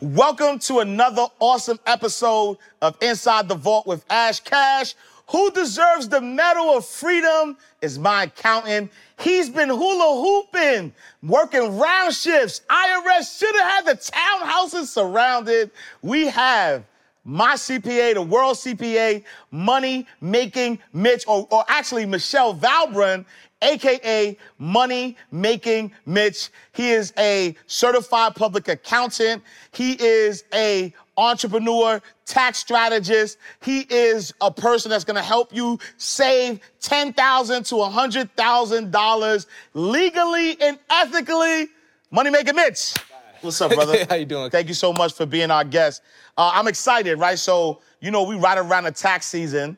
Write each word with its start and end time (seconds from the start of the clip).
Welcome 0.00 0.58
to 0.60 0.80
another 0.80 1.26
awesome 1.38 1.78
episode 1.86 2.58
of 2.80 2.96
Inside 3.00 3.48
the 3.48 3.54
Vault 3.54 3.86
with 3.86 4.04
Ash 4.10 4.40
Cash. 4.40 4.94
Who 5.28 5.50
deserves 5.50 6.08
the 6.08 6.20
Medal 6.20 6.76
of 6.76 6.84
Freedom 6.84 7.56
is 7.80 7.98
my 7.98 8.24
accountant. 8.24 8.90
He's 9.20 9.48
been 9.48 9.68
hula 9.68 10.22
hooping, 10.22 10.92
working 11.22 11.78
round 11.78 12.14
shifts. 12.14 12.62
IRS 12.68 13.38
should 13.38 13.54
have 13.56 13.70
had 13.70 13.86
the 13.86 14.12
townhouses 14.12 14.86
surrounded. 14.86 15.70
We 16.02 16.26
have 16.26 16.84
my 17.24 17.54
CPA, 17.54 18.14
the 18.14 18.22
world 18.22 18.56
CPA, 18.56 19.22
money 19.50 20.06
making 20.20 20.80
Mitch, 20.92 21.24
or, 21.28 21.46
or 21.50 21.64
actually 21.68 22.06
Mitchell 22.06 22.54
Valbrun, 22.54 23.24
aka 23.62 24.36
Money 24.58 25.16
Making 25.30 25.92
Mitch. 26.04 26.50
He 26.72 26.90
is 26.90 27.12
a 27.18 27.56
certified 27.66 28.34
public 28.34 28.68
accountant. 28.68 29.42
He 29.72 29.92
is 29.92 30.44
a 30.52 30.92
entrepreneur, 31.16 32.00
tax 32.26 32.58
strategist. 32.58 33.38
He 33.62 33.86
is 33.88 34.34
a 34.40 34.50
person 34.50 34.90
that's 34.90 35.04
going 35.04 35.16
to 35.16 35.22
help 35.22 35.54
you 35.54 35.78
save 35.96 36.60
$10,000 36.80 37.68
to 37.68 37.74
$100,000 37.74 39.46
legally 39.74 40.60
and 40.60 40.78
ethically. 40.90 41.68
Money 42.10 42.30
Making 42.30 42.56
Mitch. 42.56 42.94
What's 43.40 43.60
up, 43.60 43.72
brother? 43.72 44.04
How 44.08 44.14
you 44.16 44.24
doing? 44.24 44.50
Thank 44.50 44.68
you 44.68 44.74
so 44.74 44.92
much 44.92 45.14
for 45.14 45.26
being 45.26 45.50
our 45.50 45.64
guest. 45.64 46.02
Uh, 46.36 46.52
I'm 46.54 46.68
excited, 46.68 47.18
right? 47.18 47.38
So, 47.38 47.80
you 48.00 48.10
know, 48.10 48.22
we 48.22 48.36
right 48.36 48.56
around 48.58 48.84
the 48.84 48.92
tax 48.92 49.26
season. 49.26 49.76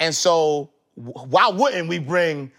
And 0.00 0.14
so, 0.14 0.70
why 0.94 1.48
wouldn't 1.48 1.88
we 1.88 1.98
bring 1.98 2.50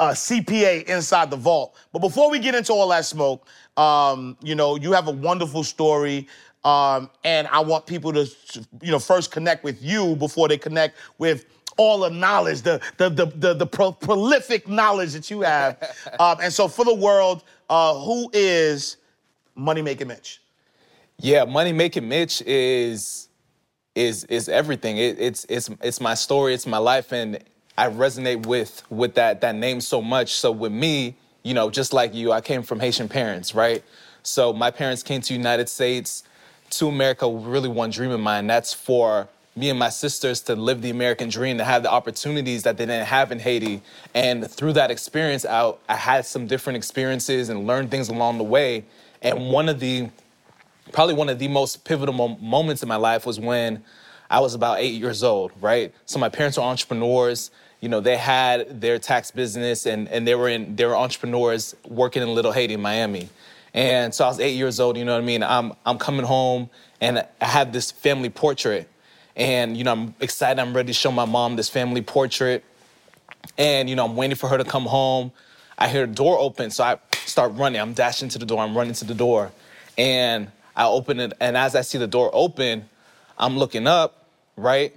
a 0.00 0.08
CPA 0.08 0.84
inside 0.84 1.30
the 1.30 1.36
vault? 1.36 1.76
But 1.92 2.00
before 2.00 2.30
we 2.30 2.38
get 2.38 2.54
into 2.54 2.72
all 2.72 2.88
that 2.88 3.04
smoke, 3.04 3.46
um, 3.76 4.36
you 4.42 4.54
know, 4.54 4.76
you 4.76 4.92
have 4.92 5.08
a 5.08 5.12
wonderful 5.12 5.64
story. 5.64 6.28
Um, 6.64 7.10
and 7.24 7.46
I 7.48 7.60
want 7.60 7.86
people 7.86 8.12
to, 8.14 8.26
you 8.80 8.90
know, 8.90 8.98
first 8.98 9.30
connect 9.30 9.64
with 9.64 9.82
you 9.82 10.16
before 10.16 10.48
they 10.48 10.56
connect 10.56 10.96
with 11.18 11.44
all 11.76 12.00
the 12.00 12.10
knowledge, 12.10 12.62
the 12.62 12.80
the 12.96 13.10
the 13.10 13.26
the, 13.26 13.54
the 13.54 13.66
pro- 13.66 13.92
prolific 13.92 14.68
knowledge 14.68 15.12
that 15.12 15.30
you 15.30 15.42
have. 15.42 15.76
um, 16.20 16.38
and 16.40 16.52
so, 16.52 16.68
for 16.68 16.84
the 16.84 16.94
world, 16.94 17.44
uh, 17.68 17.94
who 17.94 18.30
is 18.32 18.96
Money 19.54 19.82
Making 19.82 20.08
Mitch? 20.08 20.40
Yeah, 21.18 21.44
money 21.44 21.72
making 21.72 22.08
Mitch 22.08 22.42
is 22.42 23.28
is 23.94 24.24
is 24.24 24.48
everything. 24.48 24.98
It, 24.98 25.18
it's 25.18 25.46
it's 25.48 25.70
it's 25.80 26.00
my 26.00 26.14
story. 26.14 26.54
It's 26.54 26.66
my 26.66 26.78
life, 26.78 27.12
and 27.12 27.38
I 27.76 27.88
resonate 27.88 28.46
with 28.46 28.82
with 28.90 29.14
that 29.14 29.40
that 29.40 29.54
name 29.54 29.80
so 29.80 30.00
much. 30.02 30.32
So 30.34 30.52
with 30.52 30.72
me, 30.72 31.16
you 31.42 31.54
know, 31.54 31.70
just 31.70 31.92
like 31.92 32.14
you, 32.14 32.32
I 32.32 32.40
came 32.40 32.62
from 32.62 32.80
Haitian 32.80 33.08
parents, 33.08 33.54
right? 33.54 33.82
So 34.22 34.52
my 34.52 34.70
parents 34.70 35.02
came 35.02 35.20
to 35.22 35.34
United 35.34 35.68
States, 35.68 36.24
to 36.70 36.88
America, 36.88 37.28
really 37.28 37.68
one 37.68 37.90
dream 37.90 38.10
in 38.10 38.20
mind. 38.20 38.48
That's 38.48 38.72
for 38.72 39.28
me 39.56 39.70
and 39.70 39.78
my 39.78 39.88
sisters 39.90 40.40
to 40.42 40.56
live 40.56 40.82
the 40.82 40.90
American 40.90 41.28
dream, 41.28 41.58
to 41.58 41.64
have 41.64 41.82
the 41.82 41.90
opportunities 41.90 42.62
that 42.64 42.76
they 42.76 42.86
didn't 42.86 43.06
have 43.06 43.30
in 43.30 43.38
Haiti. 43.38 43.82
And 44.14 44.50
through 44.50 44.72
that 44.74 44.90
experience, 44.90 45.44
I, 45.44 45.74
I 45.88 45.96
had 45.96 46.26
some 46.26 46.46
different 46.46 46.76
experiences 46.76 47.48
and 47.50 47.66
learned 47.66 47.90
things 47.90 48.08
along 48.08 48.38
the 48.38 48.44
way. 48.44 48.84
And 49.22 49.50
one 49.50 49.68
of 49.68 49.80
the 49.80 50.10
probably 50.92 51.14
one 51.14 51.28
of 51.28 51.38
the 51.38 51.48
most 51.48 51.84
pivotal 51.84 52.14
mo- 52.14 52.38
moments 52.40 52.82
in 52.82 52.88
my 52.88 52.96
life 52.96 53.26
was 53.26 53.40
when 53.40 53.82
I 54.30 54.40
was 54.40 54.54
about 54.54 54.80
eight 54.80 54.94
years 54.94 55.22
old, 55.22 55.52
right? 55.60 55.94
So 56.06 56.18
my 56.18 56.28
parents 56.28 56.56
were 56.58 56.64
entrepreneurs. 56.64 57.50
You 57.84 57.90
know, 57.90 58.00
they 58.00 58.16
had 58.16 58.80
their 58.80 58.98
tax 58.98 59.30
business 59.30 59.84
and, 59.84 60.08
and 60.08 60.26
they 60.26 60.34
were 60.34 60.48
in 60.48 60.74
they 60.74 60.86
were 60.86 60.96
entrepreneurs 60.96 61.76
working 61.86 62.22
in 62.22 62.34
Little 62.34 62.50
Haiti, 62.50 62.78
Miami. 62.78 63.28
And 63.74 64.14
so 64.14 64.24
I 64.24 64.28
was 64.28 64.40
eight 64.40 64.56
years 64.56 64.80
old, 64.80 64.96
you 64.96 65.04
know 65.04 65.12
what 65.12 65.22
I 65.22 65.26
mean? 65.26 65.42
I'm 65.42 65.74
I'm 65.84 65.98
coming 65.98 66.24
home 66.24 66.70
and 67.02 67.18
I 67.42 67.44
have 67.44 67.74
this 67.74 67.90
family 67.90 68.30
portrait. 68.30 68.88
And 69.36 69.76
you 69.76 69.84
know, 69.84 69.92
I'm 69.92 70.14
excited, 70.18 70.62
I'm 70.62 70.74
ready 70.74 70.86
to 70.86 70.92
show 70.94 71.12
my 71.12 71.26
mom 71.26 71.56
this 71.56 71.68
family 71.68 72.00
portrait. 72.00 72.64
And 73.58 73.90
you 73.90 73.96
know, 73.96 74.06
I'm 74.06 74.16
waiting 74.16 74.36
for 74.36 74.48
her 74.48 74.56
to 74.56 74.64
come 74.64 74.86
home. 74.86 75.30
I 75.76 75.88
hear 75.88 76.06
the 76.06 76.14
door 76.14 76.38
open, 76.38 76.70
so 76.70 76.84
I 76.84 76.96
start 77.26 77.52
running. 77.52 77.82
I'm 77.82 77.92
dashing 77.92 78.30
to 78.30 78.38
the 78.38 78.46
door, 78.46 78.60
I'm 78.60 78.74
running 78.74 78.94
to 78.94 79.04
the 79.04 79.14
door. 79.14 79.52
And 79.98 80.50
I 80.74 80.86
open 80.86 81.20
it, 81.20 81.34
and 81.38 81.54
as 81.54 81.76
I 81.76 81.82
see 81.82 81.98
the 81.98 82.06
door 82.06 82.30
open, 82.32 82.88
I'm 83.36 83.58
looking 83.58 83.86
up, 83.86 84.26
right? 84.56 84.96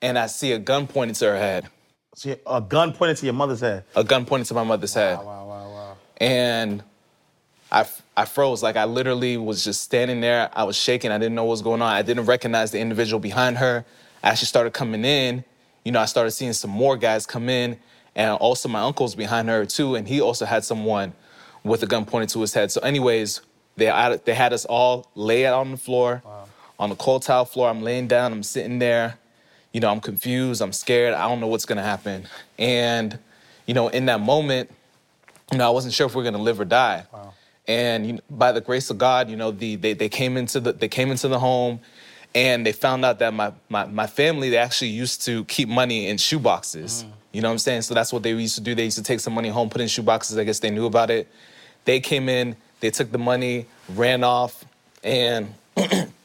And 0.00 0.18
I 0.18 0.28
see 0.28 0.52
a 0.52 0.58
gun 0.58 0.86
pointed 0.86 1.16
to 1.16 1.26
her 1.26 1.36
head. 1.36 1.68
See, 2.14 2.34
a 2.46 2.60
gun 2.60 2.92
pointed 2.92 3.16
to 3.18 3.26
your 3.26 3.34
mother's 3.34 3.60
head. 3.60 3.84
A 3.94 4.04
gun 4.04 4.26
pointed 4.26 4.46
to 4.48 4.54
my 4.54 4.64
mother's 4.64 4.94
head. 4.94 5.18
Wow, 5.18 5.46
wow, 5.46 5.70
wow. 5.70 5.96
And 6.16 6.82
I, 7.70 7.86
I 8.16 8.24
froze. 8.24 8.62
Like 8.62 8.76
I 8.76 8.84
literally 8.84 9.36
was 9.36 9.64
just 9.64 9.82
standing 9.82 10.20
there. 10.20 10.50
I 10.52 10.64
was 10.64 10.76
shaking. 10.76 11.12
I 11.12 11.18
didn't 11.18 11.34
know 11.34 11.44
what 11.44 11.52
was 11.52 11.62
going 11.62 11.82
on. 11.82 11.88
I 11.88 12.02
didn't 12.02 12.26
recognize 12.26 12.72
the 12.72 12.80
individual 12.80 13.20
behind 13.20 13.58
her. 13.58 13.84
As 14.22 14.38
she 14.38 14.44
started 14.44 14.72
coming 14.72 15.04
in, 15.04 15.44
you 15.84 15.92
know, 15.92 16.00
I 16.00 16.04
started 16.04 16.32
seeing 16.32 16.52
some 16.52 16.70
more 16.70 16.96
guys 16.96 17.24
come 17.24 17.48
in, 17.48 17.78
and 18.14 18.32
also 18.32 18.68
my 18.68 18.80
uncle's 18.80 19.14
behind 19.14 19.48
her 19.48 19.64
too, 19.64 19.94
and 19.94 20.06
he 20.06 20.20
also 20.20 20.44
had 20.44 20.62
someone 20.62 21.14
with 21.64 21.82
a 21.82 21.86
gun 21.86 22.04
pointed 22.04 22.28
to 22.30 22.40
his 22.40 22.52
head. 22.52 22.70
So, 22.70 22.82
anyways, 22.82 23.40
they 23.76 23.86
had, 23.86 24.22
they 24.26 24.34
had 24.34 24.52
us 24.52 24.66
all 24.66 25.10
lay 25.14 25.46
out 25.46 25.54
on 25.54 25.70
the 25.70 25.76
floor, 25.78 26.22
on 26.78 26.90
the 26.90 26.96
cold 26.96 27.22
tile 27.22 27.46
floor. 27.46 27.70
I'm 27.70 27.82
laying 27.82 28.08
down. 28.08 28.32
I'm 28.32 28.42
sitting 28.42 28.78
there. 28.78 29.18
You 29.72 29.80
know, 29.80 29.90
I'm 29.90 30.00
confused. 30.00 30.60
I'm 30.60 30.72
scared. 30.72 31.14
I 31.14 31.28
don't 31.28 31.40
know 31.40 31.46
what's 31.46 31.64
gonna 31.64 31.82
happen. 31.82 32.26
And, 32.58 33.18
you 33.66 33.74
know, 33.74 33.88
in 33.88 34.06
that 34.06 34.20
moment, 34.20 34.70
you 35.52 35.58
know, 35.58 35.66
I 35.66 35.70
wasn't 35.70 35.94
sure 35.94 36.06
if 36.06 36.14
we 36.14 36.22
are 36.22 36.24
gonna 36.24 36.42
live 36.42 36.60
or 36.60 36.64
die. 36.64 37.04
And 37.66 38.06
you 38.06 38.12
know, 38.14 38.20
by 38.30 38.52
the 38.52 38.60
grace 38.60 38.90
of 38.90 38.98
God, 38.98 39.30
you 39.30 39.36
know, 39.36 39.50
the 39.50 39.76
they, 39.76 39.92
they 39.92 40.08
came 40.08 40.36
into 40.36 40.60
the 40.60 40.72
they 40.72 40.88
came 40.88 41.10
into 41.10 41.28
the 41.28 41.38
home 41.38 41.80
and 42.34 42.64
they 42.64 42.72
found 42.72 43.04
out 43.04 43.18
that 43.18 43.34
my, 43.34 43.52
my 43.68 43.86
my 43.86 44.06
family 44.06 44.50
they 44.50 44.56
actually 44.56 44.88
used 44.88 45.24
to 45.26 45.44
keep 45.44 45.68
money 45.68 46.08
in 46.08 46.16
shoe 46.16 46.38
boxes. 46.38 47.04
Mm. 47.04 47.12
You 47.32 47.42
know 47.42 47.48
what 47.48 47.52
I'm 47.52 47.58
saying? 47.58 47.82
So 47.82 47.94
that's 47.94 48.12
what 48.12 48.22
they 48.22 48.32
used 48.32 48.56
to 48.56 48.60
do. 48.60 48.74
They 48.74 48.84
used 48.84 48.96
to 48.96 49.04
take 49.04 49.20
some 49.20 49.34
money 49.34 49.50
home, 49.50 49.70
put 49.70 49.80
in 49.80 49.88
shoe 49.88 50.02
boxes. 50.02 50.36
I 50.36 50.44
guess 50.44 50.58
they 50.58 50.70
knew 50.70 50.86
about 50.86 51.10
it. 51.10 51.28
They 51.84 52.00
came 52.00 52.28
in, 52.28 52.56
they 52.80 52.90
took 52.90 53.12
the 53.12 53.18
money, 53.18 53.66
ran 53.94 54.24
off, 54.24 54.64
and 55.04 55.54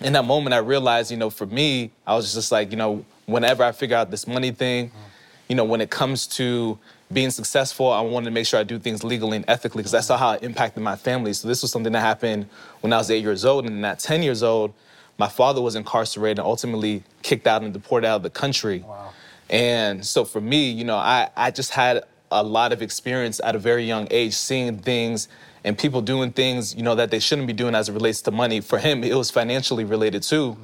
in 0.00 0.12
that 0.14 0.24
moment 0.24 0.54
I 0.54 0.58
realized, 0.58 1.10
you 1.10 1.16
know, 1.16 1.30
for 1.30 1.46
me, 1.46 1.90
I 2.06 2.14
was 2.14 2.32
just 2.34 2.52
like, 2.52 2.70
you 2.70 2.76
know, 2.76 3.04
whenever 3.26 3.62
I 3.62 3.72
figure 3.72 3.96
out 3.96 4.10
this 4.10 4.26
money 4.26 4.50
thing, 4.50 4.90
you 5.48 5.56
know, 5.56 5.64
when 5.64 5.80
it 5.80 5.90
comes 5.90 6.26
to 6.28 6.78
being 7.12 7.30
successful, 7.30 7.90
I 7.90 8.00
wanted 8.00 8.26
to 8.26 8.30
make 8.30 8.46
sure 8.46 8.60
I 8.60 8.62
do 8.62 8.78
things 8.78 9.02
legally 9.02 9.36
and 9.36 9.44
ethically 9.48 9.80
because 9.80 9.92
that's 9.92 10.08
how 10.08 10.32
it 10.32 10.42
impacted 10.42 10.82
my 10.82 10.96
family. 10.96 11.32
So 11.32 11.48
this 11.48 11.62
was 11.62 11.72
something 11.72 11.92
that 11.92 12.00
happened 12.00 12.48
when 12.80 12.92
I 12.92 12.98
was 12.98 13.10
eight 13.10 13.22
years 13.22 13.44
old, 13.44 13.66
and 13.66 13.76
then 13.76 13.84
at 13.84 13.98
10 13.98 14.22
years 14.22 14.42
old, 14.42 14.72
my 15.18 15.28
father 15.28 15.60
was 15.60 15.74
incarcerated 15.74 16.38
and 16.38 16.46
ultimately 16.46 17.02
kicked 17.22 17.46
out 17.46 17.62
and 17.62 17.72
deported 17.72 18.06
out 18.06 18.16
of 18.16 18.22
the 18.22 18.30
country. 18.30 18.84
Wow. 18.86 19.12
And 19.50 20.06
so 20.06 20.24
for 20.24 20.40
me, 20.40 20.70
you 20.70 20.84
know, 20.84 20.96
I, 20.96 21.28
I 21.36 21.50
just 21.50 21.72
had 21.72 22.04
a 22.30 22.42
lot 22.42 22.72
of 22.72 22.80
experience 22.80 23.40
at 23.42 23.56
a 23.56 23.58
very 23.58 23.84
young 23.84 24.06
age 24.10 24.34
seeing 24.34 24.78
things 24.78 25.28
and 25.64 25.76
people 25.76 26.00
doing 26.00 26.32
things, 26.32 26.74
you 26.74 26.82
know, 26.82 26.94
that 26.94 27.10
they 27.10 27.18
shouldn't 27.18 27.46
be 27.46 27.52
doing 27.52 27.74
as 27.74 27.88
it 27.88 27.92
relates 27.92 28.22
to 28.22 28.30
money. 28.30 28.60
For 28.60 28.78
him, 28.78 29.04
it 29.04 29.14
was 29.14 29.30
financially 29.30 29.84
related 29.84 30.22
too 30.22 30.56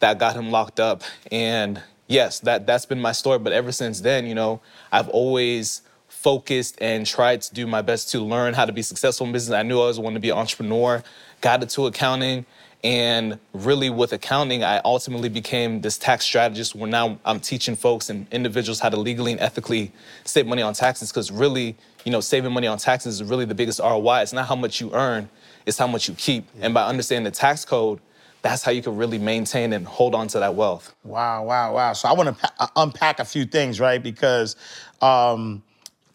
that 0.00 0.18
got 0.18 0.34
him 0.34 0.50
locked 0.50 0.80
up. 0.80 1.02
And 1.30 1.80
yes, 2.08 2.40
that 2.40 2.66
that's 2.66 2.86
been 2.86 3.00
my 3.00 3.12
story. 3.12 3.38
But 3.38 3.52
ever 3.52 3.72
since 3.72 4.00
then, 4.00 4.26
you 4.26 4.34
know, 4.34 4.60
I've 4.90 5.08
always 5.08 5.82
focused 6.08 6.76
and 6.80 7.06
tried 7.06 7.40
to 7.42 7.54
do 7.54 7.66
my 7.66 7.80
best 7.80 8.10
to 8.10 8.20
learn 8.20 8.52
how 8.52 8.64
to 8.66 8.72
be 8.72 8.82
successful 8.82 9.26
in 9.26 9.32
business. 9.32 9.54
I 9.54 9.62
knew 9.62 9.78
I 9.78 9.82
always 9.82 9.98
wanted 9.98 10.14
to 10.14 10.20
be 10.20 10.30
an 10.30 10.38
entrepreneur, 10.38 11.02
got 11.40 11.62
into 11.62 11.86
accounting, 11.86 12.44
and 12.82 13.38
really 13.52 13.90
with 13.90 14.12
accounting, 14.12 14.64
I 14.64 14.80
ultimately 14.84 15.28
became 15.28 15.82
this 15.82 15.98
tax 15.98 16.24
strategist 16.24 16.74
where 16.74 16.90
now 16.90 17.18
I'm 17.24 17.38
teaching 17.38 17.76
folks 17.76 18.08
and 18.08 18.26
individuals 18.32 18.80
how 18.80 18.88
to 18.88 18.96
legally 18.96 19.32
and 19.32 19.40
ethically 19.40 19.92
save 20.24 20.46
money 20.46 20.62
on 20.62 20.72
taxes 20.72 21.10
because 21.10 21.30
really, 21.30 21.76
you 22.04 22.12
know, 22.12 22.20
saving 22.20 22.52
money 22.52 22.66
on 22.66 22.78
taxes 22.78 23.20
is 23.20 23.28
really 23.28 23.44
the 23.44 23.54
biggest 23.54 23.80
ROI. 23.80 24.20
It's 24.22 24.32
not 24.32 24.48
how 24.48 24.56
much 24.56 24.80
you 24.80 24.90
earn, 24.94 25.28
it's 25.66 25.76
how 25.76 25.86
much 25.86 26.08
you 26.08 26.14
keep. 26.14 26.48
And 26.60 26.72
by 26.72 26.86
understanding 26.86 27.24
the 27.24 27.36
tax 27.36 27.66
code, 27.66 28.00
that's 28.42 28.62
how 28.62 28.70
you 28.70 28.80
can 28.80 28.96
really 28.96 29.18
maintain 29.18 29.74
and 29.74 29.86
hold 29.86 30.14
on 30.14 30.28
to 30.28 30.38
that 30.38 30.54
wealth. 30.54 30.94
Wow, 31.04 31.44
wow, 31.44 31.74
wow. 31.74 31.92
So 31.92 32.08
I 32.08 32.14
want 32.14 32.28
to 32.30 32.34
pa- 32.34 32.54
uh, 32.58 32.66
unpack 32.76 33.20
a 33.20 33.24
few 33.26 33.44
things, 33.44 33.78
right? 33.78 34.02
Because 34.02 34.56
um, 35.02 35.62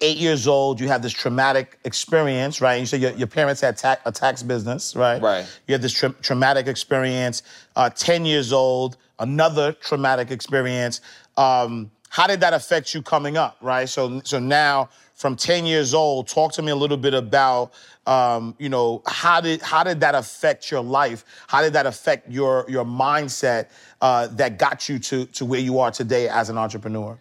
eight 0.01 0.17
years 0.17 0.47
old, 0.47 0.79
you 0.79 0.87
have 0.87 1.01
this 1.01 1.13
traumatic 1.13 1.79
experience, 1.83 2.61
right? 2.61 2.75
You 2.75 2.85
said 2.85 3.01
your, 3.01 3.11
your 3.11 3.27
parents 3.27 3.61
had 3.61 3.77
ta- 3.77 3.97
a 4.05 4.11
tax 4.11 4.43
business, 4.43 4.95
right? 4.95 5.21
Right. 5.21 5.45
You 5.67 5.73
had 5.73 5.81
this 5.81 5.93
tra- 5.93 6.15
traumatic 6.21 6.67
experience. 6.67 7.43
Uh, 7.75 7.89
10 7.89 8.25
years 8.25 8.53
old, 8.53 8.97
another 9.19 9.73
traumatic 9.73 10.31
experience. 10.31 11.01
Um, 11.37 11.91
how 12.09 12.27
did 12.27 12.39
that 12.41 12.53
affect 12.53 12.93
you 12.93 13.01
coming 13.01 13.37
up, 13.37 13.57
right? 13.61 13.89
So, 13.89 14.21
so 14.23 14.39
now 14.39 14.89
from 15.15 15.35
10 15.35 15.65
years 15.65 15.93
old, 15.93 16.27
talk 16.27 16.53
to 16.53 16.61
me 16.61 16.71
a 16.71 16.75
little 16.75 16.97
bit 16.97 17.13
about, 17.13 17.73
um, 18.05 18.55
you 18.59 18.69
know, 18.69 19.01
how 19.07 19.41
did 19.41 19.61
how 19.61 19.83
did 19.83 19.99
that 20.01 20.13
affect 20.13 20.69
your 20.69 20.81
life? 20.81 21.25
How 21.47 21.61
did 21.61 21.73
that 21.73 21.85
affect 21.85 22.29
your 22.29 22.65
your 22.69 22.85
mindset 22.85 23.69
uh, 24.01 24.27
that 24.27 24.59
got 24.59 24.87
you 24.87 24.99
to 24.99 25.25
to 25.25 25.45
where 25.45 25.59
you 25.59 25.79
are 25.79 25.89
today 25.89 26.29
as 26.29 26.49
an 26.49 26.57
entrepreneur? 26.57 27.17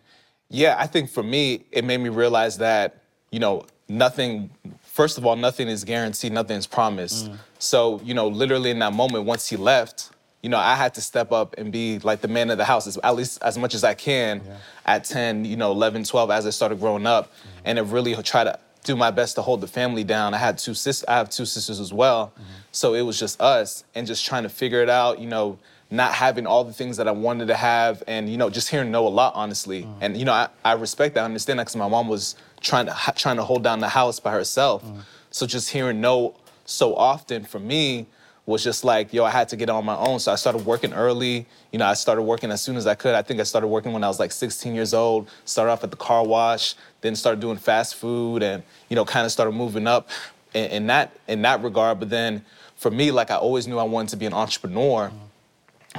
Yeah, 0.50 0.76
I 0.78 0.86
think 0.86 1.10
for 1.10 1.22
me, 1.22 1.64
it 1.70 1.84
made 1.84 1.98
me 1.98 2.08
realize 2.08 2.58
that, 2.58 3.02
you 3.30 3.40
know, 3.40 3.66
nothing, 3.88 4.50
first 4.82 5.18
of 5.18 5.26
all, 5.26 5.36
nothing 5.36 5.68
is 5.68 5.84
guaranteed, 5.84 6.32
nothing 6.32 6.56
is 6.56 6.66
promised. 6.66 7.30
Mm. 7.30 7.36
So, 7.58 8.00
you 8.04 8.14
know, 8.14 8.28
literally 8.28 8.70
in 8.70 8.78
that 8.80 8.92
moment, 8.92 9.24
once 9.24 9.48
he 9.48 9.56
left, 9.56 10.10
you 10.42 10.50
know, 10.50 10.58
I 10.58 10.74
had 10.74 10.94
to 10.94 11.00
step 11.00 11.32
up 11.32 11.54
and 11.56 11.72
be 11.72 11.98
like 12.00 12.20
the 12.20 12.28
man 12.28 12.50
of 12.50 12.58
the 12.58 12.66
house, 12.66 12.98
at 13.02 13.16
least 13.16 13.42
as 13.42 13.56
much 13.56 13.74
as 13.74 13.82
I 13.82 13.94
can 13.94 14.42
at 14.84 15.04
10, 15.04 15.46
you 15.46 15.56
know, 15.56 15.72
11, 15.72 16.04
12, 16.04 16.30
as 16.30 16.46
I 16.46 16.50
started 16.50 16.78
growing 16.78 17.06
up. 17.06 17.32
And 17.64 17.78
to 17.78 17.84
really 17.84 18.14
try 18.22 18.44
to 18.44 18.58
do 18.84 18.94
my 18.94 19.10
best 19.10 19.36
to 19.36 19.42
hold 19.42 19.62
the 19.62 19.66
family 19.66 20.04
down. 20.04 20.34
I 20.34 20.36
had 20.36 20.58
two 20.58 20.74
sis, 20.74 21.02
I 21.08 21.16
have 21.16 21.30
two 21.30 21.46
sisters 21.46 21.80
as 21.80 21.92
well. 21.92 22.34
So 22.70 22.92
it 22.92 23.00
was 23.00 23.18
just 23.18 23.40
us 23.40 23.84
and 23.94 24.06
just 24.06 24.26
trying 24.26 24.42
to 24.42 24.50
figure 24.50 24.82
it 24.82 24.90
out, 24.90 25.18
you 25.18 25.26
know, 25.26 25.58
not 25.96 26.14
having 26.14 26.46
all 26.46 26.64
the 26.64 26.72
things 26.72 26.96
that 26.96 27.08
I 27.08 27.12
wanted 27.12 27.48
to 27.48 27.56
have, 27.56 28.02
and 28.06 28.28
you 28.28 28.36
know, 28.36 28.50
just 28.50 28.68
hearing 28.68 28.90
no 28.90 29.06
a 29.06 29.08
lot, 29.08 29.34
honestly. 29.34 29.82
Mm. 29.82 29.94
And 30.00 30.16
you 30.16 30.24
know, 30.24 30.32
I, 30.32 30.48
I 30.64 30.72
respect 30.72 31.14
that, 31.14 31.22
I 31.22 31.24
understand 31.24 31.58
that, 31.58 31.64
because 31.64 31.76
my 31.76 31.88
mom 31.88 32.08
was 32.08 32.36
trying 32.60 32.86
to 32.86 32.96
trying 33.16 33.36
to 33.36 33.44
hold 33.44 33.62
down 33.62 33.80
the 33.80 33.88
house 33.88 34.20
by 34.20 34.32
herself. 34.32 34.84
Mm. 34.84 35.00
So 35.30 35.46
just 35.46 35.70
hearing 35.70 36.00
no 36.00 36.36
so 36.64 36.94
often 36.94 37.44
for 37.44 37.58
me 37.58 38.06
was 38.46 38.62
just 38.62 38.84
like, 38.84 39.12
yo, 39.12 39.24
I 39.24 39.30
had 39.30 39.48
to 39.50 39.56
get 39.56 39.70
on 39.70 39.84
my 39.84 39.96
own. 39.96 40.18
So 40.18 40.30
I 40.30 40.34
started 40.34 40.66
working 40.66 40.92
early. 40.92 41.46
You 41.72 41.78
know, 41.78 41.86
I 41.86 41.94
started 41.94 42.22
working 42.22 42.50
as 42.50 42.60
soon 42.60 42.76
as 42.76 42.86
I 42.86 42.94
could. 42.94 43.14
I 43.14 43.22
think 43.22 43.40
I 43.40 43.42
started 43.42 43.68
working 43.68 43.92
when 43.92 44.04
I 44.04 44.08
was 44.08 44.20
like 44.20 44.32
16 44.32 44.74
years 44.74 44.92
old. 44.92 45.30
Started 45.44 45.72
off 45.72 45.82
at 45.82 45.90
the 45.90 45.96
car 45.96 46.24
wash, 46.26 46.74
then 47.00 47.16
started 47.16 47.40
doing 47.40 47.56
fast 47.56 47.94
food, 47.94 48.42
and 48.42 48.62
you 48.88 48.96
know, 48.96 49.04
kind 49.04 49.24
of 49.24 49.32
started 49.32 49.52
moving 49.52 49.86
up 49.86 50.10
in, 50.52 50.70
in 50.70 50.86
that 50.88 51.16
in 51.26 51.42
that 51.42 51.62
regard. 51.62 52.00
But 52.00 52.10
then 52.10 52.44
for 52.76 52.90
me, 52.90 53.10
like 53.10 53.30
I 53.30 53.36
always 53.36 53.66
knew 53.66 53.78
I 53.78 53.84
wanted 53.84 54.10
to 54.10 54.16
be 54.16 54.26
an 54.26 54.34
entrepreneur 54.34 55.08
mm. 55.08 55.18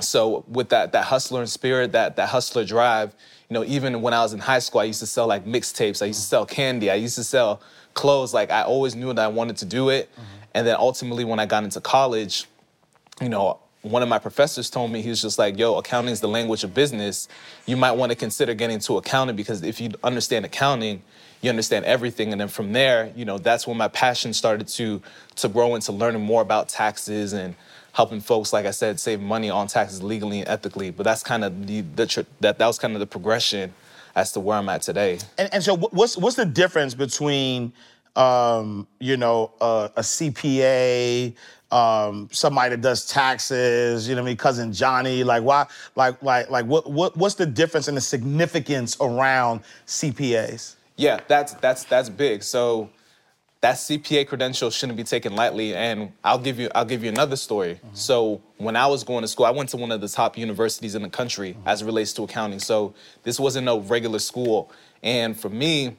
So 0.02 0.44
with 0.48 0.70
that 0.70 0.92
that 0.92 1.06
hustler 1.06 1.46
spirit, 1.46 1.92
that 1.94 2.16
that 2.18 2.30
hustler 2.30 2.66
drive, 2.66 3.16
you 3.50 3.54
know, 3.54 3.64
even 3.64 4.02
when 4.02 4.14
I 4.14 4.22
was 4.22 4.34
in 4.34 4.40
high 4.40 4.60
school, 4.60 4.82
I 4.82 4.86
used 4.86 5.00
to 5.00 5.06
sell 5.06 5.28
like 5.28 5.46
mixtapes. 5.46 6.02
I 6.02 6.08
used 6.08 6.20
to 6.20 6.26
sell 6.26 6.46
candy. 6.46 6.90
I 6.90 6.96
used 6.96 7.16
to 7.16 7.24
sell 7.24 7.62
clothes. 7.94 8.34
Like 8.34 8.52
I 8.52 8.64
always 8.64 8.96
knew 8.96 9.14
that 9.14 9.24
I 9.24 9.28
wanted 9.28 9.58
to 9.58 9.66
do 9.66 9.90
it. 9.90 10.12
Mm-hmm. 10.12 10.22
And 10.56 10.68
then 10.68 10.76
ultimately, 10.78 11.26
when 11.26 11.40
I 11.40 11.46
got 11.46 11.64
into 11.64 11.82
college, 11.82 12.46
you 13.22 13.30
know, 13.30 13.60
one 13.82 14.02
of 14.02 14.10
my 14.10 14.18
professors 14.18 14.70
told 14.70 14.92
me 14.92 15.02
he 15.02 15.10
was 15.10 15.22
just 15.22 15.38
like, 15.38 15.58
"Yo, 15.58 15.78
accounting 15.78 16.12
is 16.12 16.20
the 16.20 16.28
language 16.28 16.64
of 16.64 16.74
business. 16.74 17.28
You 17.66 17.78
might 17.78 17.92
want 17.92 18.12
to 18.12 18.16
consider 18.16 18.54
getting 18.54 18.76
into 18.76 18.98
accounting 18.98 19.36
because 19.36 19.62
if 19.64 19.80
you 19.80 19.92
understand 20.04 20.44
accounting, 20.44 21.04
you 21.42 21.50
understand 21.50 21.86
everything." 21.86 22.32
And 22.32 22.42
then 22.42 22.48
from 22.48 22.74
there, 22.74 23.12
you 23.16 23.26
know, 23.26 23.38
that's 23.38 23.68
when 23.68 23.78
my 23.78 23.88
passion 23.88 24.34
started 24.34 24.68
to 24.70 25.02
to 25.36 25.48
grow 25.48 25.76
into 25.76 25.92
learning 25.92 26.22
more 26.22 26.42
about 26.42 26.68
taxes 26.68 27.34
and 27.34 27.54
helping 27.96 28.20
folks, 28.20 28.52
like 28.52 28.66
I 28.66 28.72
said, 28.72 29.00
save 29.00 29.22
money 29.22 29.50
on 29.50 29.68
taxes 29.68 30.04
legally 30.04 30.40
and 30.40 30.50
ethically. 30.50 30.92
But 30.92 31.04
that's 31.04 31.24
kind 31.24 31.46
of 31.46 31.66
the, 31.66 31.80
the 31.82 32.06
tr- 32.06 32.22
that 32.42 32.60
that 32.60 32.68
was 32.68 32.78
kind 32.78 32.94
of 32.94 33.00
the 33.00 33.08
progression 33.08 33.74
as 34.16 34.34
to 34.34 34.42
where 34.42 34.58
I'm 34.58 34.68
at 34.68 34.82
today. 34.82 35.20
And, 35.38 35.54
and 35.54 35.64
so, 35.64 35.78
what's 35.78 36.18
what's 36.18 36.36
the 36.36 36.46
difference 36.46 36.94
between, 36.94 37.72
um, 38.18 38.86
you 39.00 39.16
know, 39.16 39.52
uh, 39.62 39.88
a 39.96 40.02
CPA, 40.02 41.34
um, 41.72 42.28
somebody 42.34 42.72
that 42.72 42.82
does 42.82 43.08
taxes, 43.08 44.10
you 44.10 44.16
know, 44.16 44.22
what 44.22 44.28
I 44.28 44.32
mean, 44.32 44.38
cousin 44.38 44.74
Johnny, 44.74 45.24
like 45.24 45.44
why, 45.44 45.66
like, 45.96 46.22
like, 46.22 46.50
like, 46.50 46.66
what, 46.66 46.92
what, 46.92 47.16
what's 47.16 47.36
the 47.36 47.46
difference 47.46 47.88
and 47.88 47.96
the 47.96 48.02
significance 48.02 48.98
around 49.00 49.62
CPAs? 49.88 50.76
Yeah, 50.98 51.22
that's 51.28 51.54
that's 51.56 51.86
that's 51.86 52.10
big. 52.10 52.44
So 52.44 52.90
that 53.66 53.78
CPA 53.78 54.28
credential 54.28 54.70
shouldn't 54.70 54.96
be 54.96 55.04
taken 55.04 55.36
lightly. 55.36 55.74
And 55.74 56.12
I'll 56.24 56.38
give 56.38 56.60
you 56.60 56.70
I'll 56.76 56.86
give 56.86 57.04
you 57.04 57.10
another 57.10 57.36
story. 57.36 57.74
Mm-hmm. 57.74 57.96
So 57.96 58.44
when 58.58 58.76
I 58.76 58.86
was 58.86 59.04
going 59.04 59.24
to 59.24 59.28
school, 59.28 59.48
I 59.48 59.50
went 59.50 59.70
to 59.70 59.78
one 59.78 59.92
of 59.92 60.02
the 60.02 60.08
top 60.08 60.38
universities 60.38 60.94
in 60.94 61.02
the 61.02 61.10
country 61.10 61.54
mm-hmm. 61.54 61.68
as 61.68 61.82
it 61.82 61.86
relates 61.86 62.14
to 62.14 62.24
accounting. 62.24 62.60
So 62.60 62.94
this 63.24 63.40
wasn't 63.40 63.66
no 63.66 63.80
regular 63.80 64.20
school. 64.20 64.72
And 65.02 65.36
for 65.36 65.50
me, 65.50 65.98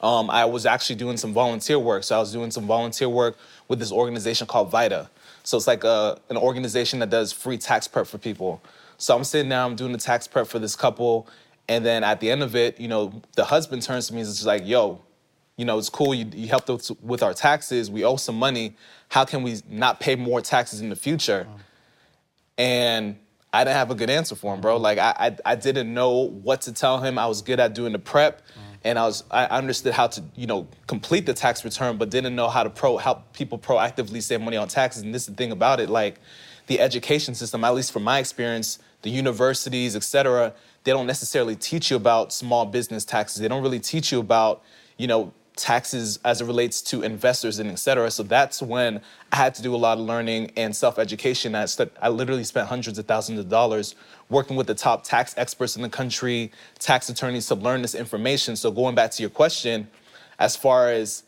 um, 0.00 0.28
I 0.30 0.46
was 0.46 0.66
actually 0.66 0.96
doing 0.96 1.16
some 1.16 1.32
volunteer 1.32 1.78
work. 1.78 2.02
So 2.02 2.16
I 2.16 2.18
was 2.18 2.32
doing 2.32 2.50
some 2.50 2.66
volunteer 2.66 3.08
work 3.08 3.36
with 3.68 3.78
this 3.78 3.92
organization 3.92 4.48
called 4.48 4.72
VITA. 4.72 5.08
So 5.44 5.56
it's 5.56 5.68
like 5.68 5.84
a, 5.84 6.18
an 6.28 6.36
organization 6.36 6.98
that 6.98 7.10
does 7.10 7.32
free 7.32 7.56
tax 7.56 7.86
prep 7.86 8.08
for 8.08 8.18
people. 8.18 8.60
So 8.98 9.16
I'm 9.16 9.22
sitting 9.22 9.48
there, 9.48 9.60
I'm 9.60 9.76
doing 9.76 9.92
the 9.92 9.98
tax 9.98 10.26
prep 10.26 10.48
for 10.48 10.58
this 10.58 10.74
couple, 10.74 11.28
and 11.68 11.86
then 11.86 12.02
at 12.02 12.18
the 12.18 12.32
end 12.32 12.42
of 12.42 12.56
it, 12.56 12.80
you 12.80 12.88
know, 12.88 13.22
the 13.36 13.44
husband 13.44 13.82
turns 13.82 14.08
to 14.08 14.14
me 14.14 14.20
and 14.20 14.28
is 14.28 14.34
just 14.34 14.46
like, 14.46 14.66
"Yo, 14.66 15.00
you 15.56 15.64
know, 15.64 15.78
it's 15.78 15.88
cool. 15.88 16.14
You, 16.14 16.26
you 16.34 16.48
helped 16.48 16.68
us 16.70 16.90
with 17.02 17.22
our 17.22 17.34
taxes. 17.34 17.90
We 17.90 18.04
owe 18.04 18.16
some 18.16 18.38
money. 18.38 18.76
How 19.08 19.24
can 19.24 19.42
we 19.42 19.60
not 19.68 20.00
pay 20.00 20.16
more 20.16 20.40
taxes 20.40 20.80
in 20.80 20.88
the 20.90 20.96
future?" 20.96 21.46
And 22.58 23.16
I 23.54 23.62
didn't 23.62 23.76
have 23.76 23.90
a 23.92 23.94
good 23.94 24.10
answer 24.10 24.34
for 24.34 24.52
him, 24.52 24.60
bro. 24.60 24.74
Mm-hmm. 24.74 24.82
Like 24.82 24.98
I, 24.98 25.14
I, 25.16 25.52
I 25.52 25.54
didn't 25.54 25.94
know 25.94 26.10
what 26.10 26.62
to 26.62 26.72
tell 26.72 27.00
him. 27.00 27.18
I 27.18 27.26
was 27.26 27.40
good 27.40 27.60
at 27.60 27.72
doing 27.72 27.92
the 27.92 28.00
prep, 28.00 28.40
mm-hmm. 28.40 28.60
and 28.82 28.98
I 28.98 29.04
was 29.06 29.22
I 29.30 29.44
understood 29.44 29.94
how 29.94 30.08
to 30.08 30.24
you 30.34 30.48
know 30.48 30.66
complete 30.88 31.24
the 31.24 31.34
tax 31.34 31.64
return, 31.64 31.96
but 31.96 32.10
didn't 32.10 32.34
know 32.34 32.48
how 32.48 32.64
to 32.64 32.70
pro 32.70 32.96
help 32.96 33.32
people 33.32 33.56
proactively 33.58 34.20
save 34.20 34.40
money 34.40 34.56
on 34.56 34.66
taxes. 34.66 35.02
And 35.02 35.14
this 35.14 35.22
is 35.22 35.28
the 35.28 35.34
thing 35.34 35.52
about 35.52 35.78
it, 35.78 35.88
like 35.88 36.16
the 36.66 36.80
education 36.80 37.34
system, 37.36 37.62
at 37.62 37.74
least 37.74 37.92
from 37.92 38.02
my 38.02 38.18
experience, 38.18 38.80
the 39.02 39.10
universities, 39.10 39.94
et 39.94 40.02
cetera, 40.02 40.52
they 40.82 40.90
don't 40.90 41.06
necessarily 41.06 41.54
teach 41.54 41.90
you 41.90 41.96
about 41.96 42.32
small 42.32 42.66
business 42.66 43.04
taxes. 43.04 43.40
They 43.40 43.48
don't 43.48 43.62
really 43.62 43.80
teach 43.80 44.10
you 44.10 44.18
about 44.18 44.64
you 44.98 45.06
know 45.06 45.32
taxes 45.56 46.18
as 46.24 46.40
it 46.40 46.46
relates 46.46 46.82
to 46.82 47.02
investors 47.02 47.58
and 47.60 47.70
et 47.70 47.76
cetera. 47.76 48.10
So 48.10 48.22
that's 48.22 48.60
when 48.60 49.00
I 49.30 49.36
had 49.36 49.54
to 49.54 49.62
do 49.62 49.74
a 49.74 49.76
lot 49.76 49.98
of 49.98 50.04
learning 50.04 50.52
and 50.56 50.74
self-education. 50.74 51.54
I, 51.54 51.66
st- 51.66 51.92
I 52.02 52.08
literally 52.08 52.44
spent 52.44 52.68
hundreds 52.68 52.98
of 52.98 53.06
thousands 53.06 53.38
of 53.38 53.48
dollars 53.48 53.94
working 54.28 54.56
with 54.56 54.66
the 54.66 54.74
top 54.74 55.04
tax 55.04 55.34
experts 55.36 55.76
in 55.76 55.82
the 55.82 55.88
country, 55.88 56.50
tax 56.78 57.08
attorneys 57.08 57.46
to 57.46 57.54
learn 57.54 57.82
this 57.82 57.94
information. 57.94 58.56
So 58.56 58.70
going 58.70 58.94
back 58.94 59.12
to 59.12 59.22
your 59.22 59.30
question, 59.30 59.88
as 60.38 60.56
far 60.56 60.90
as 60.90 61.22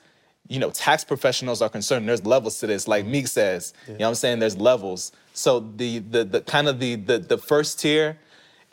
you 0.49 0.61
know, 0.61 0.70
tax 0.70 1.05
professionals 1.05 1.61
are 1.61 1.69
concerned, 1.69 2.08
there's 2.08 2.25
levels 2.25 2.61
to 2.61 2.69
this. 2.69 2.87
Like 2.87 3.02
mm-hmm. 3.02 3.12
Meek 3.12 3.26
says, 3.26 3.75
you 3.87 3.94
know 3.94 3.99
what 4.05 4.08
I'm 4.11 4.14
saying? 4.14 4.38
There's 4.38 4.56
levels. 4.56 5.11
So 5.34 5.61
the 5.61 5.99
the 5.99 6.25
the 6.25 6.40
kind 6.40 6.69
of 6.69 6.78
the 6.78 6.95
the, 6.95 7.18
the 7.18 7.37
first 7.37 7.80
tier, 7.80 8.18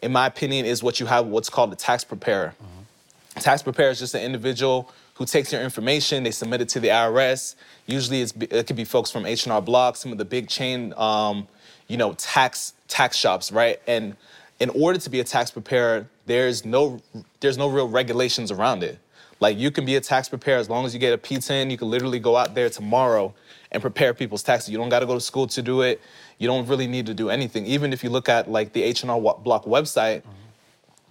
in 0.03 0.11
my 0.11 0.27
opinion, 0.27 0.65
is 0.65 0.83
what 0.83 0.99
you 0.99 1.07
have 1.07 1.25
what's 1.25 1.49
called 1.49 1.73
a 1.73 1.75
tax 1.75 2.03
preparer. 2.03 2.53
Uh-huh. 2.59 3.41
Tax 3.41 3.63
preparer 3.63 3.89
is 3.89 3.97
just 3.97 4.13
an 4.13 4.21
individual 4.21 4.91
who 5.15 5.25
takes 5.25 5.51
your 5.51 5.61
information, 5.61 6.23
they 6.23 6.31
submit 6.31 6.61
it 6.61 6.69
to 6.69 6.79
the 6.79 6.87
IRS. 6.87 7.55
Usually, 7.85 8.21
it 8.21 8.67
could 8.67 8.75
be 8.75 8.85
folks 8.85 9.11
from 9.11 9.25
H 9.25 9.45
and 9.45 9.53
R 9.53 9.61
Block, 9.61 9.95
some 9.95 10.11
of 10.11 10.17
the 10.17 10.25
big 10.25 10.49
chain, 10.49 10.93
um, 10.97 11.47
you 11.87 11.97
know, 11.97 12.13
tax 12.13 12.73
tax 12.87 13.17
shops, 13.17 13.51
right? 13.51 13.79
And 13.87 14.15
in 14.59 14.69
order 14.69 14.99
to 14.99 15.09
be 15.09 15.19
a 15.19 15.23
tax 15.23 15.51
preparer, 15.51 16.07
there's 16.25 16.65
no 16.65 17.01
there's 17.41 17.57
no 17.57 17.67
real 17.67 17.87
regulations 17.87 18.51
around 18.51 18.83
it. 18.83 18.97
Like 19.39 19.57
you 19.57 19.71
can 19.71 19.85
be 19.85 19.95
a 19.95 20.01
tax 20.01 20.29
preparer 20.29 20.59
as 20.59 20.69
long 20.69 20.85
as 20.85 20.93
you 20.93 20.99
get 20.99 21.13
a 21.13 21.17
PTIN. 21.17 21.69
You 21.69 21.77
can 21.77 21.89
literally 21.89 22.19
go 22.19 22.37
out 22.37 22.55
there 22.55 22.69
tomorrow 22.69 23.33
and 23.71 23.81
prepare 23.81 24.13
people's 24.13 24.43
taxes. 24.43 24.69
You 24.69 24.77
don't 24.77 24.89
got 24.89 24.99
to 24.99 25.05
go 25.05 25.15
to 25.15 25.21
school 25.21 25.47
to 25.47 25.61
do 25.61 25.81
it. 25.81 25.99
You 26.37 26.47
don't 26.47 26.67
really 26.67 26.87
need 26.87 27.05
to 27.07 27.13
do 27.13 27.29
anything. 27.29 27.65
Even 27.65 27.91
if 27.91 28.03
you 28.03 28.09
look 28.09 28.29
at 28.29 28.49
like 28.49 28.73
the 28.73 28.83
H 28.83 29.01
and 29.01 29.11
R 29.11 29.19
Block 29.19 29.65
website 29.65 30.23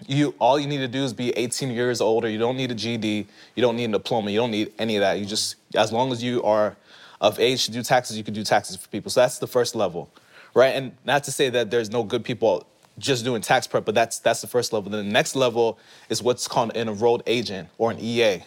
you 0.08 0.34
all 0.38 0.58
you 0.58 0.66
need 0.66 0.78
to 0.78 0.88
do 0.88 1.04
is 1.04 1.12
be 1.12 1.30
18 1.30 1.70
years 1.70 2.00
old 2.00 2.24
or 2.24 2.28
you 2.28 2.38
don't 2.38 2.56
need 2.56 2.70
a 2.70 2.74
GD, 2.74 3.26
you 3.54 3.62
don't 3.62 3.76
need 3.76 3.90
a 3.90 3.92
diploma, 3.92 4.30
you 4.30 4.38
don't 4.38 4.50
need 4.50 4.72
any 4.78 4.96
of 4.96 5.00
that. 5.00 5.18
You 5.18 5.26
just 5.26 5.56
as 5.74 5.92
long 5.92 6.12
as 6.12 6.22
you 6.22 6.42
are 6.42 6.76
of 7.20 7.38
age 7.38 7.66
to 7.66 7.70
do 7.70 7.82
taxes, 7.82 8.16
you 8.18 8.24
can 8.24 8.34
do 8.34 8.44
taxes 8.44 8.76
for 8.76 8.88
people. 8.88 9.10
So 9.10 9.20
that's 9.20 9.38
the 9.38 9.46
first 9.46 9.74
level. 9.74 10.10
Right? 10.54 10.74
And 10.74 10.92
not 11.04 11.24
to 11.24 11.32
say 11.32 11.48
that 11.50 11.70
there's 11.70 11.90
no 11.90 12.02
good 12.02 12.24
people 12.24 12.66
just 12.98 13.24
doing 13.24 13.40
tax 13.40 13.66
prep, 13.66 13.84
but 13.84 13.94
that's 13.94 14.18
that's 14.18 14.40
the 14.40 14.46
first 14.46 14.72
level. 14.72 14.90
Then 14.90 15.06
the 15.06 15.12
next 15.12 15.34
level 15.34 15.78
is 16.08 16.22
what's 16.22 16.46
called 16.46 16.76
an 16.76 16.88
enrolled 16.88 17.22
agent 17.26 17.68
or 17.78 17.90
an 17.90 17.98
EA. 17.98 18.42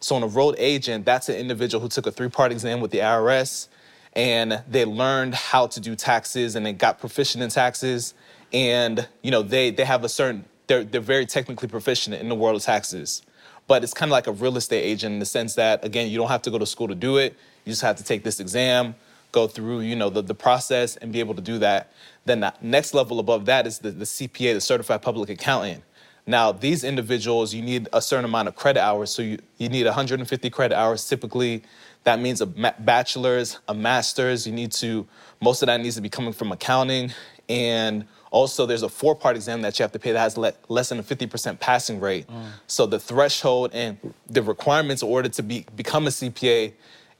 So 0.00 0.16
an 0.16 0.22
enrolled 0.22 0.56
agent, 0.58 1.04
that's 1.04 1.28
an 1.28 1.36
individual 1.36 1.80
who 1.80 1.88
took 1.88 2.06
a 2.06 2.12
three-part 2.12 2.52
exam 2.52 2.80
with 2.80 2.90
the 2.90 2.98
IRS 2.98 3.68
and 4.16 4.62
they 4.68 4.84
learned 4.84 5.34
how 5.34 5.66
to 5.66 5.78
do 5.78 5.94
taxes 5.94 6.56
and 6.56 6.64
they 6.64 6.72
got 6.72 6.98
proficient 6.98 7.44
in 7.44 7.50
taxes 7.50 8.14
and 8.52 9.06
you 9.22 9.30
know 9.30 9.42
they 9.42 9.70
they 9.70 9.84
have 9.84 10.04
a 10.04 10.08
certain 10.08 10.44
they're 10.66 10.84
they're 10.84 11.00
very 11.00 11.26
technically 11.26 11.68
proficient 11.68 12.16
in 12.16 12.28
the 12.28 12.34
world 12.34 12.56
of 12.56 12.62
taxes. 12.62 13.22
But 13.66 13.82
it's 13.82 13.94
kind 13.94 14.10
of 14.10 14.12
like 14.12 14.26
a 14.26 14.32
real 14.32 14.56
estate 14.56 14.82
agent 14.82 15.14
in 15.14 15.18
the 15.18 15.26
sense 15.26 15.54
that 15.54 15.84
again, 15.84 16.08
you 16.08 16.18
don't 16.18 16.28
have 16.28 16.42
to 16.42 16.50
go 16.50 16.58
to 16.58 16.66
school 16.66 16.88
to 16.88 16.94
do 16.94 17.16
it. 17.16 17.36
You 17.64 17.72
just 17.72 17.82
have 17.82 17.96
to 17.96 18.04
take 18.04 18.22
this 18.22 18.38
exam, 18.38 18.94
go 19.32 19.48
through, 19.48 19.80
you 19.80 19.96
know, 19.96 20.08
the, 20.08 20.22
the 20.22 20.34
process 20.34 20.96
and 20.96 21.12
be 21.12 21.20
able 21.20 21.34
to 21.34 21.42
do 21.42 21.58
that. 21.58 21.92
Then 22.24 22.40
the 22.40 22.54
next 22.60 22.94
level 22.94 23.18
above 23.18 23.46
that 23.46 23.66
is 23.66 23.80
the, 23.80 23.90
the 23.90 24.04
CPA, 24.04 24.54
the 24.54 24.60
certified 24.60 25.02
public 25.02 25.28
accountant. 25.30 25.82
Now, 26.28 26.50
these 26.50 26.82
individuals, 26.82 27.54
you 27.54 27.62
need 27.62 27.88
a 27.92 28.02
certain 28.02 28.24
amount 28.24 28.48
of 28.48 28.56
credit 28.56 28.82
hours. 28.82 29.10
So 29.10 29.22
you, 29.22 29.38
you 29.58 29.68
need 29.68 29.84
150 29.84 30.50
credit 30.50 30.76
hours. 30.76 31.08
Typically, 31.08 31.62
that 32.02 32.18
means 32.20 32.40
a 32.40 32.46
bachelor's, 32.46 33.58
a 33.68 33.74
master's. 33.74 34.46
You 34.46 34.52
need 34.52 34.72
to, 34.72 35.06
most 35.40 35.62
of 35.62 35.66
that 35.66 35.80
needs 35.80 35.94
to 35.96 36.00
be 36.00 36.08
coming 36.08 36.32
from 36.32 36.50
accounting. 36.50 37.12
And 37.48 38.06
also, 38.30 38.66
there's 38.66 38.82
a 38.82 38.88
four 38.88 39.14
part 39.14 39.36
exam 39.36 39.62
that 39.62 39.78
you 39.78 39.82
have 39.82 39.92
to 39.92 39.98
pay 39.98 40.12
that 40.12 40.18
has 40.18 40.36
le- 40.36 40.52
less 40.68 40.88
than 40.88 40.98
a 40.98 41.02
50% 41.02 41.60
passing 41.60 42.00
rate. 42.00 42.26
Mm. 42.26 42.46
So 42.66 42.86
the 42.86 42.98
threshold 42.98 43.70
and 43.72 43.98
the 44.28 44.42
requirements 44.42 45.02
in 45.02 45.08
order 45.08 45.28
to 45.28 45.42
be, 45.42 45.64
become 45.76 46.06
a 46.06 46.10
CPA 46.10 46.72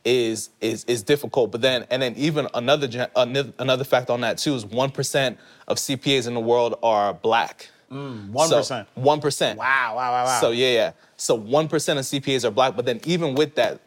is 0.04 0.50
is 0.60 0.84
is 0.84 1.02
difficult. 1.02 1.50
But 1.50 1.60
then 1.60 1.84
and 1.90 2.00
then 2.00 2.14
even 2.16 2.46
another 2.54 3.08
another 3.14 3.84
fact 3.84 4.08
on 4.08 4.20
that 4.20 4.38
too 4.38 4.54
is 4.54 4.64
one 4.64 4.90
percent 4.90 5.36
of 5.66 5.78
CPAs 5.78 6.28
in 6.28 6.34
the 6.34 6.40
world 6.40 6.78
are 6.82 7.12
black. 7.12 7.68
Mm, 7.90 8.30
one 8.30 8.48
percent. 8.48 8.88
One 8.94 9.20
percent. 9.20 9.58
Wow, 9.58 9.94
wow, 9.96 10.12
wow, 10.12 10.24
wow. 10.24 10.40
So 10.40 10.50
yeah, 10.52 10.72
yeah. 10.72 10.92
So 11.16 11.34
one 11.34 11.66
percent 11.66 11.98
of 11.98 12.04
CPAs 12.04 12.44
are 12.44 12.50
black. 12.50 12.76
But 12.76 12.84
then 12.86 13.00
even 13.04 13.34
with 13.34 13.56
that, 13.56 13.80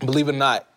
believe 0.00 0.28
it 0.28 0.34
or 0.34 0.38
not, 0.38 0.68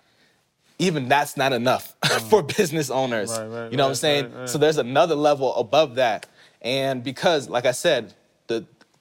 even 0.80 1.08
that's 1.08 1.38
not 1.38 1.54
enough 1.54 2.00
mm. 2.04 2.30
for 2.30 2.44
business 2.44 2.90
owners. 2.90 3.32
Right, 3.32 3.40
right, 3.40 3.72
you 3.72 3.78
know 3.78 3.84
right, 3.84 3.88
what 3.88 3.90
I'm 3.90 3.96
saying? 3.96 4.34
So 4.46 4.58
there's 4.58 4.78
another 4.78 5.16
level 5.16 5.56
above 5.56 5.96
that. 5.96 6.28
And 6.62 7.04
because, 7.04 7.50
like 7.50 7.66
I 7.66 7.72
said, 7.72 8.14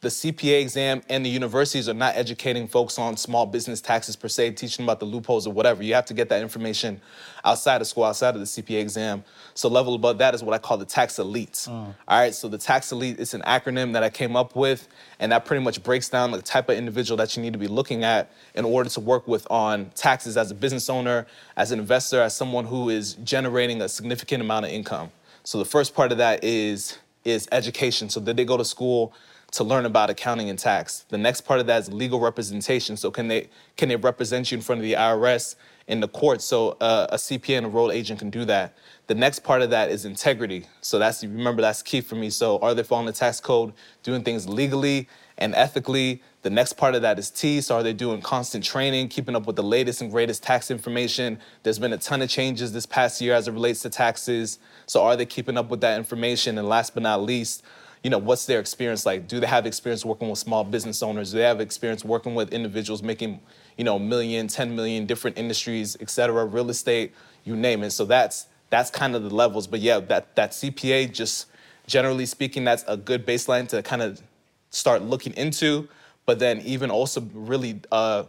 the 0.00 0.08
CPA 0.08 0.60
exam 0.60 1.02
and 1.08 1.24
the 1.24 1.30
universities 1.30 1.88
are 1.88 1.94
not 1.94 2.16
educating 2.16 2.68
folks 2.68 2.98
on 2.98 3.16
small 3.16 3.46
business 3.46 3.80
taxes 3.80 4.14
per 4.14 4.28
se, 4.28 4.52
teaching 4.52 4.84
them 4.84 4.90
about 4.90 5.00
the 5.00 5.06
loopholes 5.06 5.46
or 5.46 5.52
whatever. 5.52 5.82
You 5.82 5.94
have 5.94 6.04
to 6.06 6.14
get 6.14 6.28
that 6.28 6.42
information 6.42 7.00
outside 7.44 7.80
of 7.80 7.86
school, 7.86 8.04
outside 8.04 8.34
of 8.34 8.40
the 8.40 8.46
CPA 8.46 8.80
exam. 8.80 9.24
So 9.54 9.68
level 9.68 9.94
above 9.94 10.18
that 10.18 10.34
is 10.34 10.42
what 10.42 10.54
I 10.54 10.58
call 10.58 10.76
the 10.76 10.84
tax 10.84 11.14
elites. 11.14 11.66
Mm. 11.68 11.94
All 12.08 12.18
right, 12.20 12.34
so 12.34 12.46
the 12.46 12.58
tax 12.58 12.92
elite 12.92 13.18
is 13.18 13.32
an 13.32 13.40
acronym 13.42 13.94
that 13.94 14.02
I 14.02 14.10
came 14.10 14.36
up 14.36 14.54
with, 14.54 14.86
and 15.18 15.32
that 15.32 15.46
pretty 15.46 15.64
much 15.64 15.82
breaks 15.82 16.10
down 16.10 16.30
the 16.30 16.42
type 16.42 16.68
of 16.68 16.76
individual 16.76 17.16
that 17.16 17.34
you 17.36 17.42
need 17.42 17.54
to 17.54 17.58
be 17.58 17.68
looking 17.68 18.04
at 18.04 18.30
in 18.54 18.66
order 18.66 18.90
to 18.90 19.00
work 19.00 19.26
with 19.26 19.46
on 19.50 19.90
taxes 19.94 20.36
as 20.36 20.50
a 20.50 20.54
business 20.54 20.90
owner, 20.90 21.26
as 21.56 21.72
an 21.72 21.78
investor, 21.78 22.20
as 22.20 22.36
someone 22.36 22.66
who 22.66 22.90
is 22.90 23.14
generating 23.24 23.80
a 23.80 23.88
significant 23.88 24.42
amount 24.42 24.66
of 24.66 24.72
income. 24.72 25.10
So 25.42 25.58
the 25.58 25.64
first 25.64 25.94
part 25.94 26.12
of 26.12 26.18
that 26.18 26.44
is 26.44 26.98
is 27.24 27.48
education. 27.50 28.08
So 28.08 28.20
did 28.20 28.36
they 28.36 28.44
go 28.44 28.56
to 28.56 28.64
school? 28.64 29.12
To 29.56 29.64
learn 29.64 29.86
about 29.86 30.10
accounting 30.10 30.50
and 30.50 30.58
tax. 30.58 31.06
The 31.08 31.16
next 31.16 31.40
part 31.40 31.60
of 31.60 31.66
that 31.68 31.80
is 31.80 31.90
legal 31.90 32.20
representation. 32.20 32.94
So 32.94 33.10
can 33.10 33.28
they 33.28 33.48
can 33.78 33.88
they 33.88 33.96
represent 33.96 34.52
you 34.52 34.58
in 34.58 34.62
front 34.62 34.80
of 34.80 34.82
the 34.82 34.92
IRS 34.92 35.54
in 35.86 36.00
the 36.00 36.08
court? 36.08 36.42
So 36.42 36.72
uh, 36.78 37.06
a 37.08 37.16
CPA 37.16 37.56
and 37.56 37.64
an 37.64 37.70
enrolled 37.70 37.92
agent 37.92 38.18
can 38.18 38.28
do 38.28 38.44
that. 38.44 38.76
The 39.06 39.14
next 39.14 39.38
part 39.38 39.62
of 39.62 39.70
that 39.70 39.90
is 39.90 40.04
integrity. 40.04 40.66
So 40.82 40.98
that's 40.98 41.24
remember 41.24 41.62
that's 41.62 41.80
key 41.80 42.02
for 42.02 42.16
me. 42.16 42.28
So 42.28 42.58
are 42.58 42.74
they 42.74 42.82
following 42.82 43.06
the 43.06 43.14
tax 43.14 43.40
code, 43.40 43.72
doing 44.02 44.22
things 44.24 44.46
legally 44.46 45.08
and 45.38 45.54
ethically? 45.54 46.22
The 46.42 46.50
next 46.50 46.74
part 46.74 46.94
of 46.94 47.00
that 47.00 47.18
is 47.18 47.30
T. 47.30 47.62
So 47.62 47.76
are 47.76 47.82
they 47.82 47.94
doing 47.94 48.20
constant 48.20 48.62
training, 48.62 49.08
keeping 49.08 49.34
up 49.34 49.46
with 49.46 49.56
the 49.56 49.62
latest 49.62 50.02
and 50.02 50.10
greatest 50.10 50.42
tax 50.42 50.70
information? 50.70 51.38
There's 51.62 51.78
been 51.78 51.94
a 51.94 51.98
ton 51.98 52.20
of 52.20 52.28
changes 52.28 52.74
this 52.74 52.84
past 52.84 53.22
year 53.22 53.32
as 53.32 53.48
it 53.48 53.52
relates 53.52 53.80
to 53.82 53.88
taxes. 53.88 54.58
So 54.84 55.02
are 55.02 55.16
they 55.16 55.24
keeping 55.24 55.56
up 55.56 55.70
with 55.70 55.80
that 55.80 55.96
information? 55.96 56.58
And 56.58 56.68
last 56.68 56.92
but 56.92 57.02
not 57.02 57.22
least, 57.22 57.64
you 58.06 58.10
know, 58.10 58.18
what's 58.18 58.46
their 58.46 58.60
experience 58.60 59.04
like? 59.04 59.26
Do 59.26 59.40
they 59.40 59.48
have 59.48 59.66
experience 59.66 60.04
working 60.04 60.30
with 60.30 60.38
small 60.38 60.62
business 60.62 61.02
owners? 61.02 61.32
Do 61.32 61.38
they 61.38 61.42
have 61.42 61.60
experience 61.60 62.04
working 62.04 62.36
with 62.36 62.52
individuals 62.52 63.02
making, 63.02 63.40
you 63.76 63.82
know, 63.82 63.98
million, 63.98 64.46
10 64.46 64.76
million, 64.76 65.06
different 65.06 65.36
industries, 65.36 65.96
et 66.00 66.08
cetera, 66.08 66.44
real 66.44 66.70
estate, 66.70 67.12
you 67.42 67.56
name 67.56 67.82
it. 67.82 67.90
So 67.90 68.04
that's 68.04 68.46
that's 68.70 68.92
kind 68.92 69.16
of 69.16 69.24
the 69.24 69.34
levels. 69.34 69.66
But 69.66 69.80
yeah, 69.80 69.98
that 69.98 70.36
that 70.36 70.52
CPA, 70.52 71.12
just 71.12 71.46
generally 71.88 72.26
speaking, 72.26 72.62
that's 72.62 72.84
a 72.86 72.96
good 72.96 73.26
baseline 73.26 73.66
to 73.70 73.82
kind 73.82 74.02
of 74.02 74.22
start 74.70 75.02
looking 75.02 75.32
into. 75.32 75.88
But 76.26 76.38
then 76.38 76.60
even 76.60 76.92
also 76.92 77.22
really 77.34 77.80
uh, 77.90 78.22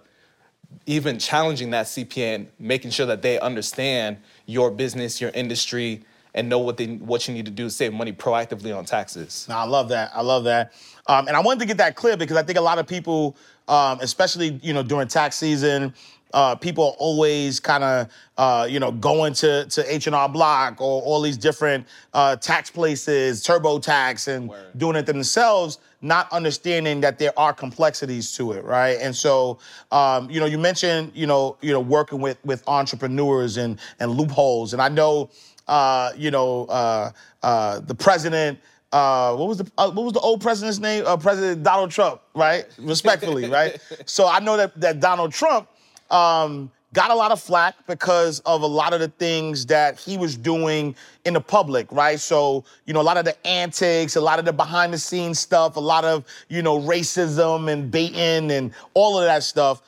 even 0.88 1.20
challenging 1.20 1.70
that 1.70 1.86
CPA 1.86 2.34
and 2.34 2.48
making 2.58 2.90
sure 2.90 3.06
that 3.06 3.22
they 3.22 3.40
understand 3.40 4.18
your 4.48 4.72
business, 4.72 5.22
your 5.22 5.30
industry, 5.36 6.04
and 6.38 6.48
know 6.48 6.60
what 6.60 6.77
they 6.77 6.86
what 6.86 7.27
you 7.27 7.34
need 7.34 7.46
to 7.46 7.51
do 7.51 7.63
to 7.63 7.70
save 7.70 7.91
money 7.91 8.13
proactively 8.13 8.75
on 8.75 8.86
taxes. 8.86 9.48
I 9.50 9.65
love 9.65 9.89
that. 9.89 10.12
I 10.13 10.22
love 10.22 10.46
that. 10.46 10.72
Um, 11.08 11.27
and 11.27 11.36
I 11.36 11.41
wanted 11.41 11.62
to 11.62 11.65
get 11.65 11.77
that 11.77 11.96
clear 11.96 12.15
because 12.15 12.38
I 12.38 12.44
think 12.44 12.60
a 12.60 12.62
lot 12.62 12.77
of 12.77 12.88
people, 12.88 13.36
um, 13.67 14.00
especially 14.01 14.60
you 14.62 14.72
know 14.72 14.84
during 14.84 15.08
tax 15.08 15.36
season, 15.36 15.94
uh, 16.36 16.56
people 16.56 16.96
always 17.00 17.60
kind 17.60 17.84
of 17.84 18.08
uh, 18.38 18.67
you 18.70 18.79
know 18.79 18.91
going 18.91 19.34
to 19.34 19.65
to 19.65 19.94
H 19.94 20.06
and 20.06 20.15
R 20.15 20.29
Block 20.29 20.79
or 20.79 21.01
all 21.01 21.22
these 21.22 21.38
different 21.38 21.88
uh, 22.13 22.36
tax 22.36 22.70
places, 22.70 23.44
TurboTax, 23.44 24.27
and 24.27 24.50
Word. 24.50 24.77
doing 24.77 24.96
it 24.96 25.08
themselves, 25.08 25.79
not 26.01 26.32
understanding 26.32 27.01
that 27.01 27.17
there 27.17 27.38
are 27.38 27.51
complexities 27.51 28.36
to 28.38 28.51
it, 28.51 28.63
right? 28.63 29.00
And 29.01 29.15
so, 29.15 29.58
um, 29.91 30.29
you 30.29 30.39
know, 30.39 30.46
you 30.46 30.60
mentioned 30.60 31.13
you 31.15 31.25
know 31.25 31.58
you 31.62 31.74
know 31.74 31.82
working 31.82 32.22
with 32.22 32.38
with 32.46 32.63
entrepreneurs 32.67 33.58
and 33.58 33.79
and 34.00 34.12
loopholes, 34.12 34.74
and 34.74 34.84
I 34.84 34.89
know 34.89 35.32
uh, 35.68 36.12
you 36.16 36.32
know, 36.32 36.66
uh, 36.66 37.12
uh, 37.44 37.80
the 37.80 37.96
president. 37.96 38.60
Uh, 38.94 39.36
what 39.36 39.50
was 39.50 39.58
the 39.58 39.72
uh, 39.78 39.92
what 39.92 40.06
was 40.06 40.14
the 40.14 40.20
old 40.22 40.42
president's 40.42 40.80
name? 40.80 41.04
Uh, 41.06 41.18
president 41.18 41.62
Donald 41.62 41.92
Trump, 41.92 42.22
right? 42.34 42.66
Respectfully, 42.78 43.50
right? 43.50 43.80
So 44.06 44.28
I 44.28 44.40
know 44.40 44.56
that 44.58 44.80
that 44.80 45.00
Donald 45.02 45.34
Trump 45.34 45.68
um, 46.10 46.72
got 46.94 47.12
a 47.12 47.16
lot 47.16 47.32
of 47.32 47.42
flack 47.42 47.76
because 47.86 48.40
of 48.40 48.62
a 48.62 48.68
lot 48.68 48.94
of 48.94 49.00
the 49.00 49.10
things 49.10 49.66
that 49.66 50.00
he 50.00 50.18
was 50.18 50.38
doing 50.38 50.96
in 51.26 51.34
the 51.34 51.42
public, 51.42 51.92
right? 51.92 52.20
So, 52.20 52.64
you 52.86 52.94
know, 52.94 53.02
a 53.02 53.04
lot 53.04 53.18
of 53.18 53.26
the 53.26 53.48
antics, 53.48 54.16
a 54.16 54.22
lot 54.22 54.40
of 54.40 54.46
the 54.46 54.54
behind 54.54 54.94
the 54.94 54.98
scenes 54.98 55.40
stuff, 55.40 55.76
a 55.76 55.82
lot 55.82 56.06
of, 56.06 56.26
you 56.50 56.62
know, 56.62 56.80
racism 56.80 57.72
and 57.72 57.92
baiting 57.92 58.52
and 58.52 58.72
all 58.94 59.20
of 59.20 59.26
that 59.26 59.44
stuff. 59.44 59.82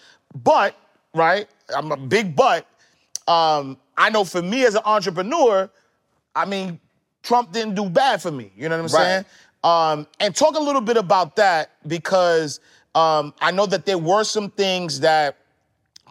But, 0.43 0.75
right, 1.13 1.47
I'm 1.75 1.91
a 1.91 1.97
big 1.97 2.35
but. 2.35 2.67
Um, 3.27 3.77
I 3.99 4.09
know 4.09 4.23
for 4.23 4.41
me 4.41 4.65
as 4.65 4.75
an 4.75 4.81
entrepreneur, 4.85 5.69
I 6.33 6.45
mean, 6.45 6.79
Trump 7.21 7.51
didn't 7.51 7.75
do 7.75 7.89
bad 7.89 8.21
for 8.21 8.31
me. 8.31 8.51
You 8.55 8.69
know 8.69 8.81
what 8.81 8.91
I'm 8.91 8.95
right. 8.95 9.03
saying? 9.03 9.25
Um, 9.63 10.07
and 10.21 10.33
talk 10.33 10.55
a 10.55 10.59
little 10.59 10.81
bit 10.81 10.95
about 10.95 11.35
that 11.35 11.71
because 11.85 12.61
um, 12.95 13.33
I 13.41 13.51
know 13.51 13.65
that 13.65 13.85
there 13.85 13.97
were 13.97 14.23
some 14.23 14.49
things 14.51 15.01
that 15.01 15.35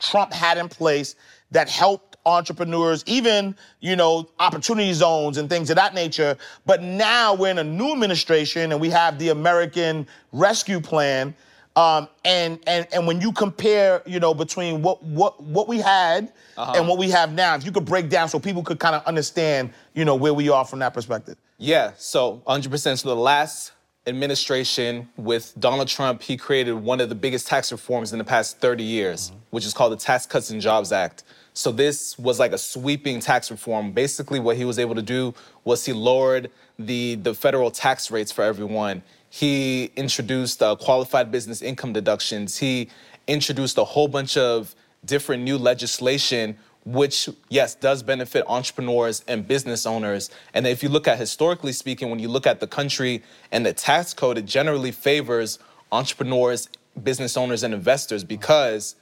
Trump 0.00 0.34
had 0.34 0.58
in 0.58 0.68
place 0.68 1.16
that 1.50 1.70
helped 1.70 2.08
entrepreneurs, 2.26 3.02
even 3.06 3.56
you 3.80 3.96
know 3.96 4.28
opportunity 4.38 4.92
zones 4.92 5.38
and 5.38 5.48
things 5.48 5.70
of 5.70 5.76
that 5.76 5.94
nature. 5.94 6.36
But 6.66 6.82
now 6.82 7.34
we're 7.34 7.50
in 7.50 7.58
a 7.58 7.64
new 7.64 7.92
administration 7.92 8.70
and 8.70 8.80
we 8.80 8.90
have 8.90 9.18
the 9.18 9.30
American 9.30 10.06
Rescue 10.32 10.80
Plan. 10.80 11.34
Um, 11.78 12.08
and 12.24 12.58
and 12.66 12.88
and 12.92 13.06
when 13.06 13.20
you 13.20 13.30
compare, 13.30 14.02
you 14.04 14.18
know, 14.18 14.34
between 14.34 14.82
what 14.82 15.00
what 15.00 15.40
what 15.40 15.68
we 15.68 15.78
had 15.78 16.32
uh-huh. 16.56 16.72
and 16.74 16.88
what 16.88 16.98
we 16.98 17.08
have 17.10 17.32
now, 17.32 17.54
if 17.54 17.64
you 17.64 17.70
could 17.70 17.84
break 17.84 18.08
down 18.08 18.28
so 18.28 18.40
people 18.40 18.64
could 18.64 18.80
kind 18.80 18.96
of 18.96 19.04
understand, 19.04 19.70
you 19.94 20.04
know, 20.04 20.16
where 20.16 20.34
we 20.34 20.48
are 20.48 20.64
from 20.64 20.80
that 20.80 20.92
perspective. 20.92 21.36
Yeah. 21.56 21.92
So 21.96 22.42
100%. 22.48 22.98
So 22.98 23.08
the 23.08 23.14
last 23.14 23.72
administration 24.08 25.08
with 25.16 25.54
Donald 25.60 25.86
Trump, 25.86 26.20
he 26.20 26.36
created 26.36 26.72
one 26.72 27.00
of 27.00 27.10
the 27.10 27.14
biggest 27.14 27.46
tax 27.46 27.70
reforms 27.70 28.12
in 28.12 28.18
the 28.18 28.24
past 28.24 28.58
30 28.58 28.82
years, 28.82 29.30
mm-hmm. 29.30 29.38
which 29.50 29.64
is 29.64 29.72
called 29.72 29.92
the 29.92 29.96
Tax 29.96 30.26
Cuts 30.26 30.50
and 30.50 30.60
Jobs 30.60 30.90
Act. 30.90 31.22
So 31.54 31.70
this 31.70 32.18
was 32.18 32.40
like 32.40 32.52
a 32.52 32.58
sweeping 32.58 33.20
tax 33.20 33.52
reform. 33.52 33.92
Basically, 33.92 34.40
what 34.40 34.56
he 34.56 34.64
was 34.64 34.80
able 34.80 34.96
to 34.96 35.02
do 35.02 35.32
was 35.64 35.84
he 35.84 35.92
lowered 35.92 36.50
the 36.78 37.16
the 37.16 37.34
federal 37.34 37.70
tax 37.70 38.10
rates 38.10 38.32
for 38.32 38.42
everyone. 38.42 39.02
He 39.30 39.90
introduced 39.96 40.62
uh, 40.62 40.76
qualified 40.76 41.30
business 41.30 41.62
income 41.62 41.92
deductions. 41.92 42.56
He 42.58 42.88
introduced 43.26 43.78
a 43.78 43.84
whole 43.84 44.08
bunch 44.08 44.36
of 44.36 44.74
different 45.04 45.42
new 45.42 45.58
legislation 45.58 46.56
which 46.84 47.28
yes 47.50 47.74
does 47.74 48.02
benefit 48.02 48.44
entrepreneurs 48.46 49.22
and 49.28 49.46
business 49.46 49.84
owners 49.84 50.30
and 50.54 50.66
if 50.66 50.82
you 50.82 50.88
look 50.88 51.06
at 51.06 51.18
historically 51.18 51.72
speaking 51.72 52.08
when 52.08 52.18
you 52.18 52.28
look 52.28 52.46
at 52.46 52.60
the 52.60 52.66
country 52.66 53.22
and 53.52 53.66
the 53.66 53.72
tax 53.72 54.14
code 54.14 54.38
it 54.38 54.46
generally 54.46 54.90
favors 54.90 55.58
entrepreneurs 55.92 56.68
business 57.02 57.36
owners 57.36 57.62
and 57.62 57.74
investors 57.74 58.24
because 58.24 58.96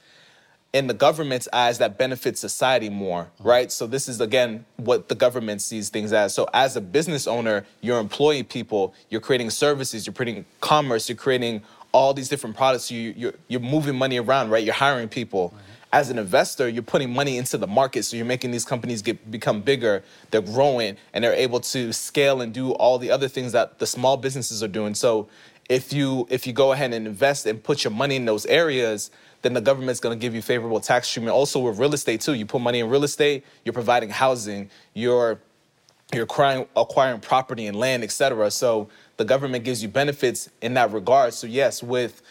in 0.73 0.87
the 0.87 0.93
government's 0.93 1.47
eyes 1.53 1.77
that 1.77 1.97
benefits 1.97 2.39
society 2.39 2.89
more 2.89 3.29
right? 3.39 3.71
So 3.71 3.87
this 3.87 4.07
is 4.07 4.21
again 4.21 4.65
what 4.75 5.09
the 5.09 5.15
government 5.15 5.61
sees 5.61 5.89
things 5.89 6.13
as. 6.13 6.33
So 6.33 6.47
as 6.53 6.75
a 6.75 6.81
business 6.81 7.27
owner 7.27 7.65
you're 7.81 7.99
employing 7.99 8.45
people 8.45 8.93
you're 9.09 9.21
creating 9.21 9.49
services 9.49 10.05
you're 10.05 10.13
creating 10.13 10.45
commerce 10.61 11.09
you're 11.09 11.17
creating 11.17 11.63
all 11.91 12.13
these 12.13 12.29
different 12.29 12.55
products. 12.55 12.91
You, 12.91 13.13
you're, 13.17 13.33
you're 13.47 13.59
moving 13.59 13.95
money 13.95 14.19
around 14.19 14.49
right? 14.49 14.63
You're 14.63 14.73
hiring 14.73 15.09
people. 15.09 15.53
As 15.93 16.09
an 16.09 16.19
investor, 16.19 16.67
you're 16.67 16.83
putting 16.83 17.13
money 17.13 17.37
into 17.37 17.57
the 17.57 17.65
market, 17.65 18.03
so 18.03 18.17
you're 18.17 18.25
making 18.25 18.51
these 18.51 18.65
companies 18.65 19.01
get 19.01 19.31
become 19.31 19.61
bigger. 19.61 20.03
They're 20.31 20.41
growing, 20.41 20.97
and 21.13 21.23
they're 21.23 21.33
able 21.33 21.61
to 21.61 21.93
scale 21.93 22.41
and 22.41 22.53
do 22.53 22.71
all 22.73 22.99
the 22.99 23.09
other 23.09 23.29
things 23.29 23.53
that 23.53 23.79
the 23.79 23.87
small 23.87 24.17
businesses 24.17 24.61
are 24.61 24.67
doing. 24.67 24.95
So, 24.95 25.29
if 25.69 25.91
you 25.91 26.27
if 26.29 26.47
you 26.47 26.53
go 26.53 26.71
ahead 26.71 26.93
and 26.93 27.07
invest 27.07 27.45
and 27.45 27.61
put 27.61 27.83
your 27.83 27.91
money 27.91 28.15
in 28.15 28.25
those 28.25 28.45
areas, 28.45 29.11
then 29.41 29.53
the 29.53 29.61
government's 29.61 29.99
going 29.99 30.17
to 30.17 30.21
give 30.21 30.33
you 30.33 30.41
favorable 30.41 30.79
tax 30.79 31.11
treatment. 31.11 31.35
Also 31.35 31.59
with 31.59 31.79
real 31.79 31.93
estate 31.93 32.21
too, 32.21 32.33
you 32.33 32.45
put 32.45 32.61
money 32.61 32.79
in 32.79 32.89
real 32.89 33.03
estate, 33.03 33.45
you're 33.65 33.73
providing 33.73 34.09
housing, 34.09 34.69
you're 34.93 35.39
you're 36.13 36.23
acquiring, 36.23 36.65
acquiring 36.75 37.19
property 37.19 37.67
and 37.67 37.77
land, 37.77 38.03
et 38.03 38.11
cetera. 38.11 38.49
So 38.49 38.87
the 39.17 39.25
government 39.25 39.65
gives 39.65 39.83
you 39.83 39.89
benefits 39.89 40.49
in 40.61 40.73
that 40.75 40.91
regard. 40.93 41.33
So 41.33 41.47
yes, 41.47 41.83
with 41.83 42.21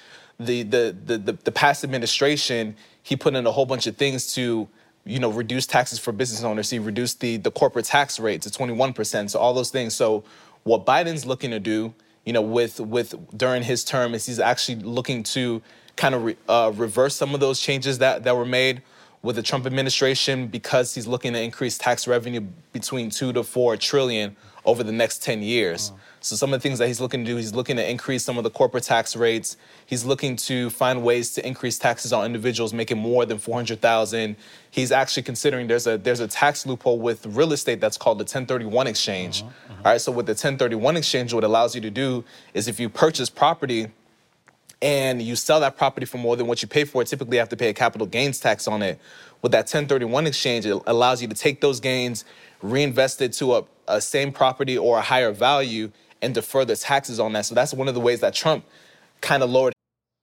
the 0.40 0.62
the 0.62 0.96
the 1.04 1.18
the, 1.18 1.32
the 1.32 1.52
past 1.52 1.84
administration, 1.84 2.76
he 3.02 3.16
put 3.16 3.34
in 3.34 3.46
a 3.46 3.52
whole 3.52 3.66
bunch 3.66 3.86
of 3.86 3.96
things 3.96 4.32
to 4.34 4.68
you 5.04 5.18
know 5.18 5.30
reduce 5.30 5.66
taxes 5.66 5.98
for 5.98 6.12
business 6.12 6.42
owners. 6.42 6.70
He 6.70 6.78
reduced 6.78 7.20
the 7.20 7.36
the 7.36 7.50
corporate 7.50 7.84
tax 7.84 8.18
rate 8.18 8.42
to 8.42 8.50
21 8.50 8.94
percent. 8.94 9.30
So 9.30 9.38
all 9.38 9.52
those 9.52 9.70
things. 9.70 9.94
So 9.94 10.24
what 10.64 10.86
Biden's 10.86 11.26
looking 11.26 11.50
to 11.50 11.60
do, 11.60 11.94
you 12.26 12.32
know, 12.34 12.42
with 12.42 12.80
with 12.80 13.14
during 13.34 13.62
his 13.62 13.84
term 13.84 14.14
is 14.14 14.26
he's 14.26 14.40
actually 14.40 14.82
looking 14.82 15.22
to 15.22 15.62
kind 15.96 16.14
of 16.14 16.24
re, 16.24 16.36
uh, 16.48 16.72
reverse 16.74 17.14
some 17.14 17.32
of 17.32 17.40
those 17.40 17.60
changes 17.60 17.98
that 17.98 18.24
that 18.24 18.36
were 18.36 18.44
made 18.44 18.82
with 19.22 19.36
the 19.36 19.42
Trump 19.42 19.64
administration 19.64 20.46
because 20.46 20.94
he's 20.94 21.06
looking 21.06 21.32
to 21.32 21.40
increase 21.40 21.78
tax 21.78 22.06
revenue 22.06 22.40
between 22.72 23.10
two 23.10 23.32
to 23.32 23.42
four 23.42 23.76
trillion 23.76 24.36
over 24.64 24.82
the 24.82 24.92
next 24.92 25.22
10 25.22 25.42
years. 25.42 25.90
Wow. 25.90 25.98
So 26.26 26.34
some 26.34 26.52
of 26.52 26.60
the 26.60 26.68
things 26.68 26.80
that 26.80 26.88
he's 26.88 27.00
looking 27.00 27.24
to 27.24 27.30
do, 27.30 27.36
he's 27.36 27.54
looking 27.54 27.76
to 27.76 27.88
increase 27.88 28.24
some 28.24 28.36
of 28.36 28.42
the 28.42 28.50
corporate 28.50 28.82
tax 28.82 29.14
rates. 29.14 29.56
He's 29.86 30.04
looking 30.04 30.34
to 30.36 30.70
find 30.70 31.04
ways 31.04 31.32
to 31.34 31.46
increase 31.46 31.78
taxes 31.78 32.12
on 32.12 32.26
individuals 32.26 32.74
making 32.74 32.98
more 32.98 33.24
than 33.24 33.38
400,000. 33.38 34.34
He's 34.68 34.90
actually 34.90 35.22
considering 35.22 35.68
there's 35.68 35.86
a 35.86 35.98
there's 35.98 36.18
a 36.18 36.26
tax 36.26 36.66
loophole 36.66 36.98
with 36.98 37.24
real 37.26 37.52
estate 37.52 37.80
that's 37.80 37.96
called 37.96 38.18
the 38.18 38.22
1031 38.22 38.88
exchange. 38.88 39.42
Uh-huh, 39.42 39.50
uh-huh. 39.50 39.82
All 39.84 39.92
right, 39.92 40.00
so 40.00 40.10
with 40.10 40.26
the 40.26 40.32
1031 40.32 40.96
exchange 40.96 41.32
what 41.32 41.44
it 41.44 41.46
allows 41.46 41.76
you 41.76 41.80
to 41.82 41.90
do 41.90 42.24
is 42.54 42.66
if 42.66 42.80
you 42.80 42.88
purchase 42.88 43.30
property 43.30 43.86
and 44.82 45.22
you 45.22 45.36
sell 45.36 45.60
that 45.60 45.76
property 45.76 46.06
for 46.06 46.18
more 46.18 46.36
than 46.36 46.48
what 46.48 46.60
you 46.60 46.66
pay 46.66 46.82
for 46.82 47.02
it, 47.02 47.06
typically 47.06 47.36
you 47.36 47.40
have 47.40 47.48
to 47.50 47.56
pay 47.56 47.68
a 47.68 47.74
capital 47.74 48.06
gains 48.06 48.40
tax 48.40 48.66
on 48.66 48.82
it. 48.82 48.98
With 49.42 49.52
that 49.52 49.66
1031 49.66 50.26
exchange, 50.26 50.66
it 50.66 50.76
allows 50.86 51.22
you 51.22 51.28
to 51.28 51.34
take 51.36 51.60
those 51.60 51.78
gains, 51.78 52.24
reinvest 52.62 53.22
it 53.22 53.32
to 53.34 53.54
a, 53.54 53.64
a 53.86 54.00
same 54.00 54.32
property 54.32 54.76
or 54.76 54.98
a 54.98 55.02
higher 55.02 55.30
value, 55.30 55.92
and 56.22 56.34
defer 56.34 56.64
the 56.64 56.76
taxes 56.76 57.20
on 57.20 57.32
that. 57.32 57.46
So 57.46 57.54
that's 57.54 57.74
one 57.74 57.88
of 57.88 57.94
the 57.94 58.00
ways 58.00 58.20
that 58.20 58.34
Trump 58.34 58.64
kind 59.20 59.42
of 59.42 59.50
lowered. 59.50 59.72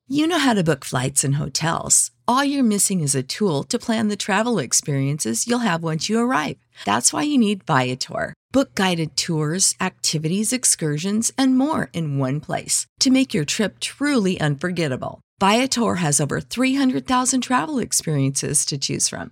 You 0.07 0.27
know 0.27 0.37
how 0.37 0.53
to 0.53 0.63
book 0.63 0.83
flights 0.83 1.23
and 1.23 1.35
hotels. 1.35 2.11
All 2.27 2.43
you're 2.43 2.63
missing 2.63 3.01
is 3.01 3.15
a 3.15 3.23
tool 3.23 3.63
to 3.63 3.79
plan 3.79 4.09
the 4.09 4.17
travel 4.17 4.59
experiences 4.59 5.47
you'll 5.47 5.59
have 5.59 5.81
once 5.81 6.09
you 6.09 6.19
arrive. 6.19 6.57
That's 6.85 7.13
why 7.13 7.23
you 7.23 7.37
need 7.37 7.63
Viator. 7.63 8.33
Book 8.51 8.75
guided 8.75 9.15
tours, 9.15 9.75
activities, 9.79 10.51
excursions, 10.51 11.31
and 11.37 11.57
more 11.57 11.89
in 11.93 12.17
one 12.17 12.39
place 12.39 12.85
to 12.99 13.09
make 13.09 13.33
your 13.33 13.45
trip 13.45 13.79
truly 13.79 14.39
unforgettable. 14.39 15.21
Viator 15.39 15.95
has 15.95 16.21
over 16.21 16.39
300,000 16.39 17.41
travel 17.41 17.79
experiences 17.79 18.65
to 18.65 18.77
choose 18.77 19.09
from. 19.09 19.31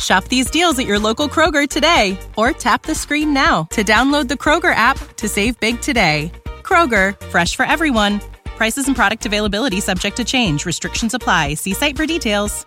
Shop 0.00 0.24
these 0.28 0.50
deals 0.50 0.78
at 0.78 0.86
your 0.86 0.98
local 0.98 1.28
Kroger 1.28 1.68
today 1.68 2.18
or 2.38 2.52
tap 2.52 2.84
the 2.84 2.94
screen 2.94 3.34
now 3.34 3.64
to 3.64 3.84
download 3.84 4.28
the 4.28 4.34
Kroger 4.34 4.74
app 4.74 4.96
to 5.16 5.28
save 5.28 5.60
big 5.60 5.80
today. 5.82 6.32
Kroger, 6.62 7.20
fresh 7.26 7.54
for 7.54 7.66
everyone. 7.66 8.20
Prices 8.56 8.86
and 8.86 8.96
product 8.96 9.26
availability 9.26 9.80
subject 9.80 10.16
to 10.16 10.24
change. 10.24 10.64
Restrictions 10.64 11.12
apply. 11.12 11.54
See 11.54 11.74
site 11.74 11.96
for 11.96 12.06
details. 12.06 12.64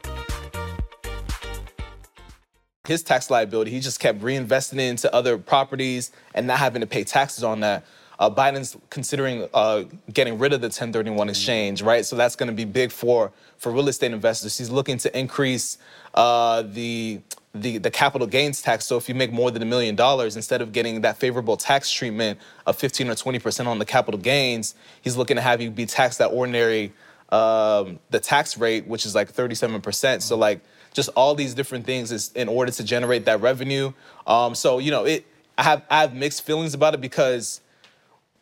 His 2.87 3.01
tax 3.01 3.31
liability, 3.31 3.71
he 3.71 3.79
just 3.79 3.99
kept 3.99 4.21
reinvesting 4.21 4.79
into 4.79 5.13
other 5.13 5.39
properties 5.39 6.11
and 6.35 6.45
not 6.45 6.59
having 6.59 6.81
to 6.81 6.87
pay 6.87 7.03
taxes 7.03 7.43
on 7.43 7.61
that. 7.61 7.83
Uh, 8.19 8.29
Biden's 8.29 8.77
considering 8.89 9.47
uh, 9.53 9.83
getting 10.13 10.37
rid 10.39 10.53
of 10.53 10.61
the 10.61 10.67
1031 10.67 11.29
exchange, 11.29 11.81
right? 11.81 12.05
So 12.05 12.15
that's 12.15 12.35
going 12.35 12.47
to 12.47 12.55
be 12.55 12.65
big 12.65 12.91
for 12.91 13.31
for 13.57 13.71
real 13.71 13.87
estate 13.87 14.11
investors. 14.11 14.57
He's 14.57 14.69
looking 14.69 14.97
to 14.99 15.17
increase 15.17 15.77
uh, 16.13 16.63
the, 16.63 17.21
the 17.53 17.77
the 17.77 17.91
capital 17.91 18.27
gains 18.27 18.61
tax. 18.61 18.85
So 18.85 18.97
if 18.97 19.09
you 19.09 19.15
make 19.15 19.31
more 19.31 19.51
than 19.51 19.61
a 19.61 19.65
million 19.65 19.95
dollars, 19.95 20.35
instead 20.35 20.61
of 20.61 20.71
getting 20.71 21.01
that 21.01 21.17
favorable 21.17 21.57
tax 21.57 21.91
treatment 21.91 22.39
of 22.65 22.77
15 22.77 23.09
or 23.09 23.15
20 23.15 23.39
percent 23.39 23.67
on 23.67 23.79
the 23.79 23.85
capital 23.85 24.19
gains, 24.19 24.75
he's 25.01 25.17
looking 25.17 25.35
to 25.35 25.41
have 25.41 25.61
you 25.61 25.71
be 25.71 25.85
taxed 25.85 26.21
at 26.21 26.31
ordinary 26.31 26.93
um, 27.29 27.99
the 28.11 28.19
tax 28.19 28.57
rate, 28.57 28.87
which 28.87 29.05
is 29.05 29.15
like 29.15 29.29
37 29.29 29.81
percent. 29.81 30.23
So 30.23 30.37
like 30.37 30.61
just 30.93 31.09
all 31.15 31.35
these 31.35 31.53
different 31.53 31.85
things 31.85 32.11
is 32.11 32.31
in 32.33 32.47
order 32.47 32.71
to 32.71 32.83
generate 32.83 33.25
that 33.25 33.41
revenue. 33.41 33.91
Um, 34.25 34.55
so 34.55 34.79
you 34.79 34.91
know 34.91 35.05
it. 35.05 35.25
I 35.57 35.63
have 35.63 35.83
I 35.89 36.01
have 36.01 36.13
mixed 36.13 36.45
feelings 36.45 36.73
about 36.73 36.93
it 36.93 37.01
because 37.01 37.61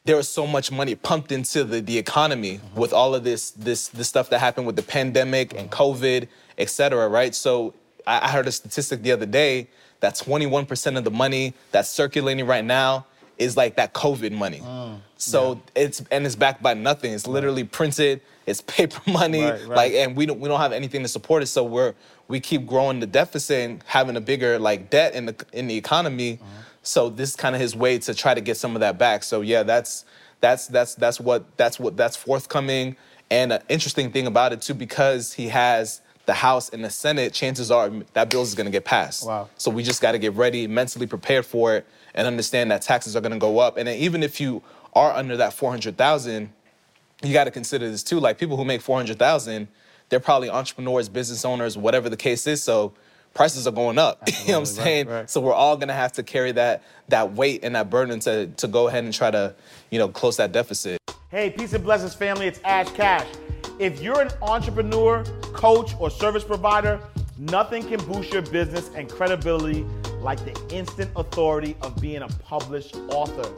there 0.06 0.18
was 0.18 0.28
so 0.28 0.46
much 0.46 0.72
money 0.72 0.96
pumped 0.96 1.32
into 1.32 1.64
the, 1.64 1.80
the 1.80 1.98
economy 1.98 2.58
mm-hmm. 2.58 2.80
with 2.80 2.94
all 2.94 3.16
of 3.16 3.24
this 3.24 3.52
this 3.52 3.88
this 3.90 4.08
stuff 4.08 4.30
that 4.30 4.40
happened 4.40 4.68
with 4.68 4.76
the 4.76 4.84
pandemic 4.84 5.54
and 5.58 5.72
COVID, 5.72 6.28
et 6.58 6.70
cetera, 6.70 7.08
right? 7.08 7.34
So 7.34 7.74
I, 8.06 8.28
I 8.28 8.30
heard 8.30 8.48
a 8.48 8.52
statistic 8.52 9.02
the 9.02 9.12
other 9.12 9.26
day 9.26 9.68
that 10.02 10.16
21% 10.16 10.98
of 10.98 11.06
the 11.06 11.12
money 11.12 11.54
that's 11.72 11.88
circulating 11.88 12.46
right 12.46 12.66
now 12.66 13.06
is 13.38 13.56
like 13.56 13.78
that 13.78 13.94
COVID 13.94 14.34
money. 14.34 14.60
Mm, 14.60 15.00
so 15.18 15.54
yeah. 15.76 15.84
it's 15.84 16.04
and 16.12 16.26
it's 16.26 16.36
backed 16.36 16.62
by 16.62 16.74
nothing. 16.74 17.14
It's 17.14 17.26
literally 17.26 17.64
printed. 17.64 18.22
It's 18.46 18.62
paper 18.68 19.02
money. 19.10 19.44
Right, 19.44 19.62
right. 19.62 19.70
Like 19.70 19.94
and 19.94 20.16
we 20.16 20.26
don't 20.26 20.40
we 20.40 20.50
don't 20.50 20.60
have 20.60 20.74
anything 20.74 21.02
to 21.04 21.08
support 21.08 21.44
it. 21.44 21.48
So 21.48 21.64
we're 21.64 21.94
we 22.28 22.40
keep 22.40 22.68
growing 22.68 23.00
the 23.00 23.08
deficit 23.08 23.70
and 23.70 23.84
having 23.86 24.16
a 24.18 24.22
bigger 24.22 24.60
like 24.60 24.90
debt 24.90 25.16
in 25.16 25.26
the 25.28 25.46
in 25.54 25.68
the 25.68 25.78
economy. 25.78 26.34
Mm-hmm. 26.34 26.46
So 26.84 27.10
this 27.10 27.30
is 27.32 27.36
kind 27.36 27.56
of 27.56 27.62
his 27.62 27.76
way 27.76 27.98
to 28.00 28.14
try 28.14 28.34
to 28.34 28.42
get 28.42 28.58
some 28.58 28.76
of 28.76 28.82
that 28.82 28.98
back. 28.98 29.24
So 29.24 29.42
yeah, 29.42 29.64
that's 29.64 30.06
that's 30.42 30.68
that's 30.68 30.96
that's 30.96 31.20
what 31.20 31.58
that's 31.58 31.80
what 31.80 31.98
that's 31.98 32.16
forthcoming. 32.16 32.98
And 33.32 33.54
an 33.54 33.62
interesting 33.70 34.12
thing 34.12 34.28
about 34.28 34.54
it 34.54 34.62
too, 34.62 34.74
because 34.74 35.34
he 35.34 35.48
has 35.48 36.02
the 36.26 36.34
House 36.34 36.70
and 36.70 36.84
the 36.84 36.90
Senate, 36.90 37.34
chances 37.34 37.72
are 37.72 37.90
that 38.14 38.30
bill 38.30 38.42
is 38.42 38.54
going 38.54 38.66
to 38.66 38.72
get 38.72 38.86
passed. 38.86 39.26
Wow. 39.26 39.50
So 39.58 39.72
we 39.72 39.84
just 39.84 40.02
got 40.02 40.14
to 40.14 40.20
get 40.20 40.34
ready, 40.34 40.68
mentally 40.68 41.08
prepared 41.08 41.46
for 41.46 41.76
it, 41.76 41.88
and 42.14 42.28
understand 42.28 42.72
that 42.72 42.82
taxes 42.82 43.16
are 43.16 43.22
going 43.22 43.34
to 43.34 43.40
go 43.40 43.60
up. 43.60 43.78
And 43.78 43.90
even 43.90 44.24
if 44.24 44.40
you 44.40 44.62
are 44.94 45.12
under 45.12 45.36
that 45.38 45.54
400,000, 45.54 46.50
you 47.24 47.34
got 47.34 47.46
to 47.46 47.52
consider 47.52 47.90
this 47.90 48.04
too. 48.04 48.20
Like 48.20 48.38
people 48.38 48.58
who 48.58 48.66
make 48.66 48.82
400,000, 48.82 49.68
they're 50.10 50.20
probably 50.20 50.50
entrepreneurs, 50.50 51.10
business 51.10 51.44
owners, 51.44 51.78
whatever 51.78 52.10
the 52.10 52.18
case 52.18 52.46
is. 52.48 52.64
So 52.64 52.94
prices 53.34 53.68
are 53.68 53.72
going 53.72 53.98
up. 53.98 54.20
Absolutely, 54.22 54.46
you 54.48 54.52
know 54.52 54.60
what 54.60 54.70
I'm 54.70 54.76
saying? 54.76 55.08
Right, 55.08 55.16
right. 55.16 55.30
So 55.30 55.42
we're 55.42 55.54
all 55.54 55.78
gonna 55.78 55.94
have 55.94 56.14
to 56.14 56.24
carry 56.24 56.52
that 56.54 56.84
that 57.10 57.34
weight 57.34 57.64
and 57.64 57.76
that 57.76 57.90
burden 57.90 58.20
to 58.22 58.48
to 58.48 58.68
go 58.68 58.88
ahead 58.88 59.04
and 59.04 59.14
try 59.14 59.32
to, 59.32 59.56
you 59.90 60.00
know, 60.00 60.08
close 60.08 60.38
that 60.38 60.52
deficit. 60.52 61.00
Hey, 61.30 61.50
peace 61.50 61.74
and 61.74 61.84
blessings, 61.84 62.14
family. 62.14 62.48
It's 62.48 62.60
Ash 62.64 62.90
Cash. 62.92 63.28
If 63.80 64.02
you're 64.02 64.22
an 64.22 64.30
entrepreneur, 64.42 65.24
coach, 65.54 65.94
or 66.00 66.10
service 66.12 66.44
provider, 66.44 67.00
nothing 67.40 67.84
can 67.88 68.04
boost 68.06 68.32
your 68.32 68.44
business 68.44 68.92
and 68.96 69.10
credibility 69.10 69.84
like 70.22 70.40
the 70.46 70.56
instant 70.74 71.12
authority 71.16 71.76
of 71.82 72.00
being 72.00 72.22
a 72.22 72.28
published 72.28 72.96
author. 73.10 73.52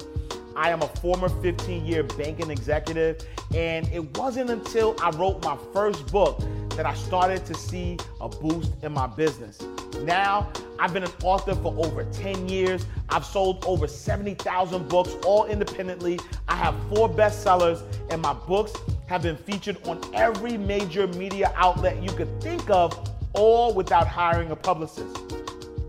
I 0.55 0.69
am 0.69 0.81
a 0.81 0.87
former 0.87 1.27
15 1.27 1.85
year 1.85 2.03
banking 2.03 2.49
executive, 2.49 3.27
and 3.53 3.87
it 3.89 4.17
wasn't 4.17 4.49
until 4.49 4.95
I 5.01 5.09
wrote 5.11 5.43
my 5.43 5.57
first 5.73 6.07
book 6.11 6.41
that 6.71 6.85
I 6.85 6.93
started 6.93 7.45
to 7.45 7.53
see 7.53 7.97
a 8.21 8.29
boost 8.29 8.71
in 8.81 8.93
my 8.93 9.07
business. 9.07 9.61
Now, 10.03 10.51
I've 10.79 10.93
been 10.93 11.03
an 11.03 11.11
author 11.23 11.55
for 11.55 11.73
over 11.77 12.05
10 12.05 12.47
years. 12.47 12.85
I've 13.09 13.25
sold 13.25 13.65
over 13.65 13.87
70,000 13.87 14.87
books, 14.87 15.15
all 15.25 15.45
independently. 15.45 16.19
I 16.47 16.55
have 16.55 16.75
four 16.89 17.09
bestsellers, 17.09 17.81
and 18.09 18.21
my 18.21 18.33
books 18.33 18.73
have 19.07 19.21
been 19.23 19.37
featured 19.37 19.77
on 19.87 20.01
every 20.13 20.57
major 20.57 21.07
media 21.07 21.53
outlet 21.55 22.01
you 22.01 22.11
could 22.11 22.41
think 22.41 22.69
of, 22.69 23.09
all 23.33 23.73
without 23.73 24.07
hiring 24.07 24.51
a 24.51 24.55
publicist. 24.55 25.17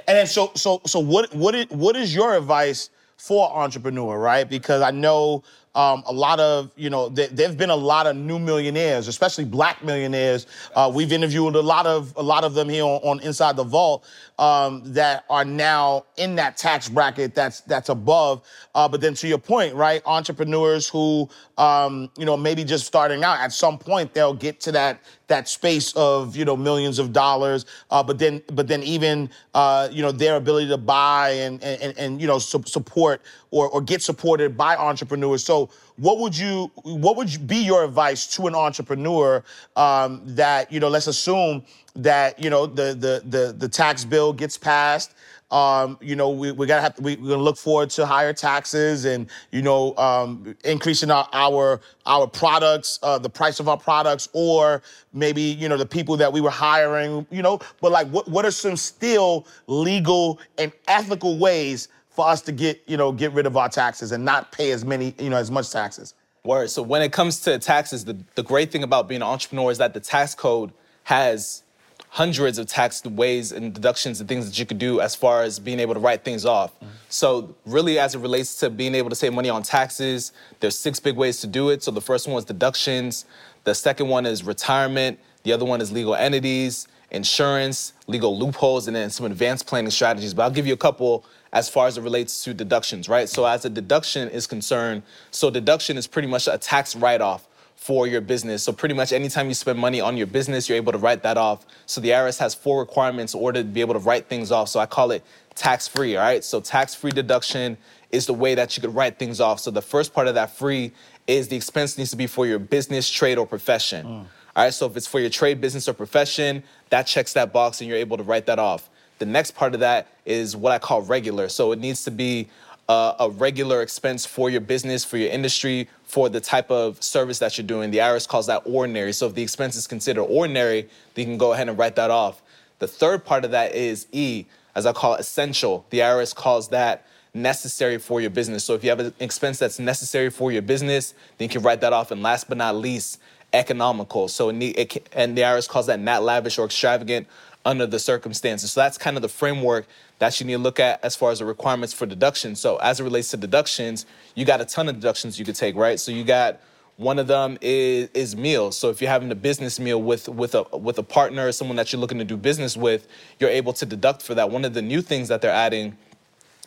And 0.07 0.27
so 0.27 0.51
so 0.55 0.81
so 0.85 0.99
what 0.99 1.31
what 1.33 1.53
is, 1.55 1.67
what 1.69 1.95
is 1.95 2.13
your 2.15 2.35
advice 2.35 2.89
for 3.17 3.49
entrepreneur, 3.55 4.19
right? 4.19 4.49
Because 4.49 4.81
I 4.81 4.91
know 4.91 5.43
um, 5.75 6.03
a 6.05 6.13
lot 6.13 6.39
of, 6.39 6.71
you 6.75 6.89
know, 6.89 7.09
there, 7.09 7.27
have 7.47 7.57
been 7.57 7.71
a 7.71 7.75
lot 7.75 8.05
of 8.05 8.15
new 8.15 8.37
millionaires, 8.37 9.07
especially 9.07 9.45
black 9.45 9.83
millionaires. 9.83 10.45
Uh, 10.75 10.91
we've 10.93 11.11
interviewed 11.11 11.55
a 11.55 11.61
lot 11.61 11.87
of 11.87 12.13
a 12.15 12.21
lot 12.21 12.43
of 12.43 12.53
them 12.53 12.69
here 12.69 12.83
on, 12.83 13.01
on 13.03 13.19
Inside 13.21 13.55
the 13.55 13.63
Vault 13.63 14.05
um, 14.39 14.81
that 14.93 15.25
are 15.29 15.45
now 15.45 16.05
in 16.17 16.35
that 16.35 16.57
tax 16.57 16.89
bracket 16.89 17.35
that's 17.35 17.61
that's 17.61 17.89
above. 17.89 18.41
Uh, 18.73 18.87
but 18.87 19.01
then 19.01 19.13
to 19.15 19.27
your 19.27 19.37
point, 19.37 19.75
right, 19.75 20.01
entrepreneurs 20.05 20.87
who, 20.89 21.29
um, 21.57 22.09
you 22.17 22.25
know, 22.25 22.35
maybe 22.35 22.63
just 22.63 22.85
starting 22.85 23.23
out, 23.23 23.39
at 23.39 23.51
some 23.51 23.77
point 23.77 24.13
they'll 24.13 24.33
get 24.33 24.59
to 24.61 24.71
that 24.71 25.01
that 25.27 25.47
space 25.47 25.93
of 25.93 26.35
you 26.35 26.45
know 26.45 26.57
millions 26.57 26.99
of 26.99 27.13
dollars. 27.13 27.65
Uh, 27.89 28.03
but 28.03 28.19
then 28.19 28.41
but 28.53 28.67
then 28.67 28.83
even 28.83 29.29
uh, 29.53 29.87
you 29.91 30.01
know 30.01 30.11
their 30.11 30.35
ability 30.35 30.67
to 30.67 30.77
buy 30.77 31.29
and 31.31 31.63
and, 31.63 31.97
and 31.97 32.21
you 32.21 32.27
know 32.27 32.39
su- 32.39 32.63
support 32.65 33.21
or, 33.51 33.69
or 33.69 33.81
get 33.81 34.01
supported 34.01 34.57
by 34.57 34.75
entrepreneurs. 34.75 35.43
So 35.43 35.69
what 35.97 36.19
would 36.19 36.37
you 36.37 36.71
what 36.83 37.15
would 37.15 37.47
be 37.47 37.57
your 37.57 37.83
advice 37.83 38.27
to 38.35 38.47
an 38.47 38.55
entrepreneur 38.55 39.43
um, 39.75 40.21
that 40.25 40.71
you 40.71 40.79
know 40.79 40.89
let's 40.89 41.07
assume 41.07 41.63
that 41.95 42.39
you 42.39 42.49
know 42.49 42.65
the 42.65 42.93
the 42.93 43.23
the, 43.25 43.53
the 43.53 43.69
tax 43.69 44.03
bill 44.05 44.33
gets 44.33 44.57
passed 44.57 45.13
um, 45.53 45.99
you 46.01 46.15
know, 46.15 46.31
we, 46.31 46.51
we 46.51 46.65
gotta 46.65 46.81
have 46.81 46.99
we, 46.99 47.13
are 47.13 47.17
gonna 47.17 47.35
look 47.37 47.57
forward 47.57 47.91
to 47.91 48.07
higher 48.07 48.33
taxes 48.33 49.05
and 49.05 49.29
you 49.51 49.61
know 49.61 49.95
um, 49.97 50.55
increasing 50.65 51.11
our 51.11 51.29
our, 51.31 51.79
our 52.07 52.25
products, 52.25 52.97
uh, 53.03 53.19
the 53.19 53.29
price 53.29 53.59
of 53.59 53.69
our 53.69 53.77
products, 53.77 54.27
or 54.33 54.81
maybe 55.13 55.41
you 55.41 55.69
know 55.69 55.77
the 55.77 55.85
people 55.85 56.17
that 56.17 56.33
we 56.33 56.41
were 56.41 56.49
hiring, 56.49 57.27
you 57.29 57.43
know. 57.43 57.59
But 57.81 57.91
like, 57.91 58.07
what 58.07 58.27
what 58.27 58.45
are 58.45 58.51
some 58.51 58.75
still 58.75 59.45
legal 59.67 60.39
and 60.57 60.71
ethical 60.87 61.37
ways 61.37 61.87
for 62.13 62.27
us 62.27 62.41
to 62.43 62.51
get 62.51 62.81
you 62.87 62.97
know 62.97 63.11
get 63.11 63.33
rid 63.33 63.45
of 63.45 63.57
our 63.57 63.69
taxes 63.69 64.11
and 64.11 64.23
not 64.23 64.51
pay 64.51 64.71
as 64.71 64.85
many 64.85 65.13
you 65.19 65.29
know 65.29 65.37
as 65.37 65.51
much 65.51 65.71
taxes? 65.71 66.13
Word. 66.45 66.69
So 66.69 66.81
when 66.81 67.01
it 67.01 67.13
comes 67.13 67.39
to 67.41 67.57
taxes, 67.57 68.03
the, 68.03 68.17
the 68.35 68.43
great 68.43 68.69
thing 68.69 68.83
about 68.83 69.07
being 69.07 69.21
an 69.21 69.27
entrepreneur 69.27 69.71
is 69.71 69.77
that 69.77 69.93
the 69.93 70.01
tax 70.01 70.35
code 70.35 70.73
has 71.03 71.63
hundreds 72.09 72.59
of 72.59 72.67
tax 72.67 73.03
ways 73.05 73.51
and 73.51 73.73
deductions 73.73 74.19
and 74.19 74.29
things 74.29 74.45
that 74.45 74.59
you 74.59 74.65
could 74.65 74.77
do 74.77 75.01
as 75.01 75.15
far 75.15 75.41
as 75.41 75.57
being 75.57 75.79
able 75.79 75.95
to 75.95 75.99
write 75.99 76.23
things 76.23 76.45
off. 76.45 76.75
Mm-hmm. 76.75 76.87
So 77.09 77.55
really 77.65 77.97
as 77.97 78.13
it 78.13 78.19
relates 78.19 78.55
to 78.59 78.69
being 78.69 78.93
able 78.93 79.09
to 79.09 79.15
save 79.15 79.33
money 79.33 79.49
on 79.49 79.63
taxes, 79.63 80.31
there's 80.59 80.77
six 80.77 80.99
big 80.99 81.15
ways 81.15 81.39
to 81.41 81.47
do 81.47 81.69
it. 81.69 81.81
So 81.81 81.89
the 81.89 82.01
first 82.01 82.27
one 82.27 82.37
is 82.37 82.45
deductions, 82.45 83.25
the 83.63 83.73
second 83.73 84.09
one 84.09 84.27
is 84.27 84.43
retirement, 84.43 85.19
the 85.41 85.53
other 85.53 85.65
one 85.65 85.81
is 85.81 85.91
legal 85.91 86.13
entities, 86.13 86.87
insurance, 87.13 87.93
legal 88.07 88.37
loopholes, 88.37 88.87
and 88.87 88.95
then 88.95 89.09
some 89.09 89.25
advanced 89.25 89.67
planning 89.67 89.91
strategies. 89.91 90.33
But 90.33 90.43
I'll 90.43 90.51
give 90.51 90.67
you 90.67 90.73
a 90.73 90.77
couple 90.77 91.25
as 91.53 91.69
far 91.69 91.87
as 91.87 91.97
it 91.97 92.01
relates 92.01 92.43
to 92.43 92.53
deductions, 92.53 93.07
right? 93.07 93.29
So 93.29 93.45
as 93.45 93.63
a 93.63 93.69
deduction 93.69 94.29
is 94.29 94.47
concerned, 94.47 95.03
so 95.31 95.49
deduction 95.49 95.97
is 95.97 96.07
pretty 96.07 96.27
much 96.27 96.47
a 96.47 96.57
tax 96.57 96.95
write-off 96.95 97.47
for 97.75 98.07
your 98.07 98.21
business. 98.21 98.63
So 98.63 98.71
pretty 98.71 98.95
much 98.95 99.11
anytime 99.11 99.47
you 99.49 99.53
spend 99.53 99.77
money 99.77 99.99
on 99.99 100.17
your 100.17 100.27
business, 100.27 100.67
you're 100.67 100.77
able 100.77 100.93
to 100.93 100.97
write 100.97 101.21
that 101.23 101.37
off. 101.37 101.65
So 101.85 102.01
the 102.01 102.09
IRS 102.09 102.39
has 102.39 102.55
four 102.55 102.79
requirements 102.79 103.33
in 103.33 103.41
order 103.41 103.61
to 103.61 103.67
be 103.67 103.81
able 103.81 103.93
to 103.93 103.99
write 103.99 104.27
things 104.27 104.51
off. 104.51 104.69
So 104.69 104.79
I 104.79 104.85
call 104.85 105.11
it 105.11 105.23
tax-free, 105.55 106.15
all 106.15 106.23
right? 106.23 106.43
So 106.43 106.61
tax-free 106.61 107.11
deduction 107.11 107.77
is 108.11 108.25
the 108.25 108.33
way 108.33 108.55
that 108.55 108.75
you 108.77 108.81
could 108.81 108.95
write 108.95 109.19
things 109.19 109.39
off. 109.39 109.59
So 109.59 109.69
the 109.69 109.81
first 109.81 110.13
part 110.13 110.27
of 110.27 110.35
that 110.35 110.55
free 110.55 110.91
is 111.27 111.49
the 111.49 111.55
expense 111.55 111.97
needs 111.97 112.11
to 112.11 112.17
be 112.17 112.25
for 112.27 112.47
your 112.47 112.59
business, 112.59 113.09
trade, 113.09 113.37
or 113.37 113.45
profession. 113.45 114.05
Mm. 114.05 114.25
All 114.55 114.63
right, 114.63 114.73
so 114.73 114.85
if 114.85 114.95
it's 114.95 115.07
for 115.07 115.19
your 115.19 115.31
trade, 115.31 115.61
business, 115.61 115.89
or 115.89 115.93
profession, 115.93 116.61
that 116.89 117.07
checks 117.07 117.33
that 117.33 117.51
box 117.51 117.81
and 117.81 117.89
you're 117.89 117.97
able 117.97 118.17
to 118.17 118.23
write 118.23 118.45
that 118.45 118.59
off. 118.59 118.87
The 119.17 119.25
next 119.25 119.51
part 119.51 119.73
of 119.73 119.79
that 119.79 120.07
is 120.25 120.55
what 120.55 120.71
I 120.71 120.77
call 120.77 121.01
regular. 121.01 121.49
So 121.49 121.71
it 121.71 121.79
needs 121.79 122.03
to 122.03 122.11
be 122.11 122.49
uh, 122.87 123.15
a 123.19 123.29
regular 123.31 123.81
expense 123.81 124.27
for 124.27 124.51
your 124.51 124.61
business, 124.61 125.03
for 125.03 125.17
your 125.17 125.31
industry, 125.31 125.87
for 126.03 126.29
the 126.29 126.39
type 126.39 126.69
of 126.69 127.01
service 127.01 127.39
that 127.39 127.57
you're 127.57 127.65
doing. 127.65 127.89
The 127.89 127.97
IRS 127.97 128.27
calls 128.27 128.45
that 128.45 128.61
ordinary. 128.65 129.13
So 129.13 129.25
if 129.25 129.33
the 129.33 129.41
expense 129.41 129.75
is 129.75 129.87
considered 129.87 130.23
ordinary, 130.23 130.83
then 131.15 131.25
you 131.25 131.25
can 131.25 131.37
go 131.39 131.53
ahead 131.53 131.67
and 131.67 131.77
write 131.77 131.95
that 131.95 132.11
off. 132.11 132.43
The 132.77 132.87
third 132.87 133.25
part 133.25 133.45
of 133.45 133.51
that 133.51 133.73
is 133.73 134.07
E, 134.11 134.45
as 134.75 134.85
I 134.85 134.93
call 134.93 135.15
it, 135.15 135.21
essential. 135.21 135.85
The 135.89 135.99
IRS 135.99 136.35
calls 136.35 136.69
that 136.69 137.07
necessary 137.33 137.97
for 137.97 138.21
your 138.21 138.29
business. 138.29 138.63
So 138.63 138.75
if 138.75 138.83
you 138.83 138.91
have 138.91 138.99
an 138.99 139.13
expense 139.19 139.57
that's 139.57 139.79
necessary 139.79 140.29
for 140.29 140.51
your 140.51 140.61
business, 140.61 141.15
then 141.37 141.47
you 141.47 141.49
can 141.49 141.63
write 141.63 141.81
that 141.81 141.93
off. 141.93 142.11
And 142.11 142.21
last 142.21 142.47
but 142.47 142.57
not 142.57 142.75
least, 142.75 143.19
economical. 143.53 144.27
So 144.27 144.49
it, 144.49 144.55
it 144.61 145.09
and 145.13 145.37
the 145.37 145.41
IRS 145.41 145.69
calls 145.69 145.87
that 145.87 145.99
not 145.99 146.23
lavish 146.23 146.57
or 146.57 146.65
extravagant 146.65 147.27
under 147.65 147.85
the 147.85 147.99
circumstances. 147.99 148.73
So 148.73 148.81
that's 148.81 148.97
kind 148.97 149.15
of 149.15 149.21
the 149.21 149.29
framework 149.29 149.85
that 150.19 150.39
you 150.39 150.45
need 150.45 150.53
to 150.53 150.59
look 150.59 150.79
at 150.79 151.03
as 151.03 151.15
far 151.15 151.31
as 151.31 151.39
the 151.39 151.45
requirements 151.45 151.93
for 151.93 152.05
deductions. 152.05 152.59
So 152.59 152.77
as 152.77 152.99
it 152.99 153.03
relates 153.03 153.29
to 153.31 153.37
deductions, 153.37 154.05
you 154.35 154.45
got 154.45 154.61
a 154.61 154.65
ton 154.65 154.89
of 154.89 154.95
deductions 154.95 155.39
you 155.39 155.45
could 155.45 155.55
take, 155.55 155.75
right? 155.75 155.99
So 155.99 156.11
you 156.11 156.23
got 156.23 156.59
one 156.97 157.17
of 157.19 157.27
them 157.27 157.57
is 157.61 158.09
is 158.13 158.35
meals. 158.35 158.77
So 158.77 158.89
if 158.89 159.01
you're 159.01 159.09
having 159.09 159.31
a 159.31 159.35
business 159.35 159.79
meal 159.79 160.01
with 160.01 160.29
with 160.29 160.55
a 160.55 160.63
with 160.77 160.97
a 160.97 161.03
partner 161.03 161.47
or 161.47 161.51
someone 161.51 161.77
that 161.77 161.91
you're 161.91 161.99
looking 161.99 162.19
to 162.19 162.25
do 162.25 162.37
business 162.37 162.77
with, 162.77 163.07
you're 163.39 163.49
able 163.49 163.73
to 163.73 163.85
deduct 163.85 164.21
for 164.21 164.35
that. 164.35 164.51
One 164.51 164.65
of 164.65 164.73
the 164.73 164.81
new 164.81 165.01
things 165.01 165.29
that 165.29 165.41
they're 165.41 165.51
adding 165.51 165.97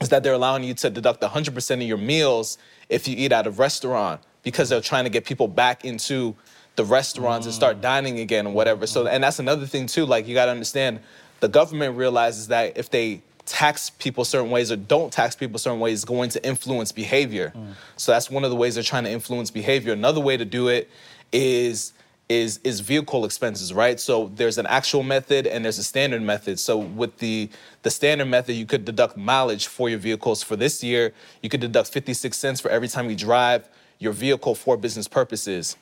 is 0.01 0.09
that 0.09 0.23
they're 0.23 0.35
allowing 0.35 0.65
you 0.65 0.75
to 0.75 0.91
deduct 0.91 1.23
100% 1.23 1.75
of 1.75 1.83
your 1.83 1.97
meals 1.97 2.59
if 2.89 3.09
you 3.09 3.17
eat 3.17 3.33
at 3.33 3.47
a 3.47 3.51
restaurant 3.51 4.21
because 4.43 4.69
they're 4.69 4.81
trying 4.81 5.05
to 5.05 5.11
get 5.11 5.25
people 5.25 5.49
back 5.49 5.85
into 5.85 6.37
the 6.77 6.85
restaurants 6.85 7.45
mm. 7.45 7.49
and 7.49 7.55
start 7.55 7.81
dining 7.81 8.21
again 8.21 8.47
or 8.47 8.53
whatever. 8.53 8.87
So 8.87 9.07
and 9.07 9.25
that's 9.25 9.39
another 9.39 9.67
thing 9.67 9.87
too. 9.87 10.07
Like 10.07 10.29
you 10.29 10.35
got 10.35 10.47
to 10.47 10.53
understand, 10.53 11.01
the 11.41 11.49
government 11.49 11.97
realizes 11.97 12.49
that 12.49 12.77
if 12.77 12.91
they 12.91 13.23
tax 13.47 13.91
people 13.91 14.25
certain 14.25 14.51
ways 14.51 14.71
or 14.73 14.77
don't 14.77 15.13
tax 15.13 15.37
people 15.37 15.59
certain 15.59 15.81
ways 15.81 15.99
is 15.99 16.05
going 16.05 16.31
to 16.31 16.45
influence 16.45 16.93
behavior. 16.93 17.53
Mm. 17.57 17.75
So 17.97 18.13
that's 18.13 18.31
one 18.31 18.45
of 18.45 18.51
the 18.51 18.57
ways 18.57 18.75
they're 18.75 18.85
trying 18.85 19.05
to 19.05 19.11
influence 19.11 19.51
behavior. 19.51 19.93
Another 19.93 20.21
way 20.21 20.37
to 20.37 20.45
do 20.45 20.69
it 20.69 20.91
is 21.33 21.93
is 22.29 22.59
is 22.65 22.81
vehicle 22.81 23.25
expenses, 23.25 23.73
right? 23.73 24.01
So 24.01 24.33
there's 24.35 24.59
an 24.59 24.67
actual 24.67 25.05
method 25.05 25.47
and 25.47 25.65
there's 25.65 25.79
a 25.79 25.85
standard 25.85 26.23
method. 26.23 26.59
So 26.59 26.77
with 26.77 27.19
the 27.19 27.49
the 27.83 27.91
standard 27.91 28.27
method, 28.27 28.55
you 28.55 28.67
could 28.67 28.85
deduct 28.85 29.17
mileage 29.17 29.69
for 29.69 29.89
your 29.89 30.01
vehicles. 30.01 30.43
For 30.43 30.57
this 30.57 30.83
year, 30.83 31.13
you 31.41 31.49
could 31.49 31.61
deduct 31.61 31.89
56 31.89 32.37
cents 32.37 32.61
for 32.61 32.69
every 32.71 32.89
time 32.89 33.09
you 33.09 33.17
drive 33.17 33.69
your 33.99 34.13
vehicle 34.13 34.55
for 34.55 34.77
business 34.77 35.09
purposes. 35.09 35.77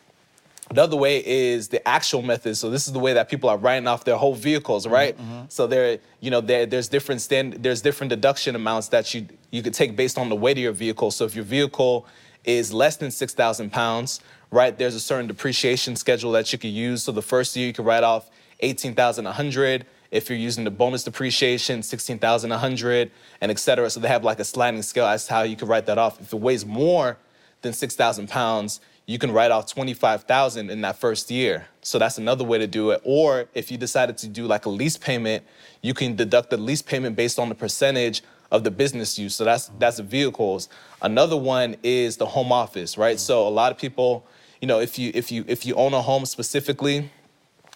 Another 0.70 0.96
way 0.96 1.24
is 1.24 1.68
the 1.68 1.86
actual 1.86 2.22
method. 2.22 2.56
So 2.56 2.70
this 2.70 2.86
is 2.86 2.92
the 2.92 2.98
way 2.98 3.12
that 3.12 3.28
people 3.28 3.50
are 3.50 3.58
writing 3.58 3.86
off 3.86 4.04
their 4.04 4.16
whole 4.16 4.34
vehicles, 4.34 4.84
mm-hmm, 4.84 4.94
right? 4.94 5.16
Mm-hmm. 5.16 5.44
So 5.48 5.66
there, 5.66 5.98
you 6.20 6.30
know, 6.30 6.40
there, 6.40 6.66
there's 6.66 6.88
different 6.88 7.20
stand, 7.20 7.54
there's 7.62 7.82
different 7.82 8.10
deduction 8.10 8.56
amounts 8.56 8.88
that 8.88 9.12
you 9.14 9.26
you 9.50 9.62
could 9.62 9.74
take 9.74 9.94
based 9.94 10.18
on 10.18 10.28
the 10.30 10.36
weight 10.36 10.56
of 10.56 10.62
your 10.62 10.72
vehicle. 10.72 11.10
So 11.10 11.24
if 11.26 11.34
your 11.34 11.44
vehicle 11.44 12.06
is 12.44 12.72
less 12.72 12.96
than 12.96 13.10
six 13.10 13.34
thousand 13.34 13.72
pounds, 13.72 14.20
right? 14.50 14.76
There's 14.76 14.94
a 14.94 15.00
certain 15.00 15.26
depreciation 15.26 15.96
schedule 15.96 16.32
that 16.32 16.52
you 16.52 16.58
could 16.58 16.70
use. 16.70 17.02
So 17.02 17.12
the 17.12 17.22
first 17.22 17.54
year 17.56 17.66
you 17.66 17.72
could 17.72 17.86
write 17.86 18.02
off 18.02 18.30
eighteen 18.60 18.94
thousand 18.94 19.26
one 19.26 19.34
hundred. 19.34 19.86
If 20.10 20.30
you're 20.30 20.38
using 20.38 20.64
the 20.64 20.70
bonus 20.70 21.04
depreciation, 21.04 21.82
sixteen 21.82 22.18
thousand 22.18 22.50
one 22.50 22.58
hundred, 22.58 23.10
and 23.40 23.50
et 23.50 23.58
cetera. 23.58 23.90
So 23.90 24.00
they 24.00 24.08
have 24.08 24.24
like 24.24 24.40
a 24.40 24.44
sliding 24.44 24.82
scale 24.82 25.06
as 25.06 25.26
to 25.26 25.34
how 25.34 25.42
you 25.42 25.56
could 25.56 25.68
write 25.68 25.86
that 25.86 25.98
off. 25.98 26.20
If 26.20 26.32
it 26.32 26.40
weighs 26.40 26.64
more 26.64 27.18
than 27.62 27.72
six 27.72 27.94
thousand 27.94 28.28
pounds, 28.28 28.80
you 29.06 29.18
can 29.18 29.30
write 29.32 29.50
off 29.50 29.66
25,000 29.66 30.70
in 30.70 30.80
that 30.80 30.96
first 30.96 31.30
year. 31.30 31.66
So 31.82 31.98
that's 31.98 32.16
another 32.16 32.44
way 32.44 32.58
to 32.58 32.66
do 32.66 32.90
it. 32.90 33.02
Or 33.04 33.46
if 33.54 33.70
you 33.70 33.76
decided 33.76 34.16
to 34.18 34.28
do 34.28 34.46
like 34.46 34.64
a 34.64 34.70
lease 34.70 34.96
payment, 34.96 35.44
you 35.82 35.92
can 35.92 36.16
deduct 36.16 36.50
the 36.50 36.56
lease 36.56 36.80
payment 36.80 37.14
based 37.14 37.38
on 37.38 37.48
the 37.48 37.54
percentage 37.54 38.22
of 38.50 38.64
the 38.64 38.70
business 38.70 39.18
use. 39.18 39.34
So 39.34 39.44
that's 39.44 39.70
that's 39.78 39.98
vehicles. 39.98 40.68
Another 41.02 41.36
one 41.36 41.76
is 41.82 42.16
the 42.16 42.26
home 42.26 42.52
office, 42.52 42.96
right? 42.96 43.18
So 43.20 43.46
a 43.46 43.50
lot 43.50 43.72
of 43.72 43.78
people, 43.78 44.26
you 44.60 44.68
know, 44.68 44.80
if 44.80 44.98
you 44.98 45.10
if 45.14 45.30
you 45.30 45.44
if 45.48 45.66
you 45.66 45.74
own 45.74 45.92
a 45.92 46.00
home 46.00 46.24
specifically, 46.24 47.10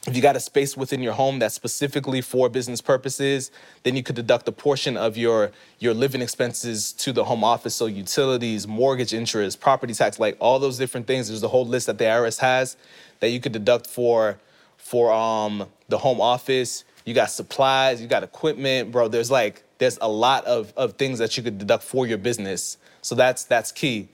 if 0.09 0.17
you 0.17 0.23
got 0.23 0.37
a 0.37 0.41
space 0.41 0.77
within 0.77 1.03
your 1.03 1.13
home 1.13 1.39
that's 1.39 1.55
specifically 1.55 2.21
for 2.21 2.49
business 2.49 2.81
purposes, 2.81 3.51
then 3.85 3.97
you 3.97 4.03
could 4.03 4.17
deduct 4.17 4.49
a 4.49 4.53
portion 4.53 4.97
of 4.97 5.17
your 5.17 5.53
your 5.79 5.95
living 5.95 6.23
expenses 6.23 6.93
to 6.95 7.13
the 7.13 7.25
home 7.25 7.45
office. 7.45 7.75
So 7.75 7.87
utilities, 7.87 8.67
mortgage 8.67 9.15
interest, 9.15 9.61
property 9.61 9.95
tax, 9.95 10.19
like 10.19 10.37
all 10.41 10.59
those 10.59 10.79
different 10.79 11.07
things. 11.07 11.29
There's 11.29 11.43
a 11.43 11.49
whole 11.49 11.67
list 11.67 11.87
that 11.87 11.99
the 11.99 12.05
IRS 12.05 12.41
has 12.41 12.77
that 13.21 13.31
you 13.31 13.41
could 13.41 13.53
deduct 13.53 13.87
for 13.87 14.39
for 14.77 15.13
um 15.13 15.67
the 15.89 15.99
home 15.99 16.21
office. 16.21 16.85
You 17.05 17.15
got 17.15 17.31
supplies, 17.31 18.01
you 18.03 18.09
got 18.09 18.23
equipment, 18.23 18.93
bro. 18.93 19.09
There's 19.09 19.31
like 19.31 19.63
there's 19.79 19.99
a 20.01 20.09
lot 20.09 20.45
of, 20.45 20.73
of 20.77 20.95
things 20.95 21.19
that 21.21 21.37
you 21.37 21.43
could 21.43 21.59
deduct 21.59 21.85
for 21.85 22.07
your 22.07 22.19
business. 22.19 22.79
So 23.03 23.15
that's 23.15 23.45
that's 23.45 23.73
key. 23.73 24.09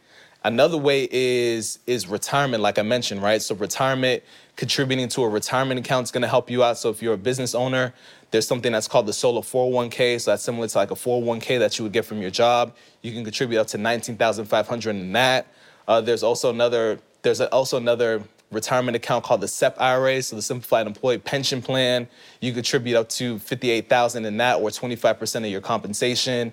Another 0.45 0.77
way 0.77 1.09
is 1.11 1.79
is 1.87 2.07
retirement, 2.07 2.63
like 2.63 2.79
I 2.79 2.83
mentioned, 2.83 3.23
right? 3.23 3.41
So 3.41 3.55
retirement, 3.55 4.23
contributing 4.57 5.09
to 5.09 5.23
a 5.23 5.29
retirement 5.29 5.81
account 5.81 6.05
is 6.05 6.11
going 6.11 6.23
to 6.23 6.29
help 6.29 6.51
you 6.51 6.63
out. 6.63 6.79
So 6.79 6.91
if 6.91 7.03
you're 7.03 7.15
a 7.15 7.19
business 7.19 7.55
owner, 7.55 7.93
there's 8.31 8.47
something 8.47 8.73
that's 8.73 8.89
called 8.89 9.07
the 9.07 9.13
solo 9.13 9.41
401k. 9.41 10.21
So 10.21 10.31
that's 10.31 10.43
similar 10.43 10.69
to 10.69 10.79
like 10.79 10.91
a 10.91 10.95
401k 10.95 11.59
that 11.59 11.79
you 11.79 11.85
would 11.85 11.93
get 11.93 12.05
from 12.05 12.21
your 12.21 12.31
job. 12.31 12.75
You 13.03 13.13
can 13.13 13.25
contribute 13.25 13.61
up 13.61 13.67
to 13.69 13.79
19,500 13.79 14.91
in 14.91 15.13
that. 15.13 15.47
Uh, 15.87 16.01
there's 16.01 16.23
also 16.23 16.51
another 16.51 16.99
there's 17.23 17.41
also 17.41 17.79
another 17.79 18.23
retirement 18.51 18.97
account 18.97 19.25
called 19.25 19.41
the 19.41 19.49
SEP 19.49 19.81
IRA, 19.81 20.23
so 20.23 20.37
the 20.37 20.43
Simplified 20.43 20.87
Employee 20.87 21.19
Pension 21.19 21.63
Plan. 21.63 22.07
You 22.41 22.53
contribute 22.53 22.97
up 22.97 23.09
to 23.11 23.39
58,000 23.39 24.25
in 24.27 24.37
that, 24.37 24.61
or 24.61 24.69
25% 24.69 25.37
of 25.37 25.47
your 25.47 25.63
compensation. 25.63 26.53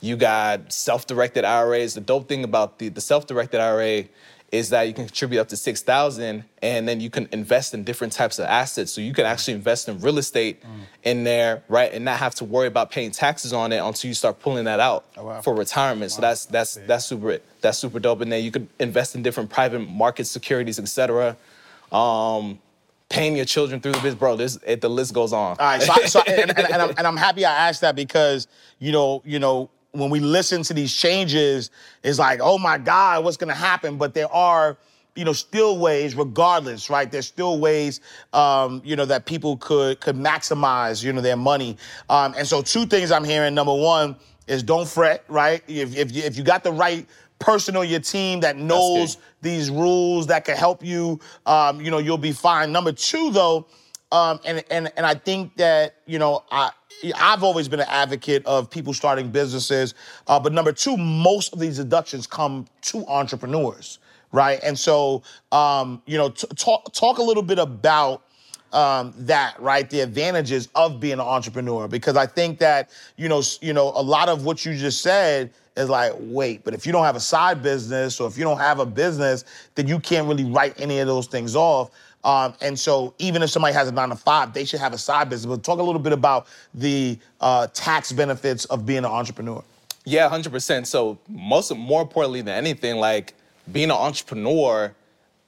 You 0.00 0.16
got 0.16 0.72
self-directed 0.72 1.44
IRAs. 1.44 1.94
The 1.94 2.00
dope 2.00 2.28
thing 2.28 2.44
about 2.44 2.78
the, 2.78 2.88
the 2.88 3.00
self-directed 3.00 3.60
IRA 3.60 4.04
is 4.52 4.70
that 4.70 4.82
you 4.88 4.94
can 4.94 5.06
contribute 5.06 5.40
up 5.40 5.48
to 5.48 5.56
6,000 5.56 6.44
and 6.62 6.88
then 6.88 7.00
you 7.00 7.08
can 7.08 7.28
invest 7.30 7.72
in 7.72 7.84
different 7.84 8.12
types 8.12 8.38
of 8.38 8.46
assets. 8.46 8.90
So 8.90 9.00
you 9.00 9.12
can 9.12 9.24
actually 9.24 9.54
invest 9.54 9.88
in 9.88 10.00
real 10.00 10.18
estate 10.18 10.62
mm. 10.62 10.68
in 11.04 11.22
there, 11.22 11.62
right? 11.68 11.92
And 11.92 12.04
not 12.04 12.18
have 12.18 12.34
to 12.36 12.44
worry 12.44 12.66
about 12.66 12.90
paying 12.90 13.12
taxes 13.12 13.52
on 13.52 13.72
it 13.72 13.78
until 13.78 14.08
you 14.08 14.14
start 14.14 14.40
pulling 14.40 14.64
that 14.64 14.80
out 14.80 15.04
oh, 15.16 15.24
wow. 15.24 15.40
for 15.40 15.54
retirement. 15.54 16.10
Wow. 16.10 16.16
So 16.16 16.20
that's 16.22 16.46
that's 16.46 16.74
that's 16.86 17.04
super 17.04 17.38
that's 17.60 17.78
super 17.78 18.00
dope. 18.00 18.22
And 18.22 18.32
then 18.32 18.42
you 18.42 18.50
could 18.50 18.66
invest 18.80 19.14
in 19.14 19.22
different 19.22 19.50
private 19.50 19.88
market 19.88 20.24
securities, 20.24 20.80
etc. 20.80 21.36
Um, 21.92 22.58
paying 23.08 23.36
your 23.36 23.44
children 23.44 23.80
through 23.80 23.92
the 23.92 23.98
business, 23.98 24.14
bro. 24.16 24.36
This 24.36 24.58
it, 24.66 24.80
the 24.80 24.88
list 24.88 25.14
goes 25.14 25.32
on. 25.32 25.56
All 25.58 25.66
right, 25.66 25.82
so, 25.82 25.94
so 26.06 26.20
and, 26.26 26.50
and, 26.50 26.58
and, 26.58 26.82
I'm, 26.82 26.90
and 26.96 27.06
I'm 27.06 27.16
happy 27.16 27.44
I 27.44 27.68
asked 27.68 27.82
that 27.82 27.94
because 27.94 28.48
you 28.80 28.90
know, 28.90 29.22
you 29.24 29.38
know, 29.38 29.70
when 29.92 30.10
we 30.10 30.20
listen 30.20 30.62
to 30.64 30.74
these 30.74 30.94
changes, 30.94 31.70
it's 32.02 32.18
like, 32.18 32.40
oh 32.42 32.58
my 32.58 32.78
God, 32.78 33.24
what's 33.24 33.36
gonna 33.36 33.54
happen? 33.54 33.96
But 33.96 34.14
there 34.14 34.32
are, 34.32 34.76
you 35.16 35.24
know, 35.24 35.32
still 35.32 35.78
ways, 35.78 36.14
regardless, 36.14 36.88
right? 36.88 37.10
There's 37.10 37.26
still 37.26 37.58
ways, 37.58 38.00
um, 38.32 38.80
you 38.84 38.96
know, 38.96 39.04
that 39.06 39.26
people 39.26 39.56
could 39.56 40.00
could 40.00 40.16
maximize, 40.16 41.02
you 41.02 41.12
know, 41.12 41.20
their 41.20 41.36
money. 41.36 41.76
Um, 42.08 42.34
and 42.38 42.46
so, 42.46 42.62
two 42.62 42.86
things 42.86 43.10
I'm 43.10 43.24
hearing. 43.24 43.54
Number 43.54 43.74
one 43.74 44.16
is 44.46 44.62
don't 44.62 44.88
fret, 44.88 45.24
right? 45.28 45.62
If 45.66 45.96
if 45.96 46.12
you, 46.12 46.22
if 46.22 46.36
you 46.36 46.44
got 46.44 46.62
the 46.64 46.72
right 46.72 47.06
person 47.38 47.76
on 47.76 47.88
your 47.88 48.00
team 48.00 48.40
that 48.40 48.56
knows 48.56 49.16
these 49.42 49.70
rules 49.70 50.26
that 50.28 50.44
can 50.44 50.56
help 50.56 50.84
you, 50.84 51.18
um, 51.46 51.80
you 51.80 51.90
know, 51.90 51.98
you'll 51.98 52.18
be 52.18 52.32
fine. 52.32 52.70
Number 52.70 52.92
two, 52.92 53.30
though, 53.32 53.66
um, 54.12 54.38
and 54.44 54.62
and 54.70 54.92
and 54.96 55.06
I 55.06 55.14
think 55.14 55.56
that 55.56 55.96
you 56.06 56.18
know 56.18 56.44
I 56.50 56.70
I've 57.16 57.42
always 57.42 57.68
been 57.68 57.80
an 57.80 57.88
advocate 57.88 58.44
of 58.46 58.70
people 58.70 58.92
starting 58.92 59.30
businesses. 59.30 59.94
Uh, 60.26 60.38
but 60.38 60.52
number 60.52 60.72
two, 60.72 60.96
most 60.96 61.52
of 61.52 61.58
these 61.58 61.76
deductions 61.76 62.26
come 62.26 62.66
to 62.82 63.06
entrepreneurs, 63.06 63.98
right? 64.32 64.60
And 64.62 64.78
so, 64.78 65.22
um, 65.52 66.02
you 66.06 66.18
know, 66.18 66.30
t- 66.30 66.46
talk 66.56 66.92
talk 66.92 67.18
a 67.18 67.22
little 67.22 67.42
bit 67.42 67.58
about 67.58 68.22
um, 68.72 69.14
that, 69.18 69.60
right? 69.60 69.88
The 69.88 70.00
advantages 70.00 70.68
of 70.74 71.00
being 71.00 71.14
an 71.14 71.20
entrepreneur, 71.20 71.88
because 71.88 72.16
I 72.16 72.26
think 72.26 72.58
that 72.58 72.90
you 73.16 73.28
know, 73.28 73.42
you 73.60 73.72
know, 73.72 73.92
a 73.94 74.02
lot 74.02 74.28
of 74.28 74.44
what 74.44 74.64
you 74.64 74.76
just 74.76 75.02
said 75.02 75.52
is 75.76 75.88
like, 75.88 76.12
wait, 76.18 76.64
but 76.64 76.74
if 76.74 76.86
you 76.86 76.92
don't 76.92 77.04
have 77.04 77.16
a 77.16 77.20
side 77.20 77.62
business 77.62 78.20
or 78.20 78.28
if 78.28 78.36
you 78.36 78.44
don't 78.44 78.58
have 78.58 78.80
a 78.80 78.86
business, 78.86 79.44
then 79.74 79.86
you 79.86 79.98
can't 79.98 80.28
really 80.28 80.44
write 80.44 80.78
any 80.80 80.98
of 80.98 81.06
those 81.06 81.26
things 81.26 81.56
off. 81.56 81.90
Um, 82.22 82.54
and 82.60 82.78
so 82.78 83.14
even 83.18 83.42
if 83.42 83.50
somebody 83.50 83.74
has 83.74 83.88
a 83.88 83.92
nine 83.92 84.10
to 84.10 84.16
five, 84.16 84.52
they 84.52 84.64
should 84.64 84.80
have 84.80 84.92
a 84.92 84.98
side 84.98 85.30
business. 85.30 85.48
But 85.54 85.64
talk 85.64 85.78
a 85.78 85.82
little 85.82 86.00
bit 86.00 86.12
about 86.12 86.46
the 86.74 87.18
uh, 87.40 87.68
tax 87.72 88.12
benefits 88.12 88.66
of 88.66 88.84
being 88.84 88.98
an 88.98 89.06
entrepreneur. 89.06 89.64
Yeah, 90.04 90.28
100%. 90.28 90.86
So 90.86 91.18
most, 91.28 91.74
more 91.74 92.02
importantly 92.02 92.42
than 92.42 92.54
anything, 92.54 92.96
like 92.96 93.34
being 93.70 93.90
an 93.90 93.96
entrepreneur, 93.96 94.94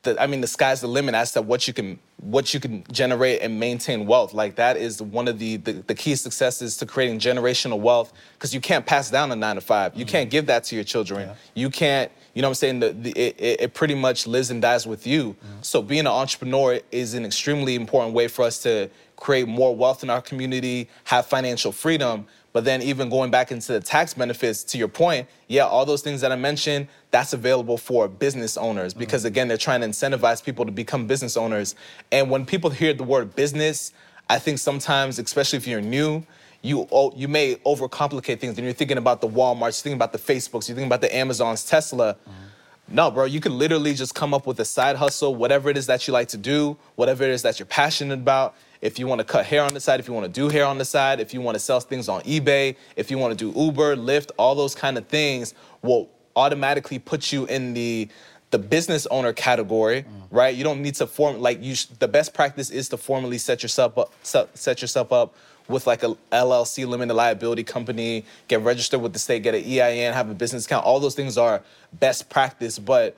the, 0.03 0.21
I 0.21 0.27
mean, 0.27 0.41
the 0.41 0.47
sky's 0.47 0.81
the 0.81 0.89
limit 0.89 1.15
as 1.15 1.33
to 1.33 1.43
what 1.43 1.67
you 1.67 1.75
can 1.75 1.99
what 2.23 2.55
you 2.55 2.61
can 2.61 2.85
generate 2.93 3.43
and 3.43 3.59
maintain 3.59 4.07
wealth. 4.07 4.33
Like 4.33 4.55
that 4.55 4.77
is 4.77 5.03
one 5.03 5.27
of 5.29 5.39
the 5.39 5.57
the, 5.57 5.73
the 5.73 5.95
key 5.95 6.15
successes 6.15 6.77
to 6.79 6.87
creating 6.87 7.19
generational 7.19 7.81
wealth 7.81 8.13
because 8.35 8.55
you 8.55 8.61
can't 8.61 8.87
pass 8.87 9.11
down 9.11 9.31
a 9.33 9.37
nine 9.37 9.57
to 9.57 9.61
five. 9.61 9.95
You 9.95 10.05
mm-hmm. 10.05 10.13
can't 10.13 10.31
give 10.31 10.47
that 10.47 10.65
to 10.65 10.75
your 10.75 10.85
children. 10.85 11.29
Yeah. 11.29 11.35
You 11.55 11.71
can't 11.71 12.13
you 12.35 12.43
know 12.43 12.49
what 12.49 12.53
I'm 12.53 12.55
saying? 12.55 12.81
The, 12.81 12.93
the, 12.93 13.11
it, 13.11 13.61
it, 13.61 13.75
pretty 13.75 13.95
much 13.95 14.27
lives 14.27 14.51
and 14.51 14.63
dies 14.63 14.87
with 14.87 15.07
you. 15.07 15.31
Mm-hmm. 15.35 15.63
So 15.63 15.83
being 15.83 16.01
an 16.01 16.07
entrepreneur 16.07 16.81
is 16.91 17.15
an 17.15 17.25
extremely 17.25 17.75
important 17.75 18.15
way 18.15 18.29
for 18.29 18.45
us 18.45 18.63
to 18.63 18.89
create 19.17 19.47
more 19.47 19.75
wealth 19.77 20.03
in 20.03 20.11
our 20.11 20.23
community, 20.23 20.89
have 21.05 21.27
financial 21.27 21.73
freedom. 21.73 22.27
But 22.53 22.65
then 22.65 22.83
even 22.83 23.09
going 23.09 23.31
back 23.31 23.51
into 23.53 23.73
the 23.73 23.81
tax 23.81 24.15
benefits, 24.15 24.65
to 24.65 24.79
your 24.79 24.89
point, 24.89 25.29
yeah, 25.49 25.65
all 25.65 25.87
those 25.87 26.03
things 26.03 26.21
that 26.23 26.33
I 26.33 26.37
mentioned, 26.37 26.89
that's 27.11 27.33
available 27.33 27.77
for 27.79 28.09
business 28.09 28.57
owners 28.57 28.95
because 28.95 29.23
mm-hmm. 29.23 29.29
again, 29.29 29.49
they're 29.49 29.57
trying 29.57 29.83
to 29.83 29.87
incentivize 29.87 30.43
people 30.43 30.65
to 30.65 30.73
become 30.73 31.07
business 31.07 31.37
owners. 31.37 31.75
And 32.11 32.31
when 32.31 32.47
people 32.47 32.71
hear 32.71 32.95
the 32.95 33.05
word 33.05 33.37
business, 33.37 33.93
I 34.29 34.39
think 34.39 34.59
sometimes, 34.59 35.19
especially 35.19 35.59
if 35.59 35.67
you're 35.67 35.83
new, 35.83 36.25
you 36.63 36.89
you 37.15 37.29
may 37.29 37.57
overcomplicate 37.57 38.39
things 38.39 38.57
and 38.57 38.65
you're 38.65 38.73
thinking 38.73 38.99
about 38.99 39.21
the 39.21 39.29
Walmarts, 39.29 39.61
you're 39.61 39.73
thinking 39.73 39.95
about 39.95 40.13
the 40.13 40.19
Facebooks, 40.19 40.69
you're 40.69 40.77
thinking 40.77 40.87
about 40.87 41.01
the 41.01 41.15
Amazons, 41.15 41.65
Tesla. 41.65 42.15
Mm-hmm. 42.15 42.95
No, 42.95 43.11
bro, 43.11 43.25
you 43.25 43.41
can 43.41 43.57
literally 43.59 43.95
just 43.95 44.15
come 44.15 44.35
up 44.35 44.47
with 44.47 44.61
a 44.61 44.65
side 44.65 44.97
hustle, 44.97 45.35
whatever 45.35 45.71
it 45.71 45.77
is 45.77 45.87
that 45.87 46.07
you 46.07 46.13
like 46.13 46.29
to 46.29 46.37
do, 46.37 46.77
whatever 46.97 47.25
it 47.25 47.31
is 47.31 47.43
that 47.43 47.59
you're 47.59 47.67
passionate 47.67 48.15
about. 48.15 48.55
If 48.81 48.99
you 48.99 49.07
want 49.07 49.21
to 49.21 49.25
cut 49.25 49.47
hair 49.47 49.63
on 49.63 49.73
the 49.75 49.81
side, 49.81 50.01
if 50.01 50.09
you 50.09 50.15
want 50.15 50.27
to 50.27 50.41
do 50.41 50.49
hair 50.49 50.67
on 50.67 50.79
the 50.79 50.85
side, 50.85 51.21
if 51.21 51.33
you 51.33 51.41
want 51.41 51.55
to 51.55 51.61
sell 51.61 51.81
things 51.81 52.09
on 52.09 52.21
eBay, 52.23 52.77
if 52.97 53.11
you 53.11 53.19
want 53.19 53.37
to 53.39 53.53
do 53.53 53.59
Uber, 53.59 53.97
Lyft, 53.97 54.31
all 54.37 54.55
those 54.55 54.75
kind 54.75 54.99
of 54.99 55.07
things 55.07 55.55
will 55.83 56.11
automatically 56.37 56.99
put 56.99 57.33
you 57.33 57.45
in 57.47 57.75
the 57.75 58.09
the 58.51 58.59
business 58.59 59.07
owner 59.07 59.33
category, 59.33 60.03
mm. 60.03 60.07
right? 60.31 60.55
You 60.55 60.63
don't 60.63 60.83
need 60.83 60.95
to 60.97 61.07
form 61.07 61.41
like 61.41 61.63
you. 61.63 61.75
Sh- 61.75 61.87
the 61.99 62.09
best 62.09 62.35
practice 62.35 62.69
is 62.69 62.91
to 62.91 62.99
formally 62.99 63.39
set 63.39 63.63
yourself 63.63 63.97
up, 63.97 64.13
set 64.23 64.83
yourself 64.83 65.11
up 65.11 65.35
with 65.69 65.87
like 65.87 66.03
a 66.03 66.17
LLC, 66.33 66.87
limited 66.87 67.15
liability 67.15 67.65
company, 67.65 68.25
get 68.49 68.61
registered 68.61 69.01
with 69.01 69.13
the 69.13 69.19
state, 69.19 69.43
get 69.43 69.55
an 69.55 69.65
EIN, 69.65 70.13
have 70.13 70.31
a 70.31 70.35
business 70.35 70.67
account. 70.67 70.85
All 70.85 71.01
those 71.01 71.15
things 71.15 71.39
are 71.39 71.63
best 71.93 72.29
practice, 72.29 72.79
but 72.79 73.17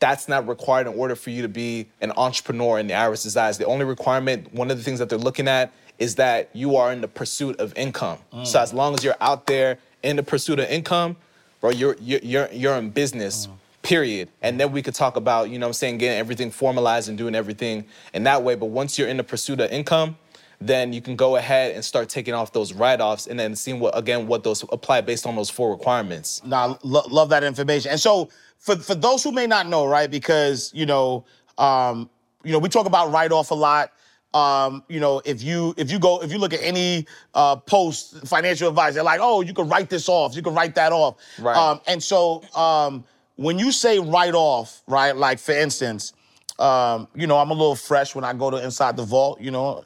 that's 0.00 0.28
not 0.28 0.46
required 0.48 0.86
in 0.86 0.94
order 0.94 1.14
for 1.14 1.30
you 1.30 1.42
to 1.42 1.48
be 1.48 1.86
an 2.00 2.12
entrepreneur 2.16 2.78
in 2.78 2.86
the 2.86 2.94
IRS's 2.94 3.36
eyes. 3.36 3.58
The 3.58 3.66
only 3.66 3.84
requirement, 3.84 4.52
one 4.52 4.70
of 4.70 4.76
the 4.76 4.82
things 4.82 4.98
that 4.98 5.08
they're 5.08 5.18
looking 5.18 5.48
at, 5.48 5.72
is 5.98 6.16
that 6.16 6.50
you 6.52 6.76
are 6.76 6.92
in 6.92 7.00
the 7.00 7.08
pursuit 7.08 7.58
of 7.60 7.76
income. 7.76 8.18
Mm. 8.32 8.46
So 8.46 8.60
as 8.60 8.74
long 8.74 8.94
as 8.94 9.04
you're 9.04 9.16
out 9.20 9.46
there 9.46 9.78
in 10.02 10.16
the 10.16 10.22
pursuit 10.22 10.58
of 10.58 10.68
income, 10.68 11.16
bro, 11.60 11.70
you're 11.70 11.96
you're 12.00 12.20
you're, 12.20 12.48
you're 12.52 12.74
in 12.74 12.90
business. 12.90 13.46
Mm. 13.46 13.52
Period. 13.82 14.30
And 14.40 14.58
then 14.58 14.72
we 14.72 14.80
could 14.80 14.94
talk 14.94 15.16
about, 15.16 15.50
you 15.50 15.58
know 15.58 15.66
I'm 15.66 15.74
saying, 15.74 15.98
getting 15.98 16.18
everything 16.18 16.50
formalized 16.50 17.10
and 17.10 17.18
doing 17.18 17.34
everything 17.34 17.84
in 18.14 18.24
that 18.24 18.42
way. 18.42 18.54
But 18.54 18.70
once 18.70 18.98
you're 18.98 19.08
in 19.08 19.18
the 19.18 19.24
pursuit 19.24 19.60
of 19.60 19.70
income, 19.70 20.16
then 20.60 20.92
you 20.92 21.00
can 21.00 21.16
go 21.16 21.36
ahead 21.36 21.74
and 21.74 21.84
start 21.84 22.08
taking 22.08 22.34
off 22.34 22.52
those 22.52 22.72
write-offs 22.72 23.26
and 23.26 23.38
then 23.38 23.54
seeing 23.54 23.80
what 23.80 23.96
again 23.96 24.26
what 24.26 24.44
those 24.44 24.62
apply 24.72 25.00
based 25.00 25.26
on 25.26 25.36
those 25.36 25.50
four 25.50 25.70
requirements. 25.70 26.42
Now, 26.44 26.78
lo- 26.82 27.06
love 27.10 27.28
that 27.30 27.44
information. 27.44 27.90
And 27.90 28.00
so 28.00 28.28
for 28.58 28.76
for 28.76 28.94
those 28.94 29.22
who 29.22 29.32
may 29.32 29.46
not 29.46 29.66
know, 29.68 29.86
right? 29.86 30.10
Because 30.10 30.70
you 30.74 30.86
know, 30.86 31.24
um, 31.58 32.08
you 32.42 32.52
know, 32.52 32.58
we 32.58 32.68
talk 32.68 32.86
about 32.86 33.12
write-off 33.12 33.50
a 33.50 33.54
lot. 33.54 33.92
Um, 34.32 34.82
you 34.88 34.98
know, 34.98 35.22
if 35.24 35.42
you 35.42 35.74
if 35.76 35.92
you 35.92 35.98
go 35.98 36.22
if 36.22 36.32
you 36.32 36.38
look 36.38 36.52
at 36.52 36.62
any 36.62 37.06
uh, 37.34 37.56
post 37.56 38.26
financial 38.26 38.68
advice, 38.68 38.94
they're 38.94 39.04
like, 39.04 39.20
oh, 39.22 39.42
you 39.42 39.54
can 39.54 39.68
write 39.68 39.90
this 39.90 40.08
off, 40.08 40.34
you 40.34 40.42
can 40.42 40.54
write 40.54 40.74
that 40.74 40.92
off. 40.92 41.16
Right. 41.38 41.56
Um, 41.56 41.80
and 41.86 42.02
so 42.02 42.42
um, 42.56 43.04
when 43.36 43.58
you 43.58 43.70
say 43.70 43.98
write 43.98 44.34
off, 44.34 44.82
right? 44.86 45.16
Like 45.16 45.38
for 45.38 45.52
instance 45.52 46.12
um, 46.58 47.08
you 47.14 47.26
know, 47.26 47.38
I'm 47.38 47.50
a 47.50 47.54
little 47.54 47.74
fresh 47.74 48.14
when 48.14 48.24
I 48.24 48.32
go 48.32 48.50
to 48.50 48.62
inside 48.62 48.96
the 48.96 49.04
vault. 49.04 49.40
You 49.40 49.50
know, 49.50 49.84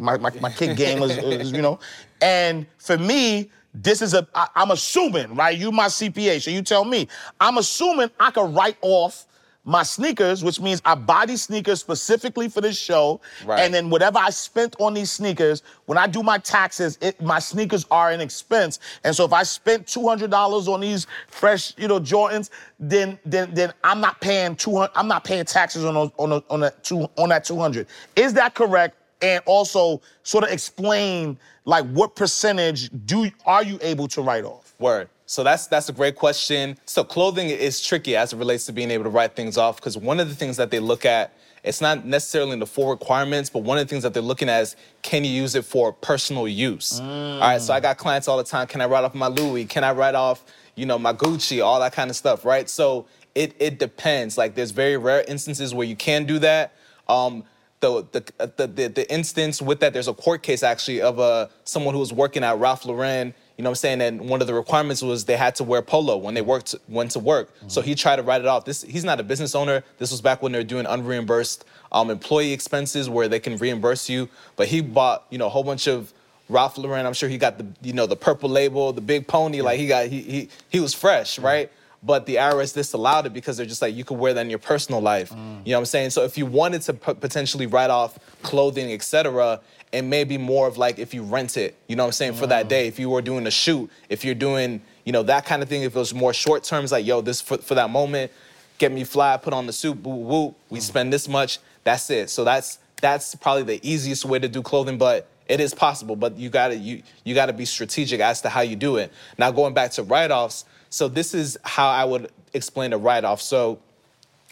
my 0.00 0.16
my, 0.16 0.30
my 0.40 0.50
kick 0.50 0.76
game 0.76 1.02
is, 1.02 1.16
is, 1.18 1.52
you 1.52 1.62
know, 1.62 1.78
and 2.20 2.66
for 2.78 2.96
me, 2.96 3.50
this 3.74 4.00
is 4.00 4.14
a. 4.14 4.26
I, 4.34 4.48
I'm 4.54 4.70
assuming, 4.70 5.34
right? 5.34 5.56
You 5.56 5.70
my 5.72 5.86
CPA, 5.86 6.40
so 6.40 6.50
you 6.50 6.62
tell 6.62 6.84
me. 6.84 7.08
I'm 7.40 7.58
assuming 7.58 8.10
I 8.18 8.30
could 8.30 8.54
write 8.54 8.78
off 8.80 9.26
my 9.66 9.82
sneakers, 9.82 10.44
which 10.44 10.60
means 10.60 10.80
I 10.84 10.94
buy 10.94 11.26
these 11.26 11.42
sneakers 11.42 11.80
specifically 11.80 12.48
for 12.48 12.60
this 12.60 12.78
show. 12.78 13.20
Right. 13.44 13.60
And 13.60 13.74
then 13.74 13.90
whatever 13.90 14.18
I 14.18 14.30
spent 14.30 14.76
on 14.78 14.94
these 14.94 15.10
sneakers, 15.10 15.62
when 15.86 15.98
I 15.98 16.06
do 16.06 16.22
my 16.22 16.38
taxes, 16.38 16.96
it, 17.02 17.20
my 17.20 17.40
sneakers 17.40 17.84
are 17.90 18.12
an 18.12 18.20
expense. 18.20 18.78
And 19.04 19.14
so 19.14 19.24
if 19.24 19.32
I 19.32 19.42
spent 19.42 19.86
$200 19.86 20.68
on 20.68 20.80
these 20.80 21.08
fresh, 21.26 21.74
you 21.76 21.88
know, 21.88 21.98
Jordans, 22.00 22.50
then 22.78 23.18
then 23.26 23.52
then 23.52 23.72
I'm 23.82 24.00
not 24.00 24.20
paying 24.20 24.54
200 24.54 24.92
I'm 24.94 25.08
not 25.08 25.24
paying 25.24 25.44
taxes 25.44 25.84
on 25.84 25.94
those, 25.94 26.10
on 26.18 26.30
those, 26.30 26.42
on 26.48 26.60
that 26.60 26.84
two 26.84 27.08
on 27.18 27.30
that 27.30 27.44
200. 27.44 27.86
Is 28.14 28.32
that 28.34 28.54
correct? 28.54 28.96
And 29.22 29.42
also 29.46 30.00
sort 30.22 30.44
of 30.44 30.50
explain 30.50 31.38
like 31.64 31.86
what 31.86 32.14
percentage 32.14 32.90
do 33.06 33.30
are 33.46 33.64
you 33.64 33.78
able 33.82 34.06
to 34.08 34.22
write 34.22 34.44
off? 34.44 34.74
Word. 34.78 35.08
So 35.26 35.42
that's 35.42 35.66
that's 35.66 35.88
a 35.88 35.92
great 35.92 36.16
question. 36.16 36.78
So 36.86 37.04
clothing 37.04 37.50
is 37.50 37.84
tricky 37.84 38.16
as 38.16 38.32
it 38.32 38.36
relates 38.36 38.66
to 38.66 38.72
being 38.72 38.90
able 38.90 39.04
to 39.04 39.10
write 39.10 39.34
things 39.34 39.58
off 39.58 39.76
because 39.76 39.98
one 39.98 40.20
of 40.20 40.28
the 40.28 40.34
things 40.34 40.56
that 40.56 40.70
they 40.70 40.80
look 40.80 41.04
at 41.04 41.32
it's 41.64 41.80
not 41.80 42.06
necessarily 42.06 42.52
in 42.52 42.60
the 42.60 42.66
full 42.66 42.90
requirements, 42.90 43.50
but 43.50 43.64
one 43.64 43.76
of 43.76 43.84
the 43.84 43.90
things 43.90 44.04
that 44.04 44.14
they're 44.14 44.22
looking 44.22 44.48
at 44.48 44.62
is 44.62 44.76
can 45.02 45.24
you 45.24 45.30
use 45.30 45.56
it 45.56 45.64
for 45.64 45.92
personal 45.92 46.46
use? 46.46 47.00
All 47.00 47.40
right, 47.40 47.60
so 47.60 47.74
I 47.74 47.80
got 47.80 47.98
clients 47.98 48.28
all 48.28 48.36
the 48.36 48.44
time. 48.44 48.68
Can 48.68 48.80
I 48.80 48.86
write 48.86 49.02
off 49.02 49.16
my 49.16 49.26
Louis? 49.26 49.64
Can 49.64 49.82
I 49.82 49.90
write 49.90 50.14
off, 50.14 50.44
you 50.76 50.86
know, 50.86 50.96
my 50.96 51.12
Gucci, 51.12 51.64
all 51.64 51.80
that 51.80 51.92
kind 51.92 52.08
of 52.08 52.14
stuff, 52.14 52.44
right? 52.44 52.70
So 52.70 53.06
it 53.34 53.56
it 53.58 53.80
depends. 53.80 54.38
Like 54.38 54.54
there's 54.54 54.70
very 54.70 54.96
rare 54.96 55.24
instances 55.26 55.74
where 55.74 55.86
you 55.86 55.96
can 55.96 56.24
do 56.24 56.38
that. 56.38 56.72
Um, 57.08 57.42
the, 57.80 58.06
the 58.12 58.48
the 58.56 58.66
the 58.68 58.88
the 58.88 59.12
instance 59.12 59.60
with 59.60 59.80
that, 59.80 59.92
there's 59.92 60.08
a 60.08 60.14
court 60.14 60.44
case 60.44 60.62
actually 60.62 61.00
of 61.00 61.18
uh, 61.18 61.48
someone 61.64 61.94
who 61.94 62.00
was 62.00 62.12
working 62.12 62.44
at 62.44 62.58
Ralph 62.58 62.84
Lauren. 62.84 63.34
You 63.56 63.62
know 63.62 63.70
what 63.70 63.72
I'm 63.72 63.76
saying? 63.76 64.00
And 64.02 64.28
one 64.28 64.42
of 64.42 64.46
the 64.46 64.52
requirements 64.54 65.00
was 65.00 65.24
they 65.24 65.36
had 65.36 65.54
to 65.56 65.64
wear 65.64 65.80
polo 65.80 66.18
when 66.18 66.34
they 66.34 66.42
worked 66.42 66.74
went 66.88 67.12
to 67.12 67.18
work. 67.18 67.48
So 67.68 67.80
he 67.80 67.94
tried 67.94 68.16
to 68.16 68.22
write 68.22 68.42
it 68.42 68.46
off. 68.46 68.66
This 68.66 68.82
he's 68.82 69.04
not 69.04 69.18
a 69.18 69.22
business 69.22 69.54
owner. 69.54 69.82
This 69.98 70.10
was 70.10 70.20
back 70.20 70.42
when 70.42 70.52
they 70.52 70.58
were 70.58 70.64
doing 70.64 70.84
unreimbursed 70.84 71.64
um, 71.90 72.10
employee 72.10 72.52
expenses 72.52 73.08
where 73.08 73.28
they 73.28 73.40
can 73.40 73.56
reimburse 73.56 74.10
you. 74.10 74.28
But 74.56 74.68
he 74.68 74.82
bought 74.82 75.24
you 75.30 75.38
know 75.38 75.46
a 75.46 75.48
whole 75.48 75.64
bunch 75.64 75.86
of 75.86 76.12
Ralph 76.50 76.76
Lauren. 76.76 77.06
I'm 77.06 77.14
sure 77.14 77.28
he 77.30 77.38
got 77.38 77.56
the 77.56 77.66
you 77.80 77.94
know 77.94 78.06
the 78.06 78.16
purple 78.16 78.50
label, 78.50 78.92
the 78.92 79.00
big 79.00 79.26
pony. 79.26 79.62
Like 79.62 79.78
he 79.78 79.86
got 79.86 80.06
he 80.08 80.20
he 80.20 80.48
he 80.68 80.80
was 80.80 80.92
fresh, 80.92 81.38
right? 81.38 81.70
But 82.06 82.26
the 82.26 82.36
IRS 82.36 82.72
disallowed 82.72 83.26
it 83.26 83.32
because 83.32 83.56
they're 83.56 83.66
just 83.66 83.82
like 83.82 83.94
you 83.94 84.04
could 84.04 84.18
wear 84.18 84.32
that 84.34 84.42
in 84.42 84.50
your 84.50 84.60
personal 84.60 85.00
life. 85.00 85.30
Mm. 85.30 85.66
You 85.66 85.72
know 85.72 85.78
what 85.78 85.80
I'm 85.80 85.86
saying? 85.86 86.10
So 86.10 86.22
if 86.22 86.38
you 86.38 86.46
wanted 86.46 86.82
to 86.82 86.94
p- 86.94 87.14
potentially 87.14 87.66
write 87.66 87.90
off 87.90 88.18
clothing, 88.42 88.92
etc., 88.92 89.60
it 89.92 90.02
may 90.02 90.24
be 90.24 90.38
more 90.38 90.66
of 90.66 90.78
like 90.78 90.98
if 90.98 91.12
you 91.12 91.22
rent 91.22 91.56
it. 91.56 91.76
You 91.88 91.96
know 91.96 92.04
what 92.04 92.08
I'm 92.08 92.12
saying 92.12 92.34
for 92.34 92.46
that 92.46 92.66
mm. 92.66 92.68
day. 92.68 92.86
If 92.86 92.98
you 92.98 93.10
were 93.10 93.22
doing 93.22 93.46
a 93.46 93.50
shoot, 93.50 93.90
if 94.08 94.24
you're 94.24 94.34
doing 94.34 94.80
you 95.06 95.12
know 95.12 95.22
that 95.22 95.46
kind 95.46 95.62
of 95.62 95.70
thing. 95.70 95.82
If 95.82 95.96
it 95.96 95.98
was 95.98 96.12
more 96.12 96.34
short 96.34 96.64
terms, 96.64 96.92
like 96.92 97.06
yo, 97.06 97.22
this 97.22 97.40
for, 97.40 97.56
for 97.58 97.74
that 97.76 97.88
moment, 97.88 98.30
get 98.76 98.92
me 98.92 99.04
fly, 99.04 99.38
put 99.38 99.54
on 99.54 99.66
the 99.66 99.72
suit, 99.72 100.02
woo 100.02 100.16
woo. 100.16 100.54
We 100.68 100.80
mm. 100.80 100.82
spend 100.82 101.12
this 101.12 101.28
much. 101.28 101.60
That's 101.84 102.10
it. 102.10 102.28
So 102.28 102.44
that's 102.44 102.80
that's 103.00 103.34
probably 103.36 103.62
the 103.62 103.88
easiest 103.88 104.24
way 104.24 104.38
to 104.38 104.48
do 104.48 104.62
clothing, 104.62 104.98
but 104.98 105.28
it 105.48 105.60
is 105.60 105.72
possible. 105.72 106.16
But 106.16 106.36
you 106.36 106.50
gotta 106.50 106.76
you 106.76 107.02
you 107.24 107.34
gotta 107.34 107.52
be 107.52 107.64
strategic 107.64 108.20
as 108.20 108.42
to 108.42 108.48
how 108.48 108.60
you 108.60 108.74
do 108.76 108.96
it. 108.96 109.12
Now 109.38 109.52
going 109.52 109.74
back 109.74 109.92
to 109.92 110.02
write-offs, 110.02 110.64
so 110.90 111.08
this 111.08 111.34
is 111.34 111.58
how 111.62 111.88
I 111.88 112.04
would 112.04 112.30
explain 112.54 112.92
a 112.92 112.98
write-off. 112.98 113.40
So 113.40 113.80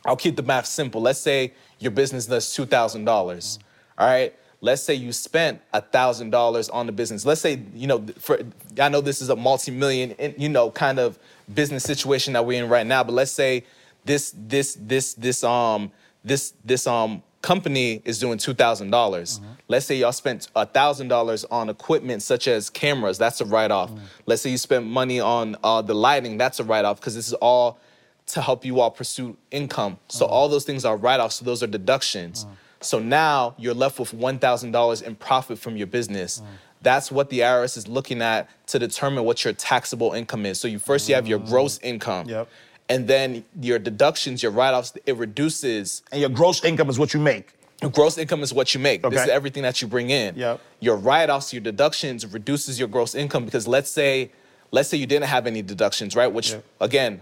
I'll 0.04 0.16
keep 0.16 0.36
the 0.36 0.42
math 0.42 0.66
simple. 0.66 1.00
Let's 1.00 1.18
say 1.18 1.52
your 1.78 1.90
business 1.90 2.26
does 2.26 2.54
two 2.54 2.66
thousand 2.66 3.04
dollars. 3.04 3.58
All 3.98 4.06
right. 4.06 4.34
Let's 4.60 4.82
say 4.82 4.94
you 4.94 5.12
spent 5.12 5.60
thousand 5.92 6.30
dollars 6.30 6.68
on 6.70 6.86
the 6.86 6.92
business. 6.92 7.26
Let's 7.26 7.40
say 7.40 7.62
you 7.74 7.86
know, 7.86 8.04
for 8.18 8.40
I 8.80 8.88
know 8.88 9.00
this 9.00 9.20
is 9.20 9.28
a 9.28 9.36
multi-million, 9.36 10.14
you 10.38 10.48
know, 10.48 10.70
kind 10.70 10.98
of 10.98 11.18
business 11.52 11.84
situation 11.84 12.32
that 12.32 12.46
we're 12.46 12.62
in 12.62 12.70
right 12.70 12.86
now. 12.86 13.04
But 13.04 13.12
let's 13.12 13.30
say 13.30 13.64
this 14.04 14.34
this 14.36 14.76
this 14.80 15.14
this 15.14 15.44
um 15.44 15.92
this 16.24 16.54
this 16.64 16.86
um 16.86 17.22
company 17.44 18.00
is 18.06 18.18
doing 18.18 18.38
two 18.38 18.54
thousand 18.54 18.90
dollars. 18.90 19.38
Uh-huh. 19.38 19.54
Let's 19.68 19.84
say 19.84 19.96
y'all 19.96 20.12
spent 20.12 20.48
thousand 20.72 21.08
dollars 21.08 21.44
on 21.44 21.68
equipment 21.68 22.22
such 22.22 22.48
as 22.48 22.70
cameras. 22.70 23.18
That's 23.18 23.40
a 23.42 23.44
write-off. 23.44 23.90
Mm. 23.90 24.00
Let's 24.24 24.40
say 24.40 24.50
you 24.50 24.56
spent 24.56 24.86
money 24.86 25.20
on 25.20 25.54
uh, 25.62 25.82
the 25.82 25.94
lighting. 25.94 26.38
That's 26.38 26.58
a 26.58 26.64
write-off 26.64 27.00
because 27.00 27.14
this 27.14 27.28
is 27.28 27.34
all 27.34 27.78
to 28.28 28.40
help 28.40 28.64
you 28.64 28.80
all 28.80 28.90
pursue 28.90 29.36
income. 29.50 29.98
So 30.08 30.24
uh-huh. 30.24 30.34
all 30.34 30.48
those 30.48 30.64
things 30.64 30.86
are 30.86 30.96
write-offs. 30.96 31.36
So 31.36 31.44
those 31.44 31.62
are 31.62 31.66
deductions. 31.66 32.44
Uh-huh. 32.44 32.54
So 32.80 32.98
now 32.98 33.54
you're 33.58 33.74
left 33.74 33.98
with 33.98 34.14
one 34.14 34.38
thousand 34.38 34.72
dollars 34.72 35.02
in 35.02 35.14
profit 35.14 35.58
from 35.58 35.76
your 35.76 35.86
business. 35.86 36.40
That's 36.80 37.12
what 37.12 37.28
the 37.28 37.40
IRS 37.40 37.76
is 37.76 37.88
looking 37.88 38.22
at 38.22 38.48
to 38.68 38.78
determine 38.78 39.24
what 39.24 39.44
your 39.44 39.52
taxable 39.52 40.12
income 40.12 40.46
is. 40.46 40.58
So 40.58 40.66
you 40.66 40.78
first 40.78 41.08
you 41.08 41.14
have 41.14 41.26
your 41.26 41.40
mm. 41.40 41.48
gross 41.48 41.78
income. 41.82 42.26
Yep. 42.26 42.48
And 42.88 43.08
then 43.08 43.44
your 43.60 43.78
deductions, 43.78 44.42
your 44.42 44.52
write-offs, 44.52 44.92
it 45.06 45.16
reduces 45.16 46.02
And 46.12 46.20
your 46.20 46.30
gross 46.30 46.62
income 46.64 46.90
is 46.90 46.98
what 46.98 47.14
you 47.14 47.20
make. 47.20 47.54
Your 47.80 47.90
gross 47.90 48.18
income 48.18 48.42
is 48.42 48.52
what 48.52 48.74
you 48.74 48.80
make. 48.80 49.02
This 49.02 49.22
is 49.22 49.28
everything 49.28 49.62
that 49.62 49.80
you 49.82 49.88
bring 49.88 50.10
in. 50.10 50.36
Yep. 50.36 50.60
Your 50.80 50.96
write-offs, 50.96 51.52
your 51.52 51.62
deductions 51.62 52.26
reduces 52.26 52.78
your 52.78 52.88
gross 52.88 53.14
income 53.14 53.44
because 53.44 53.66
let's 53.66 53.90
say, 53.90 54.30
let's 54.70 54.88
say 54.88 54.96
you 54.96 55.06
didn't 55.06 55.26
have 55.26 55.46
any 55.46 55.62
deductions, 55.62 56.14
right? 56.14 56.26
Which 56.32 56.52
Yep. 56.52 56.64
again, 56.80 57.20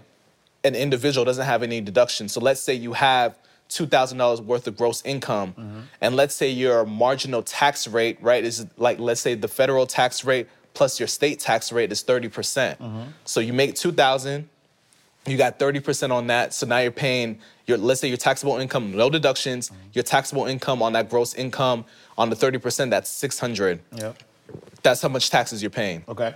an 0.64 0.75
individual 0.75 1.25
doesn't 1.25 1.46
have 1.46 1.62
any 1.62 1.81
deductions. 1.81 2.33
So 2.33 2.40
let's 2.40 2.61
say 2.61 2.75
you 2.75 2.92
have 2.92 3.37
two 3.68 3.87
thousand 3.87 4.18
dollars 4.18 4.40
worth 4.40 4.66
of 4.66 4.77
gross 4.77 5.03
income, 5.05 5.55
Mm-hmm. 5.59 5.81
and 6.01 6.14
let's 6.14 6.35
say 6.35 6.51
your 6.51 6.85
marginal 6.85 7.42
tax 7.42 7.88
rate, 7.88 8.18
right, 8.20 8.44
is 8.44 8.66
like 8.77 8.98
let's 8.98 9.20
say 9.20 9.35
the 9.35 9.48
federal 9.48 9.87
tax 9.87 10.25
rate 10.25 10.46
plus 10.75 11.01
your 11.01 11.07
state 11.09 11.40
tax 11.40 11.72
rate 11.72 11.90
is 11.90 12.03
thirty 12.03 12.29
percent. 12.29 12.79
Mm-hmm. 12.81 13.03
So 13.25 13.40
you 13.40 13.53
make 13.53 13.75
two 13.75 13.90
thousand 13.92 14.48
you 15.27 15.37
got 15.37 15.59
30% 15.59 16.11
on 16.11 16.27
that. 16.29 16.53
So 16.53 16.67
now 16.67 16.79
you're 16.79 16.91
paying 16.91 17.39
your, 17.67 17.79
let's 17.79 18.01
say 18.01 18.09
your 18.09 18.17
taxable 18.17 18.57
income, 18.57 18.93
no 18.97 19.09
deductions, 19.09 19.69
mm-hmm. 19.69 19.79
your 19.93 20.03
taxable 20.03 20.47
income 20.47 20.83
on 20.83 20.93
that 20.95 21.09
gross 21.09 21.35
income 21.35 21.85
on 22.19 22.31
the 22.31 22.37
30%, 22.37 22.91
that's 22.91 23.11
600. 23.11 23.81
Yep. 23.97 24.23
That's 24.83 25.01
how 25.01 25.09
much 25.09 25.31
taxes 25.31 25.63
you're 25.63 25.71
paying. 25.71 26.05
Okay. 26.09 26.35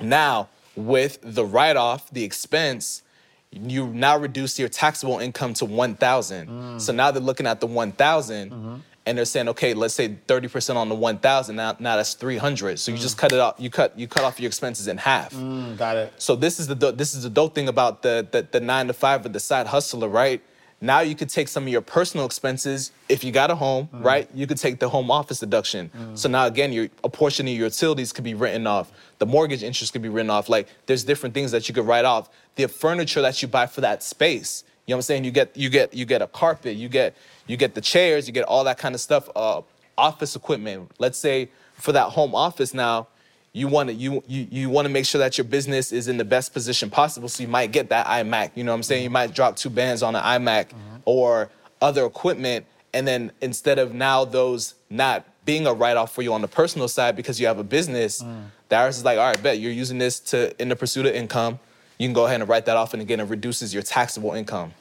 Now, 0.00 0.48
with 0.76 1.18
the 1.22 1.44
write-off, 1.44 2.10
the 2.10 2.22
expense, 2.22 3.02
you 3.50 3.88
now 3.88 4.16
reduce 4.16 4.58
your 4.58 4.68
taxable 4.68 5.18
income 5.18 5.54
to 5.54 5.64
1,000. 5.64 6.48
Mm. 6.48 6.80
So 6.80 6.92
now 6.92 7.10
they're 7.10 7.22
looking 7.22 7.46
at 7.46 7.60
the 7.60 7.66
1,000 7.66 8.50
mm-hmm. 8.50 8.76
And 9.08 9.16
they're 9.16 9.24
saying, 9.24 9.48
okay, 9.48 9.72
let's 9.72 9.94
say 9.94 10.10
30% 10.26 10.76
on 10.76 10.90
the 10.90 10.94
1,000. 10.94 11.56
Now, 11.56 11.74
now 11.78 11.96
that's 11.96 12.12
300. 12.12 12.78
So 12.78 12.92
you 12.92 12.98
just 12.98 13.16
mm. 13.16 13.20
cut 13.20 13.32
it 13.32 13.40
off. 13.40 13.54
You 13.58 13.70
cut 13.70 13.98
you 13.98 14.06
cut 14.06 14.22
off 14.22 14.38
your 14.38 14.48
expenses 14.48 14.86
in 14.86 14.98
half. 14.98 15.32
Mm, 15.32 15.78
got 15.78 15.96
it. 15.96 16.12
So 16.18 16.36
this 16.36 16.60
is 16.60 16.66
the 16.66 16.74
this 16.74 17.14
is 17.14 17.22
the 17.22 17.30
dope 17.30 17.54
thing 17.54 17.68
about 17.68 18.02
the, 18.02 18.26
the 18.30 18.46
the 18.50 18.60
nine 18.60 18.86
to 18.88 18.92
five 18.92 19.24
or 19.24 19.30
the 19.30 19.40
side 19.40 19.66
hustler, 19.66 20.08
right? 20.08 20.42
Now 20.80 21.00
you 21.00 21.16
could 21.16 21.30
take 21.30 21.48
some 21.48 21.64
of 21.64 21.70
your 21.70 21.80
personal 21.80 22.24
expenses 22.24 22.92
if 23.08 23.24
you 23.24 23.32
got 23.32 23.50
a 23.50 23.56
home, 23.56 23.88
mm. 23.92 24.04
right? 24.04 24.28
You 24.34 24.46
could 24.46 24.58
take 24.58 24.78
the 24.78 24.88
home 24.90 25.10
office 25.10 25.40
deduction. 25.40 25.90
Mm. 25.96 26.18
So 26.18 26.28
now 26.28 26.46
again, 26.46 26.72
your 26.72 26.88
a 27.02 27.08
portion 27.08 27.48
of 27.48 27.54
your 27.54 27.64
utilities 27.64 28.12
could 28.12 28.24
be 28.24 28.34
written 28.34 28.66
off. 28.66 28.92
The 29.18 29.26
mortgage 29.26 29.62
interest 29.62 29.94
could 29.94 30.02
be 30.02 30.10
written 30.10 30.30
off. 30.30 30.50
Like 30.50 30.68
there's 30.84 31.02
different 31.02 31.34
things 31.34 31.50
that 31.52 31.66
you 31.68 31.74
could 31.74 31.86
write 31.86 32.04
off. 32.04 32.28
The 32.56 32.68
furniture 32.68 33.22
that 33.22 33.40
you 33.40 33.48
buy 33.48 33.66
for 33.66 33.80
that 33.80 34.02
space. 34.02 34.64
You 34.88 34.92
know 34.92 34.96
what 34.96 34.98
I'm 35.00 35.02
saying? 35.02 35.24
You 35.24 35.30
get 35.32 35.54
you 35.54 35.68
get 35.68 35.92
you 35.92 36.06
get 36.06 36.22
a 36.22 36.26
carpet, 36.26 36.76
you 36.76 36.88
get 36.88 37.14
you 37.46 37.58
get 37.58 37.74
the 37.74 37.82
chairs, 37.82 38.26
you 38.26 38.32
get 38.32 38.44
all 38.44 38.64
that 38.64 38.78
kind 38.78 38.94
of 38.94 39.02
stuff. 39.02 39.28
Uh, 39.36 39.60
office 39.98 40.34
equipment. 40.34 40.90
Let's 40.98 41.18
say 41.18 41.50
for 41.74 41.92
that 41.92 42.10
home 42.10 42.34
office 42.34 42.72
now, 42.72 43.08
you 43.52 43.68
want 43.68 43.90
to 43.90 43.94
you 43.94 44.24
you, 44.26 44.46
you 44.50 44.70
want 44.70 44.86
to 44.86 44.88
make 44.88 45.04
sure 45.04 45.18
that 45.18 45.36
your 45.36 45.44
business 45.44 45.92
is 45.92 46.08
in 46.08 46.16
the 46.16 46.24
best 46.24 46.54
position 46.54 46.88
possible. 46.88 47.28
So 47.28 47.42
you 47.42 47.50
might 47.50 47.70
get 47.70 47.90
that 47.90 48.06
iMac. 48.06 48.52
You 48.54 48.64
know 48.64 48.72
what 48.72 48.76
I'm 48.76 48.82
saying? 48.82 49.04
You 49.04 49.10
might 49.10 49.34
drop 49.34 49.56
two 49.56 49.68
bands 49.68 50.02
on 50.02 50.16
an 50.16 50.22
iMac 50.22 50.68
or 51.04 51.50
other 51.82 52.06
equipment, 52.06 52.64
and 52.94 53.06
then 53.06 53.30
instead 53.42 53.78
of 53.78 53.92
now 53.92 54.24
those 54.24 54.74
not 54.88 55.26
being 55.44 55.66
a 55.66 55.72
write-off 55.74 56.14
for 56.14 56.22
you 56.22 56.32
on 56.32 56.40
the 56.40 56.48
personal 56.48 56.88
side 56.88 57.14
because 57.14 57.38
you 57.38 57.46
have 57.46 57.58
a 57.58 57.64
business, 57.64 58.18
the 58.70 58.74
IRS 58.74 58.90
is 58.90 59.04
like, 59.04 59.18
all 59.18 59.26
right, 59.28 59.42
bet 59.42 59.58
you're 59.58 59.70
using 59.70 59.98
this 59.98 60.18
to 60.20 60.58
in 60.60 60.70
the 60.70 60.76
pursuit 60.76 61.04
of 61.04 61.14
income. 61.14 61.58
You 61.98 62.06
can 62.06 62.14
go 62.14 62.26
ahead 62.26 62.40
and 62.40 62.48
write 62.48 62.66
that 62.66 62.76
off, 62.76 62.92
and 62.92 63.02
again, 63.02 63.20
it 63.20 63.24
reduces 63.24 63.74
your 63.74 63.82
taxable 63.82 64.32
income. 64.32 64.72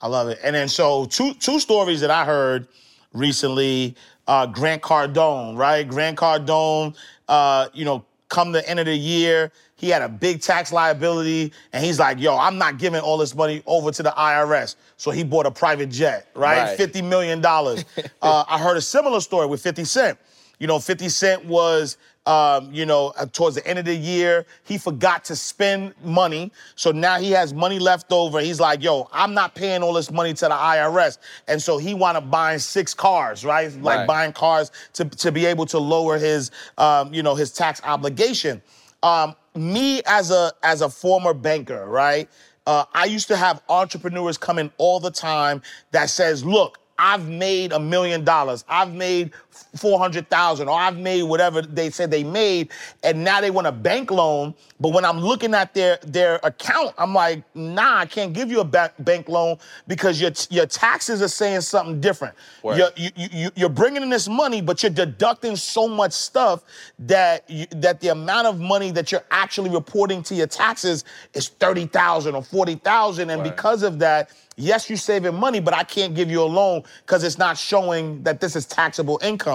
I 0.00 0.08
love 0.08 0.28
it. 0.28 0.38
And 0.44 0.54
then 0.54 0.68
so 0.68 1.06
two 1.06 1.34
two 1.34 1.58
stories 1.58 2.00
that 2.00 2.10
I 2.10 2.24
heard 2.24 2.68
recently. 3.12 3.96
Uh, 4.28 4.44
Grant 4.44 4.82
Cardone, 4.82 5.56
right? 5.56 5.88
Grant 5.88 6.18
Cardone, 6.18 6.96
uh, 7.28 7.68
you 7.72 7.84
know, 7.84 8.04
come 8.28 8.50
the 8.50 8.68
end 8.68 8.80
of 8.80 8.86
the 8.86 8.96
year, 8.96 9.52
he 9.76 9.88
had 9.88 10.02
a 10.02 10.08
big 10.08 10.40
tax 10.42 10.72
liability, 10.72 11.52
and 11.72 11.84
he's 11.84 12.00
like, 12.00 12.18
"Yo, 12.18 12.36
I'm 12.36 12.58
not 12.58 12.76
giving 12.76 13.00
all 13.00 13.18
this 13.18 13.36
money 13.36 13.62
over 13.66 13.92
to 13.92 14.02
the 14.02 14.10
IRS." 14.10 14.74
So 14.96 15.12
he 15.12 15.22
bought 15.22 15.46
a 15.46 15.50
private 15.50 15.90
jet, 15.90 16.26
right? 16.34 16.64
Right. 16.64 16.76
Fifty 16.76 17.02
million 17.02 17.40
dollars. 17.40 17.84
uh, 18.22 18.44
I 18.48 18.58
heard 18.58 18.76
a 18.76 18.80
similar 18.80 19.20
story 19.20 19.46
with 19.46 19.62
Fifty 19.62 19.84
Cent. 19.84 20.18
You 20.58 20.66
know, 20.66 20.78
50 20.78 21.08
Cent 21.08 21.44
was, 21.44 21.98
um, 22.26 22.72
you 22.72 22.84
know, 22.86 23.12
uh, 23.18 23.26
towards 23.26 23.56
the 23.56 23.66
end 23.66 23.78
of 23.78 23.84
the 23.84 23.94
year, 23.94 24.46
he 24.64 24.78
forgot 24.78 25.24
to 25.26 25.36
spend 25.36 25.94
money. 26.04 26.52
So 26.74 26.90
now 26.92 27.18
he 27.18 27.30
has 27.32 27.54
money 27.54 27.78
left 27.78 28.12
over. 28.12 28.40
He's 28.40 28.60
like, 28.60 28.82
yo, 28.82 29.08
I'm 29.12 29.32
not 29.34 29.54
paying 29.54 29.82
all 29.82 29.92
this 29.92 30.10
money 30.10 30.34
to 30.34 30.44
the 30.46 30.50
IRS. 30.54 31.18
And 31.48 31.62
so 31.62 31.78
he 31.78 31.94
wound 31.94 32.16
up 32.16 32.30
buying 32.30 32.58
six 32.58 32.94
cars, 32.94 33.44
right? 33.44 33.72
Like 33.80 33.98
Right. 33.98 34.06
buying 34.06 34.32
cars 34.32 34.72
to, 34.94 35.04
to 35.04 35.32
be 35.32 35.46
able 35.46 35.66
to 35.66 35.78
lower 35.78 36.18
his, 36.18 36.50
um, 36.78 37.14
you 37.14 37.22
know, 37.22 37.34
his 37.34 37.52
tax 37.52 37.80
obligation. 37.84 38.60
Um, 39.02 39.34
me 39.54 40.02
as 40.06 40.30
a 40.30 40.52
as 40.62 40.82
a 40.82 40.88
former 40.90 41.32
banker, 41.34 41.86
right? 41.86 42.28
uh, 42.66 42.84
I 42.92 43.04
used 43.06 43.28
to 43.28 43.36
have 43.36 43.62
entrepreneurs 43.68 44.36
come 44.36 44.58
in 44.58 44.70
all 44.78 45.00
the 45.00 45.10
time 45.10 45.62
that 45.92 46.10
says, 46.10 46.44
look, 46.44 46.78
I've 46.98 47.28
made 47.28 47.72
a 47.72 47.78
million 47.78 48.24
dollars. 48.24 48.64
I've 48.68 48.92
made 48.92 49.32
400,000 49.76 50.68
or 50.68 50.78
I've 50.78 50.96
made 50.96 51.22
whatever 51.22 51.62
they 51.62 51.90
said 51.90 52.10
they 52.10 52.24
made 52.24 52.70
and 53.02 53.24
now 53.24 53.40
they 53.40 53.50
want 53.50 53.66
a 53.66 53.72
bank 53.72 54.10
loan, 54.10 54.54
but 54.80 54.90
when 54.90 55.04
I'm 55.04 55.18
looking 55.18 55.54
at 55.54 55.74
their 55.74 55.98
their 56.02 56.38
account, 56.42 56.94
I'm 56.98 57.14
like, 57.14 57.42
"Nah, 57.54 57.98
I 57.98 58.06
can't 58.06 58.32
give 58.32 58.50
you 58.50 58.60
a 58.60 58.64
ba- 58.64 58.92
bank 58.98 59.28
loan 59.28 59.58
because 59.86 60.20
your 60.20 60.32
your 60.50 60.66
taxes 60.66 61.22
are 61.22 61.28
saying 61.28 61.62
something 61.62 62.00
different. 62.00 62.34
You're, 62.78 62.90
you, 62.96 63.10
you, 63.16 63.50
you're 63.54 63.68
bringing 63.68 64.02
in 64.02 64.10
this 64.10 64.28
money, 64.28 64.60
but 64.60 64.82
you're 64.82 64.90
deducting 64.90 65.56
so 65.56 65.88
much 65.88 66.12
stuff 66.12 66.62
that 66.98 67.48
you, 67.48 67.66
that 67.76 68.00
the 68.00 68.08
amount 68.08 68.46
of 68.46 68.60
money 68.60 68.90
that 68.92 69.12
you're 69.12 69.24
actually 69.30 69.70
reporting 69.70 70.22
to 70.24 70.34
your 70.34 70.46
taxes 70.46 71.04
is 71.34 71.48
30,000 71.48 72.34
or 72.34 72.42
40,000 72.42 73.30
and 73.30 73.42
because 73.42 73.82
of 73.82 73.98
that, 74.00 74.30
Yes, 74.58 74.88
you're 74.88 74.96
saving 74.96 75.34
money, 75.34 75.60
but 75.60 75.74
I 75.74 75.84
can't 75.84 76.14
give 76.14 76.30
you 76.30 76.42
a 76.42 76.44
loan 76.44 76.82
because 77.04 77.22
it's 77.24 77.36
not 77.36 77.58
showing 77.58 78.22
that 78.22 78.40
this 78.40 78.56
is 78.56 78.64
taxable 78.64 79.20
income. 79.22 79.45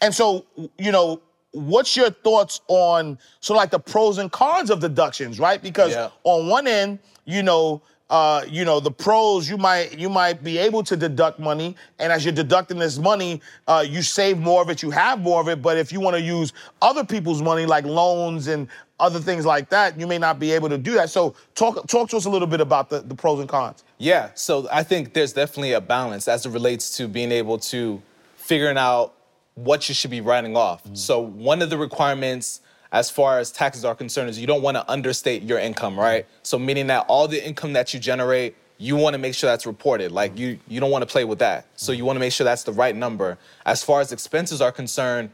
And 0.00 0.14
so, 0.14 0.44
you 0.78 0.92
know, 0.92 1.20
what's 1.52 1.96
your 1.96 2.10
thoughts 2.10 2.60
on 2.68 3.18
so 3.40 3.54
like 3.54 3.70
the 3.70 3.78
pros 3.78 4.18
and 4.18 4.30
cons 4.30 4.70
of 4.70 4.80
deductions, 4.80 5.38
right? 5.38 5.62
Because 5.62 5.92
Yeah. 5.92 6.10
on 6.24 6.48
one 6.48 6.66
end, 6.66 6.98
you 7.24 7.42
know, 7.42 7.80
uh, 8.10 8.44
you 8.48 8.64
know, 8.64 8.80
the 8.80 8.90
pros 8.90 9.48
you 9.48 9.56
might 9.56 9.98
you 9.98 10.10
might 10.10 10.44
be 10.44 10.58
able 10.58 10.82
to 10.82 10.96
deduct 10.96 11.38
money, 11.40 11.74
and 11.98 12.12
as 12.12 12.24
you're 12.24 12.34
deducting 12.34 12.78
this 12.78 12.98
money, 12.98 13.40
uh, 13.66 13.84
you 13.88 14.02
save 14.02 14.38
more 14.38 14.60
of 14.62 14.68
it, 14.68 14.82
you 14.82 14.90
have 14.90 15.20
more 15.20 15.40
of 15.40 15.48
it. 15.48 15.62
But 15.62 15.78
if 15.78 15.90
you 15.90 16.00
want 16.00 16.14
to 16.16 16.20
use 16.22 16.52
other 16.82 17.02
people's 17.04 17.40
money, 17.40 17.64
like 17.66 17.84
loans 17.86 18.46
and 18.48 18.68
other 19.00 19.20
things 19.20 19.46
like 19.46 19.70
that, 19.70 19.98
you 19.98 20.06
may 20.06 20.18
not 20.18 20.38
be 20.38 20.52
able 20.52 20.68
to 20.68 20.78
do 20.78 20.92
that. 20.94 21.08
So 21.10 21.34
talk 21.54 21.86
talk 21.88 22.10
to 22.10 22.16
us 22.16 22.26
a 22.26 22.30
little 22.30 22.46
bit 22.46 22.60
about 22.60 22.90
the, 22.90 23.00
the 23.00 23.14
pros 23.14 23.40
and 23.40 23.48
cons. 23.48 23.84
Yeah, 23.98 24.30
so 24.34 24.68
I 24.70 24.82
think 24.82 25.14
there's 25.14 25.32
definitely 25.32 25.72
a 25.72 25.80
balance 25.80 26.28
as 26.28 26.44
it 26.44 26.50
relates 26.50 26.96
to 26.98 27.08
being 27.08 27.32
able 27.32 27.58
to 27.58 28.02
figuring 28.36 28.76
out 28.76 29.14
what 29.54 29.88
you 29.88 29.94
should 29.94 30.10
be 30.10 30.20
writing 30.20 30.56
off. 30.56 30.84
Mm-hmm. 30.84 30.94
So 30.94 31.20
one 31.20 31.62
of 31.62 31.70
the 31.70 31.78
requirements 31.78 32.60
as 32.92 33.10
far 33.10 33.38
as 33.38 33.50
taxes 33.50 33.84
are 33.84 33.94
concerned 33.94 34.30
is 34.30 34.38
you 34.38 34.46
don't 34.46 34.62
want 34.62 34.76
to 34.76 34.88
understate 34.90 35.42
your 35.42 35.58
income, 35.58 35.98
right? 35.98 36.24
Mm-hmm. 36.24 36.38
So 36.42 36.58
meaning 36.58 36.86
that 36.88 37.06
all 37.08 37.26
the 37.28 37.44
income 37.44 37.72
that 37.72 37.92
you 37.92 38.00
generate, 38.00 38.56
you 38.78 38.96
want 38.96 39.14
to 39.14 39.18
make 39.18 39.34
sure 39.34 39.50
that's 39.50 39.66
reported. 39.66 40.12
Like 40.12 40.32
mm-hmm. 40.32 40.40
you 40.40 40.58
you 40.68 40.80
don't 40.80 40.90
want 40.90 41.02
to 41.02 41.10
play 41.10 41.24
with 41.24 41.38
that. 41.40 41.66
So 41.76 41.92
you 41.92 42.04
want 42.04 42.16
to 42.16 42.20
make 42.20 42.32
sure 42.32 42.44
that's 42.44 42.64
the 42.64 42.72
right 42.72 42.94
number. 42.94 43.38
As 43.66 43.82
far 43.82 44.00
as 44.00 44.12
expenses 44.12 44.60
are 44.60 44.72
concerned, 44.72 45.30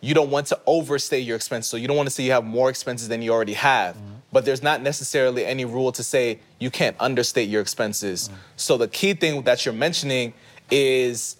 you 0.00 0.14
don't 0.14 0.30
want 0.30 0.46
to 0.48 0.60
overstate 0.66 1.24
your 1.26 1.36
expenses. 1.36 1.70
So 1.70 1.76
you 1.76 1.88
don't 1.88 1.96
want 1.96 2.08
to 2.08 2.14
say 2.14 2.22
you 2.22 2.32
have 2.32 2.44
more 2.44 2.70
expenses 2.70 3.08
than 3.08 3.22
you 3.22 3.32
already 3.32 3.54
have. 3.54 3.96
But 4.32 4.44
there's 4.44 4.62
not 4.62 4.82
necessarily 4.82 5.46
any 5.46 5.64
rule 5.64 5.92
to 5.92 6.02
say 6.02 6.40
you 6.58 6.70
can't 6.70 6.96
understate 7.00 7.48
your 7.48 7.62
expenses. 7.62 8.28
So 8.56 8.76
the 8.76 8.88
key 8.88 9.14
thing 9.14 9.42
that 9.42 9.64
you're 9.64 9.74
mentioning 9.74 10.34
is 10.70 11.36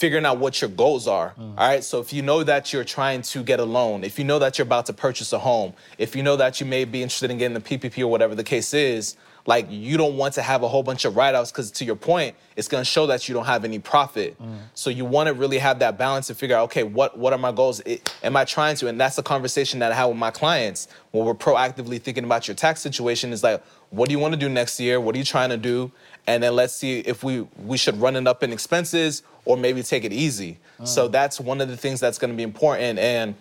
figuring 0.00 0.24
out 0.24 0.38
what 0.38 0.62
your 0.62 0.70
goals 0.70 1.06
are. 1.06 1.34
Mm. 1.38 1.58
All 1.58 1.68
right. 1.68 1.84
So 1.84 2.00
if 2.00 2.10
you 2.10 2.22
know 2.22 2.42
that 2.42 2.72
you're 2.72 2.84
trying 2.84 3.20
to 3.20 3.42
get 3.42 3.60
a 3.60 3.64
loan, 3.64 4.02
if 4.02 4.18
you 4.18 4.24
know 4.24 4.38
that 4.38 4.56
you're 4.56 4.64
about 4.64 4.86
to 4.86 4.94
purchase 4.94 5.34
a 5.34 5.38
home, 5.38 5.74
if 5.98 6.16
you 6.16 6.22
know 6.22 6.36
that 6.36 6.58
you 6.58 6.64
may 6.64 6.86
be 6.86 7.02
interested 7.02 7.30
in 7.30 7.36
getting 7.36 7.52
the 7.52 7.60
PPP 7.60 8.00
or 8.00 8.06
whatever 8.06 8.34
the 8.34 8.42
case 8.42 8.72
is, 8.72 9.18
like 9.46 9.66
you 9.68 9.98
don't 9.98 10.16
want 10.16 10.34
to 10.34 10.42
have 10.42 10.62
a 10.62 10.68
whole 10.68 10.82
bunch 10.82 11.04
of 11.04 11.16
write-offs 11.16 11.50
because 11.50 11.70
to 11.72 11.84
your 11.84 11.96
point, 11.96 12.34
it's 12.56 12.68
going 12.68 12.80
to 12.80 12.84
show 12.84 13.06
that 13.06 13.28
you 13.28 13.34
don't 13.34 13.46
have 13.46 13.64
any 13.64 13.78
profit. 13.78 14.40
Mm. 14.40 14.58
So 14.74 14.90
you 14.90 15.04
want 15.04 15.26
to 15.28 15.34
really 15.34 15.58
have 15.58 15.78
that 15.80 15.98
balance 15.98 16.30
and 16.30 16.38
figure 16.38 16.56
out, 16.56 16.64
okay, 16.64 16.82
what 16.82 17.18
what 17.18 17.34
are 17.34 17.38
my 17.38 17.52
goals? 17.52 17.80
It- 17.84 18.10
am 18.22 18.36
I 18.36 18.44
trying 18.44 18.76
to? 18.76 18.88
And 18.88 18.98
that's 18.98 19.16
the 19.16 19.22
conversation 19.22 19.80
that 19.80 19.92
I 19.92 19.94
have 19.96 20.08
with 20.08 20.18
my 20.18 20.30
clients 20.30 20.88
when 21.10 21.26
we're 21.26 21.34
proactively 21.34 22.00
thinking 22.00 22.24
about 22.24 22.48
your 22.48 22.54
tax 22.54 22.80
situation. 22.80 23.32
Is 23.32 23.42
like, 23.42 23.62
what 23.90 24.08
do 24.08 24.12
you 24.12 24.18
want 24.18 24.32
to 24.32 24.40
do 24.40 24.48
next 24.48 24.80
year? 24.80 24.98
What 24.98 25.14
are 25.14 25.18
you 25.18 25.24
trying 25.24 25.50
to 25.50 25.58
do? 25.58 25.90
And 26.26 26.42
then 26.42 26.54
let's 26.54 26.74
see 26.74 27.00
if 27.00 27.24
we 27.24 27.46
we 27.64 27.76
should 27.76 28.00
run 28.00 28.16
it 28.16 28.26
up 28.26 28.42
in 28.42 28.52
expenses 28.52 29.22
or 29.50 29.56
maybe 29.56 29.82
take 29.82 30.04
it 30.04 30.12
easy. 30.12 30.58
So 30.84 31.08
mm. 31.08 31.12
that's 31.12 31.40
one 31.40 31.60
of 31.60 31.68
the 31.68 31.76
things 31.76 31.98
that's 31.98 32.18
going 32.18 32.30
to 32.30 32.36
be 32.36 32.44
important. 32.44 33.00
And 33.00 33.34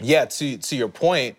yeah, 0.00 0.24
to 0.24 0.56
to 0.56 0.76
your 0.76 0.88
point, 0.88 1.36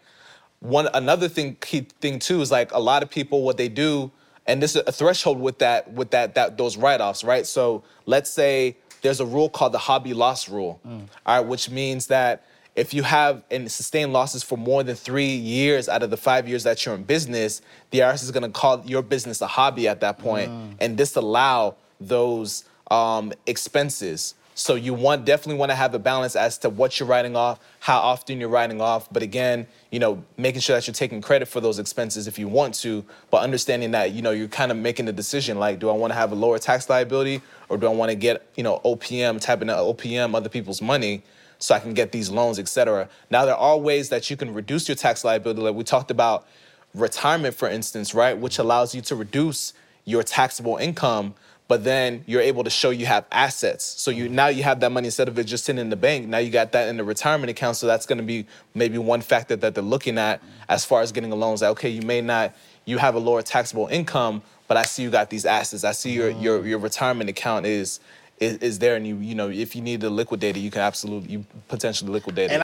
one 0.60 0.88
another 0.94 1.28
thing 1.28 1.58
key 1.60 1.88
thing 2.00 2.20
too 2.20 2.42
is 2.42 2.52
like 2.52 2.72
a 2.74 2.80
lot 2.80 3.02
of 3.02 3.10
people 3.10 3.42
what 3.42 3.58
they 3.58 3.70
do, 3.70 4.12
and 4.46 4.62
this 4.62 4.76
is 4.76 4.84
a 4.86 4.92
threshold 4.92 5.40
with 5.40 5.58
that 5.60 5.92
with 5.92 6.12
that 6.12 6.36
that 6.36 6.58
those 6.58 6.78
write-offs, 6.78 7.24
right? 7.24 7.46
So 7.48 7.84
let's 8.06 8.30
say 8.30 8.78
there's 9.02 9.20
a 9.20 9.26
rule 9.26 9.50
called 9.50 9.74
the 9.74 9.80
hobby 9.80 10.14
loss 10.14 10.48
rule, 10.48 10.80
mm. 10.86 11.08
all 11.26 11.38
right, 11.38 11.48
which 11.48 11.72
means 11.72 12.06
that 12.08 12.46
if 12.76 12.94
you 12.94 13.02
have 13.02 13.44
and 13.50 13.72
sustain 13.72 14.14
losses 14.14 14.44
for 14.44 14.58
more 14.58 14.84
than 14.84 14.96
three 14.96 15.36
years 15.36 15.90
out 15.90 16.04
of 16.04 16.12
the 16.12 16.18
five 16.18 16.48
years 16.48 16.64
that 16.64 16.86
you're 16.86 16.94
in 16.94 17.04
business, 17.04 17.62
the 17.90 18.00
IRS 18.00 18.22
is 18.22 18.30
going 18.30 18.44
to 18.44 18.50
call 18.50 18.84
your 18.86 19.02
business 19.02 19.42
a 19.42 19.48
hobby 19.48 19.88
at 19.88 20.02
that 20.02 20.20
point 20.20 20.52
mm. 20.52 20.76
and 20.80 20.96
disallow 20.96 21.76
those 22.00 22.66
um, 22.92 23.34
expenses. 23.46 24.36
So 24.58 24.74
you 24.74 24.96
want 24.96 25.24
definitely 25.24 25.60
want 25.60 25.70
to 25.70 25.76
have 25.76 25.94
a 25.94 26.00
balance 26.00 26.36
as 26.36 26.58
to 26.60 26.70
what 26.70 27.00
you're 27.00 27.08
writing 27.08 27.36
off, 27.36 27.60
how 27.80 28.00
often 28.00 28.40
you're 28.40 28.50
writing 28.50 28.82
off. 28.82 29.08
But 29.14 29.22
again, 29.22 29.68
you 29.92 30.00
know, 30.00 30.24
making 30.36 30.62
sure 30.62 30.76
that 30.76 30.88
you're 30.88 30.96
taking 30.96 31.22
credit 31.22 31.48
for 31.48 31.62
those 31.62 31.78
expenses 31.78 32.28
if 32.28 32.40
you 32.40 32.48
want 32.48 32.74
to, 32.76 33.06
but 33.30 33.44
understanding 33.44 33.92
that 33.92 34.14
you 34.14 34.24
know 34.24 34.32
you're 34.32 34.48
kind 34.48 34.72
of 34.72 34.78
making 34.78 35.06
the 35.06 35.14
decision 35.14 35.60
like, 35.60 35.78
do 35.78 35.90
I 35.90 35.94
want 35.94 36.12
to 36.12 36.16
have 36.16 36.32
a 36.32 36.36
lower 36.36 36.58
tax 36.58 36.90
liability 36.90 37.42
or 37.70 37.78
do 37.78 37.86
I 37.86 37.92
want 37.92 38.10
to 38.10 38.16
get 38.16 38.48
you 38.56 38.64
know 38.64 38.82
OPM, 38.84 39.40
tapping 39.40 39.70
into 39.70 39.80
OPM 39.80 40.36
other 40.36 40.50
people's 40.50 40.82
money? 40.82 41.22
So 41.60 41.76
I 41.76 41.80
can 41.80 41.94
get 41.94 42.12
these 42.12 42.32
loans, 42.32 42.58
et 42.58 42.68
cetera. 42.68 43.10
Now 43.30 43.46
there 43.46 43.56
are 43.56 43.78
ways 43.78 44.10
that 44.10 44.30
you 44.32 44.38
can 44.38 44.54
reduce 44.54 44.88
your 44.88 44.96
tax 44.96 45.24
liability. 45.24 45.62
Like 45.62 45.76
we 45.76 45.84
talked 45.84 46.10
about 46.10 46.48
retirement, 46.96 47.54
for 47.54 47.70
instance, 47.70 48.16
right, 48.16 48.38
which 48.38 48.58
allows 48.58 48.96
you 48.96 49.02
to 49.02 49.16
reduce 49.16 49.74
your 50.04 50.24
taxable 50.24 50.78
income, 50.78 51.36
but 51.68 51.84
then 51.84 52.24
you're 52.26 52.42
able 52.42 52.64
to 52.64 52.70
show 52.70 52.90
you 52.90 53.06
have 53.06 53.26
assets. 53.32 53.84
So 53.84 54.10
you 54.12 54.30
now 54.30 54.48
you 54.48 54.64
have 54.64 54.80
that 54.80 54.92
money 54.92 55.08
instead 55.08 55.28
of 55.28 55.38
it 55.38 55.44
just 55.44 55.66
sitting 55.66 55.82
in 55.82 55.90
the 55.90 55.96
bank. 55.96 56.28
Now 56.28 56.38
you 56.38 56.50
got 56.50 56.72
that 56.72 56.88
in 56.88 56.98
the 56.98 57.04
retirement 57.04 57.50
account. 57.50 57.78
So 57.78 57.88
that's 57.88 58.06
going 58.06 58.20
to 58.20 58.24
be 58.24 58.46
maybe 58.74 58.98
one 58.98 59.22
factor 59.22 59.56
that 59.58 59.76
they're 59.76 59.84
looking 59.84 60.18
at 60.18 60.42
as 60.70 60.86
far 60.86 61.02
as 61.02 61.12
getting 61.12 61.32
a 61.32 61.36
loan. 61.36 61.56
Is 61.56 61.60
that 61.60 61.70
okay? 61.72 61.90
You 61.90 62.02
may 62.04 62.22
not 62.22 62.56
you 62.86 62.98
have 62.98 63.16
a 63.16 63.20
lower 63.20 63.42
taxable 63.42 63.88
income, 63.88 64.42
but 64.68 64.78
I 64.78 64.84
see 64.84 65.04
you 65.04 65.10
got 65.10 65.30
these 65.30 65.46
assets. 65.46 65.84
I 65.84 65.92
see 65.92 66.12
your 66.12 66.30
your 66.30 66.66
your 66.66 66.80
retirement 66.80 67.30
account 67.30 67.66
is. 67.66 68.00
Is, 68.40 68.58
is 68.58 68.78
there 68.78 68.96
and 68.96 69.08
you 69.08 69.16
you 69.16 69.34
know 69.34 69.50
if 69.50 69.76
you 69.76 69.82
need 69.82 70.02
to 70.02 70.12
liquidate 70.12 70.56
it 70.56 70.60
you 70.60 70.70
can 70.70 70.82
absolutely 70.82 71.32
you 71.32 71.46
potentially 71.70 72.12
liquidate 72.12 72.52
it. 72.52 72.62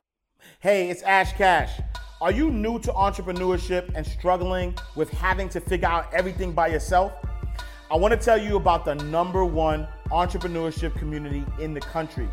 Hey, 0.60 0.91
it's 0.91 1.01
Ash 1.01 1.34
Cash. 1.34 1.82
Are 2.22 2.32
you 2.32 2.51
new 2.51 2.78
to 2.82 2.91
entrepreneurship 2.93 3.91
and 3.95 4.06
struggling 4.06 4.76
with 4.95 5.10
having 5.10 5.49
to 5.49 5.60
figure 5.60 5.88
out 5.88 6.14
everything 6.14 6.51
by 6.51 6.68
yourself? 6.68 7.12
I 7.94 7.96
want 7.96 8.12
to 8.12 8.18
tell 8.20 8.41
you 8.41 8.56
about 8.56 8.86
the 8.86 8.96
number 8.96 9.46
one 9.46 9.88
entrepreneurship 10.10 10.96
community 10.96 11.46
in 11.60 11.76
the 11.76 11.80
country. 11.80 12.28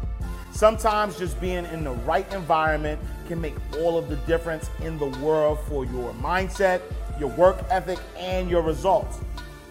Sometimes 0.52 1.18
just 1.18 1.38
being 1.38 1.66
in 1.66 1.84
the 1.84 1.90
right 1.90 2.26
environment 2.32 2.98
can 3.28 3.42
make 3.42 3.52
all 3.76 3.98
of 3.98 4.08
the 4.08 4.16
difference 4.24 4.70
in 4.80 4.98
the 4.98 5.08
world 5.22 5.58
for 5.68 5.84
your 5.84 6.14
mindset, 6.14 6.80
your 7.18 7.28
work 7.28 7.62
ethic, 7.68 7.98
and 8.16 8.48
your 8.48 8.62
results. 8.62 9.18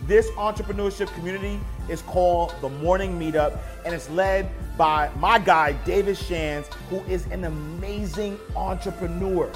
This 0.05 0.29
entrepreneurship 0.33 1.11
community 1.15 1.59
is 1.89 2.03
called 2.03 2.53
the 2.61 2.69
Morning 2.69 3.19
Meetup 3.19 3.57
and 3.83 3.91
it's 3.91 4.11
led 4.11 4.47
by 4.77 5.09
my 5.17 5.39
guy, 5.39 5.71
David 5.85 6.19
Shands, 6.19 6.69
who 6.91 6.99
is 7.05 7.25
an 7.31 7.45
amazing 7.45 8.37
entrepreneur. 8.55 9.51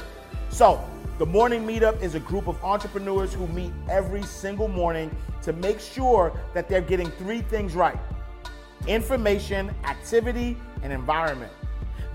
So, 0.50 0.84
the 1.20 1.26
Morning 1.28 1.64
Meetup 1.66 2.02
is 2.02 2.16
a 2.16 2.20
group 2.20 2.48
of 2.48 2.62
entrepreneurs 2.64 3.34
who 3.34 3.46
meet 3.48 3.72
every 3.88 4.24
single 4.24 4.68
morning 4.68 5.16
to 5.44 5.54
make 5.54 5.80
sure 5.80 6.36
that 6.56 6.68
they're 6.68 6.82
getting 6.82 7.10
three 7.12 7.42
things 7.42 7.76
right 7.76 7.98
information, 8.88 9.74
activity, 9.86 10.58
and 10.82 10.92
environment. 10.92 11.54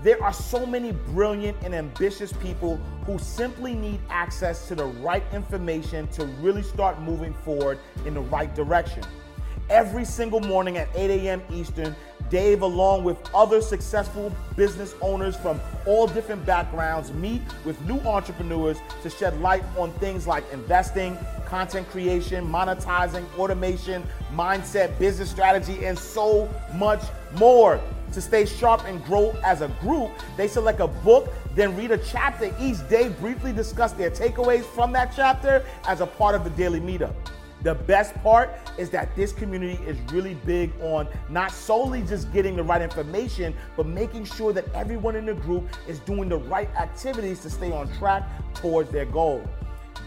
There 0.03 0.21
are 0.23 0.33
so 0.33 0.65
many 0.65 0.91
brilliant 0.91 1.57
and 1.63 1.73
ambitious 1.73 2.31
people 2.33 2.75
who 3.05 3.17
simply 3.17 3.73
need 3.73 3.99
access 4.09 4.67
to 4.67 4.75
the 4.75 4.85
right 4.85 5.23
information 5.33 6.07
to 6.09 6.25
really 6.41 6.61
start 6.61 7.01
moving 7.01 7.33
forward 7.33 7.79
in 8.05 8.13
the 8.13 8.21
right 8.21 8.53
direction. 8.53 9.03
Every 9.69 10.03
single 10.03 10.39
morning 10.39 10.77
at 10.77 10.89
8 10.95 11.11
a.m. 11.11 11.43
Eastern, 11.53 11.95
Dave, 12.31 12.63
along 12.63 13.03
with 13.03 13.17
other 13.35 13.61
successful 13.61 14.35
business 14.55 14.95
owners 14.99 15.35
from 15.35 15.61
all 15.85 16.07
different 16.07 16.43
backgrounds, 16.43 17.13
meet 17.13 17.41
with 17.65 17.79
new 17.81 17.99
entrepreneurs 17.99 18.77
to 19.03 19.11
shed 19.11 19.39
light 19.41 19.63
on 19.77 19.91
things 19.93 20.25
like 20.25 20.43
investing, 20.51 21.15
content 21.45 21.87
creation, 21.89 22.47
monetizing, 22.47 23.23
automation, 23.37 24.03
mindset, 24.33 24.97
business 24.97 25.29
strategy, 25.29 25.85
and 25.85 25.97
so 25.97 26.49
much 26.73 27.03
more. 27.35 27.79
To 28.13 28.21
stay 28.21 28.47
sharp 28.47 28.85
and 28.85 29.03
grow 29.05 29.35
as 29.45 29.61
a 29.61 29.67
group, 29.81 30.09
they 30.35 30.47
select 30.47 30.79
a 30.79 30.87
book, 30.87 31.31
then 31.53 31.77
read 31.77 31.91
a 31.91 31.97
chapter 31.99 32.51
each 32.59 32.87
day, 32.89 33.09
briefly 33.09 33.53
discuss 33.53 33.91
their 33.91 34.09
takeaways 34.09 34.63
from 34.63 34.91
that 34.93 35.13
chapter 35.15 35.63
as 35.87 36.01
a 36.01 36.07
part 36.07 36.33
of 36.33 36.43
the 36.43 36.49
daily 36.51 36.79
meetup. 36.79 37.13
The 37.61 37.75
best 37.75 38.15
part 38.23 38.51
is 38.77 38.89
that 38.91 39.13
this 39.15 39.33
community 39.33 39.83
is 39.85 39.97
really 40.13 40.35
big 40.45 40.71
on 40.81 41.07
not 41.29 41.51
solely 41.51 42.01
just 42.03 42.31
getting 42.31 42.55
the 42.55 42.63
right 42.63 42.81
information, 42.81 43.53
but 43.75 43.85
making 43.85 44.25
sure 44.25 44.53
that 44.53 44.73
everyone 44.73 45.17
in 45.17 45.25
the 45.25 45.33
group 45.33 45.67
is 45.87 45.99
doing 45.99 46.29
the 46.29 46.37
right 46.37 46.69
activities 46.75 47.41
to 47.41 47.49
stay 47.49 47.71
on 47.71 47.91
track 47.97 48.23
towards 48.53 48.91
their 48.91 49.05
goal. 49.05 49.43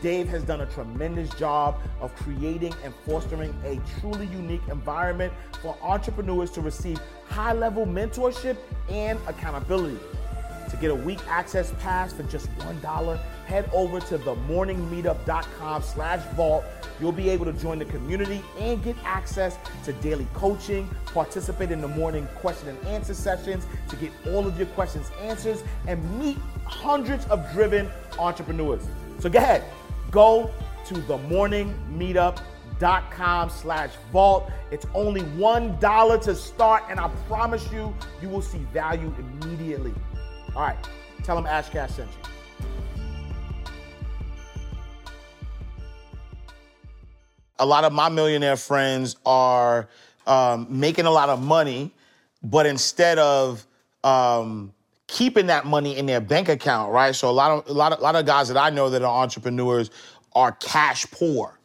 Dave 0.01 0.29
has 0.29 0.43
done 0.43 0.63
a 0.63 0.67
tremendous 0.67 1.29
job 1.35 1.77
of 2.01 2.15
creating 2.17 2.75
and 2.83 2.93
fostering 3.07 3.55
a 3.65 3.79
truly 4.01 4.27
unique 4.27 4.63
environment 4.69 5.33
for 5.61 5.77
entrepreneurs 5.83 6.51
to 6.53 6.61
receive 6.61 6.99
high 7.29 7.53
level 7.53 7.87
mentorship 7.87 8.57
and 8.89 9.19
accountability. 9.29 10.01
To 10.73 10.77
get 10.79 10.91
a 10.91 10.95
week 10.95 11.21
access 11.29 11.73
pass 11.81 12.15
for 12.15 12.23
just 12.25 12.51
$1, 12.57 13.21
head 13.45 13.69
over 13.75 14.01
to 14.01 14.19
themorningmeetup.com 14.19 15.83
slash 15.83 16.25
vault. 16.35 16.65
You'll 16.99 17.13
be 17.13 17.29
able 17.29 17.45
to 17.45 17.53
join 17.53 17.79
the 17.79 17.85
community 17.85 18.43
and 18.59 18.83
get 18.83 18.97
access 19.05 19.59
to 19.85 19.93
daily 19.93 20.27
coaching, 20.33 20.89
participate 21.07 21.71
in 21.73 21.83
the 21.83 21.89
morning 21.89 22.27
question 22.37 22.71
and 22.71 22.83
answer 22.87 23.13
sessions 23.13 23.67
to 23.91 23.97
get 23.97 24.13
all 24.29 24.47
of 24.47 24.57
your 24.57 24.69
questions 24.69 25.11
answered, 25.21 25.59
and 25.87 26.19
meet 26.19 26.39
hundreds 26.65 27.27
of 27.27 27.53
driven 27.53 27.91
entrepreneurs. 28.19 28.89
So 29.19 29.29
go 29.29 29.41
ahead, 29.41 29.63
go 30.11 30.51
to 30.87 30.95
themorningmeetup.com 30.95 33.51
slash 33.51 33.91
vault. 34.11 34.51
It's 34.71 34.87
only 34.95 35.21
$1 35.21 36.23
to 36.23 36.35
start, 36.35 36.85
and 36.89 36.99
I 36.99 37.11
promise 37.29 37.71
you, 37.71 37.95
you 38.23 38.31
will 38.31 38.41
see 38.41 38.61
value 38.73 39.13
immediately. 39.19 39.93
All 40.55 40.63
right, 40.63 40.77
tell 41.23 41.37
them 41.37 41.47
Ash 41.47 41.69
Cash 41.71 41.93
sent 41.93 42.11
you. 42.11 42.17
A 47.59 47.67
lot 47.67 47.85
of 47.85 47.93
my 47.93 48.09
millionaire 48.09 48.57
friends 48.57 49.17
are 49.25 49.89
um, 50.27 50.67
making 50.69 51.07
a 51.07 51.11
lot 51.11 51.29
of 51.29 51.41
money, 51.41 51.93
but 52.43 52.67
instead 52.67 53.19
of 53.19 53.65
um, 54.05 54.73
keeping 55.07 55.47
that 55.47 55.65
money 55.65 55.97
in 55.97 56.07
their 56.07 56.21
bank 56.21 56.49
account, 56.49 56.93
right? 56.93 57.15
So 57.15 57.31
a 57.31 57.33
lot 57.33 57.51
of 57.51 57.69
a 57.69 57.73
lot 57.73 57.93
of, 57.93 58.01
a 58.01 58.03
lot 58.03 58.17
of 58.17 58.27
guys 58.27 58.49
that 58.49 58.57
I 58.57 58.71
know 58.71 58.91
that 58.91 59.03
are 59.03 59.23
entrepreneurs 59.23 59.91
are 60.35 60.53
cash 60.53 61.07
poor, 61.11 61.59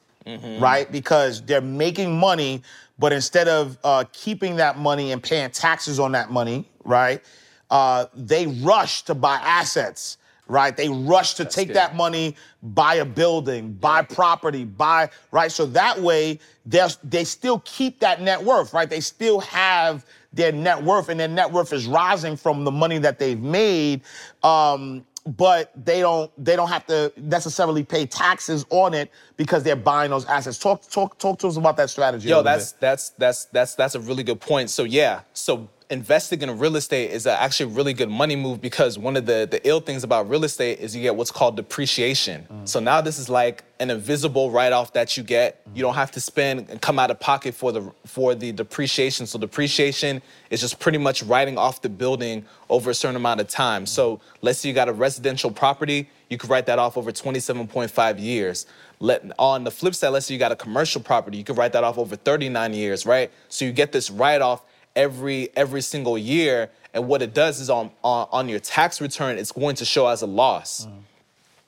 right? 0.59 0.89
Because 0.91 1.41
they're 1.41 1.61
making 1.61 2.17
money, 2.17 2.61
but 2.99 3.11
instead 3.11 3.47
of 3.47 3.77
uh, 3.83 4.03
keeping 4.13 4.57
that 4.57 4.77
money 4.77 5.11
and 5.11 5.21
paying 5.21 5.49
taxes 5.49 5.99
on 5.99 6.11
that 6.13 6.31
money, 6.31 6.69
right? 6.85 7.21
Uh, 7.69 8.05
they 8.15 8.47
rush 8.47 9.03
to 9.03 9.13
buy 9.13 9.35
assets, 9.35 10.17
right? 10.47 10.75
They 10.75 10.89
rush 10.89 11.33
to 11.35 11.45
take 11.45 11.69
good. 11.69 11.75
that 11.75 11.95
money, 11.95 12.35
buy 12.63 12.95
a 12.95 13.05
building, 13.05 13.73
buy 13.73 14.03
property, 14.03 14.63
buy 14.63 15.09
right. 15.31 15.51
So 15.51 15.65
that 15.67 15.99
way, 15.99 16.39
they 16.65 16.87
they 17.03 17.23
still 17.23 17.61
keep 17.65 17.99
that 17.99 18.21
net 18.21 18.41
worth, 18.41 18.73
right? 18.73 18.89
They 18.89 19.01
still 19.01 19.39
have 19.41 20.05
their 20.33 20.51
net 20.51 20.81
worth, 20.81 21.09
and 21.09 21.19
their 21.19 21.27
net 21.27 21.51
worth 21.51 21.73
is 21.73 21.87
rising 21.87 22.37
from 22.37 22.63
the 22.63 22.71
money 22.71 22.99
that 22.99 23.19
they've 23.19 23.39
made. 23.39 24.01
Um, 24.43 25.05
but 25.35 25.71
they 25.85 25.99
don't 25.99 26.31
they 26.43 26.55
don't 26.55 26.69
have 26.69 26.85
to 26.87 27.11
necessarily 27.17 27.83
pay 27.83 28.05
taxes 28.05 28.65
on 28.69 28.93
it 28.93 29.11
because 29.35 29.63
they're 29.63 29.75
buying 29.75 30.09
those 30.09 30.25
assets. 30.25 30.57
Talk 30.57 30.89
talk 30.89 31.17
talk 31.17 31.37
to 31.39 31.47
us 31.47 31.57
about 31.57 31.75
that 31.77 31.89
strategy. 31.89 32.29
Yo, 32.29 32.41
that's 32.41 32.71
bit. 32.71 32.81
that's 32.81 33.09
that's 33.09 33.45
that's 33.45 33.75
that's 33.75 33.95
a 33.95 33.99
really 33.99 34.23
good 34.23 34.39
point. 34.39 34.69
So 34.69 34.83
yeah, 34.83 35.21
so 35.33 35.67
investing 35.89 36.41
in 36.41 36.59
real 36.59 36.75
estate 36.75 37.11
is 37.11 37.25
actually 37.25 37.71
a 37.71 37.75
really 37.75 37.93
good 37.93 38.09
money 38.09 38.35
move 38.35 38.59
because 38.59 38.99
one 38.99 39.15
of 39.15 39.25
the 39.25 39.47
the 39.49 39.65
ill 39.67 39.79
things 39.79 40.03
about 40.03 40.29
real 40.29 40.43
estate 40.43 40.79
is 40.79 40.95
you 40.95 41.01
get 41.01 41.15
what's 41.15 41.31
called 41.31 41.55
depreciation. 41.55 42.45
Mm. 42.51 42.67
So 42.67 42.79
now 42.79 42.99
this 42.99 43.17
is 43.17 43.29
like 43.29 43.63
an 43.79 43.89
invisible 43.89 44.51
write-off 44.51 44.91
that 44.93 45.15
you 45.15 45.23
get. 45.23 45.63
Mm. 45.63 45.77
You 45.77 45.81
don't 45.83 45.93
have 45.93 46.11
to 46.11 46.19
spend 46.19 46.69
and 46.69 46.81
come 46.81 46.99
out 46.99 47.09
of 47.09 47.19
pocket 47.19 47.55
for 47.55 47.71
the 47.71 47.91
for 48.05 48.35
the 48.35 48.51
depreciation. 48.51 49.25
So 49.25 49.39
depreciation 49.39 50.21
is 50.49 50.59
just 50.59 50.79
pretty 50.79 50.97
much 50.97 51.23
writing 51.23 51.57
off 51.57 51.81
the 51.81 51.89
building 51.89 52.45
over 52.69 52.91
a 52.91 52.93
certain 52.93 53.15
amount 53.15 53.39
of 53.39 53.47
time. 53.47 53.85
So 53.85 54.19
let's 54.41 54.59
say 54.59 54.69
you 54.69 54.75
got 54.75 54.89
a 54.89 54.93
residential 54.93 55.51
property, 55.51 56.09
you 56.29 56.37
could 56.37 56.49
write 56.49 56.65
that 56.65 56.79
off 56.79 56.97
over 56.97 57.13
27.5 57.13 58.19
years. 58.19 58.65
Let 58.99 59.31
on 59.39 59.63
the 59.63 59.71
flip 59.71 59.95
side, 59.95 60.09
let's 60.09 60.25
say 60.25 60.33
you 60.33 60.39
got 60.39 60.51
a 60.51 60.55
commercial 60.55 60.99
property, 60.99 61.37
you 61.37 61.45
could 61.45 61.55
write 61.57 61.71
that 61.73 61.85
off 61.85 61.97
over 61.97 62.17
39 62.17 62.73
years, 62.73 63.05
right? 63.05 63.31
So 63.47 63.63
you 63.63 63.71
get 63.71 63.91
this 63.93 64.09
write-off 64.09 64.63
every 64.97 65.49
every 65.55 65.81
single 65.81 66.17
year, 66.17 66.69
and 66.93 67.07
what 67.07 67.21
it 67.21 67.33
does 67.33 67.61
is 67.61 67.69
on 67.69 67.91
on, 68.03 68.27
on 68.31 68.49
your 68.49 68.59
tax 68.59 68.99
return, 68.99 69.37
it's 69.37 69.53
going 69.53 69.75
to 69.77 69.85
show 69.85 70.07
as 70.07 70.21
a 70.23 70.27
loss. 70.27 70.85
Mm. 70.85 71.03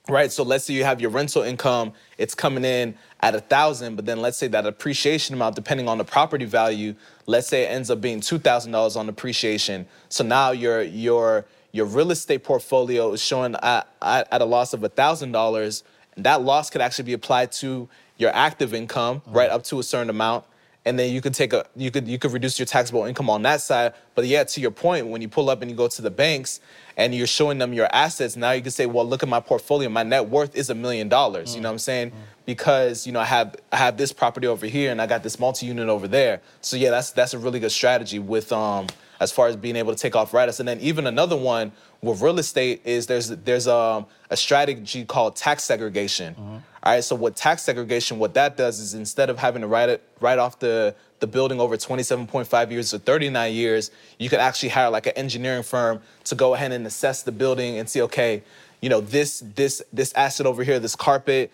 Right. 0.10 0.32
So 0.32 0.44
let's 0.44 0.66
say 0.66 0.74
you 0.74 0.86
have 0.86 1.00
your 1.00 1.12
rental 1.12 1.44
income, 1.44 1.94
it's 2.18 2.34
coming 2.34 2.66
in 2.66 2.96
at 3.22 3.36
a 3.36 3.40
thousand, 3.40 3.96
but 3.96 4.06
then 4.08 4.22
let's 4.24 4.38
say 4.38 4.48
that 4.48 4.66
appreciation 4.66 5.36
amount, 5.36 5.56
depending 5.56 5.88
on 5.88 6.00
the 6.00 6.04
property 6.04 6.46
value, 6.46 6.96
let's 7.28 7.48
say 7.48 7.66
it 7.66 7.68
ends 7.68 7.92
up 7.92 8.02
being 8.02 8.20
two 8.20 8.40
thousand 8.40 8.72
dollars 8.72 8.96
on 8.96 9.08
appreciation. 9.08 9.86
So 10.10 10.24
now 10.24 10.50
your 10.50 10.82
your 10.82 11.46
your 11.72 11.86
real 11.86 12.10
estate 12.10 12.44
portfolio 12.44 13.14
is 13.14 13.22
showing 13.22 13.56
at, 13.62 13.88
at, 14.02 14.28
at 14.32 14.42
a 14.42 14.46
loss 14.46 14.74
of 14.74 14.84
a 14.84 14.90
thousand 14.90 15.32
dollars, 15.32 15.84
and 16.16 16.26
that 16.26 16.42
loss 16.42 16.72
could 16.72 16.82
actually 16.82 17.06
be 17.06 17.14
applied 17.14 17.52
to 17.62 17.88
your 18.18 18.32
active 18.34 18.74
income, 18.74 19.22
mm. 19.22 19.36
right, 19.36 19.52
up 19.52 19.64
to 19.66 19.80
a 19.80 19.84
certain 19.84 20.10
amount. 20.10 20.44
And 20.86 20.98
then 20.98 21.14
you 21.14 21.22
could 21.22 21.34
take 21.34 21.52
a 21.52 21.66
you 21.76 21.92
could 21.92 22.08
you 22.08 22.18
could 22.18 22.32
reduce 22.32 22.58
your 22.58 22.66
taxable 22.66 23.04
income 23.04 23.30
on 23.30 23.42
that 23.44 23.62
side. 23.62 23.94
But 24.16 24.26
yeah, 24.28 24.46
to 24.46 24.62
your 24.62 24.72
point, 24.72 25.08
when 25.08 25.22
you 25.22 25.28
pull 25.28 25.50
up 25.50 25.62
and 25.62 25.70
you 25.70 25.76
go 25.76 25.88
to 25.88 26.02
the 26.02 26.10
banks 26.10 26.62
and 26.96 27.14
you're 27.14 27.28
showing 27.28 27.58
them 27.58 27.74
your 27.74 27.88
assets, 27.94 28.36
now 28.36 28.52
you 28.52 28.62
can 28.62 28.72
say, 28.72 28.86
well, 28.86 29.06
look 29.06 29.22
at 29.22 29.30
my 29.30 29.42
portfolio. 29.42 29.90
My 29.90 30.04
net 30.04 30.30
worth 30.30 30.56
is 30.56 30.70
a 30.70 30.76
million 30.76 31.10
dollars. 31.10 31.54
You 31.54 31.62
know 31.62 31.70
what 31.70 31.74
I'm 31.74 31.80
saying? 31.80 32.14
Because 32.46 33.06
you 33.06 33.12
know 33.12 33.20
I 33.20 33.26
have 33.26 33.58
I 33.72 33.78
have 33.78 33.98
this 33.98 34.14
property 34.14 34.48
over 34.48 34.66
here 34.68 34.92
and 34.92 35.02
I 35.02 35.06
got 35.06 35.22
this 35.22 35.38
multi-unit 35.38 35.90
over 35.90 36.08
there. 36.08 36.42
So 36.62 36.78
yeah, 36.78 36.92
that's 36.92 37.12
that's 37.12 37.34
a 37.34 37.40
really 37.40 37.60
good 37.60 37.72
strategy 37.72 38.20
with 38.20 38.52
um 38.54 38.88
as 39.20 39.32
far 39.34 39.48
as 39.48 39.58
being 39.58 39.76
able 39.76 39.94
to 39.94 40.00
take 40.00 40.16
off 40.16 40.34
write-offs. 40.34 40.60
And 40.60 40.68
then 40.68 40.80
even 40.80 41.06
another 41.06 41.36
one 41.36 41.74
with 42.02 42.22
real 42.22 42.40
estate 42.40 42.82
is 42.86 43.08
there's 43.08 43.30
there's 43.30 43.68
um, 43.68 44.06
a 44.30 44.38
strategy 44.38 45.06
called 45.06 45.36
tax 45.36 45.64
segregation. 45.64 46.36
All 46.82 46.94
right, 46.94 47.04
so 47.04 47.16
what 47.16 47.36
tax 47.36 47.64
segregation, 47.64 48.20
what 48.20 48.34
that 48.36 48.56
does 48.56 48.80
is 48.80 48.94
instead 48.94 49.30
of 49.30 49.38
having 49.38 49.62
to 49.62 49.68
write 49.68 49.90
it 49.90 50.02
write 50.22 50.40
off 50.40 50.60
the 50.60 50.96
the 51.20 51.28
building 51.28 51.60
over 51.60 51.76
27.5 51.76 52.72
years 52.72 52.94
or 52.94 52.98
39 52.98 53.54
years, 53.54 53.92
you 54.18 54.30
could 54.30 54.40
actually 54.40 54.70
hire 54.70 54.90
like 54.90 55.06
an 55.06 55.14
engineering 55.18 55.64
firm 55.64 56.02
to 56.24 56.36
go 56.36 56.54
ahead 56.54 56.72
and 56.72 56.88
assess 56.88 57.24
the 57.24 57.32
building 57.32 57.78
and 57.78 57.90
see, 57.90 58.02
okay, 58.02 58.42
you 58.82 58.90
know, 58.90 59.02
this 59.02 59.44
this 59.56 59.82
this 59.92 60.14
asset 60.14 60.46
over 60.46 60.64
here, 60.64 60.80
this 60.80 60.96
carpet, 60.96 61.52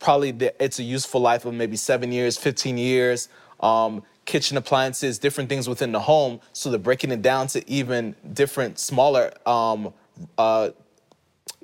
probably 0.00 0.32
the, 0.32 0.62
it's 0.62 0.80
a 0.80 0.82
useful 0.82 1.20
life 1.20 1.44
of 1.44 1.54
maybe 1.54 1.76
seven 1.76 2.10
years, 2.10 2.36
15 2.36 2.76
years. 2.76 3.28
Um, 3.60 4.02
kitchen 4.24 4.56
appliances, 4.56 5.18
different 5.18 5.48
things 5.48 5.68
within 5.68 5.92
the 5.92 6.00
home. 6.00 6.40
So 6.52 6.70
they're 6.70 6.78
breaking 6.78 7.10
it 7.10 7.22
down 7.22 7.46
to 7.48 7.68
even 7.70 8.14
different, 8.32 8.78
smaller 8.78 9.32
um, 9.46 9.92
uh, 10.38 10.70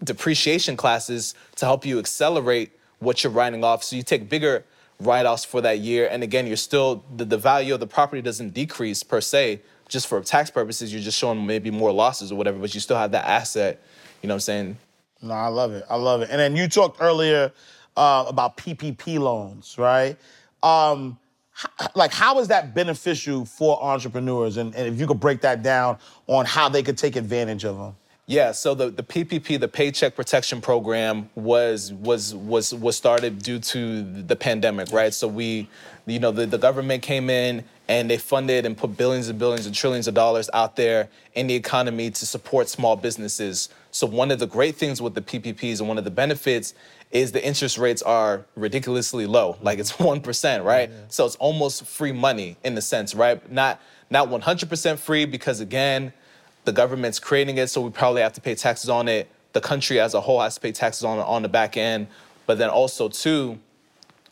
depreciation 0.03 0.77
classes 0.77 1.35
to 1.57 1.67
help 1.67 1.85
you 1.85 1.99
accelerate 1.99 2.73
what 2.99 3.25
you're 3.25 3.33
writing 3.33 3.65
off. 3.65 3.83
So 3.83 3.97
you 3.97 4.03
take 4.03 4.29
bigger 4.29 4.65
write-offs 5.01 5.45
for 5.45 5.61
that 5.63 5.79
year, 5.79 6.09
and 6.11 6.23
again, 6.23 6.47
you're 6.47 6.57
still 6.57 7.03
the, 7.17 7.25
the 7.25 7.39
value 7.39 7.73
of 7.75 7.81
the 7.81 7.87
property 7.87 8.21
doesn't 8.21 8.53
decrease 8.53 9.03
per 9.03 9.21
se. 9.21 9.63
Just 9.89 10.07
for 10.07 10.21
tax 10.21 10.51
purposes, 10.51 10.93
you're 10.93 11.03
just 11.03 11.19
showing 11.19 11.45
maybe 11.45 11.71
more 11.71 11.91
losses 11.91 12.31
or 12.31 12.37
whatever, 12.37 12.59
but 12.59 12.75
you 12.75 12.81
still 12.81 12.97
have 12.97 13.11
that 13.13 13.27
asset. 13.27 13.83
You 14.23 14.29
know 14.29 14.35
what 14.35 14.37
I'm 14.37 14.41
saying? 14.41 14.77
No, 15.23 15.35
I 15.35 15.49
love 15.49 15.73
it. 15.73 15.85
I 15.91 15.97
love 15.97 16.23
it. 16.23 16.31
And 16.31 16.39
then 16.39 16.55
you 16.55 16.69
talked 16.69 16.99
earlier 17.01 17.53
uh, 17.97 18.25
about 18.29 18.57
PPP 18.57 19.19
loans, 19.19 19.77
right? 19.79 20.17
Um, 20.63 21.19
like, 21.95 22.13
how 22.13 22.39
is 22.39 22.49
that 22.49 22.75
beneficial 22.75 23.45
for 23.45 23.83
entrepreneurs? 23.83 24.57
And, 24.57 24.75
and 24.75 24.93
if 24.93 25.01
you 25.01 25.07
could 25.07 25.21
break 25.21 25.41
that 25.43 25.63
down 25.63 25.99
on 26.27 26.45
how 26.47 26.69
they 26.69 26.83
could 26.83 26.99
take 26.99 27.17
advantage 27.17 27.65
of 27.65 27.79
them. 27.79 27.97
Yeah, 28.31 28.53
so 28.53 28.77
the, 28.77 28.91
the 28.91 29.03
PPP, 29.03 29.59
the 29.59 29.67
Paycheck 29.67 30.15
Protection 30.15 30.61
Program, 30.61 31.29
was 31.35 31.93
was 31.93 32.33
was 32.33 32.73
was 32.73 32.97
started 32.97 33.41
due 33.41 33.59
to 33.59 34.05
the 34.05 34.37
pandemic, 34.37 34.93
right? 34.93 35.13
So 35.13 35.27
we, 35.27 35.69
you 36.07 36.21
know, 36.21 36.31
the, 36.31 36.47
the 36.47 36.57
government 36.57 37.03
came 37.03 37.29
in 37.29 37.65
and 37.89 38.09
they 38.09 38.19
funded 38.19 38.67
and 38.67 38.77
put 38.77 38.97
billions 38.97 39.29
and 39.29 39.37
billions 39.37 39.67
and 39.67 39.75
trillions 39.75 40.07
of 40.07 40.15
dollars 40.15 40.49
out 40.55 40.77
there 40.77 41.09
in 41.35 41.49
the 41.49 41.55
economy 41.57 42.09
to 42.09 42.25
support 42.25 42.69
small 42.69 42.95
businesses. 42.95 43.69
So 43.91 44.07
one 44.07 44.31
of 44.31 44.39
the 44.39 44.47
great 44.47 44.77
things 44.77 45.03
with 45.03 45.15
the 45.17 45.23
PPPs 45.23 45.81
and 45.81 45.89
one 45.89 45.99
of 45.99 46.05
the 46.05 46.11
benefits 46.13 46.75
is 47.11 47.33
the 47.33 47.45
interest 47.45 47.77
rates 47.77 48.03
are 48.03 48.47
ridiculously 48.55 49.27
low, 49.27 49.57
like 49.63 49.75
mm-hmm. 49.75 49.81
it's 49.81 49.99
one 49.99 50.21
percent, 50.21 50.65
right? 50.65 50.91
So 51.09 51.27
it's 51.27 51.37
almost 51.37 51.87
free 51.87 52.13
money 52.13 52.57
in 52.65 52.75
the 52.75 52.83
sense, 52.83 53.15
right? 53.15 53.51
Not 53.51 53.81
not 54.11 54.29
100% 54.29 54.99
free 54.99 55.25
because 55.25 55.61
again 55.61 56.13
the 56.65 56.73
government's 56.73 57.19
creating 57.19 57.59
it, 57.59 57.69
so 57.69 57.81
we 57.81 57.91
probably 57.91 58.23
have 58.23 58.33
to 58.35 58.41
pay 58.41 58.55
taxes 58.55 58.91
on 58.91 59.09
it. 59.09 59.31
The 59.53 59.61
country 59.61 59.99
as 59.99 60.15
a 60.15 60.21
whole 60.21 60.41
has 60.41 60.57
to 60.57 60.61
pay 60.61 60.73
taxes 60.73 61.05
on 61.05 61.19
it 61.19 61.23
on 61.23 61.43
the 61.43 61.49
back 61.49 61.77
end, 61.77 62.09
but 62.47 62.59
then 62.59 62.71
also 62.71 63.09
too, 63.09 63.59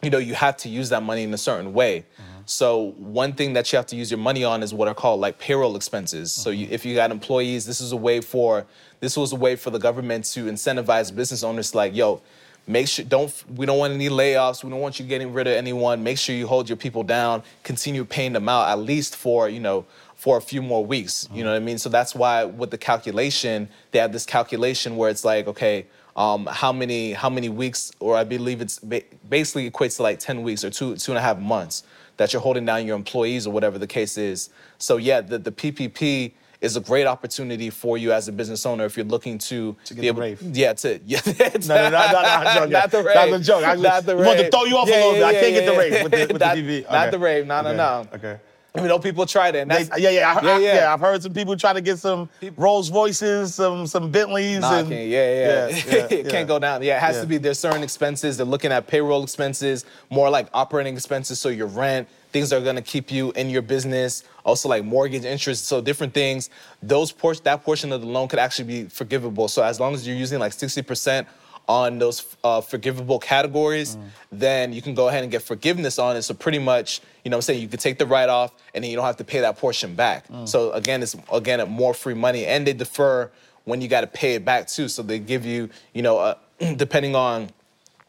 you 0.02 0.10
know, 0.10 0.18
you 0.18 0.34
have 0.34 0.56
to 0.58 0.68
use 0.68 0.90
that 0.90 1.02
money 1.02 1.22
in 1.22 1.32
a 1.32 1.38
certain 1.38 1.72
way. 1.72 2.00
Mm-hmm. 2.00 2.38
So 2.44 2.92
one 2.98 3.32
thing 3.32 3.54
that 3.54 3.72
you 3.72 3.76
have 3.76 3.86
to 3.86 3.96
use 3.96 4.10
your 4.10 4.18
money 4.18 4.44
on 4.44 4.62
is 4.62 4.72
what 4.72 4.88
are 4.88 4.94
called 4.94 5.20
like 5.20 5.38
payroll 5.38 5.74
expenses. 5.76 6.32
So 6.32 6.50
you, 6.50 6.66
mm-hmm. 6.66 6.74
if 6.74 6.84
you 6.84 6.94
got 6.94 7.10
employees, 7.10 7.66
this 7.66 7.80
is 7.80 7.92
a 7.92 7.96
way 7.96 8.20
for 8.20 8.66
this 9.00 9.16
was 9.16 9.32
a 9.32 9.36
way 9.36 9.56
for 9.56 9.70
the 9.70 9.78
government 9.78 10.24
to 10.32 10.46
incentivize 10.46 11.14
business 11.14 11.42
owners 11.42 11.74
like, 11.74 11.94
yo, 11.94 12.20
make 12.68 12.86
sure 12.86 13.04
don't 13.04 13.32
we 13.56 13.66
don't 13.66 13.78
want 13.78 13.94
any 13.94 14.08
layoffs. 14.08 14.62
We 14.62 14.70
don't 14.70 14.80
want 14.80 15.00
you 15.00 15.06
getting 15.06 15.32
rid 15.32 15.46
of 15.46 15.54
anyone. 15.54 16.02
Make 16.04 16.18
sure 16.18 16.34
you 16.36 16.46
hold 16.46 16.68
your 16.68 16.76
people 16.76 17.02
down. 17.02 17.42
Continue 17.64 18.04
paying 18.04 18.34
them 18.34 18.48
out 18.48 18.68
at 18.68 18.78
least 18.78 19.16
for 19.16 19.48
you 19.48 19.60
know 19.60 19.86
for 20.14 20.36
a 20.36 20.40
few 20.40 20.62
more 20.62 20.84
weeks. 20.84 21.28
You 21.32 21.44
know 21.44 21.50
what 21.50 21.56
I 21.56 21.64
mean? 21.64 21.78
So 21.78 21.88
that's 21.88 22.14
why 22.14 22.44
with 22.44 22.70
the 22.70 22.78
calculation, 22.78 23.68
they 23.92 23.98
have 23.98 24.12
this 24.12 24.26
calculation 24.26 24.96
where 24.96 25.10
it's 25.10 25.24
like, 25.24 25.46
okay, 25.46 25.86
um, 26.16 26.46
how 26.46 26.72
many 26.72 27.12
how 27.12 27.30
many 27.30 27.48
weeks, 27.48 27.92
or 28.00 28.16
I 28.16 28.24
believe 28.24 28.60
it's 28.60 28.78
ba- 28.78 29.02
basically 29.28 29.70
equates 29.70 29.96
to 29.96 30.02
like 30.02 30.18
ten 30.18 30.42
weeks 30.42 30.64
or 30.64 30.70
two 30.70 30.96
two 30.96 31.12
and 31.12 31.18
a 31.18 31.22
half 31.22 31.38
months 31.38 31.84
that 32.18 32.32
you're 32.32 32.42
holding 32.42 32.66
down 32.66 32.84
your 32.84 32.96
employees 32.96 33.46
or 33.46 33.52
whatever 33.52 33.78
the 33.78 33.86
case 33.86 34.18
is. 34.18 34.50
So 34.78 34.96
yeah, 34.96 35.20
the, 35.20 35.38
the 35.38 35.52
PPP 35.52 36.32
is 36.60 36.76
a 36.76 36.80
great 36.80 37.06
opportunity 37.06 37.70
for 37.70 37.96
you 37.98 38.12
as 38.12 38.26
a 38.28 38.32
business 38.32 38.66
owner 38.66 38.84
if 38.84 38.96
you're 38.96 39.06
looking 39.06 39.38
to, 39.38 39.76
To 39.84 39.94
get 39.94 40.00
be 40.00 40.00
the 40.02 40.06
able, 40.08 40.20
rave. 40.22 40.42
yeah, 40.42 40.72
to 40.72 41.00
yeah, 41.06 41.20
No, 41.24 41.30
no, 41.32 41.90
no, 41.90 41.90
no, 41.90 42.54
no, 42.54 42.64
not 42.66 42.90
the 42.90 43.02
rave, 43.02 43.14
Not 43.14 43.30
the 43.30 43.38
joke. 43.40 43.64
I 43.64 43.72
just 43.74 43.82
not 43.82 44.04
the 44.04 44.16
wanted 44.16 44.44
to 44.44 44.50
throw 44.50 44.64
you 44.64 44.76
off 44.76 44.88
a 44.88 44.90
little 44.90 45.12
bit. 45.12 45.22
I 45.24 45.32
can't 45.34 45.54
get 45.54 45.66
the 45.66 45.78
rave 45.78 46.02
with 46.02 46.12
the- 46.12 46.18
with 46.18 46.28
the 46.30 46.38
not, 46.38 46.56
TV. 46.56 46.90
Not 46.90 47.10
the 47.12 47.18
rave. 47.18 47.46
No, 47.46 47.60
no, 47.62 47.68
Okay. 47.70 47.76
no. 47.76 48.06
Okay. 48.14 48.40
You 48.76 48.82
know, 48.86 48.98
people 48.98 49.24
tried 49.26 49.56
it. 49.56 49.66
They, 49.66 49.88
yeah, 49.98 50.10
yeah, 50.10 50.34
I, 50.36 50.44
yeah, 50.44 50.50
I- 50.54 50.58
yeah. 50.58 50.74
yeah. 50.74 50.92
I've 50.92 51.00
heard 51.00 51.22
some 51.22 51.32
people 51.32 51.56
try 51.56 51.72
to 51.72 51.80
get 51.80 51.98
some 51.98 52.28
Rolls 52.56 52.90
Royces, 52.92 53.54
some 53.54 53.86
some 53.86 54.10
Bentleys, 54.12 54.60
Nah, 54.60 54.78
and 54.80 54.88
can't, 54.88 55.08
yeah, 55.08 55.34
yeah, 55.34 55.68
yeah, 55.68 55.74
it 56.10 56.24
yeah. 56.26 56.30
can't 56.30 56.46
go 56.46 56.58
down. 56.58 56.82
Yeah, 56.82 56.96
it 56.96 57.00
has 57.00 57.16
Yeah. 57.16 57.20
to 57.22 57.26
be. 57.26 57.38
There's 57.38 57.58
certain 57.58 57.82
expenses. 57.82 58.36
They're 58.36 58.46
looking 58.46 58.70
at 58.70 58.86
payroll 58.86 59.22
expenses, 59.24 59.84
more 60.10 60.28
like 60.28 60.48
operating 60.54 60.94
expenses. 60.94 61.40
So 61.40 61.48
your 61.48 61.66
rent, 61.66 62.06
things 62.30 62.50
that 62.50 62.60
are 62.60 62.64
gonna 62.64 62.82
keep 62.82 63.10
you 63.10 63.32
in 63.32 63.48
your 63.50 63.62
business. 63.62 64.22
Also 64.48 64.68
like 64.68 64.82
mortgage 64.84 65.24
interest, 65.24 65.66
so 65.66 65.80
different 65.80 66.14
things. 66.14 66.48
Those 66.82 67.12
portion, 67.12 67.44
that 67.44 67.62
portion 67.64 67.92
of 67.92 68.00
the 68.00 68.06
loan 68.06 68.28
could 68.28 68.38
actually 68.38 68.64
be 68.64 68.84
forgivable. 68.88 69.46
So 69.48 69.62
as 69.62 69.78
long 69.78 69.92
as 69.94 70.06
you're 70.06 70.16
using 70.16 70.38
like 70.38 70.52
60% 70.52 71.26
on 71.68 71.98
those 71.98 72.24
uh, 72.42 72.62
forgivable 72.62 73.18
categories, 73.18 73.96
Mm. 73.96 74.02
then 74.32 74.72
you 74.72 74.80
can 74.80 74.94
go 74.94 75.08
ahead 75.08 75.22
and 75.22 75.30
get 75.30 75.42
forgiveness 75.42 75.98
on 75.98 76.16
it. 76.16 76.22
So 76.22 76.32
pretty 76.32 76.58
much, 76.58 77.02
you 77.24 77.30
know 77.30 77.36
what 77.36 77.44
I'm 77.44 77.46
saying, 77.48 77.60
you 77.60 77.68
can 77.68 77.78
take 77.78 77.98
the 77.98 78.06
write 78.06 78.30
off 78.30 78.52
and 78.72 78.82
then 78.82 78.90
you 78.90 78.96
don't 78.96 79.04
have 79.04 79.18
to 79.18 79.24
pay 79.24 79.40
that 79.40 79.58
portion 79.58 79.94
back. 79.94 80.26
Mm. 80.28 80.48
So 80.48 80.72
again, 80.72 81.02
it's 81.02 81.14
again 81.30 81.68
more 81.68 81.92
free 81.92 82.14
money 82.14 82.46
and 82.46 82.66
they 82.66 82.72
defer 82.72 83.30
when 83.64 83.82
you 83.82 83.88
got 83.88 84.00
to 84.00 84.06
pay 84.06 84.34
it 84.36 84.46
back 84.46 84.66
too. 84.66 84.88
So 84.88 85.02
they 85.02 85.18
give 85.18 85.44
you, 85.44 85.68
you 85.92 86.00
know, 86.00 86.16
uh, 86.18 86.34
depending 86.76 87.14
on 87.14 87.50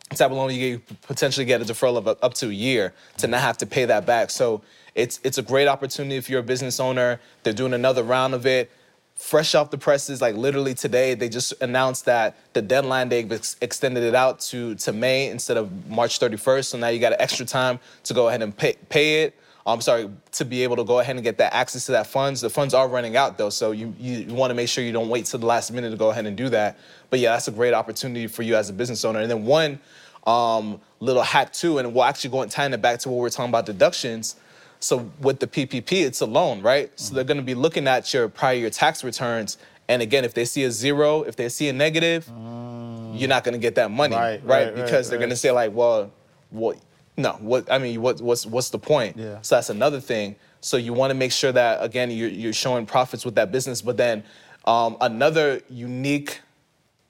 the 0.10 0.16
type 0.16 0.32
of 0.32 0.38
loan 0.38 0.52
you 0.54 0.60
get, 0.60 0.68
you 0.90 0.96
potentially 1.02 1.46
get 1.46 1.62
a 1.62 1.66
deferral 1.66 1.98
of 1.98 2.08
up 2.08 2.34
to 2.36 2.48
a 2.48 2.54
year 2.54 2.94
to 3.18 3.28
not 3.28 3.42
have 3.42 3.58
to 3.58 3.66
pay 3.66 3.84
that 3.86 4.06
back. 4.06 4.30
So 4.30 4.62
it's 4.96 5.20
it's 5.24 5.38
a 5.38 5.42
great 5.42 5.68
opportunity 5.68 6.16
if 6.16 6.30
you're 6.30 6.40
a 6.40 6.44
business 6.44 6.80
owner. 6.80 7.20
They're 7.44 7.54
doing 7.54 7.74
another 7.74 8.04
round 8.04 8.34
of 8.34 8.46
it. 8.46 8.72
Fresh 9.16 9.54
off 9.54 9.70
the 9.70 9.78
presses, 9.78 10.22
like 10.22 10.36
literally 10.36 10.74
today, 10.74 11.14
they 11.14 11.28
just 11.28 11.54
announced 11.62 12.06
that 12.06 12.38
the 12.54 12.62
deadline 12.62 13.10
they 13.10 13.26
ex- 13.26 13.58
extended 13.60 14.04
it 14.04 14.16
out 14.16 14.40
to 14.42 14.76
to 14.76 14.94
May 14.94 15.30
instead 15.30 15.58
of 15.58 15.90
March 15.90 16.20
31st. 16.20 16.66
So 16.66 16.78
now 16.78 16.88
you 16.88 17.00
got 17.00 17.14
extra 17.20 17.46
time 17.46 17.80
to 18.04 18.14
go 18.14 18.30
ahead 18.30 18.42
and 18.42 18.56
pay 18.56 18.76
pay 18.88 19.24
it. 19.24 19.36
I'm 19.66 19.82
sorry 19.82 20.10
to 20.32 20.46
be 20.46 20.64
able 20.64 20.78
to 20.78 20.84
go 20.84 21.00
ahead 21.00 21.16
and 21.16 21.24
get 21.24 21.38
that 21.38 21.54
access 21.54 21.86
to 21.88 21.92
that 21.92 22.08
funds. 22.08 22.42
The 22.42 22.50
funds 22.50 22.74
are 22.74 22.88
running 22.88 23.18
out 23.18 23.38
though, 23.38 23.50
so 23.50 23.72
you 23.72 23.94
you, 24.00 24.20
you 24.20 24.34
want 24.34 24.52
to 24.52 24.56
make 24.56 24.70
sure 24.70 24.84
you 24.84 24.94
don't 24.94 25.10
wait 25.10 25.26
till 25.26 25.40
the 25.40 25.46
last 25.46 25.72
minute 25.72 25.92
to 25.92 25.98
go 25.98 26.10
ahead 26.10 26.26
and 26.26 26.36
do 26.36 26.50
that. 26.50 26.78
But 27.10 27.20
yeah, 27.20 27.34
that's 27.34 27.48
a 27.48 27.52
great 27.52 27.74
opportunity 27.74 28.28
for 28.28 28.44
you 28.44 28.56
as 28.56 28.70
a 28.70 28.74
business 28.74 29.04
owner. 29.04 29.20
And 29.20 29.30
then 29.30 29.46
one 29.46 29.80
um, 30.26 30.80
little 31.00 31.24
hack 31.24 31.54
too, 31.54 31.78
and 31.78 31.94
we'll 31.94 32.04
actually 32.04 32.32
go 32.32 32.42
and 32.42 32.52
tying 32.52 32.74
it 32.74 32.82
back 32.82 33.00
to 33.00 33.10
what 33.10 33.16
we 33.16 33.22
we're 33.22 33.30
talking 33.30 33.50
about 33.50 33.66
deductions. 33.66 34.36
So 34.80 35.12
with 35.20 35.40
the 35.40 35.48
PPP, 35.48 36.06
it's 36.06 36.22
a 36.22 36.26
loan, 36.26 36.62
right? 36.62 36.90
So 36.98 37.14
they're 37.14 37.24
going 37.26 37.38
to 37.38 37.44
be 37.44 37.56
looking 37.56 37.88
at 37.88 38.14
your 38.14 38.30
prior 38.30 38.54
year 38.56 38.70
tax 38.70 39.04
returns, 39.04 39.58
and 39.90 40.02
again, 40.02 40.24
if 40.24 40.34
they 40.34 40.46
see 40.46 40.64
a 40.64 40.72
zero, 40.72 41.24
if 41.24 41.36
they 41.36 41.50
see 41.50 41.68
a 41.68 41.74
negative, 41.74 42.28
you're 42.28 43.28
not 43.28 43.44
going 43.44 43.54
to 43.54 43.60
get 43.60 43.76
that 43.76 43.92
money, 43.92 44.16
Right, 44.16 44.42
right? 44.46 44.66
right, 44.66 44.76
because 44.76 45.08
right, 45.08 45.10
they're 45.10 45.18
going 45.20 45.32
to 45.32 45.36
say 45.36 45.52
like, 45.52 45.74
well, 45.74 46.12
what? 46.52 46.78
No, 47.18 47.34
what? 47.42 47.70
I 47.72 47.80
mean, 47.80 48.02
what? 48.02 48.22
What's 48.22 48.46
what's 48.46 48.70
the 48.70 48.80
point? 48.80 49.18
Yeah. 49.18 49.42
So 49.42 49.56
that's 49.56 49.70
another 49.70 50.00
thing. 50.00 50.36
So 50.62 50.78
you 50.78 50.94
want 50.94 51.12
to 51.12 51.16
make 51.16 51.32
sure 51.32 51.52
that 51.52 51.84
again, 51.84 52.12
you're, 52.12 52.30
you're 52.30 52.54
showing 52.54 52.86
profits 52.86 53.26
with 53.26 53.36
that 53.36 53.52
business, 53.52 53.82
but 53.82 53.98
then 53.98 54.24
um, 54.66 54.96
another 55.02 55.62
unique, 55.70 56.40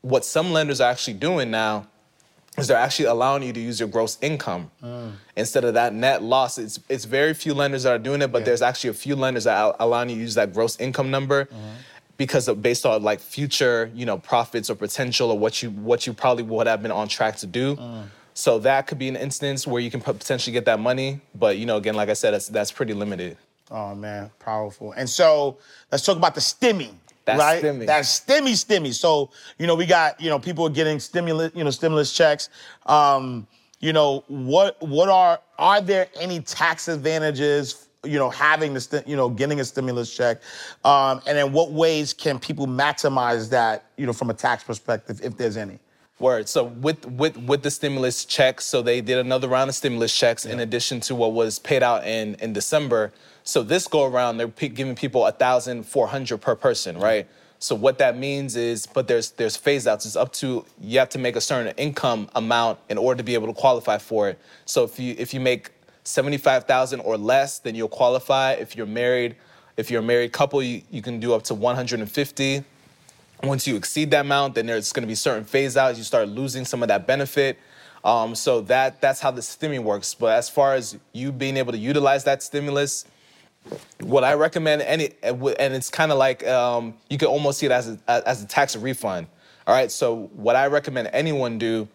what 0.01 0.24
some 0.26 0.51
lenders 0.51 0.82
are 0.82 0.89
actually 0.89 1.15
doing 1.15 1.51
now 1.51 1.88
is 2.60 2.68
they're 2.68 2.78
actually 2.78 3.05
allowing 3.05 3.43
you 3.43 3.53
to 3.53 3.60
use 3.60 3.80
your 3.80 3.89
gross 3.89 4.18
income 4.22 4.72
mm. 4.84 5.12
instead 5.36 5.64
of 5.64 5.74
that 5.74 5.93
net 5.93 6.24
loss. 6.24 6.57
It's 6.57 6.80
it's 6.89 7.05
very 7.05 7.34
few 7.34 7.53
lenders 7.53 7.84
that 7.84 7.91
are 7.91 7.99
doing 7.99 8.22
it, 8.22 8.32
but 8.32 8.45
there's 8.45 8.62
actually 8.62 8.91
a 8.91 8.93
few 8.93 9.16
lenders 9.16 9.45
that 9.45 9.57
are 9.57 9.76
allowing 9.80 10.10
you 10.10 10.16
to 10.16 10.22
use 10.22 10.36
that 10.36 10.53
gross 10.53 10.80
income 10.80 11.12
number 11.12 11.45
mm-hmm. 11.45 11.72
because 12.18 12.47
of 12.47 12.62
based 12.62 12.86
on 12.86 13.03
like 13.03 13.20
future 13.20 13.91
you 13.93 14.05
know 14.05 14.18
profits 14.18 14.70
or 14.70 14.76
potential 14.76 15.32
or 15.32 15.39
what 15.39 15.62
you 15.64 15.70
what 15.72 16.05
you 16.05 16.14
probably 16.14 16.43
would 16.43 16.68
have 16.68 16.82
been 16.82 16.91
on 16.91 17.07
track 17.07 17.38
to 17.38 17.47
do. 17.47 17.76
Mm. 17.76 18.05
So 18.34 18.60
that 18.60 18.88
could 18.88 18.97
be 18.97 19.10
an 19.10 19.18
instance 19.18 19.68
where 19.68 19.82
you 19.82 19.91
can 19.91 19.99
potentially 19.99 20.53
get 20.53 20.66
that 20.66 20.80
money, 20.80 21.20
but 21.36 21.57
you 21.57 21.66
know 21.66 21.78
again, 21.78 21.95
like 21.95 22.10
I 22.10 22.14
said, 22.14 22.34
that's 22.34 22.47
that's 22.47 22.72
pretty 22.72 22.93
limited. 22.93 23.38
Oh 23.72 23.93
man, 23.93 24.32
powerful. 24.39 24.93
And 24.93 25.07
so 25.10 25.57
let's 25.91 26.03
talk 26.03 26.18
about 26.18 26.36
the 26.36 26.41
stimmy. 26.41 26.91
That 27.38 27.39
right? 27.39 27.63
stimmy. 27.63 27.86
That 27.86 28.03
stimmy 28.03 28.53
stimmy. 28.53 28.93
So, 28.93 29.32
you 29.57 29.67
know, 29.67 29.75
we 29.75 29.86
got, 29.86 30.19
you 30.19 30.30
know, 30.30 30.39
people 30.39 30.65
are 30.65 30.71
getting 30.71 30.99
stimulus, 30.99 31.51
you 31.55 31.63
know, 31.63 31.69
stimulus 31.69 32.13
checks. 32.13 32.49
Um, 32.86 33.47
you 33.80 33.93
know, 33.93 34.23
what 34.27 34.82
what 34.82 35.09
are 35.09 35.39
are 35.57 35.82
there 35.82 36.07
any 36.19 36.41
tax 36.41 36.88
advantages, 36.88 37.88
you 38.03 38.19
know, 38.19 38.30
having 38.30 38.73
the 38.73 38.82
sti- 38.82 39.03
you 39.05 39.15
know, 39.15 39.30
getting 39.30 39.59
a 39.59 39.65
stimulus 39.65 40.15
check? 40.15 40.41
Um, 40.84 41.21
and 41.27 41.38
in 41.38 41.53
what 41.53 41.71
ways 41.71 42.13
can 42.13 42.39
people 42.39 42.67
maximize 42.67 43.49
that, 43.51 43.86
you 43.97 44.05
know, 44.05 44.13
from 44.13 44.30
a 44.30 44.34
tax 44.34 44.63
perspective, 44.63 45.21
if 45.23 45.38
there's 45.38 45.57
any? 45.57 45.80
Word. 46.19 46.49
So 46.49 46.65
with 46.65 47.05
with 47.05 47.38
with 47.38 47.63
the 47.63 47.71
stimulus 47.71 48.25
checks, 48.25 48.65
so 48.65 48.82
they 48.82 48.99
did 48.99 49.19
another 49.19 49.47
round 49.47 49.69
of 49.69 49.75
stimulus 49.75 50.13
checks 50.13 50.45
in 50.45 50.59
addition 50.59 50.99
to 51.01 51.15
what 51.15 51.32
was 51.32 51.59
paid 51.59 51.82
out 51.82 52.05
in 52.05 52.36
in 52.36 52.51
December. 52.51 53.13
So 53.43 53.63
this 53.63 53.87
go 53.87 54.05
around, 54.05 54.37
they're 54.37 54.47
pe- 54.47 54.69
giving 54.69 54.95
people 54.95 55.25
a 55.25 55.31
thousand 55.31 55.83
four 55.83 56.07
hundred 56.07 56.39
per 56.39 56.55
person, 56.55 56.97
right? 56.97 57.27
So 57.59 57.75
what 57.75 57.97
that 57.97 58.17
means 58.17 58.55
is, 58.55 58.85
but 58.85 59.07
there's 59.07 59.31
there's 59.31 59.57
phase 59.57 59.87
outs. 59.87 60.05
It's 60.05 60.15
up 60.15 60.31
to 60.33 60.65
you 60.79 60.99
have 60.99 61.09
to 61.09 61.19
make 61.19 61.35
a 61.35 61.41
certain 61.41 61.73
income 61.77 62.29
amount 62.35 62.79
in 62.89 62.97
order 62.97 63.17
to 63.17 63.23
be 63.23 63.33
able 63.33 63.47
to 63.47 63.53
qualify 63.53 63.97
for 63.97 64.29
it. 64.29 64.39
So 64.65 64.83
if 64.83 64.99
you 64.99 65.15
if 65.17 65.33
you 65.33 65.39
make 65.39 65.71
seventy 66.03 66.37
five 66.37 66.65
thousand 66.65 67.01
or 67.01 67.17
less, 67.17 67.59
then 67.59 67.75
you'll 67.75 67.89
qualify. 67.89 68.53
If 68.53 68.75
you're 68.75 68.85
married, 68.85 69.35
if 69.77 69.91
you're 69.91 70.01
a 70.01 70.05
married 70.05 70.31
couple, 70.31 70.63
you, 70.63 70.81
you 70.89 71.01
can 71.01 71.19
do 71.19 71.33
up 71.33 71.43
to 71.43 71.53
one 71.53 71.75
hundred 71.75 71.99
and 71.99 72.09
fifty. 72.09 72.63
Once 73.43 73.65
you 73.65 73.75
exceed 73.75 74.11
that 74.11 74.21
amount, 74.21 74.55
then 74.55 74.65
there's 74.65 74.91
going 74.93 75.03
to 75.03 75.07
be 75.07 75.15
certain 75.15 75.43
phase 75.43 75.75
outs. 75.75 75.97
You 75.97 76.03
start 76.03 76.27
losing 76.29 76.65
some 76.65 76.81
of 76.81 76.89
that 76.89 77.07
benefit. 77.07 77.57
Um, 78.03 78.35
so 78.35 78.61
that 78.61 79.01
that's 79.01 79.19
how 79.19 79.31
the 79.31 79.41
stimmy 79.41 79.79
works. 79.79 80.13
But 80.13 80.37
as 80.37 80.49
far 80.49 80.75
as 80.75 80.97
you 81.13 81.31
being 81.31 81.57
able 81.57 81.73
to 81.73 81.77
utilize 81.77 82.23
that 82.23 82.41
stimulus, 82.41 83.05
what 84.01 84.24
I 84.24 84.34
recommend, 84.34 84.82
and, 84.82 85.01
and 85.24 85.74
it's 85.74 85.89
kind 85.89 86.11
of 86.11 86.17
like 86.17 86.45
um, 86.47 86.95
you 87.09 87.17
can 87.17 87.28
almost 87.28 87.59
see 87.59 87.65
it 87.65 87.72
as 87.72 87.89
a, 88.07 88.28
as 88.28 88.43
a 88.43 88.47
tax 88.47 88.76
refund. 88.76 89.28
All 89.67 89.76
right. 89.76 89.91
So 89.91 90.30
what 90.34 90.55
I 90.55 90.67
recommend 90.67 91.09
anyone 91.13 91.57
do 91.57 91.88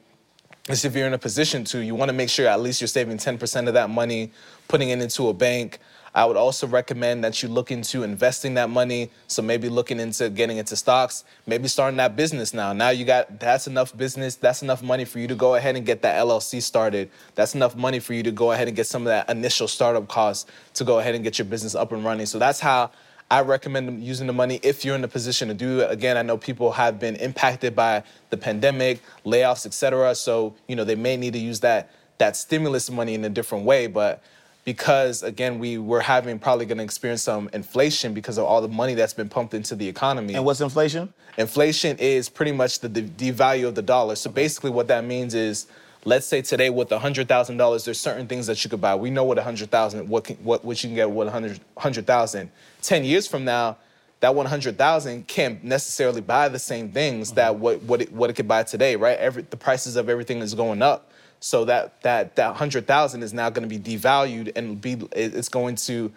is 0.69 0.85
if 0.85 0.95
you're 0.95 1.07
in 1.07 1.15
a 1.15 1.19
position 1.19 1.65
to, 1.65 1.81
you 1.81 1.95
want 1.95 2.09
to 2.09 2.13
make 2.13 2.31
sure 2.31 2.47
at 2.47 2.61
least 2.61 2.81
you're 2.81 2.89
saving 2.89 3.19
10% 3.19 3.69
of 3.69 3.75
that 3.75 3.91
money, 3.91 4.31
putting 4.69 4.91
it 4.91 5.01
into 5.01 5.29
a 5.29 5.35
bank. 5.35 5.79
I 6.15 6.25
would 6.25 6.37
also 6.37 6.67
recommend 6.67 7.25
that 7.25 7.43
you 7.43 7.49
look 7.49 7.73
into 7.73 8.05
investing 8.05 8.55
that 8.55 8.71
money. 8.71 9.11
So 9.27 9.43
maybe 9.43 9.69
looking 9.69 9.99
into 9.99 10.31
getting 10.31 10.59
into 10.59 10.77
stocks, 10.77 11.25
maybe 11.47 11.67
starting 11.67 11.97
that 11.97 12.15
business 12.15 12.55
now. 12.55 12.73
Now 12.73 12.91
you 12.91 13.05
got 13.05 13.41
that's 13.41 13.67
enough 13.67 13.97
business, 13.97 14.37
that's 14.37 14.63
enough 14.63 14.83
money 14.83 15.05
for 15.05 15.19
you 15.19 15.27
to 15.27 15.35
go 15.35 15.57
ahead 15.57 15.75
and 15.75 15.85
get 15.85 16.03
that 16.03 16.25
LLC 16.25 16.63
started. 16.63 17.11
That's 17.35 17.55
enough 17.55 17.75
money 17.75 17.99
for 17.99 18.15
you 18.15 18.23
to 18.23 18.31
go 18.31 18.53
ahead 18.53 18.69
and 18.69 18.77
get 18.77 18.87
some 18.87 19.03
of 19.03 19.07
that 19.07 19.29
initial 19.29 19.67
startup 19.67 20.07
cost 20.07 20.49
to 20.75 20.85
go 20.85 21.01
ahead 21.01 21.17
and 21.17 21.25
get 21.25 21.39
your 21.39 21.47
business 21.47 21.75
up 21.75 21.91
and 21.91 22.05
running. 22.05 22.27
So 22.27 22.39
that's 22.39 22.61
how 22.61 22.93
I 23.31 23.41
recommend 23.41 24.05
using 24.05 24.29
the 24.29 24.33
money 24.33 24.61
if 24.63 24.85
you're 24.85 24.95
in 24.95 25.03
a 25.03 25.09
position 25.09 25.49
to 25.49 25.55
do 25.55 25.81
it. 25.81 25.91
Again, 25.91 26.17
I 26.17 26.23
know 26.23 26.37
people 26.37 26.71
have 26.73 27.01
been 27.01 27.17
impacted 27.17 27.75
by 27.75 28.05
the 28.31 28.37
pandemic, 28.37 29.01
layoffs, 29.25 29.67
et 29.67 29.75
cetera. 29.75 30.15
So, 30.15 30.55
you 30.69 30.77
know, 30.77 30.85
they 30.85 30.95
may 30.95 31.17
need 31.17 31.33
to 31.33 31.41
use 31.41 31.61
that 31.61 31.91
that 32.19 32.37
stimulus 32.37 32.91
money 32.91 33.15
in 33.15 33.25
a 33.25 33.29
different 33.29 33.65
way. 33.65 33.89
But 33.89 34.23
because 34.65 35.23
again, 35.23 35.59
we 35.59 35.79
we're 35.79 36.01
having 36.01 36.39
probably 36.39 36.67
gonna 36.67 36.83
experience 36.83 37.23
some 37.23 37.49
inflation 37.53 38.15
because 38.15 38.39
of 38.39 38.45
all 38.45 38.61
the 38.61 38.69
money 38.69 38.95
that's 38.95 39.15
been 39.15 39.29
pumped 39.29 39.55
into 39.55 39.75
the 39.75 39.89
economy. 39.89 40.35
And 40.35 40.45
what's 40.45 40.61
inflation? 40.61 41.13
Inflation 41.37 41.99
is 41.99 42.29
pretty 42.29 42.53
much 42.53 42.81
the 42.81 42.89
de- 42.89 43.03
devalue 43.03 43.67
of 43.67 43.75
the 43.75 43.83
dollar. 43.83 44.15
So 44.17 44.31
basically, 44.31 44.71
what 44.71 44.89
that 44.89 45.05
means 45.05 45.35
is, 45.35 45.67
let's 46.05 46.27
say 46.27 46.43
today 46.43 46.71
with 46.71 46.91
hundred 46.91 47.29
thousand 47.29 47.59
dollars, 47.59 47.85
there's 47.85 48.01
certain 48.01 48.27
things 48.27 48.47
that 48.47 48.63
you 48.65 48.71
could 48.71 48.81
buy. 48.81 48.95
We 48.95 49.11
know 49.11 49.25
what 49.25 49.39
a 49.39 49.43
hundred 49.43 49.71
thousand, 49.71 50.09
what 50.09 50.25
can, 50.25 50.37
what 50.37 50.65
what 50.65 50.83
you 50.83 50.89
can 50.89 50.97
get 50.97 51.11
with 51.11 51.29
a 51.29 51.31
hundred 51.31 51.61
hundred 51.77 52.07
thousand. 52.07 52.51
Ten 52.83 53.05
years 53.05 53.27
from 53.27 53.45
now, 53.45 53.77
that 54.21 54.35
one 54.35 54.47
hundred 54.47 54.79
thousand 54.79 55.27
can't 55.27 55.63
necessarily 55.63 56.23
buy 56.23 56.49
the 56.49 56.59
same 56.59 56.91
things 56.91 57.29
mm-hmm. 57.29 57.37
that 57.37 57.57
what 57.57 57.83
what 57.83 58.01
it, 58.01 58.13
what 58.13 58.31
it 58.31 58.33
could 58.35 58.49
buy 58.49 58.63
today, 58.63 58.97
right? 58.97 59.19
Every 59.19 59.43
the 59.43 59.59
prices 59.59 59.97
of 59.97 60.09
everything 60.09 60.39
is 60.39 60.55
going 60.55 60.81
up. 60.81 61.11
So 61.45 61.67
that 61.67 62.01
that 62.01 62.37
that 62.37 62.57
hundred 62.57 62.87
thousand 62.87 63.23
is 63.23 63.35
now 63.35 63.51
going 63.51 63.69
to 63.69 63.79
be 63.79 63.79
devalued 63.79 64.51
and 64.57 64.81
be 64.81 64.97
it's 65.13 65.51
going 65.51 65.77
to 65.77 66.11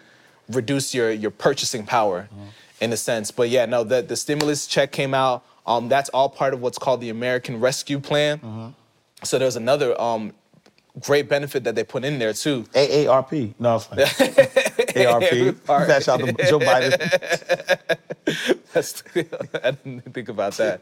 reduce 0.48 0.94
your 0.94 1.10
your 1.12 1.30
purchasing 1.30 1.84
power 1.84 2.30
in 2.80 2.94
a 2.94 2.96
sense. 2.96 3.30
But 3.30 3.50
yeah, 3.50 3.66
no, 3.66 3.84
the 3.84 4.00
the 4.00 4.16
stimulus 4.16 4.66
check 4.66 4.90
came 4.90 5.12
out. 5.12 5.44
Um, 5.66 5.90
that's 5.90 6.08
all 6.10 6.30
part 6.30 6.54
of 6.54 6.62
what's 6.62 6.78
called 6.78 7.02
the 7.02 7.10
American 7.10 7.60
Rescue 7.60 8.00
Plan. 8.00 8.74
So 9.22 9.38
there's 9.38 9.56
another 9.56 10.00
um 10.00 10.32
great 10.98 11.28
benefit 11.28 11.62
that 11.64 11.74
they 11.74 11.84
put 11.84 12.06
in 12.06 12.18
there 12.18 12.32
too. 12.32 12.62
AARP. 12.72 13.52
No, 13.58 13.76
it's 13.76 13.84
fine. 13.84 13.98
ARP. 15.06 15.56
That's 15.86 16.08
out 16.08 16.20
to 16.20 16.32
Joe 16.48 16.58
Biden. 16.58 17.98
That's, 18.72 19.02
I 19.16 19.70
didn't 19.72 20.12
think 20.14 20.28
about 20.28 20.52
that. 20.54 20.80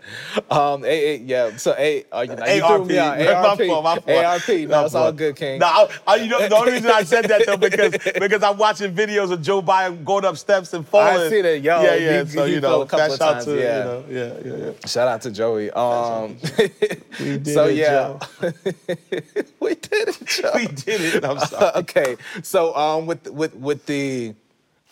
Um, 0.51 0.85
a, 0.85 0.89
a, 0.89 1.19
yeah. 1.19 1.57
So 1.57 1.75
a, 1.79 2.05
uh, 2.13 2.21
you, 2.23 2.37
know, 2.37 2.45
you 2.47 2.63
ARP. 2.65 2.87
me 2.87 2.99
out. 2.99 3.19
My 3.59 3.67
fault, 3.67 3.85
my 3.85 3.99
fault. 4.01 4.25
ARP. 4.25 4.49
No, 4.69 4.85
it's 4.85 4.95
all 4.95 5.13
good, 5.13 5.37
King. 5.37 5.61
No, 5.61 5.67
I, 5.67 5.89
I, 6.07 6.17
you 6.17 6.29
know, 6.29 6.47
the 6.49 6.57
only 6.57 6.73
reason 6.73 6.91
I 6.91 7.05
said 7.05 7.27
that 7.27 7.47
though 7.47 7.57
because 7.57 7.93
because 8.19 8.43
I'm 8.43 8.59
watching 8.59 8.95
videos 8.95 9.31
of 9.31 9.41
Joe 9.43 9.63
Biden 9.63 10.05
going 10.05 10.25
up 10.25 10.37
steps 10.37 10.73
and 10.75 10.87
falling. 10.87 11.21
I 11.23 11.29
see 11.29 11.41
that, 11.43 11.61
yo, 11.61 11.83
Yeah, 11.83 11.95
yeah. 11.95 12.25
he- 12.25 12.31
so 12.31 12.45
he 12.45 12.55
you 12.55 12.61
know, 12.61 12.83
a 12.83 12.87
couple 12.87 13.13
of 13.13 13.19
times, 13.19 13.45
to 13.45 13.57
yeah. 13.59 13.79
you 13.79 13.85
know, 13.85 14.05
yeah, 14.09 14.35
yeah, 14.45 14.65
yeah. 14.67 14.73
Shout 14.87 15.09
out 15.09 15.23
to 15.23 15.31
Joey. 15.31 15.71
Um, 15.71 16.37
We 17.21 17.39
did 17.39 17.47
so 17.55 17.67
it, 17.67 17.77
yeah, 17.77 18.19
Joe. 18.41 18.51
we 19.61 19.75
did 19.75 20.09
it, 20.09 20.19
Joe. 20.27 20.51
We 20.55 20.67
did 20.67 21.01
it. 21.01 21.25
I'm 21.25 21.39
sorry. 21.39 21.73
okay, 21.77 22.17
so 22.43 22.75
um, 22.77 23.07
with 23.07 23.27
with 23.31 23.55
with 23.55 23.87
the 23.87 24.35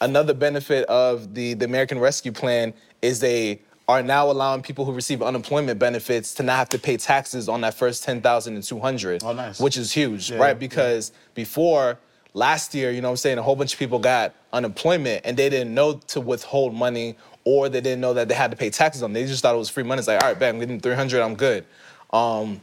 another 0.01 0.35
benefit 0.35 0.85
of 0.87 1.35
the 1.35 1.55
the 1.55 1.65
American 1.65 1.99
Rescue 1.99 2.33
Plan 2.33 2.75
is 3.03 3.21
they 3.21 3.61
are 3.87 4.03
now 4.03 4.31
allowing 4.31 4.63
people 4.63 4.85
who 4.87 4.93
receive 4.93 5.21
unemployment 5.23 5.79
benefits 5.79 6.33
to 6.35 6.43
not 6.43 6.57
have 6.57 6.69
to 6.71 6.79
pay 6.79 6.97
taxes 6.97 7.49
on 7.49 7.61
that 7.63 7.75
first 7.75 8.03
ten 8.05 8.21
thousand 8.23 8.55
and 8.55 8.65
two 8.65 8.79
hundred. 8.81 9.23
Oh, 9.23 9.33
nice. 9.33 9.61
Which 9.61 9.77
is 9.77 9.93
huge, 9.93 10.31
Yeah, 10.31 10.39
right? 10.39 10.49
yeah. 10.49 10.55
Because 10.55 11.13
before 11.35 11.99
last 12.33 12.75
year, 12.75 12.91
you 12.91 13.01
know 13.03 13.09
what 13.09 13.13
I'm 13.13 13.17
saying, 13.19 13.39
a 13.39 13.43
whole 13.43 13.57
bunch 13.57 13.75
of 13.75 13.79
people 13.79 13.99
got 13.99 14.35
unemployment 14.53 15.23
and 15.25 15.37
they 15.37 15.49
didn't 15.51 15.75
know 15.75 15.95
to 16.09 16.21
withhold 16.21 16.75
money 16.75 17.17
or 17.45 17.69
they 17.69 17.81
didn't 17.83 18.01
know 18.01 18.15
that 18.15 18.27
they 18.29 18.35
had 18.35 18.51
to 18.51 18.57
pay 18.57 18.71
taxes 18.71 19.03
on. 19.03 19.11
it. 19.11 19.15
They 19.15 19.27
just 19.27 19.43
thought 19.43 19.55
it 19.55 19.59
was 19.59 19.69
free 19.69 19.85
money. 19.85 19.99
It's 19.99 20.09
like, 20.09 20.23
all 20.23 20.31
right, 20.31 20.39
bam, 20.39 20.55
I'm 20.55 20.61
getting 20.61 20.81
300, 20.81 21.21
I'm 21.23 21.35
good. 21.35 21.67
Um, 22.11 22.63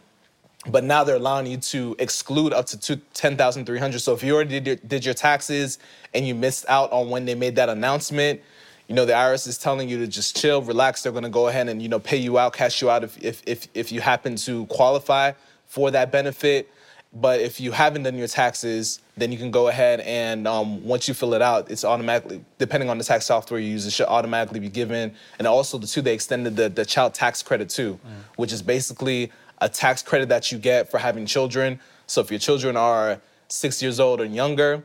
but 0.68 0.84
now 0.84 1.04
they're 1.04 1.16
allowing 1.16 1.48
you 1.48 1.58
to 1.58 1.96
exclude 1.98 2.54
up 2.54 2.68
to 2.68 2.80
two, 2.80 2.98
10,300. 3.14 4.00
So 4.00 4.14
if 4.14 4.24
you 4.24 4.36
already 4.36 4.60
did 4.60 4.68
your, 4.68 4.76
did 4.76 5.06
your 5.06 5.14
taxes 5.14 5.80
and 6.14 6.28
you 6.28 6.36
missed 6.36 6.66
out 6.70 6.92
on 6.92 7.10
when 7.10 7.26
they 7.26 7.36
made 7.36 7.56
that 7.56 7.70
announcement, 7.70 8.42
you 8.88 8.96
know, 8.96 9.06
the 9.06 9.14
IRS 9.14 9.48
is 9.48 9.58
telling 9.58 9.90
you 9.90 9.98
to 10.00 10.08
just 10.08 10.40
chill, 10.40 10.62
relax. 10.62 11.02
They're 11.02 11.12
going 11.12 11.24
to 11.24 11.30
go 11.30 11.48
ahead 11.48 11.70
and, 11.70 11.82
you 11.82 11.90
know, 11.90 12.00
pay 12.00 12.18
you 12.18 12.38
out, 12.38 12.54
cash 12.54 12.82
you 12.82 12.90
out 12.90 13.04
if, 13.04 13.24
if, 13.24 13.42
if, 13.46 13.68
if 13.74 13.92
you 13.92 14.02
happen 14.02 14.36
to 14.36 14.66
qualify 14.68 15.32
for 15.66 15.90
that 15.92 16.12
benefit. 16.12 16.70
But 17.14 17.42
if 17.42 17.60
you 17.60 17.72
haven't 17.72 18.04
done 18.04 18.18
your 18.18 18.28
taxes, 18.28 19.02
then 19.18 19.32
you 19.32 19.38
can 19.38 19.52
go 19.52 19.68
ahead 19.68 20.00
and 20.02 20.48
um, 20.48 20.84
once 20.86 21.08
you 21.08 21.14
fill 21.14 21.34
it 21.34 21.42
out, 21.42 21.70
it's 21.70 21.84
automatically, 21.84 22.44
depending 22.58 22.90
on 22.90 22.98
the 22.98 23.04
tax 23.04 23.26
software 23.26 23.60
you 23.60 23.70
use, 23.70 23.86
it 23.86 23.92
should 23.92 24.08
automatically 24.08 24.60
be 24.60 24.70
given. 24.70 25.14
And 25.38 25.46
also, 25.46 25.78
the 25.78 25.88
two, 25.88 26.02
they 26.02 26.14
extended 26.14 26.56
the, 26.56 26.70
the 26.70 26.86
child 26.86 27.14
tax 27.14 27.44
credit 27.44 27.70
too, 27.70 28.00
which 28.38 28.54
is 28.54 28.62
basically 28.62 29.32
a 29.62 29.70
tax 29.70 30.02
credit 30.02 30.30
that 30.30 30.52
you 30.52 30.58
get 30.58 30.92
for 30.92 30.98
having 30.98 31.26
children. 31.26 31.80
So 32.08 32.20
if 32.20 32.30
your 32.30 32.40
children 32.40 32.76
are 32.76 33.22
six 33.48 33.82
years 33.82 34.00
old 34.00 34.20
or 34.20 34.26
younger, 34.26 34.84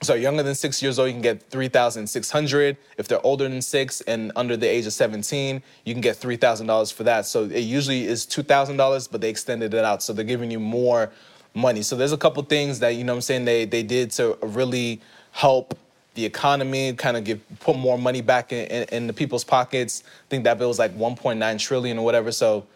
so 0.00 0.14
younger 0.14 0.42
than 0.42 0.54
six 0.54 0.80
years 0.80 0.98
old, 0.98 1.08
you 1.08 1.14
can 1.14 1.22
get 1.22 1.42
3,600. 1.50 2.76
If 2.96 3.08
they're 3.08 3.24
older 3.26 3.48
than 3.48 3.60
six 3.60 4.00
and 4.02 4.30
under 4.36 4.56
the 4.56 4.68
age 4.68 4.86
of 4.86 4.92
17, 4.92 5.62
you 5.84 5.94
can 5.94 6.00
get 6.00 6.16
$3,000 6.16 6.92
for 6.92 7.02
that. 7.04 7.26
So 7.26 7.44
it 7.44 7.60
usually 7.60 8.06
is 8.06 8.24
$2,000, 8.24 9.10
but 9.10 9.20
they 9.20 9.28
extended 9.28 9.74
it 9.74 9.84
out. 9.84 10.02
So 10.02 10.12
they're 10.12 10.24
giving 10.24 10.50
you 10.50 10.60
more 10.60 11.10
money. 11.52 11.82
So 11.82 11.96
there's 11.96 12.12
a 12.12 12.18
couple 12.18 12.42
things 12.44 12.78
that, 12.78 12.90
you 12.90 13.04
know 13.04 13.14
I'm 13.14 13.20
saying, 13.20 13.44
they, 13.44 13.64
they 13.64 13.82
did 13.82 14.12
to 14.12 14.38
really 14.40 15.00
help 15.32 15.76
the 16.14 16.24
economy, 16.24 16.92
kind 16.94 17.16
of 17.16 17.24
give 17.24 17.40
put 17.60 17.76
more 17.76 17.98
money 17.98 18.20
back 18.20 18.52
in, 18.52 18.66
in, 18.66 18.82
in 18.90 19.06
the 19.06 19.12
people's 19.12 19.44
pockets. 19.44 20.02
I 20.06 20.28
think 20.28 20.44
that 20.44 20.58
bill 20.58 20.68
was 20.68 20.78
like 20.78 20.96
1.9 20.96 21.58
trillion 21.60 21.98
or 21.98 22.04
whatever. 22.04 22.32
So, 22.32 22.66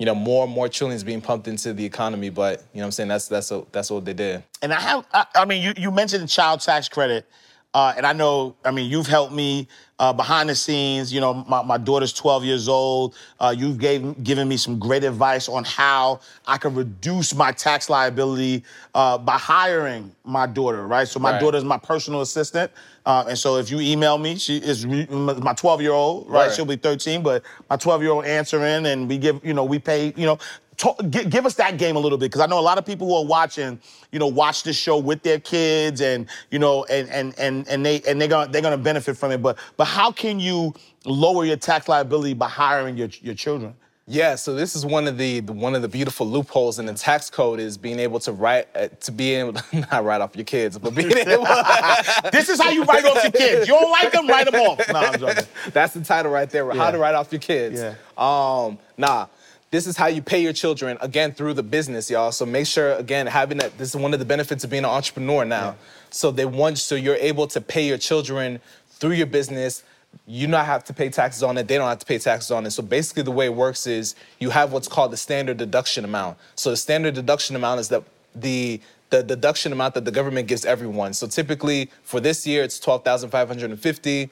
you 0.00 0.06
know, 0.06 0.14
more 0.14 0.44
and 0.44 0.52
more 0.52 0.66
trillions 0.66 1.04
being 1.04 1.20
pumped 1.20 1.46
into 1.46 1.74
the 1.74 1.84
economy. 1.84 2.30
But 2.30 2.64
you 2.72 2.78
know 2.78 2.84
what 2.84 2.86
I'm 2.86 2.92
saying, 2.92 3.08
that's 3.10 3.28
that's 3.28 3.50
a, 3.52 3.64
that's 3.70 3.90
what 3.90 4.06
they 4.06 4.14
did. 4.14 4.42
And 4.62 4.72
I 4.72 4.80
have, 4.80 5.06
I, 5.12 5.26
I 5.36 5.44
mean, 5.44 5.62
you, 5.62 5.74
you 5.76 5.90
mentioned 5.90 6.24
the 6.24 6.28
child 6.28 6.60
tax 6.62 6.88
credit. 6.88 7.28
Uh, 7.72 7.94
and 7.96 8.04
I 8.04 8.12
know, 8.12 8.56
I 8.64 8.72
mean, 8.72 8.90
you've 8.90 9.06
helped 9.06 9.32
me 9.32 9.68
uh, 10.00 10.12
behind 10.12 10.48
the 10.48 10.56
scenes. 10.56 11.12
You 11.12 11.20
know, 11.20 11.34
my, 11.48 11.62
my 11.62 11.78
daughter's 11.78 12.12
12 12.12 12.44
years 12.44 12.68
old. 12.68 13.14
Uh, 13.38 13.54
you've 13.56 13.78
gave, 13.78 14.24
given 14.24 14.48
me 14.48 14.56
some 14.56 14.78
great 14.80 15.04
advice 15.04 15.48
on 15.48 15.62
how 15.62 16.18
I 16.48 16.58
can 16.58 16.74
reduce 16.74 17.32
my 17.32 17.52
tax 17.52 17.88
liability 17.88 18.64
uh, 18.94 19.18
by 19.18 19.38
hiring 19.38 20.12
my 20.24 20.46
daughter, 20.46 20.84
right? 20.86 21.06
So 21.06 21.20
my 21.20 21.30
Right. 21.32 21.40
daughter's 21.40 21.62
my 21.62 21.78
personal 21.78 22.22
assistant. 22.22 22.72
Uh, 23.06 23.26
and 23.28 23.38
so 23.38 23.56
if 23.56 23.70
you 23.70 23.78
email 23.78 24.18
me, 24.18 24.36
she 24.36 24.56
is 24.56 24.84
re- 24.84 25.06
my 25.06 25.52
12 25.54 25.80
year 25.80 25.92
old, 25.92 26.28
right? 26.28 26.46
Right. 26.46 26.52
She'll 26.52 26.64
be 26.64 26.76
13, 26.76 27.22
but 27.22 27.44
my 27.68 27.76
12 27.76 28.02
year 28.02 28.10
old 28.10 28.24
answering, 28.24 28.86
and 28.86 29.08
we 29.08 29.16
give, 29.16 29.44
you 29.44 29.54
know, 29.54 29.64
we 29.64 29.78
pay, 29.78 30.12
you 30.16 30.26
know, 30.26 30.38
talk, 30.80 30.98
gi- 31.10 31.26
give 31.26 31.44
us 31.46 31.54
that 31.54 31.76
game 31.76 31.96
a 31.96 31.98
little 31.98 32.16
bit 32.18 32.30
because 32.30 32.40
I 32.40 32.46
know 32.46 32.58
a 32.58 32.66
lot 32.70 32.78
of 32.78 32.86
people 32.86 33.06
who 33.06 33.14
are 33.14 33.24
watching, 33.24 33.78
you 34.12 34.18
know, 34.18 34.26
watch 34.26 34.62
this 34.62 34.76
show 34.76 34.96
with 34.98 35.22
their 35.22 35.38
kids, 35.38 36.00
and 36.00 36.26
you 36.50 36.58
know, 36.58 36.84
and 36.84 37.08
and 37.10 37.38
and 37.38 37.68
and 37.68 37.84
they 37.84 38.00
and 38.08 38.20
they're 38.20 38.28
gonna 38.28 38.50
they're 38.50 38.62
gonna 38.62 38.78
benefit 38.78 39.16
from 39.16 39.30
it. 39.32 39.42
But 39.42 39.58
but 39.76 39.84
how 39.84 40.10
can 40.10 40.40
you 40.40 40.74
lower 41.04 41.44
your 41.44 41.56
tax 41.56 41.88
liability 41.88 42.34
by 42.34 42.48
hiring 42.48 42.96
your 42.96 43.08
your 43.20 43.34
children? 43.34 43.74
Yeah, 44.06 44.34
so 44.34 44.54
this 44.56 44.74
is 44.74 44.84
one 44.84 45.06
of 45.06 45.18
the 45.18 45.38
the- 45.40 45.52
one 45.52 45.76
of 45.76 45.82
the 45.82 45.88
beautiful 45.88 46.26
loopholes 46.26 46.78
in 46.80 46.86
the 46.86 46.94
tax 46.94 47.30
code 47.30 47.60
is 47.60 47.76
being 47.78 48.00
able 48.00 48.18
to 48.20 48.32
write 48.32 48.66
uh, 48.74 48.88
to 49.02 49.12
be 49.12 49.34
able 49.36 49.52
to 49.52 49.80
not 49.92 50.02
write 50.04 50.20
off 50.20 50.34
your 50.34 50.44
kids, 50.46 50.78
but 50.78 50.94
being 50.94 51.12
able. 51.28 51.46
This 52.32 52.48
is 52.48 52.60
how 52.60 52.70
you 52.70 52.82
write 52.84 53.04
off 53.04 53.22
your 53.22 53.32
kids. 53.32 53.68
You 53.68 53.74
don't 53.74 53.90
like 53.90 54.10
them, 54.12 54.26
write 54.26 54.50
them 54.50 54.60
off. 54.60 54.78
No, 54.92 54.98
I'm 54.98 55.18
joking. 55.20 55.44
That's 55.72 55.94
the 55.94 56.00
title 56.02 56.32
right 56.32 56.48
there. 56.50 56.68
How 56.72 56.90
to 56.90 56.98
write 56.98 57.14
off 57.14 57.30
your 57.32 57.40
kids. 57.40 57.80
Yeah. 57.80 57.94
Um, 58.16 58.78
nah. 58.96 59.26
This 59.70 59.86
is 59.86 59.96
how 59.96 60.08
you 60.08 60.20
pay 60.20 60.42
your 60.42 60.52
children 60.52 60.98
again 61.00 61.32
through 61.32 61.54
the 61.54 61.62
business, 61.62 62.10
y'all. 62.10 62.32
So 62.32 62.44
make 62.44 62.66
sure 62.66 62.94
again 62.94 63.28
having 63.28 63.58
that. 63.58 63.78
This 63.78 63.90
is 63.90 63.96
one 63.96 64.12
of 64.12 64.18
the 64.18 64.24
benefits 64.24 64.64
of 64.64 64.70
being 64.70 64.82
an 64.82 64.90
entrepreneur 64.90 65.44
now. 65.44 65.76
So 66.10 66.32
they 66.32 66.44
want 66.44 66.78
so 66.78 66.96
you're 66.96 67.14
able 67.16 67.46
to 67.48 67.60
pay 67.60 67.86
your 67.86 67.98
children 67.98 68.60
through 68.88 69.12
your 69.12 69.28
business. 69.28 69.84
You 70.26 70.48
not 70.48 70.66
have 70.66 70.82
to 70.84 70.92
pay 70.92 71.08
taxes 71.08 71.44
on 71.44 71.56
it. 71.56 71.68
They 71.68 71.78
don't 71.78 71.88
have 71.88 72.00
to 72.00 72.06
pay 72.06 72.18
taxes 72.18 72.50
on 72.50 72.66
it. 72.66 72.72
So 72.72 72.82
basically, 72.82 73.22
the 73.22 73.30
way 73.30 73.46
it 73.46 73.54
works 73.54 73.86
is 73.86 74.16
you 74.40 74.50
have 74.50 74.72
what's 74.72 74.88
called 74.88 75.12
the 75.12 75.16
standard 75.16 75.56
deduction 75.56 76.04
amount. 76.04 76.36
So 76.56 76.70
the 76.70 76.76
standard 76.76 77.14
deduction 77.14 77.54
amount 77.54 77.78
is 77.78 77.88
that 77.90 78.02
the 78.34 78.80
the 79.10 79.22
deduction 79.22 79.72
amount 79.72 79.94
that 79.94 80.04
the 80.04 80.10
government 80.10 80.48
gives 80.48 80.64
everyone. 80.64 81.12
So 81.12 81.28
typically 81.28 81.90
for 82.02 82.18
this 82.18 82.44
year, 82.44 82.64
it's 82.64 82.80
twelve 82.80 83.04
thousand 83.04 83.30
five 83.30 83.46
hundred 83.46 83.70
and 83.70 83.78
fifty 83.80 84.30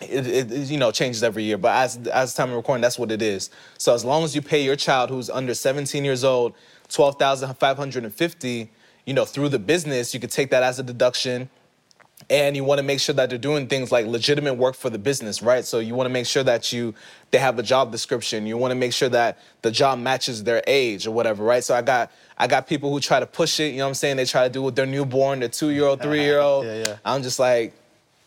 it, 0.00 0.26
it, 0.52 0.70
you 0.70 0.78
know 0.78 0.90
changes 0.90 1.22
every 1.22 1.44
year. 1.44 1.58
But 1.58 1.74
as 1.74 1.96
as 2.08 2.34
time 2.34 2.50
of 2.50 2.56
recording 2.56 2.82
that's 2.82 2.98
what 2.98 3.10
it 3.10 3.22
is. 3.22 3.50
So 3.78 3.94
as 3.94 4.04
long 4.04 4.24
as 4.24 4.34
you 4.34 4.42
pay 4.42 4.62
your 4.62 4.76
child 4.76 5.10
who's 5.10 5.30
under 5.30 5.54
17 5.54 6.04
years 6.04 6.24
old 6.24 6.54
12550 6.88 8.70
you 9.04 9.14
know 9.14 9.24
through 9.24 9.48
the 9.48 9.58
business 9.58 10.14
you 10.14 10.20
could 10.20 10.30
take 10.30 10.50
that 10.50 10.62
as 10.62 10.78
a 10.78 10.82
deduction. 10.82 11.50
And 12.30 12.56
you 12.56 12.64
want 12.64 12.80
to 12.80 12.82
make 12.82 12.98
sure 12.98 13.14
that 13.14 13.30
they're 13.30 13.38
doing 13.38 13.68
things 13.68 13.92
like 13.92 14.04
legitimate 14.04 14.54
work 14.54 14.74
for 14.74 14.90
the 14.90 14.98
business 14.98 15.40
right? 15.40 15.64
So 15.64 15.78
you 15.78 15.94
want 15.94 16.06
to 16.06 16.12
make 16.12 16.26
sure 16.26 16.42
that 16.42 16.72
you 16.72 16.94
they 17.30 17.38
have 17.38 17.58
a 17.58 17.62
job 17.62 17.92
description. 17.92 18.46
You 18.46 18.56
want 18.56 18.72
to 18.72 18.74
make 18.76 18.92
sure 18.92 19.08
that 19.08 19.38
the 19.62 19.70
job 19.70 19.98
matches 19.98 20.44
their 20.44 20.62
age 20.66 21.06
or 21.06 21.10
whatever 21.10 21.44
right? 21.44 21.64
So 21.64 21.74
i 21.74 21.82
got 21.82 22.12
i 22.36 22.46
got 22.46 22.66
people 22.68 22.92
who 22.92 23.00
try 23.00 23.18
to 23.18 23.26
push 23.26 23.58
it 23.60 23.72
you 23.72 23.78
know 23.78 23.84
what 23.84 23.88
i'm 23.88 23.94
saying? 23.94 24.16
They 24.16 24.26
try 24.26 24.44
to 24.44 24.52
do 24.52 24.62
it 24.62 24.66
with 24.66 24.76
their 24.76 24.86
newborn 24.86 25.40
their 25.40 25.48
two-year-old 25.48 26.02
three-year-old. 26.06 26.66
Yeah, 26.66 26.84
yeah. 26.86 26.96
i'm 27.04 27.22
just 27.22 27.38
like 27.38 27.74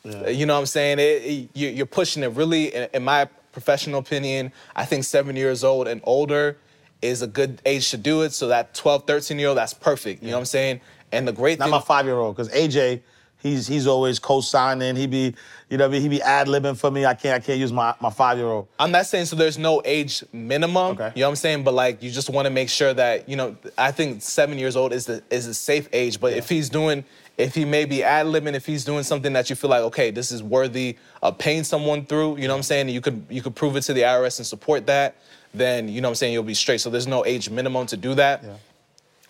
you 0.03 0.45
know 0.45 0.53
what 0.55 0.59
I'm 0.61 0.65
saying? 0.65 0.99
It, 0.99 1.03
it- 1.03 1.49
you- 1.53 1.69
you're 1.69 1.85
pushing 1.85 2.23
it 2.23 2.31
really, 2.31 2.73
in, 2.93 3.03
my 3.03 3.27
professional 3.51 3.99
opinion, 3.99 4.51
I 4.75 4.85
think 4.85 5.03
seven 5.03 5.35
years 5.35 5.63
old 5.63 5.87
and 5.87 6.01
older 6.03 6.57
is 7.01 7.21
a 7.21 7.27
good 7.27 7.61
age 7.65 7.89
to 7.91 7.97
do 7.97 8.21
it. 8.21 8.31
So 8.31 8.47
that 8.47 8.73
12, 8.73 9.05
13 9.07 9.39
year 9.39 9.49
old, 9.49 9.57
that's 9.57 9.73
perfect. 9.73 10.21
You 10.23 10.29
know 10.29 10.35
what 10.37 10.41
I'm 10.41 10.45
saying? 10.45 10.81
And 11.11 11.27
the 11.27 11.33
great 11.33 11.59
Not 11.59 11.65
thing. 11.65 11.71
my 11.71 11.81
five 11.81 12.05
year 12.05 12.15
old, 12.17 12.35
because 12.35 12.49
AJ, 12.53 13.01
he's 13.41 13.67
he's 13.67 13.85
always 13.87 14.17
co-signing. 14.19 14.95
He 14.95 15.07
be, 15.07 15.35
you 15.69 15.77
know, 15.77 15.85
I 15.85 15.87
mean? 15.89 16.01
he 16.01 16.07
be 16.07 16.21
ad 16.21 16.47
libbing 16.47 16.77
for 16.77 16.89
me. 16.89 17.05
I 17.05 17.13
can't 17.15 17.35
I 17.35 17.45
can't 17.45 17.59
use 17.59 17.73
my 17.73 17.93
my 17.99 18.09
five 18.11 18.37
year 18.37 18.47
old. 18.47 18.67
I'm 18.79 18.91
not 18.91 19.07
saying 19.07 19.25
so 19.25 19.35
there's 19.35 19.57
no 19.57 19.81
age 19.83 20.23
minimum. 20.31 20.91
Okay. 20.93 21.11
You 21.15 21.21
know 21.21 21.27
what 21.27 21.31
I'm 21.31 21.35
saying? 21.35 21.63
But 21.65 21.73
like 21.73 22.01
you 22.01 22.11
just 22.11 22.29
want 22.29 22.45
to 22.45 22.49
make 22.49 22.69
sure 22.69 22.93
that, 22.93 23.27
you 23.27 23.35
know, 23.35 23.57
I 23.77 23.91
think 23.91 24.21
seven 24.21 24.57
years 24.57 24.77
old 24.77 24.93
is 24.93 25.05
the 25.07 25.21
is 25.29 25.47
a 25.47 25.53
safe 25.53 25.89
age. 25.91 26.21
But 26.21 26.31
if 26.33 26.47
he's 26.47 26.69
doing 26.69 27.03
if 27.37 27.55
he 27.55 27.65
may 27.65 27.85
be 27.85 28.03
ad 28.03 28.27
libbing, 28.27 28.53
if 28.53 28.65
he's 28.65 28.85
doing 28.85 29.03
something 29.03 29.33
that 29.33 29.49
you 29.49 29.55
feel 29.55 29.69
like, 29.69 29.81
okay, 29.83 30.11
this 30.11 30.31
is 30.31 30.43
worthy 30.43 30.97
of 31.21 31.37
paying 31.37 31.63
someone 31.63 32.05
through, 32.05 32.37
you 32.37 32.47
know 32.47 32.53
what 32.53 32.57
I'm 32.57 32.63
saying? 32.63 32.89
You 32.89 33.01
could 33.01 33.25
you 33.29 33.41
could 33.41 33.55
prove 33.55 33.75
it 33.75 33.81
to 33.81 33.93
the 33.93 34.01
IRS 34.01 34.39
and 34.39 34.45
support 34.45 34.85
that, 34.87 35.15
then 35.53 35.87
you 35.87 36.01
know 36.01 36.09
what 36.09 36.11
I'm 36.11 36.15
saying, 36.15 36.33
you'll 36.33 36.43
be 36.43 36.53
straight. 36.53 36.81
So 36.81 36.89
there's 36.89 37.07
no 37.07 37.25
age 37.25 37.49
minimum 37.49 37.87
to 37.87 37.97
do 37.97 38.13
that. 38.15 38.43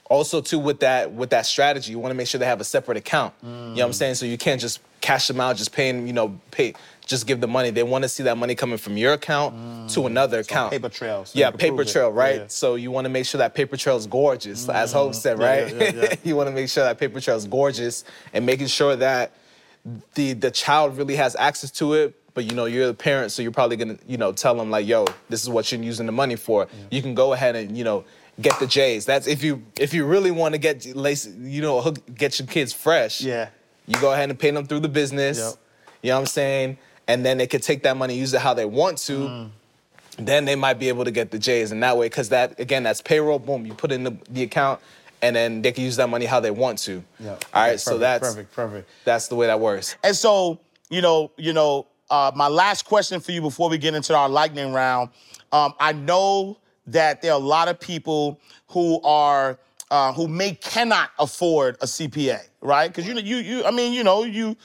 Also, 0.06 0.42
too, 0.42 0.60
with 0.60 0.82
that 0.82 1.14
with 1.14 1.30
that 1.30 1.46
strategy, 1.46 1.92
you 1.92 2.00
want 2.00 2.12
to 2.12 2.16
make 2.16 2.28
sure 2.28 2.38
they 2.38 2.46
have 2.46 2.60
a 2.60 2.66
separate 2.66 2.98
account. 2.98 3.34
You 3.42 3.50
know 3.50 3.72
what 3.72 3.82
I'm 3.84 3.90
mm. 3.92 3.96
saying? 3.96 4.16
So 4.16 4.26
you 4.26 4.38
can't 4.38 4.60
just 4.60 4.82
cash 5.00 5.28
them 5.28 5.40
out, 5.40 5.56
just 5.56 5.72
paying, 5.72 6.06
you 6.06 6.14
know, 6.14 6.38
pay, 6.52 6.74
just 7.12 7.28
give 7.28 7.40
the 7.40 7.48
money. 7.48 7.70
They 7.70 7.84
want 7.84 8.04
to 8.04 8.10
see 8.10 8.24
that 8.24 8.38
money 8.38 8.56
coming 8.56 8.80
from 8.80 8.98
your 8.98 9.14
account 9.14 9.90
to 9.92 10.00
mm. 10.00 10.06
another 10.08 10.40
account. 10.40 10.72
paper 10.72 10.90
trail, 10.90 11.26
so 11.26 11.38
yeah, 11.38 11.52
paper 11.52 11.76
prove 11.76 11.88
it. 11.88 11.92
trail, 11.92 12.12
right? 12.12 12.38
Yeah. 12.38 12.48
So 12.48 12.76
you 12.76 12.90
want 12.90 13.06
to 13.06 13.10
make 13.10 13.28
sure 13.28 13.38
that 13.38 13.54
paper 13.54 13.78
trail 13.78 13.98
is 13.98 14.08
gorgeous, 14.08 14.68
as 14.68 14.90
mm. 14.90 14.94
Hope 14.94 15.14
said, 15.14 15.38
right? 15.38 15.72
yeah, 15.72 15.92
yeah, 15.94 16.16
you 16.24 16.36
want 16.36 16.50
to 16.50 16.56
make 16.56 16.70
sure 16.70 16.84
that 16.84 16.98
paper 16.98 17.22
trail 17.22 17.38
is 17.38 17.46
gorgeous 17.46 18.04
and 18.34 18.44
making 18.46 18.68
sure 18.68 18.96
that 18.96 19.34
the 20.16 20.34
the 20.34 20.50
child 20.50 20.98
really 20.98 21.16
has 21.18 21.36
access 21.36 21.70
to 21.72 21.94
it. 21.94 22.18
But 22.34 22.46
you 22.46 22.56
know, 22.56 22.66
you're 22.66 22.88
the 22.88 22.94
parent, 22.94 23.34
so 23.34 23.42
you're 23.42 23.52
probably 23.52 23.76
gonna, 23.76 23.98
you 24.08 24.18
know, 24.18 24.32
tell 24.32 24.56
them 24.56 24.72
like, 24.72 24.88
"Yo, 24.88 25.06
this 25.30 25.44
is 25.44 25.50
what 25.50 25.70
you're 25.72 25.84
using 25.84 26.06
the 26.06 26.14
money 26.14 26.38
for." 26.38 26.68
You 26.90 27.02
can 27.02 27.14
go 27.14 27.34
ahead 27.34 27.58
and, 27.58 27.78
you 27.78 27.84
know, 27.84 28.06
get 28.40 28.58
the 28.60 28.68
J's. 28.68 29.06
That's 29.06 29.28
if 29.28 29.44
you 29.44 29.64
if 29.78 29.94
you 29.94 30.06
really 30.06 30.32
want 30.32 30.54
to 30.54 30.58
get 30.58 30.86
lace, 30.96 31.28
you 31.28 31.62
know, 31.62 31.82
hook, 31.82 32.00
get 32.16 32.40
your 32.40 32.48
kids 32.48 32.72
fresh. 32.74 33.22
Yeah. 33.22 33.50
You 33.88 34.00
go 34.00 34.14
ahead 34.14 34.30
and 34.30 34.40
pay 34.40 34.52
them 34.52 34.66
through 34.66 34.80
the 34.80 34.90
business. 34.90 35.40
Yep. 35.40 35.54
You 36.04 36.10
know 36.10 36.16
what 36.16 36.20
I'm 36.22 36.26
saying? 36.28 36.78
And 37.08 37.26
then 37.26 37.38
they 37.38 37.48
could 37.48 37.64
take 37.64 37.84
that 37.84 37.98
money, 37.98 38.18
use 38.18 38.34
it 38.34 38.42
how 38.42 38.54
they 38.54 38.66
want 38.66 38.98
to. 39.00 39.20
Mm. 39.20 39.50
Then 40.18 40.46
they 40.46 40.56
might 40.56 40.76
be 40.76 40.90
able 40.90 41.06
to 41.06 41.12
get 41.12 41.32
the 41.32 41.40
J's 41.40 41.72
in 41.72 41.80
that 41.80 41.98
way, 41.98 42.08
because 42.08 42.30
that 42.30 42.60
again, 42.60 42.84
that's 42.84 43.02
payroll. 43.02 43.40
Boom, 43.40 43.66
you 43.66 43.74
put 43.74 43.92
in 43.92 44.04
the, 44.04 44.16
the 44.30 44.44
account, 44.44 44.80
and 45.22 45.36
then 45.36 45.62
they 45.62 45.72
can 45.72 45.84
use 45.84 45.96
that 45.96 46.10
money 46.10 46.26
how 46.26 46.40
they 46.40 46.52
want 46.52 46.78
to. 46.80 47.04
Yeah. 47.20 47.32
All 47.32 47.38
right, 47.54 47.70
Okay, 47.70 47.78
so 47.78 47.92
perfect, 47.92 48.02
that's 48.02 48.28
perfect, 48.30 48.54
perfect. 48.54 48.90
That's 49.06 49.28
the 49.28 49.36
way 49.36 49.48
that 49.48 49.60
works. 49.60 49.96
And 50.04 50.16
so, 50.16 50.60
you 50.90 51.02
know, 51.02 51.32
you 51.38 51.54
know, 51.54 51.88
uh, 52.10 52.32
my 52.36 52.48
last 52.48 52.86
question 52.86 53.20
for 53.22 53.32
you 53.32 53.42
before 53.42 53.70
we 53.70 53.78
get 53.78 53.96
into 53.96 54.16
our 54.16 54.28
lightning 54.30 54.74
round. 54.74 55.10
Um, 55.52 55.74
I 55.80 55.94
know 55.94 56.58
that 56.88 57.22
there 57.22 57.32
are 57.32 57.40
a 57.40 57.44
lot 57.44 57.68
of 57.68 57.80
people 57.80 58.40
who 58.68 59.02
are 59.02 59.58
uh, 59.90 60.14
who 60.14 60.28
may 60.28 60.54
cannot 60.56 61.12
afford 61.20 61.76
a 61.82 61.86
CPA, 61.86 62.40
right? 62.62 62.88
Because 62.88 63.08
you 63.08 63.14
know, 63.14 63.20
you 63.20 63.38
you, 63.38 63.66
I 63.66 63.72
mean, 63.72 63.94
you 63.94 64.04
know, 64.04 64.24
you 64.24 64.56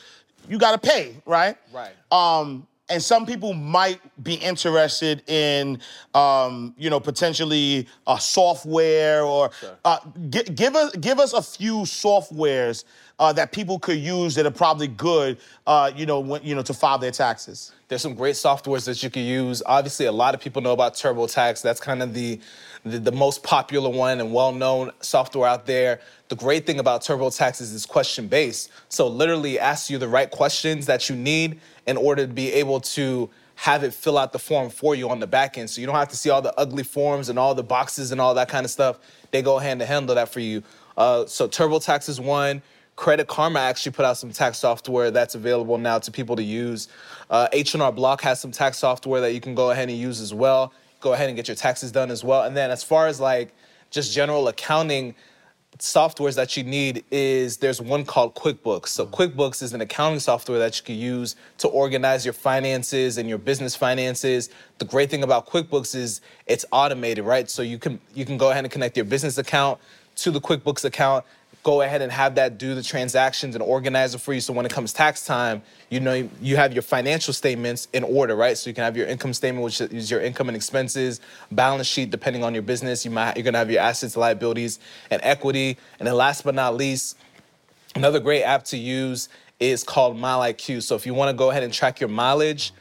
you 0.49 0.59
got 0.59 0.81
to 0.81 0.89
pay, 0.89 1.17
right? 1.27 1.57
Right. 1.73 1.93
Um, 2.11 2.67
and 2.89 3.03
some 3.03 3.27
people 3.27 3.53
might 3.53 4.01
be 4.23 4.35
interested 4.35 5.29
in, 5.29 5.81
um, 6.15 6.75
you 6.79 6.89
know, 6.89 7.01
potentially 7.01 7.89
uh, 8.07 8.17
software 8.17 9.23
or 9.23 9.51
uh, 9.85 9.99
gi- 10.31 10.45
give 10.55 10.77
us 10.77 10.95
give 10.97 11.19
us 11.19 11.33
a 11.33 11.43
few 11.43 11.79
softwares 11.79 12.85
uh, 13.19 13.33
that 13.33 13.51
people 13.51 13.79
could 13.79 13.99
use 13.99 14.35
that 14.35 14.47
are 14.47 14.51
probably 14.51 14.87
good, 14.87 15.39
uh, 15.67 15.91
you 15.97 16.07
know, 16.07 16.21
when, 16.21 16.43
you 16.45 16.55
know, 16.55 16.63
to 16.63 16.75
file 16.75 16.99
their 16.99 17.11
taxes. 17.11 17.73
There's 17.89 18.03
some 18.03 18.15
great 18.15 18.35
softwares 18.35 18.85
that 18.87 19.03
you 19.03 19.11
can 19.11 19.23
use. 19.23 19.63
Obviously, 19.65 20.07
a 20.07 20.13
lot 20.13 20.35
of 20.35 20.41
people 20.41 20.61
know 20.61 20.73
about 20.73 20.95
TurboTax. 20.95 21.63
That's 21.63 21.81
kind 21.81 22.03
of 22.03 22.15
the, 22.15 22.41
the, 22.85 22.99
the 22.99 23.13
most 23.13 23.45
popular 23.45 23.89
one 23.89 24.21
and 24.21 24.35
well-known 24.35 24.91
software 25.01 25.49
out 25.49 25.67
there. 25.67 26.01
The 26.29 26.35
great 26.35 26.67
thing 26.67 26.81
about 26.81 27.03
TurboTax 27.03 27.61
is 27.61 27.73
it's 27.73 27.87
question-based. 27.87 28.71
So 28.89 29.07
literally 29.07 29.61
asks 29.61 29.89
you 29.89 29.99
the 29.99 30.09
right 30.09 30.31
questions 30.31 30.87
that 30.87 31.09
you 31.09 31.15
need 31.15 31.61
in 31.87 31.97
order 31.97 32.27
to 32.27 32.33
be 32.33 32.53
able 32.53 32.81
to 32.81 33.31
have 33.57 33.83
it 33.83 33.95
fill 33.95 34.19
out 34.19 34.33
the 34.33 34.39
form 34.39 34.69
for 34.69 34.95
you 34.95 35.09
on 35.09 35.19
the 35.19 35.27
back 35.27 35.57
end. 35.57 35.71
So 35.71 35.81
you 35.81 35.87
don't 35.87 35.97
have 35.97 36.09
to 36.09 36.17
see 36.17 36.29
all 36.29 36.43
the 36.43 36.55
ugly 36.59 36.83
forms 36.83 37.29
and 37.29 37.39
all 37.39 37.55
the 37.55 37.63
boxes 37.63 38.13
and 38.13 38.21
all 38.21 38.35
that 38.35 38.49
kind 38.49 38.65
of 38.65 38.71
stuff. 38.71 38.99
They 39.31 39.41
go 39.43 39.59
ahead 39.59 39.73
and 39.73 39.83
handle 39.83 40.15
that 40.15 40.29
for 40.29 40.41
you. 40.41 40.63
Uh, 40.97 41.27
so 41.27 41.49
TurboTax 41.49 42.09
is 42.09 42.21
one. 42.21 42.63
Credit 42.97 43.27
Karma 43.27 43.61
actually 43.61 43.93
put 43.93 44.05
out 44.05 44.17
some 44.17 44.31
tax 44.31 44.59
software 44.59 45.11
that's 45.11 45.35
available 45.35 45.77
now 45.79 45.99
to 45.99 46.11
people 46.11 46.37
to 46.37 46.43
use. 46.43 46.89
Uh, 47.29 47.49
H&R 47.53 47.93
Block 47.93 48.23
has 48.23 48.41
some 48.41 48.51
tax 48.51 48.79
software 48.79 49.21
that 49.21 49.33
you 49.33 49.41
can 49.41 49.55
go 49.55 49.71
ahead 49.71 49.89
and 49.89 49.99
use 49.99 50.21
as 50.21 50.33
well. 50.33 50.73
Go 51.01 51.13
ahead 51.13 51.29
and 51.29 51.37
get 51.37 51.49
your 51.49 51.57
taxes 51.57 51.93
done 51.93 52.11
as 52.11 52.25
well. 52.25 52.43
And 52.43 52.57
then 52.57 52.71
as 52.71 52.83
far 52.83 53.07
as 53.07 53.21
like 53.21 53.55
just 53.91 54.13
general 54.15 54.49
accounting 54.49 55.15
softwares 55.79 56.35
that 56.37 56.57
you 56.57 56.65
need 56.65 57.05
is 57.11 57.59
there's 57.59 57.81
one 57.81 58.05
called 58.05 58.35
QuickBooks. 58.35 58.89
So 58.89 59.07
mm-hmm. 59.07 59.15
QuickBooks 59.15 59.63
is 59.63 59.73
an 59.73 59.81
accounting 59.81 60.21
software 60.21 60.59
that 60.59 60.79
you 60.79 60.85
can 60.85 60.97
use 60.97 61.37
to 61.59 61.69
organize 61.69 62.25
your 62.25 62.35
finances 62.35 63.19
and 63.19 63.29
your 63.29 63.39
business 63.39 63.75
finances. 63.75 64.51
The 64.79 64.85
great 64.85 65.11
thing 65.11 65.23
about 65.23 65.47
QuickBooks 65.47 65.95
is 65.95 66.21
it's 66.47 66.65
automated, 66.73 67.25
right? 67.25 67.49
So 67.49 67.63
you 67.63 67.79
can 67.79 68.01
you 68.15 68.25
can 68.25 68.37
go 68.37 68.51
ahead 68.51 68.65
and 68.65 68.73
connect 68.73 68.97
your 68.97 69.05
business 69.07 69.39
account 69.39 69.81
to 70.17 70.31
the 70.31 70.41
QuickBooks 70.41 70.85
account 70.85 71.25
go 71.67 71.81
ahead 71.81 72.01
and 72.01 72.13
have 72.13 72.37
that 72.37 72.59
do 72.59 72.77
the 72.77 72.83
transactions 72.83 73.57
and 73.57 73.65
organize 73.65 74.15
it 74.15 74.19
for 74.19 74.33
you. 74.33 74.41
So 74.41 74.53
when 74.53 74.65
it 74.65 74.71
comes 74.71 74.93
tax 74.93 75.27
time, 75.27 75.63
you 75.91 75.99
know 75.99 76.31
you 76.41 76.55
have 76.55 76.73
your 76.73 76.83
financial 76.83 77.35
statements 77.35 77.89
in 77.93 78.05
order, 78.05 78.37
right? 78.37 78.57
So 78.57 78.71
you 78.71 78.75
can 78.75 78.85
have 78.85 78.97
your 78.97 79.09
income 79.09 79.35
statement, 79.35 79.65
which 79.65 79.81
is 79.81 80.09
your 80.09 80.21
income 80.21 80.49
and 80.49 80.55
expenses, 80.55 81.21
balance 81.51 81.89
sheet, 81.89 82.13
depending 82.13 82.45
on 82.45 82.55
your 82.55 82.63
business. 82.63 83.05
You 83.05 83.11
might 83.11 83.37
you're 83.37 83.43
gonna 83.43 83.59
have 83.59 83.69
your 83.69 83.81
assets, 83.81 84.17
liabilities, 84.17 84.79
and 85.11 85.21
equity. 85.25 85.77
And 85.99 86.07
then 86.07 86.15
last 86.15 86.45
but 86.45 86.55
not 86.55 86.77
least, 86.77 87.19
another 87.97 88.21
great 88.21 88.45
app 88.45 88.63
to 88.67 88.77
use 88.77 89.29
is 89.59 89.83
called 89.83 90.17
MileIQ. 90.17 90.85
So 90.85 90.95
if 90.95 91.05
you 91.05 91.15
want 91.15 91.31
to 91.31 91.37
go 91.37 91.51
ahead 91.51 91.65
and 91.65 91.73
track 91.73 91.99
your 91.99 92.11
mileage, 92.11 92.73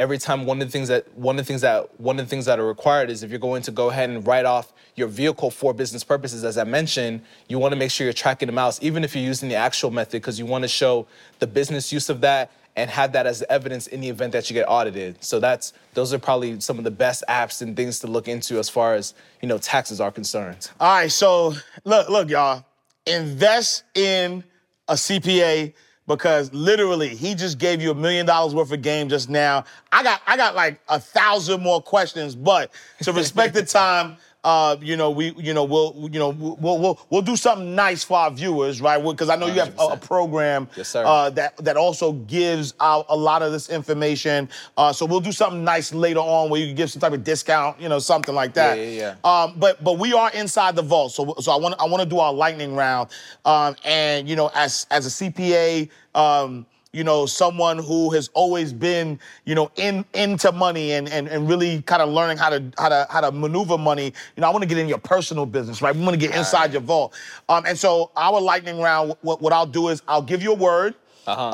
every 0.00 0.18
time 0.18 0.46
one 0.46 0.60
of 0.62 0.66
the 0.66 0.72
things 0.72 0.88
that 0.88 1.06
one 1.16 1.38
of 1.38 1.44
the 1.44 1.48
things 1.48 1.60
that 1.60 2.00
one 2.00 2.18
of 2.18 2.24
the 2.24 2.30
things 2.30 2.46
that 2.46 2.58
are 2.58 2.66
required 2.66 3.10
is 3.10 3.22
if 3.22 3.30
you're 3.30 3.38
going 3.38 3.62
to 3.62 3.70
go 3.70 3.90
ahead 3.90 4.08
and 4.08 4.26
write 4.26 4.46
off 4.46 4.72
your 4.96 5.06
vehicle 5.06 5.50
for 5.50 5.74
business 5.74 6.02
purposes 6.02 6.42
as 6.42 6.56
i 6.56 6.64
mentioned 6.64 7.20
you 7.48 7.58
want 7.58 7.70
to 7.70 7.76
make 7.76 7.90
sure 7.90 8.06
you're 8.06 8.14
tracking 8.14 8.46
the 8.46 8.52
miles 8.52 8.80
even 8.82 9.04
if 9.04 9.14
you're 9.14 9.24
using 9.24 9.48
the 9.50 9.54
actual 9.54 9.90
method 9.90 10.22
because 10.22 10.38
you 10.38 10.46
want 10.46 10.62
to 10.62 10.68
show 10.68 11.06
the 11.38 11.46
business 11.46 11.92
use 11.92 12.08
of 12.08 12.22
that 12.22 12.50
and 12.76 12.88
have 12.90 13.12
that 13.12 13.26
as 13.26 13.42
evidence 13.50 13.88
in 13.88 14.00
the 14.00 14.08
event 14.08 14.32
that 14.32 14.48
you 14.48 14.54
get 14.54 14.64
audited. 14.68 15.22
So 15.22 15.40
that's 15.40 15.72
those 15.94 16.14
are 16.14 16.18
probably 16.18 16.60
some 16.60 16.78
of 16.78 16.84
the 16.84 16.90
best 16.90 17.24
apps 17.28 17.62
and 17.62 17.76
things 17.76 17.98
to 18.00 18.06
look 18.06 18.28
into 18.28 18.58
as 18.58 18.68
far 18.68 18.94
as 18.94 19.12
you 19.42 19.48
know 19.48 19.58
taxes 19.58 20.00
are 20.00 20.10
concerned. 20.10 20.70
All 20.78 20.94
right, 20.94 21.10
so 21.10 21.54
look, 21.84 22.08
look, 22.08 22.30
y'all, 22.30 22.64
invest 23.06 23.84
in 23.94 24.44
a 24.88 24.94
CPA 24.94 25.74
because 26.10 26.52
literally 26.52 27.08
he 27.08 27.36
just 27.36 27.56
gave 27.56 27.80
you 27.80 27.92
a 27.92 27.94
million 27.94 28.26
dollars 28.26 28.52
worth 28.52 28.72
of 28.72 28.82
game 28.82 29.08
just 29.08 29.30
now. 29.30 29.64
I 29.92 30.02
got 30.02 30.20
I 30.26 30.36
got 30.36 30.56
like 30.56 30.80
a 30.88 30.98
thousand 30.98 31.62
more 31.62 31.80
questions, 31.80 32.34
but 32.34 32.72
to 33.02 33.12
respect 33.12 33.54
the 33.54 33.62
time, 33.64 34.16
uh, 34.42 34.76
you 34.80 34.96
know, 34.96 35.10
we 35.10 35.32
you 35.36 35.52
know 35.52 35.64
we'll 35.64 36.08
you 36.10 36.18
know 36.18 36.30
we'll 36.30 36.78
we'll 36.78 36.98
we'll 37.10 37.22
do 37.22 37.36
something 37.36 37.74
nice 37.74 38.02
for 38.04 38.18
our 38.18 38.30
viewers, 38.30 38.80
right? 38.80 39.02
Because 39.02 39.28
I 39.28 39.36
know 39.36 39.46
you 39.46 39.60
have 39.60 39.74
a, 39.78 39.88
a 39.88 39.96
program 39.96 40.68
Yes. 40.76 40.94
Uh, 40.94 41.28
that 41.30 41.56
that 41.58 41.76
also 41.76 42.12
gives 42.12 42.74
out 42.80 43.04
a 43.08 43.16
lot 43.16 43.42
of 43.42 43.52
this 43.52 43.68
information. 43.68 44.48
Uh, 44.76 44.92
so 44.92 45.04
we'll 45.04 45.20
do 45.20 45.32
something 45.32 45.62
nice 45.62 45.92
later 45.92 46.20
on 46.20 46.48
where 46.48 46.60
you 46.60 46.68
can 46.68 46.76
give 46.76 46.90
some 46.90 47.00
type 47.00 47.12
of 47.12 47.22
discount, 47.22 47.78
you 47.80 47.88
know, 47.88 47.98
something 47.98 48.34
like 48.34 48.54
that. 48.54 48.78
Yeah, 48.78 48.84
yeah, 48.84 49.14
Um, 49.24 49.54
but 49.58 49.82
but 49.84 49.98
we 49.98 50.12
are 50.14 50.30
inside 50.32 50.74
the 50.74 50.82
vault, 50.82 51.12
so 51.12 51.34
so 51.40 51.52
I 51.52 51.56
want 51.56 51.74
I 51.78 51.84
want 51.84 52.02
to 52.02 52.08
do 52.08 52.18
our 52.18 52.32
lightning 52.32 52.74
round, 52.74 53.10
um, 53.44 53.76
and 53.84 54.28
you 54.28 54.36
know, 54.36 54.50
as 54.54 54.86
as 54.90 55.06
a 55.06 55.10
CPA, 55.10 55.90
um, 56.14 56.64
you 56.92 57.04
know, 57.04 57.24
someone 57.26 57.78
who 57.78 58.10
has 58.10 58.30
always 58.34 58.72
been, 58.72 59.18
you 59.44 59.54
know, 59.54 59.70
in 59.76 60.04
into 60.14 60.50
money 60.52 60.92
and 60.92 61.08
and, 61.08 61.28
and 61.28 61.48
really 61.48 61.82
kind 61.82 62.02
of 62.02 62.08
learning 62.08 62.36
how 62.36 62.50
to 62.50 62.64
how 62.78 62.88
to 62.88 63.06
how 63.10 63.20
to 63.20 63.30
maneuver 63.30 63.78
money. 63.78 64.06
You 64.06 64.40
know, 64.40 64.48
I 64.48 64.50
want 64.50 64.62
to 64.62 64.68
get 64.68 64.78
in 64.78 64.88
your 64.88 64.98
personal 64.98 65.46
business, 65.46 65.82
right? 65.82 65.94
We 65.94 66.02
want 66.02 66.14
to 66.14 66.18
get 66.18 66.34
inside 66.36 66.72
your 66.72 66.82
vault, 66.82 67.14
um, 67.48 67.64
and 67.66 67.78
so 67.78 68.10
our 68.16 68.40
lightning 68.40 68.80
round, 68.80 69.14
what 69.22 69.40
what 69.40 69.52
I'll 69.52 69.66
do 69.66 69.88
is 69.88 70.02
I'll 70.08 70.22
give 70.22 70.42
you 70.42 70.52
a 70.52 70.56
word. 70.56 70.94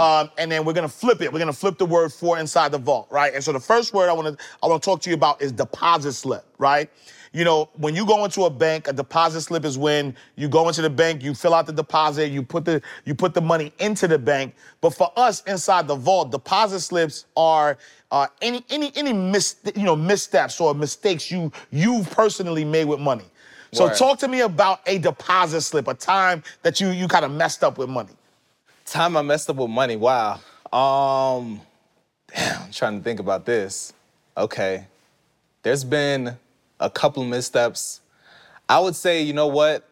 Um, 0.01 0.31
and 0.39 0.51
then 0.51 0.65
we're 0.65 0.73
gonna 0.73 0.89
flip 0.89 1.21
it. 1.21 1.31
We're 1.31 1.39
gonna 1.41 1.53
flip 1.53 1.77
the 1.77 1.85
word 1.85 2.13
for 2.13 2.39
inside 2.39 2.73
the 2.73 2.79
vault, 2.79 3.09
right? 3.11 3.35
And 3.35 3.45
so 3.45 3.53
the 3.53 3.61
first 3.61 3.93
word 3.93 4.09
I 4.09 4.15
want 4.15 4.39
to 4.39 4.45
I 4.63 4.69
want 4.69 4.83
to 4.83 4.87
talk 4.87 5.03
to 5.03 5.11
you 5.11 5.17
about 5.17 5.43
is 5.43 5.53
deposit 5.53 6.13
slip, 6.15 6.47
right? 6.59 6.89
You 7.37 7.45
know, 7.45 7.69
when 7.75 7.95
you 7.95 8.07
go 8.07 8.25
into 8.25 8.45
a 8.45 8.51
bank, 8.51 8.89
a 8.89 8.95
deposit 8.95 9.43
slip 9.43 9.67
is 9.67 9.77
when 9.77 10.17
you 10.37 10.49
go 10.49 10.69
into 10.69 10.81
the 10.81 10.89
bank, 10.89 11.23
you 11.23 11.35
fill 11.35 11.53
out 11.53 11.67
the 11.67 11.73
deposit, 11.73 12.29
you 12.31 12.43
put 12.43 12.65
the 12.65 12.81
you 13.05 13.15
put 13.15 13.35
the 13.35 13.43
money 13.43 13.75
into 13.79 14.09
the 14.09 14.19
bank. 14.19 14.55
But 14.81 14.95
for 14.95 15.13
us 15.19 15.43
inside 15.43 15.87
the 15.87 15.97
vault, 15.97 16.31
deposit 16.31 16.81
slips 16.81 17.27
are 17.37 17.77
uh, 18.11 18.29
any 18.41 18.65
any 18.71 18.91
any 18.97 19.13
mis 19.13 19.57
you 19.75 19.83
know 19.83 19.95
missteps 19.95 20.59
or 20.63 20.73
mistakes 20.73 21.31
you 21.31 21.53
you've 21.71 22.09
personally 22.09 22.65
made 22.65 22.87
with 22.87 23.01
money. 23.01 23.27
So 23.71 23.85
Word. 23.85 23.97
talk 23.99 24.19
to 24.21 24.29
me 24.29 24.41
about 24.41 24.81
a 24.87 24.97
deposit 24.97 25.61
slip, 25.61 25.89
a 25.89 25.95
time 25.95 26.43
that 26.63 26.81
you 26.81 26.89
you 26.89 27.07
kind 27.07 27.27
of 27.27 27.33
messed 27.33 27.63
up 27.63 27.77
with 27.77 27.91
money. 27.91 28.15
Time 28.87 29.15
I 29.15 29.21
messed 29.21 29.51
up 29.51 29.57
with 29.57 29.69
money. 29.69 29.97
Wow. 29.97 30.41
Um, 30.73 31.61
damn, 32.35 32.63
I'm 32.63 32.73
trying 32.73 32.97
to 32.97 33.05
think 33.05 33.21
about 33.21 33.45
this. 33.45 33.93
Okay. 34.39 34.87
There's 35.63 35.85
been 35.85 36.39
a 36.81 36.91
couple 36.91 37.23
of 37.23 37.29
missteps. 37.29 38.01
I 38.69 38.81
would 38.81 38.97
say, 38.97 39.23
you 39.23 39.33
know 39.33 39.47
what? 39.47 39.89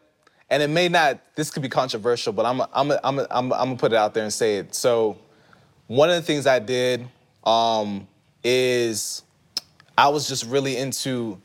And 0.49 0.61
it 0.61 0.69
may 0.69 0.89
not, 0.89 1.19
this 1.35 1.49
could 1.49 1.63
be 1.63 1.69
controversial, 1.69 2.31
but 2.33 2.45
I'm, 2.45 2.61
I'm, 2.73 2.91
I'm, 3.03 3.19
I'm, 3.19 3.27
I'm 3.31 3.49
gonna 3.49 3.75
put 3.77 3.93
it 3.93 3.97
out 3.97 4.13
there 4.13 4.23
and 4.23 4.33
say 4.33 4.57
it. 4.57 4.75
So, 4.75 5.17
one 5.87 6.09
of 6.09 6.15
the 6.15 6.21
things 6.21 6.47
I 6.47 6.59
did 6.59 7.07
um, 7.43 8.07
is 8.43 9.23
I 9.97 10.09
was 10.09 10.27
just 10.27 10.45
really 10.45 10.77
into 10.77 11.39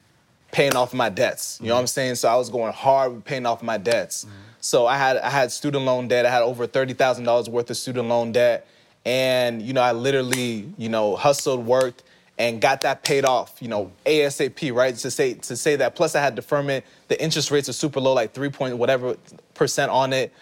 paying 0.50 0.74
off 0.74 0.92
my 0.94 1.08
debts. 1.08 1.58
You 1.60 1.68
know 1.68 1.74
what 1.74 1.80
I'm 1.80 1.86
saying? 1.86 2.16
So 2.16 2.28
I 2.28 2.36
was 2.36 2.50
going 2.50 2.72
hard 2.72 3.12
with 3.12 3.24
paying 3.24 3.46
off 3.46 3.62
my 3.62 3.78
debts. 3.78 4.26
So 4.60 4.86
I 4.86 4.96
had 4.96 5.16
I 5.18 5.30
had 5.30 5.52
student 5.52 5.84
loan 5.84 6.08
debt. 6.08 6.26
I 6.26 6.30
had 6.30 6.42
over 6.42 6.66
thirty 6.66 6.92
thousand 6.92 7.24
dollars 7.24 7.48
worth 7.48 7.70
of 7.70 7.76
student 7.76 8.08
loan 8.08 8.32
debt, 8.32 8.66
and 9.04 9.62
you 9.62 9.72
know 9.72 9.82
I 9.82 9.92
literally 9.92 10.72
you 10.76 10.88
know 10.88 11.16
hustled, 11.16 11.64
worked, 11.64 12.02
and 12.40 12.58
got 12.58 12.80
that 12.80 13.02
paid 13.02 13.26
off. 13.26 13.60
You 13.60 13.68
know 13.68 13.92
ASAP, 14.06 14.74
right? 14.74 14.96
To 14.96 15.10
say 15.10 15.34
to 15.34 15.56
say 15.56 15.76
that. 15.76 15.94
Plus 15.94 16.14
I 16.14 16.22
had 16.22 16.34
deferment. 16.34 16.86
The 17.08 17.22
interest 17.22 17.50
rates 17.50 17.68
are 17.68 17.74
super 17.74 18.00
low, 18.00 18.14
like 18.14 18.32
three 18.32 18.48
point 18.48 18.78
whatever 18.78 19.16
percent 19.54 19.90
on 19.90 20.14
it. 20.14 20.32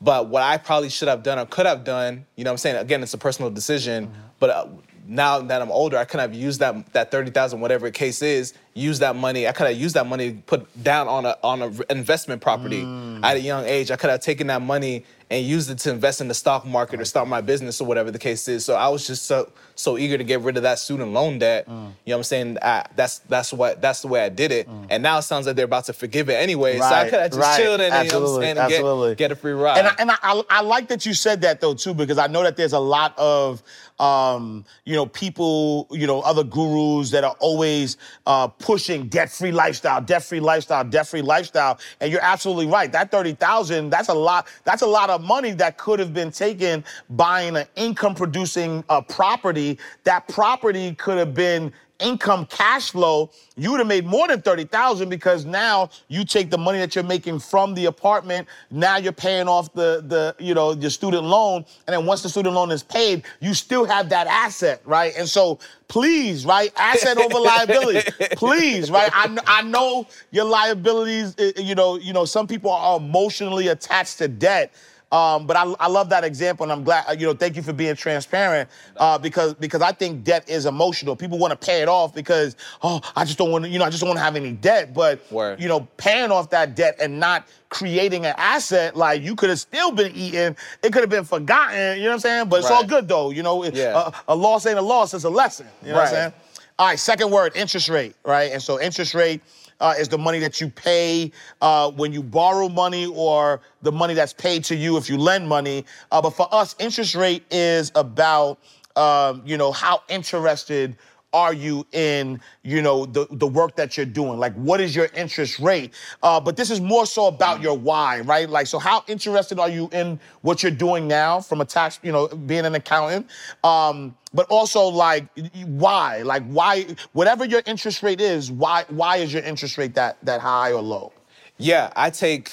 But 0.00 0.28
what 0.28 0.42
I 0.42 0.56
probably 0.56 0.88
should 0.88 1.08
have 1.08 1.22
done 1.22 1.38
or 1.38 1.46
could 1.46 1.66
have 1.66 1.84
done, 1.84 2.26
you 2.34 2.42
know 2.42 2.50
what 2.50 2.54
I'm 2.54 2.58
saying? 2.58 2.76
Again, 2.76 3.02
it's 3.02 3.14
a 3.14 3.18
personal 3.18 3.50
decision. 3.50 4.10
But 4.40 4.50
uh, 4.50 4.66
now 5.06 5.40
that 5.40 5.62
I'm 5.62 5.70
older, 5.70 5.96
I 5.96 6.04
could 6.04 6.18
have 6.20 6.34
used 6.34 6.58
that 6.60 6.92
that 6.94 7.10
30,000, 7.10 7.60
whatever 7.60 7.86
the 7.86 7.92
case 7.92 8.22
is, 8.22 8.54
use 8.72 9.00
that 9.00 9.14
money. 9.14 9.46
I 9.46 9.52
could 9.52 9.66
have 9.66 9.76
used 9.76 9.94
that 9.94 10.06
money 10.06 10.32
to 10.32 10.38
put 10.38 10.82
down 10.82 11.06
on 11.06 11.26
a 11.26 11.36
on 11.42 11.60
an 11.60 11.82
investment 11.90 12.40
property 12.40 12.82
at 13.22 13.36
a 13.36 13.40
young 13.40 13.66
age. 13.66 13.90
I 13.90 13.96
could 13.96 14.08
have 14.08 14.20
taken 14.20 14.46
that 14.46 14.62
money 14.62 15.04
and 15.32 15.46
used 15.46 15.70
it 15.70 15.78
to 15.78 15.90
invest 15.90 16.20
in 16.20 16.28
the 16.28 16.34
stock 16.34 16.66
market 16.66 17.00
or 17.00 17.06
start 17.06 17.26
my 17.26 17.40
business 17.40 17.80
or 17.80 17.86
whatever 17.86 18.10
the 18.10 18.18
case 18.18 18.46
is. 18.48 18.66
So 18.66 18.74
I 18.74 18.88
was 18.88 19.06
just 19.06 19.24
so 19.24 19.50
so 19.74 19.96
eager 19.96 20.18
to 20.18 20.24
get 20.24 20.40
rid 20.40 20.58
of 20.58 20.62
that 20.64 20.78
student 20.78 21.12
loan 21.12 21.38
debt. 21.38 21.64
You 21.66 21.74
know 21.74 21.92
what 22.04 22.16
I'm 22.16 22.22
saying? 22.24 22.58
I, 22.60 22.84
that's 22.94 23.20
that's 23.20 23.50
what 23.50 23.80
that's 23.80 24.02
the 24.02 24.08
way 24.08 24.22
I 24.22 24.28
did 24.28 24.52
it. 24.52 24.68
And 24.90 25.02
now 25.02 25.16
it 25.18 25.22
sounds 25.22 25.46
like 25.46 25.56
they're 25.56 25.64
about 25.64 25.86
to 25.86 25.94
forgive 25.94 26.28
it 26.28 26.34
anyway. 26.34 26.78
so 26.78 26.84
I 26.84 26.90
Right, 26.90 27.10
could 27.10 27.20
have 27.20 27.30
just 27.30 27.40
right. 27.40 27.56
chilled 27.56 27.80
in 27.80 27.92
and, 27.92 28.04
you 28.06 28.12
know 28.12 28.20
what 28.20 28.26
I'm 28.26 28.42
Absolutely, 28.42 28.44
saying, 28.44 28.58
and 28.58 28.72
absolutely. 28.72 29.10
get, 29.12 29.18
get 29.18 29.32
a 29.32 29.36
free 29.36 29.52
ride. 29.52 29.78
And 29.78 29.88
I, 29.88 29.94
and 29.98 30.10
I, 30.10 30.16
I, 30.22 30.42
I 30.50 30.60
like 30.60 30.88
that 30.88 31.06
you 31.06 31.14
said 31.14 31.40
that 31.40 31.62
though 31.62 31.74
too, 31.74 31.94
because 31.94 32.18
I 32.18 32.26
know 32.26 32.42
that 32.42 32.58
there's 32.58 32.74
a 32.74 32.78
lot 32.78 33.18
of 33.18 33.62
um, 34.02 34.64
you 34.84 34.96
know, 34.96 35.06
people, 35.06 35.86
you 35.92 36.06
know, 36.06 36.20
other 36.20 36.42
gurus 36.42 37.10
that 37.12 37.22
are 37.22 37.36
always 37.38 37.96
uh, 38.26 38.48
pushing 38.48 39.06
debt-free 39.06 39.52
lifestyle, 39.52 40.00
debt-free 40.00 40.40
lifestyle, 40.40 40.82
debt-free 40.82 41.22
lifestyle. 41.22 41.78
And 42.00 42.10
you're 42.10 42.22
absolutely 42.22 42.66
right. 42.66 42.90
That 42.90 43.10
thirty 43.12 43.32
thousand, 43.32 43.90
that's 43.90 44.08
a 44.08 44.14
lot. 44.14 44.48
That's 44.64 44.82
a 44.82 44.86
lot 44.86 45.08
of 45.08 45.21
money 45.22 45.52
that 45.52 45.78
could 45.78 45.98
have 45.98 46.12
been 46.12 46.30
taken 46.30 46.84
buying 47.10 47.56
an 47.56 47.66
income-producing 47.76 48.84
uh, 48.88 49.00
property. 49.02 49.78
That 50.04 50.28
property 50.28 50.94
could 50.94 51.18
have 51.18 51.34
been 51.34 51.72
income 52.02 52.46
cash 52.46 52.90
flow, 52.90 53.30
you 53.56 53.70
would 53.70 53.80
have 53.80 53.86
made 53.86 54.04
more 54.04 54.28
than 54.28 54.42
30,000 54.42 55.08
because 55.08 55.44
now 55.44 55.88
you 56.08 56.24
take 56.24 56.50
the 56.50 56.58
money 56.58 56.78
that 56.78 56.94
you're 56.94 57.04
making 57.04 57.38
from 57.38 57.74
the 57.74 57.86
apartment, 57.86 58.48
now 58.70 58.96
you're 58.96 59.12
paying 59.12 59.48
off 59.48 59.72
the 59.72 60.02
the 60.06 60.34
you 60.38 60.54
know, 60.54 60.72
your 60.72 60.90
student 60.90 61.24
loan, 61.24 61.64
and 61.86 61.94
then 61.94 62.04
once 62.04 62.22
the 62.22 62.28
student 62.28 62.54
loan 62.54 62.70
is 62.70 62.82
paid, 62.82 63.24
you 63.40 63.54
still 63.54 63.84
have 63.84 64.08
that 64.08 64.26
asset, 64.26 64.82
right? 64.84 65.12
And 65.16 65.28
so 65.28 65.58
please, 65.88 66.44
right? 66.44 66.72
Asset 66.76 67.18
over 67.18 67.38
liability. 67.38 68.10
please, 68.36 68.90
right? 68.90 69.10
I, 69.14 69.36
I 69.46 69.62
know 69.62 70.06
your 70.30 70.44
liabilities, 70.44 71.34
eh, 71.38 71.52
you 71.56 71.74
know, 71.74 71.96
you 71.96 72.12
know, 72.12 72.24
some 72.24 72.46
people 72.46 72.70
are 72.70 72.98
emotionally 72.98 73.68
attached 73.68 74.18
to 74.18 74.28
debt. 74.28 74.72
Um, 75.12 75.46
but 75.46 75.58
I, 75.58 75.64
I 75.78 75.88
love 75.88 76.08
that 76.08 76.24
example, 76.24 76.64
and 76.64 76.72
I'm 76.72 76.82
glad. 76.82 77.20
You 77.20 77.26
know, 77.26 77.34
thank 77.34 77.54
you 77.54 77.62
for 77.62 77.74
being 77.74 77.94
transparent 77.94 78.70
uh, 78.96 79.18
because 79.18 79.52
because 79.54 79.82
I 79.82 79.92
think 79.92 80.24
debt 80.24 80.48
is 80.48 80.64
emotional. 80.64 81.14
People 81.14 81.38
want 81.38 81.50
to 81.50 81.66
pay 81.66 81.82
it 81.82 81.88
off 81.88 82.14
because 82.14 82.56
oh, 82.82 82.98
I 83.14 83.26
just 83.26 83.36
don't 83.36 83.50
want 83.50 83.64
to. 83.64 83.70
You 83.70 83.78
know, 83.78 83.84
I 83.84 83.90
just 83.90 84.00
don't 84.00 84.08
want 84.08 84.18
to 84.18 84.24
have 84.24 84.36
any 84.36 84.52
debt. 84.52 84.94
But 84.94 85.30
Word. 85.30 85.60
you 85.60 85.68
know, 85.68 85.86
paying 85.98 86.30
off 86.30 86.48
that 86.50 86.74
debt 86.74 86.96
and 86.98 87.20
not 87.20 87.46
creating 87.68 88.24
an 88.24 88.34
asset 88.38 88.96
like 88.96 89.22
you 89.22 89.36
could 89.36 89.50
have 89.50 89.60
still 89.60 89.92
been 89.92 90.12
eating. 90.16 90.56
It 90.82 90.92
could 90.92 91.02
have 91.02 91.10
been 91.10 91.24
forgotten. 91.24 91.98
You 91.98 92.04
know 92.04 92.08
what 92.08 92.14
I'm 92.14 92.20
saying? 92.20 92.48
But 92.48 92.60
it's 92.60 92.70
all 92.70 92.84
good 92.84 93.06
though. 93.06 93.30
You 93.30 93.42
know, 93.42 93.64
Yeah. 93.64 94.10
a, 94.28 94.32
a 94.32 94.34
loss 94.34 94.64
ain't 94.64 94.78
a 94.78 94.82
loss. 94.82 95.12
It's 95.12 95.24
a 95.24 95.30
lesson. 95.30 95.66
You 95.82 95.88
know 95.88 95.96
what 95.96 96.04
I'm 96.04 96.08
saying? 96.08 96.32
All 96.78 96.86
right, 96.86 96.98
second 96.98 97.30
word, 97.30 97.52
interest 97.54 97.90
rate, 97.90 98.16
right? 98.24 98.50
And 98.50 98.60
so 98.62 98.80
interest 98.80 99.14
rate 99.14 99.42
uh, 99.82 99.94
is 99.98 100.08
the 100.08 100.16
money 100.16 100.38
that 100.38 100.60
you 100.60 100.70
pay 100.70 101.30
uh, 101.60 101.90
when 101.90 102.12
you 102.12 102.22
borrow 102.22 102.68
money 102.68 103.06
or 103.06 103.60
the 103.82 103.92
money 103.92 104.14
that's 104.14 104.32
paid 104.32 104.64
to 104.64 104.76
you 104.76 104.96
if 104.96 105.10
you 105.10 105.18
lend 105.18 105.46
money. 105.46 105.84
Uh, 106.10 106.22
but 106.22 106.30
for 106.30 106.48
us, 106.54 106.74
interest 106.78 107.14
rate 107.14 107.44
is 107.50 107.90
about, 107.96 108.58
um, 108.96 109.42
you 109.44 109.58
know, 109.58 109.72
how 109.72 110.00
interested 110.08 110.96
are 111.32 111.52
you 111.54 111.86
in, 111.92 112.40
you 112.62 112.82
know, 112.82 113.06
the, 113.06 113.26
the 113.30 113.46
work 113.46 113.76
that 113.76 113.96
you're 113.96 114.06
doing? 114.06 114.38
Like, 114.38 114.54
what 114.54 114.80
is 114.80 114.94
your 114.94 115.08
interest 115.14 115.58
rate? 115.58 115.94
Uh, 116.22 116.40
but 116.40 116.56
this 116.56 116.70
is 116.70 116.80
more 116.80 117.06
so 117.06 117.26
about 117.26 117.60
your 117.62 117.76
why, 117.76 118.20
right? 118.20 118.48
Like, 118.48 118.66
so 118.66 118.78
how 118.78 119.04
interested 119.08 119.58
are 119.58 119.68
you 119.68 119.88
in 119.92 120.20
what 120.42 120.62
you're 120.62 120.72
doing 120.72 121.08
now 121.08 121.40
from 121.40 121.60
a 121.60 121.64
tax, 121.64 121.98
you 122.02 122.12
know, 122.12 122.28
being 122.28 122.66
an 122.66 122.74
accountant? 122.74 123.28
Um, 123.64 124.14
but 124.34 124.46
also 124.48 124.86
like 124.86 125.26
why? 125.66 126.22
Like 126.22 126.44
why 126.44 126.86
whatever 127.12 127.44
your 127.44 127.62
interest 127.66 128.02
rate 128.02 128.20
is, 128.20 128.50
why 128.50 128.84
why 128.88 129.16
is 129.16 129.32
your 129.32 129.42
interest 129.42 129.78
rate 129.78 129.94
that 129.94 130.16
that 130.24 130.40
high 130.40 130.72
or 130.72 130.80
low? 130.80 131.12
Yeah, 131.58 131.92
I 131.94 132.10
take 132.10 132.50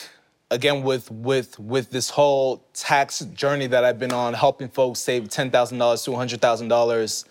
again 0.52 0.84
with 0.84 1.10
with 1.12 1.58
with 1.60 1.92
this 1.92 2.10
whole 2.10 2.64
tax 2.74 3.20
journey 3.20 3.68
that 3.68 3.84
I've 3.84 4.00
been 4.00 4.14
on, 4.14 4.34
helping 4.34 4.68
folks 4.70 5.00
save 5.00 5.30
ten 5.30 5.52
thousand 5.52 5.78
dollars 5.78 6.04
to 6.04 6.16
hundred 6.16 6.42
thousand 6.42 6.68
dollars. 6.68 7.26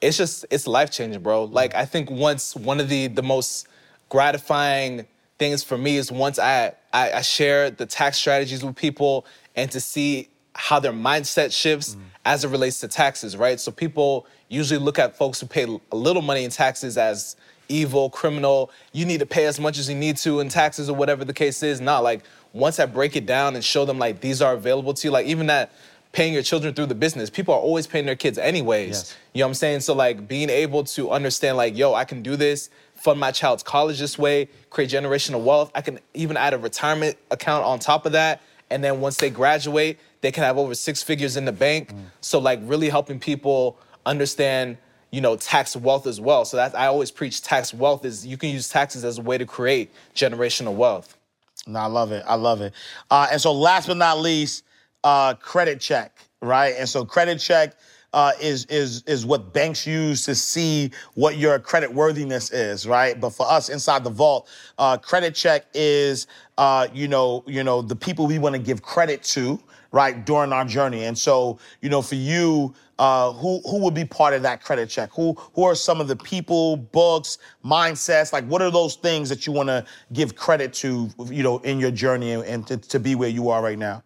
It's 0.00 0.16
just 0.16 0.46
it's 0.50 0.66
life 0.66 0.90
changing, 0.90 1.22
bro. 1.22 1.48
Mm. 1.48 1.52
Like 1.52 1.74
I 1.74 1.84
think 1.84 2.10
once 2.10 2.54
one 2.54 2.80
of 2.80 2.88
the 2.88 3.08
the 3.08 3.22
most 3.22 3.66
gratifying 4.08 5.06
things 5.38 5.62
for 5.62 5.78
me 5.78 5.96
is 5.96 6.10
once 6.10 6.38
I, 6.38 6.72
I 6.92 7.12
I 7.12 7.20
share 7.22 7.70
the 7.70 7.86
tax 7.86 8.18
strategies 8.18 8.64
with 8.64 8.76
people 8.76 9.26
and 9.56 9.70
to 9.72 9.80
see 9.80 10.28
how 10.54 10.80
their 10.80 10.92
mindset 10.92 11.52
shifts 11.52 11.94
mm. 11.94 12.00
as 12.24 12.44
it 12.44 12.48
relates 12.48 12.80
to 12.80 12.88
taxes, 12.88 13.36
right? 13.36 13.60
So 13.60 13.70
people 13.70 14.26
usually 14.48 14.80
look 14.80 14.98
at 14.98 15.16
folks 15.16 15.40
who 15.40 15.46
pay 15.46 15.66
a 15.92 15.96
little 15.96 16.22
money 16.22 16.44
in 16.44 16.50
taxes 16.50 16.98
as 16.98 17.36
evil, 17.68 18.10
criminal. 18.10 18.70
You 18.92 19.04
need 19.04 19.20
to 19.20 19.26
pay 19.26 19.46
as 19.46 19.60
much 19.60 19.78
as 19.78 19.88
you 19.88 19.94
need 19.94 20.16
to 20.18 20.40
in 20.40 20.48
taxes 20.48 20.88
or 20.88 20.96
whatever 20.96 21.24
the 21.24 21.32
case 21.32 21.62
is. 21.62 21.80
Not 21.80 22.02
like 22.02 22.24
once 22.52 22.80
I 22.80 22.86
break 22.86 23.14
it 23.14 23.26
down 23.26 23.54
and 23.54 23.64
show 23.64 23.84
them 23.84 23.98
like 23.98 24.20
these 24.20 24.42
are 24.42 24.54
available 24.54 24.94
to 24.94 25.06
you, 25.06 25.12
like 25.12 25.26
even 25.26 25.46
that 25.46 25.70
paying 26.12 26.32
your 26.32 26.42
children 26.42 26.74
through 26.74 26.86
the 26.86 26.94
business, 26.94 27.30
people 27.30 27.54
are 27.54 27.60
always 27.60 27.86
paying 27.86 28.06
their 28.06 28.16
kids 28.16 28.38
anyways. 28.38 28.88
Yes. 28.88 29.16
You 29.34 29.40
know 29.40 29.46
what 29.46 29.50
I'm 29.50 29.54
saying? 29.54 29.80
So 29.80 29.94
like 29.94 30.26
being 30.26 30.50
able 30.50 30.84
to 30.84 31.10
understand 31.10 31.56
like, 31.56 31.76
yo, 31.76 31.94
I 31.94 32.04
can 32.04 32.22
do 32.22 32.36
this, 32.36 32.70
fund 32.94 33.20
my 33.20 33.30
child's 33.30 33.62
college 33.62 33.98
this 33.98 34.18
way, 34.18 34.48
create 34.70 34.90
generational 34.90 35.42
wealth. 35.42 35.70
I 35.74 35.82
can 35.82 36.00
even 36.14 36.36
add 36.36 36.54
a 36.54 36.58
retirement 36.58 37.16
account 37.30 37.64
on 37.64 37.78
top 37.78 38.06
of 38.06 38.12
that. 38.12 38.42
And 38.70 38.82
then 38.82 39.00
once 39.00 39.16
they 39.16 39.30
graduate, 39.30 39.98
they 40.20 40.30
can 40.32 40.44
have 40.44 40.58
over 40.58 40.74
six 40.74 41.02
figures 41.02 41.36
in 41.36 41.44
the 41.44 41.52
bank. 41.52 41.92
So 42.20 42.38
like 42.38 42.60
really 42.62 42.88
helping 42.88 43.20
people 43.20 43.78
understand, 44.04 44.78
you 45.10 45.20
know, 45.20 45.36
tax 45.36 45.76
wealth 45.76 46.06
as 46.06 46.20
well. 46.20 46.44
So 46.44 46.56
that's 46.56 46.74
I 46.74 46.86
always 46.86 47.10
preach 47.10 47.42
tax 47.42 47.72
wealth 47.72 48.04
is 48.04 48.26
you 48.26 48.36
can 48.36 48.50
use 48.50 48.68
taxes 48.68 49.04
as 49.04 49.18
a 49.18 49.22
way 49.22 49.38
to 49.38 49.46
create 49.46 49.90
generational 50.14 50.74
wealth. 50.74 51.16
No, 51.66 51.78
I 51.80 51.86
love 51.86 52.12
it. 52.12 52.24
I 52.26 52.34
love 52.34 52.60
it. 52.60 52.72
Uh, 53.10 53.28
and 53.30 53.40
so 53.40 53.52
last 53.52 53.86
but 53.86 53.96
not 53.96 54.18
least, 54.18 54.64
uh, 55.04 55.34
credit 55.34 55.80
check, 55.80 56.18
right? 56.42 56.74
And 56.78 56.88
so 56.88 57.04
credit 57.04 57.38
check 57.38 57.74
uh, 58.12 58.32
is 58.40 58.64
is 58.66 59.02
is 59.06 59.26
what 59.26 59.52
banks 59.52 59.86
use 59.86 60.24
to 60.24 60.34
see 60.34 60.90
what 61.14 61.36
your 61.36 61.58
credit 61.58 61.92
worthiness 61.92 62.50
is, 62.50 62.86
right? 62.86 63.20
But 63.20 63.30
for 63.30 63.50
us 63.50 63.68
inside 63.68 64.04
the 64.04 64.10
vault, 64.10 64.48
uh, 64.78 64.96
credit 64.96 65.34
check 65.34 65.66
is 65.74 66.26
uh, 66.56 66.88
you 66.92 67.08
know 67.08 67.44
you 67.46 67.62
know 67.62 67.82
the 67.82 67.96
people 67.96 68.26
we 68.26 68.38
want 68.38 68.54
to 68.54 68.58
give 68.58 68.82
credit 68.82 69.22
to, 69.24 69.60
right, 69.92 70.24
during 70.24 70.52
our 70.52 70.64
journey. 70.64 71.04
And 71.04 71.16
so 71.16 71.58
you 71.80 71.88
know 71.88 72.02
for 72.02 72.16
you. 72.16 72.74
Uh, 73.00 73.32
who 73.34 73.60
who 73.60 73.78
would 73.78 73.94
be 73.94 74.04
part 74.04 74.34
of 74.34 74.42
that 74.42 74.60
credit 74.60 74.90
check? 74.90 75.08
Who 75.12 75.34
who 75.54 75.62
are 75.62 75.76
some 75.76 76.00
of 76.00 76.08
the 76.08 76.16
people, 76.16 76.76
books, 76.76 77.38
mindsets? 77.64 78.32
Like, 78.32 78.44
what 78.46 78.60
are 78.60 78.72
those 78.72 78.96
things 78.96 79.28
that 79.28 79.46
you 79.46 79.52
want 79.52 79.68
to 79.68 79.86
give 80.12 80.34
credit 80.34 80.72
to, 80.82 81.08
you 81.26 81.44
know, 81.44 81.58
in 81.58 81.78
your 81.78 81.92
journey 81.92 82.32
and, 82.32 82.66
to, 82.66 82.76
to 82.76 82.98
be 82.98 83.14
where 83.14 83.28
you 83.28 83.50
are 83.50 83.62
right 83.62 83.78
now? 83.78 84.02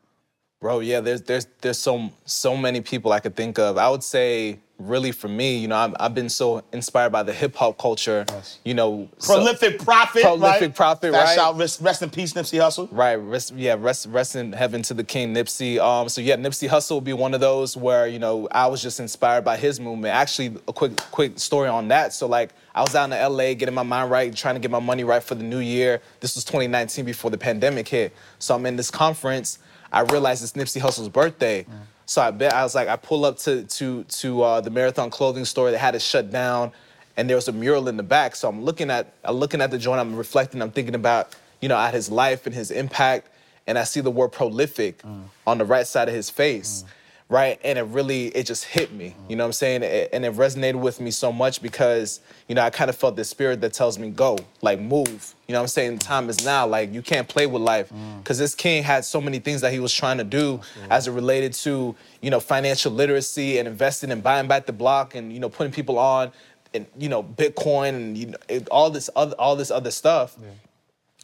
Bro, 0.63 0.79
yeah, 0.79 1.01
there's 1.01 1.23
there's 1.23 1.49
there's 1.61 1.79
so 1.79 2.13
so 2.25 2.57
many 2.57 2.81
people 2.81 3.13
I 3.13 3.19
could 3.19 3.35
think 3.35 3.59
of. 3.59 3.77
I 3.77 3.91
would 3.91 4.05
say 4.05 4.61
really 4.79 5.11
for 5.11 5.27
me, 5.27 5.57
you 5.59 5.67
know, 5.67 5.75
I've, 5.75 5.95
I've 5.99 6.15
been 6.15 6.29
so 6.29 6.63
inspired 6.73 7.11
by 7.11 7.25
the 7.25 7.33
hip 7.33 7.57
hop 7.57 7.79
culture. 7.79 8.25
You 8.65 8.75
know, 8.75 9.09
so- 9.19 9.35
Prolific 9.35 9.81
Prophet, 9.81 10.23
Prolific 10.23 10.61
right? 10.61 10.75
Prophet, 10.75 11.11
That's 11.11 11.37
right? 11.37 11.45
out. 11.45 11.59
Rest, 11.59 11.81
rest 11.81 12.03
in 12.03 12.11
peace, 12.11 12.33
Nipsey 12.35 12.61
Hussle. 12.61 12.89
Right, 12.93 13.17
rest, 13.17 13.53
yeah, 13.55 13.75
rest, 13.77 14.07
rest 14.07 14.37
in 14.37 14.53
heaven 14.53 14.83
to 14.83 14.95
the 14.95 15.03
king, 15.03 15.35
Nipsey. 15.35 15.81
Um, 15.81 16.09
so 16.09 16.21
yeah, 16.21 16.37
Nipsey 16.37 16.69
Hussle 16.69 16.95
would 16.97 17.05
be 17.05 17.13
one 17.13 17.35
of 17.35 17.41
those 17.41 17.77
where 17.77 18.07
you 18.07 18.21
know 18.21 18.47
I 18.53 18.69
was 18.69 18.81
just 18.83 19.01
inspired 19.01 19.45
by 19.45 19.57
his 19.57 19.81
movement. 19.81 20.15
Actually, 20.15 20.59
a 20.69 20.73
quick, 20.73 20.97
quick 21.11 21.41
story 21.41 21.69
on 21.69 21.89
that. 21.89 22.13
So 22.13 22.29
like, 22.29 22.51
I 22.73 22.83
was 22.83 22.95
out 22.95 23.11
in 23.11 23.19
LA 23.19 23.55
getting 23.55 23.75
my 23.75 23.83
mind 23.83 24.13
right, 24.13 24.33
trying 24.33 24.55
to 24.55 24.61
get 24.61 24.71
my 24.71 24.79
money 24.79 25.03
right 25.03 25.25
for 25.25 25.35
the 25.35 25.45
new 25.45 25.59
year. 25.59 26.01
This 26.21 26.37
was 26.37 26.45
2019 26.45 27.05
before 27.05 27.33
the 27.33 27.39
pandemic 27.39 27.89
hit. 27.89 28.13
So 28.39 28.55
I'm 28.55 28.65
in 28.67 28.77
this 28.77 28.93
conference. 28.93 29.59
I 29.93 30.01
realized 30.01 30.43
it's 30.43 30.53
Nipsey 30.53 30.81
Hussle's 30.81 31.09
birthday. 31.09 31.67
So 32.07 32.21
I 32.21 32.31
bet 32.31 32.53
I 32.53 32.63
was 32.63 32.75
like, 32.75 32.89
I 32.89 32.97
pull 32.97 33.25
up 33.25 33.39
to 33.39 33.63
to 33.65 34.05
to 34.05 34.43
uh, 34.43 34.61
the 34.61 34.71
Marathon 34.71 35.11
Clothing 35.11 35.45
Store. 35.45 35.71
that 35.71 35.79
had 35.79 35.95
it 35.95 36.03
shut 36.03 36.31
down, 36.31 36.73
and 37.17 37.29
there 37.29 37.37
was 37.37 37.49
a 37.49 37.53
mural 37.53 37.89
in 37.89 37.97
the 37.97 38.03
back. 38.03 38.35
So 38.37 38.49
I'm 38.49 38.65
looking 38.65 38.91
at 38.91 39.13
I'm 39.25 39.37
looking 39.37 39.61
at 39.61 39.71
the 39.71 39.79
joint. 39.79 40.01
I'm 40.01 40.17
reflecting. 40.17 40.61
I'm 40.63 40.71
thinking 40.73 40.95
about 40.95 41.35
you 41.61 41.69
know 41.69 41.77
at 41.79 41.95
his 41.95 42.11
life 42.11 42.45
and 42.47 42.55
his 42.55 42.71
impact, 42.71 43.29
and 43.67 43.79
I 43.79 43.85
see 43.85 44.01
the 44.01 44.11
word 44.11 44.33
prolific 44.33 45.03
on 45.47 45.59
the 45.59 45.65
right 45.65 45.87
side 45.87 46.09
of 46.09 46.15
his 46.15 46.29
face. 46.29 46.85
Right, 47.33 47.59
and 47.65 47.79
it 47.79 47.85
really 47.85 48.27
it 48.27 48.45
just 48.45 48.65
hit 48.65 48.93
me, 48.93 49.17
you 49.27 49.37
know 49.37 49.45
what 49.45 49.49
I'm 49.49 49.53
saying, 49.55 49.83
It- 49.83 50.11
and 50.13 50.23
it 50.27 50.35
resonated 50.35 50.75
with 50.75 51.01
me 51.01 51.11
so 51.11 51.33
much 51.33 51.63
because 51.63 52.21
you 52.47 52.55
know 52.55 52.61
I 52.61 52.69
kind 52.69 52.91
of 52.91 52.97
felt 52.97 53.17
the 53.17 53.25
spirit 53.25 53.63
that 53.63 53.73
tells 53.73 53.99
me 53.99 54.11
go, 54.11 54.37
like 54.61 54.79
move, 54.79 55.35
you 55.49 55.55
know 55.55 55.61
what 55.61 55.63
I'm 55.63 55.69
saying. 55.69 55.99
Time 56.01 56.29
is 56.29 56.45
now, 56.45 56.67
like 56.67 56.93
you 56.93 57.01
can't 57.01 57.27
play 57.27 57.47
with 57.47 57.63
life, 57.63 57.89
mm. 57.89 58.19
because 58.19 58.39
this 58.39 58.55
king 58.55 58.83
had 58.83 59.07
so 59.07 59.19
many 59.19 59.39
things 59.39 59.63
that 59.63 59.73
he 59.73 59.81
was 59.81 59.95
trying 59.95 60.19
to 60.19 60.25
do 60.25 60.61
as 60.91 61.09
it 61.09 61.13
related 61.13 61.55
to 61.55 61.97
you 62.21 62.29
know 62.31 62.39
financial 62.39 62.93
literacy 62.93 63.57
and 63.59 63.67
investing 63.67 64.11
and 64.11 64.23
buying 64.23 64.47
back 64.47 64.67
the 64.67 64.73
block 64.75 65.15
and 65.15 65.33
you 65.33 65.41
know 65.41 65.49
putting 65.49 65.73
people 65.73 65.99
on 65.99 66.31
and 66.75 66.85
you 66.99 67.09
know 67.09 67.23
Bitcoin 67.23 67.95
and 67.95 68.19
you 68.19 68.27
know 68.27 68.39
it, 68.49 68.69
all 68.69 68.91
this 68.91 69.09
other 69.17 69.35
all 69.39 69.57
this 69.57 69.71
other 69.71 69.91
stuff. 69.91 70.37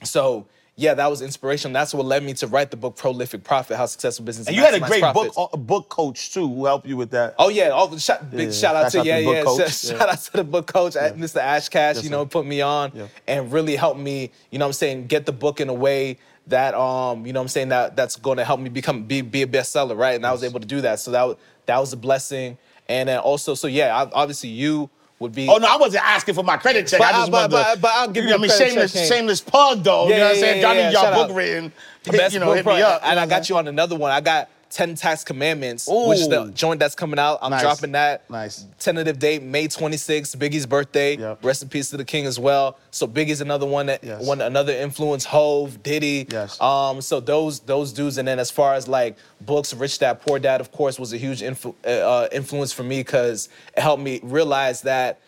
So 0.05 0.47
yeah, 0.81 0.95
that 0.95 1.11
was 1.11 1.23
inspirational. 1.23 1.75
That's 1.75 1.93
what 1.93 2.07
led 2.07 2.23
me 2.23 2.35
to 2.35 2.47
write 2.47 2.71
the 2.71 2.77
book 2.77 2.95
Prolific 2.95 3.43
Profit: 3.43 3.77
How 3.77 3.87
Successful 3.87 4.25
Business 4.25 4.47
And 4.47 4.55
you 4.57 4.63
had 4.63 4.75
a 4.75 4.79
great 4.81 5.01
Profits. 5.01 5.35
book, 5.35 5.51
uh, 5.53 5.57
book 5.57 5.89
coach 5.89 6.33
too, 6.33 6.47
who 6.49 6.67
helped 6.67 6.87
you 6.87 6.97
with 6.97 7.11
that. 7.11 7.35
Oh 7.37 7.49
yeah, 7.49 7.71
oh 7.73 7.99
shout, 7.99 8.31
big 8.31 8.47
Yeah, 8.47 8.53
shout 8.53 8.77
out 8.77 8.93
to 8.93 9.05
yeah 9.05 9.19
yeah, 9.19 9.43
coach. 9.45 9.75
shout, 9.75 9.97
Yeah. 9.99 10.07
out 10.07 10.19
to 10.21 10.33
the 10.35 10.45
book 10.45 10.69
coach, 10.69 10.95
at 10.95 11.17
Mr. 11.17 11.39
Ash 11.41 11.69
Cash. 11.69 11.97
Yes, 11.97 12.05
you 12.05 12.11
know, 12.11 12.23
sir. 12.23 12.29
put 12.29 12.47
me 12.47 12.61
on 12.61 12.93
Yeah. 12.95 13.09
and 13.27 13.51
really 13.53 13.75
helped 13.75 13.99
me. 13.99 14.31
You 14.53 14.61
know, 14.61 14.67
what 14.67 14.69
I'm 14.69 14.73
saying 14.75 15.09
get 15.09 15.27
the 15.27 15.33
book 15.33 15.61
in 15.61 15.69
a 15.69 15.75
way 15.75 16.19
that 16.47 16.75
um 16.77 17.27
you 17.27 17.33
know 17.33 17.41
what 17.41 17.45
I'm 17.45 17.49
saying 17.49 17.71
that 17.71 17.97
that's 17.97 18.15
going 18.15 18.39
to 18.39 18.45
help 18.45 18.61
me 18.61 18.69
become 18.69 19.03
be 19.03 19.21
be 19.21 19.43
a 19.43 19.49
bestseller, 19.49 19.97
right? 19.99 20.15
And 20.15 20.25
I 20.25 20.31
was 20.31 20.45
able 20.45 20.61
to 20.61 20.67
do 20.67 20.81
that, 20.83 21.01
so 21.01 21.11
that 21.11 21.25
was, 21.25 21.37
that 21.67 21.79
was 21.79 21.93
a 21.93 21.97
blessing. 21.97 22.57
And 22.89 23.09
then 23.09 23.19
also, 23.19 23.55
so 23.55 23.67
yeah, 23.67 23.95
I, 24.01 24.09
obviously 24.13 24.51
you 24.51 24.91
would 25.19 25.35
be. 25.35 25.49
Oh 25.49 25.57
no, 25.57 25.67
I 25.69 25.77
wasn't 25.77 26.05
asking 26.05 26.35
for 26.35 26.45
my 26.45 26.57
credit 26.57 26.87
check. 26.87 27.01
But 27.01 27.09
I 27.09 27.13
just 27.13 27.31
but, 27.31 27.51
wanted 27.51 27.65
to, 27.65 27.71
but, 27.75 27.81
but 27.81 27.91
I'll 27.95 28.09
give 28.11 28.25
you 28.25 28.33
I 28.33 28.37
a 28.37 28.39
mean, 28.39 28.51
shameless, 28.51 29.09
shameless 29.09 29.41
plug 29.41 29.83
though. 29.83 30.07
you 30.09 30.13
Yeah, 30.15 30.19
know 30.19 30.25
what 30.25 30.31
I'm 30.31 30.37
yeah, 30.37 30.41
saying? 30.41 30.61
yeah, 30.61 30.67
Y'all 30.69 30.77
yeah, 30.77 30.87
need 30.89 30.93
y'all 30.95 31.03
shout 31.03 31.15
book 31.15 31.31
out. 31.31 31.37
written. 31.37 31.73
Best 32.11 32.35
you 32.35 32.41
know, 32.41 32.53
hit 32.53 32.65
me 32.65 32.81
up. 32.83 33.03
And 33.05 33.19
I 33.21 33.27
got 33.27 33.49
you 33.49 33.57
on 33.59 33.69
another 33.69 33.97
one. 33.97 34.11
I 34.13 34.21
got 34.21 34.49
10 34.71 34.95
Tax 34.97 35.25
Commandments, 35.25 35.89
which 35.91 36.19
is 36.19 36.29
the 36.29 36.51
joint 36.55 36.79
that's 36.81 36.95
coming 36.95 37.19
out. 37.19 37.39
I'm 37.43 37.51
Nice. 37.51 37.63
dropping 37.63 37.93
that. 37.93 38.29
Nice. 38.31 38.67
Tentative 38.79 39.19
date, 39.19 39.43
May 39.43 39.67
26th, 39.69 40.37
Biggie's 40.37 40.67
birthday. 40.67 41.17
Yep. 41.17 41.45
Rest 41.45 41.63
in 41.63 41.69
peace 41.69 41.91
to 41.91 41.97
the 41.97 42.05
king 42.05 42.27
as 42.27 42.39
well. 42.39 42.79
So 42.91 43.07
Biggie's 43.07 43.41
another 43.41 43.67
one 43.67 43.87
that 43.87 44.05
Yes. 44.05 44.23
one 44.25 44.41
another 44.41 44.73
influence, 44.73 45.25
Hov, 45.25 45.83
Diddy. 45.83 46.27
Yes. 46.31 46.61
Um, 46.61 47.01
so 47.01 47.21
those 47.21 47.61
those 47.61 47.93
dudes, 47.93 48.19
and 48.19 48.29
then 48.29 48.39
as 48.39 48.51
far 48.51 48.75
as 48.75 48.87
like 48.89 49.17
books, 49.41 49.73
Rich 49.73 49.99
Dad 50.01 50.21
Poor 50.21 50.39
Dad, 50.39 50.61
of 50.61 50.71
course, 50.73 50.99
was 50.99 51.13
a 51.13 51.17
huge 51.19 51.41
influ- 51.41 51.75
uh, 51.85 51.89
uh, 51.89 52.29
influence 52.33 52.73
for 52.73 52.83
me 52.83 53.01
because 53.01 53.49
it 53.77 53.81
helped 53.81 54.03
me 54.03 54.21
realize 54.23 54.83
that 54.83 55.21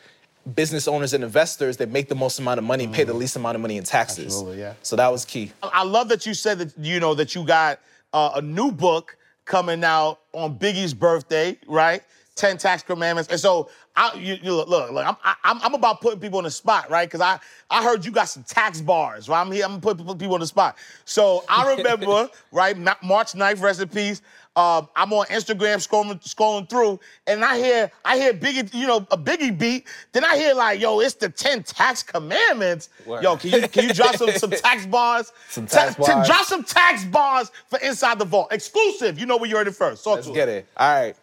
business 0.54 0.88
owners 0.88 1.12
and 1.12 1.22
investors 1.22 1.76
they 1.76 1.86
make 1.86 2.08
the 2.08 2.14
most 2.14 2.38
amount 2.38 2.58
of 2.58 2.64
money, 2.64 2.86
pay 2.88 3.04
the 3.04 3.12
least 3.14 3.36
amount 3.36 3.54
of 3.54 3.60
money 3.60 3.76
in 3.76 3.84
taxes. 3.84 4.18
Mm-hmm. 4.18 4.26
Absolutely, 4.26 4.58
yeah. 4.60 4.74
So 4.82 4.96
that 4.96 5.08
was 5.12 5.24
key. 5.24 5.52
I 5.62 5.84
love 5.84 6.08
that 6.08 6.26
you 6.26 6.34
said 6.34 6.58
that 6.58 6.72
you 6.78 6.98
know 7.00 7.14
that 7.14 7.34
you 7.34 7.44
got 7.44 7.78
uh, 8.12 8.32
a 8.36 8.42
new 8.42 8.72
book 8.72 9.16
coming 9.50 9.82
out 9.82 10.20
on 10.32 10.56
Biggie's 10.56 10.94
birthday, 10.94 11.58
right? 11.66 12.02
Ten 12.36 12.56
Tax 12.56 12.84
Commandments, 12.84 13.28
and 13.30 13.38
so 13.38 13.68
I, 13.96 14.14
you, 14.14 14.38
you 14.40 14.54
look, 14.54 14.68
look, 14.68 14.92
look, 14.92 15.04
I'm, 15.04 15.16
I, 15.24 15.34
I'm, 15.42 15.60
I'm 15.60 15.74
about 15.74 16.00
putting 16.00 16.20
people 16.20 16.38
on 16.38 16.44
the 16.44 16.50
spot, 16.50 16.88
right? 16.88 17.06
Because 17.06 17.20
I, 17.20 17.40
I 17.68 17.82
heard 17.82 18.04
you 18.04 18.12
got 18.12 18.28
some 18.28 18.44
tax 18.44 18.80
bars, 18.80 19.28
right? 19.28 19.40
I'm 19.40 19.50
here, 19.50 19.64
I'm 19.66 19.80
putting 19.80 20.06
put 20.06 20.18
people 20.18 20.34
on 20.34 20.40
the 20.40 20.46
spot. 20.46 20.78
So 21.04 21.44
I 21.48 21.74
remember, 21.76 22.30
right, 22.52 22.78
Ma- 22.78 22.94
March 23.02 23.32
9th, 23.32 23.60
recipes. 23.60 24.22
Uh, 24.56 24.82
I'm 24.96 25.12
on 25.12 25.26
Instagram 25.26 25.76
scrolling, 25.76 26.20
scrolling 26.22 26.68
through, 26.68 26.98
and 27.26 27.44
I 27.44 27.56
hear, 27.56 27.90
I 28.04 28.18
hear 28.18 28.34
Biggie, 28.34 28.74
you 28.74 28.86
know, 28.86 29.06
a 29.10 29.16
Biggie 29.16 29.56
beat. 29.56 29.86
Then 30.12 30.24
I 30.24 30.36
hear 30.36 30.54
like, 30.54 30.80
yo, 30.80 31.00
it's 31.00 31.14
the 31.14 31.28
10 31.28 31.62
tax 31.62 32.02
commandments. 32.02 32.88
Word. 33.06 33.22
Yo, 33.22 33.36
can 33.36 33.50
you, 33.62 33.68
can 33.68 33.84
you 33.88 33.94
drop 33.94 34.16
some, 34.16 34.30
some 34.32 34.50
tax 34.50 34.86
bars? 34.86 35.32
Some 35.48 35.66
tax 35.66 35.94
Ta- 35.94 36.02
bars. 36.02 36.26
Drop 36.26 36.46
some 36.46 36.64
tax 36.64 37.04
bars 37.04 37.52
for 37.68 37.78
Inside 37.78 38.18
the 38.18 38.24
Vault. 38.24 38.48
Exclusive. 38.52 39.20
You 39.20 39.26
know 39.26 39.36
where 39.36 39.48
you 39.48 39.56
heard 39.56 39.68
it 39.68 39.74
first. 39.76 40.02
Talk 40.02 40.16
Let's 40.16 40.30
get 40.30 40.48
it. 40.48 40.66
All 40.76 41.00
right. 41.00 41.16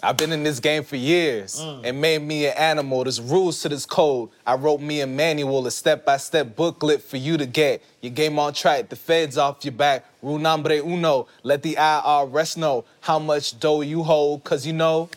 I've 0.00 0.16
been 0.16 0.30
in 0.32 0.44
this 0.44 0.60
game 0.60 0.84
for 0.84 0.94
years 0.96 1.60
Mm. 1.60 1.80
and 1.84 2.00
made 2.00 2.22
me 2.22 2.46
an 2.46 2.56
animal. 2.56 3.02
There's 3.04 3.20
rules 3.20 3.60
to 3.62 3.68
this 3.68 3.84
code. 3.84 4.28
I 4.46 4.54
wrote 4.54 4.80
me 4.80 5.00
a 5.00 5.06
manual, 5.08 5.66
a 5.66 5.70
step-by-step 5.72 6.54
booklet 6.54 7.02
for 7.02 7.16
you 7.16 7.36
to 7.36 7.46
get 7.46 7.82
your 8.00 8.12
game 8.12 8.38
on 8.38 8.52
track. 8.52 8.90
The 8.90 8.96
feds 8.96 9.36
off 9.36 9.64
your 9.64 9.72
back. 9.72 10.04
Rule 10.22 10.38
nombre 10.38 10.76
uno. 10.84 11.26
Let 11.42 11.62
the 11.62 11.74
IRS 11.76 12.56
know 12.56 12.84
how 13.00 13.18
much 13.18 13.58
dough 13.58 13.80
you 13.80 14.04
hold, 14.04 14.44
cause 14.44 14.64
you 14.66 14.72
know 14.72 15.08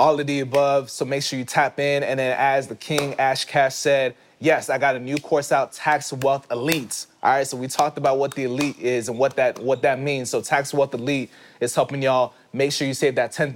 all 0.00 0.18
of 0.18 0.26
the 0.26 0.40
above. 0.40 0.88
So 0.88 1.04
make 1.04 1.22
sure 1.22 1.38
you 1.38 1.44
tap 1.44 1.78
in. 1.78 2.02
And 2.02 2.18
then 2.18 2.34
as 2.38 2.66
the 2.66 2.74
King 2.74 3.14
Ash 3.20 3.44
Cash 3.44 3.74
said, 3.74 4.14
yes, 4.38 4.70
I 4.70 4.78
got 4.78 4.96
a 4.96 4.98
new 4.98 5.18
course 5.18 5.52
out, 5.52 5.74
Tax 5.74 6.10
Wealth 6.10 6.50
Elite. 6.50 7.04
All 7.22 7.32
right, 7.32 7.46
so 7.46 7.58
we 7.58 7.68
talked 7.68 7.98
about 7.98 8.16
what 8.16 8.34
the 8.34 8.44
elite 8.44 8.78
is 8.78 9.10
and 9.10 9.18
what 9.18 9.36
that 9.36 9.58
what 9.58 9.82
that 9.82 10.00
means. 10.00 10.30
So 10.30 10.40
Tax 10.40 10.72
Wealth 10.72 10.94
Elite 10.94 11.30
is 11.60 11.74
helping 11.74 12.00
y'all 12.00 12.32
make 12.54 12.72
sure 12.72 12.88
you 12.88 12.94
save 12.94 13.14
that 13.16 13.32
$10,000 13.32 13.52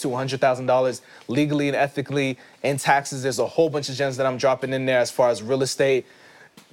to 0.00 0.08
$100,000 0.08 1.00
legally 1.28 1.68
and 1.68 1.76
ethically 1.76 2.38
in 2.64 2.76
taxes. 2.76 3.22
There's 3.22 3.38
a 3.38 3.46
whole 3.46 3.70
bunch 3.70 3.88
of 3.88 3.94
gems 3.94 4.16
that 4.16 4.26
I'm 4.26 4.36
dropping 4.36 4.72
in 4.72 4.86
there 4.86 4.98
as 4.98 5.12
far 5.12 5.28
as 5.28 5.44
real 5.44 5.62
estate, 5.62 6.06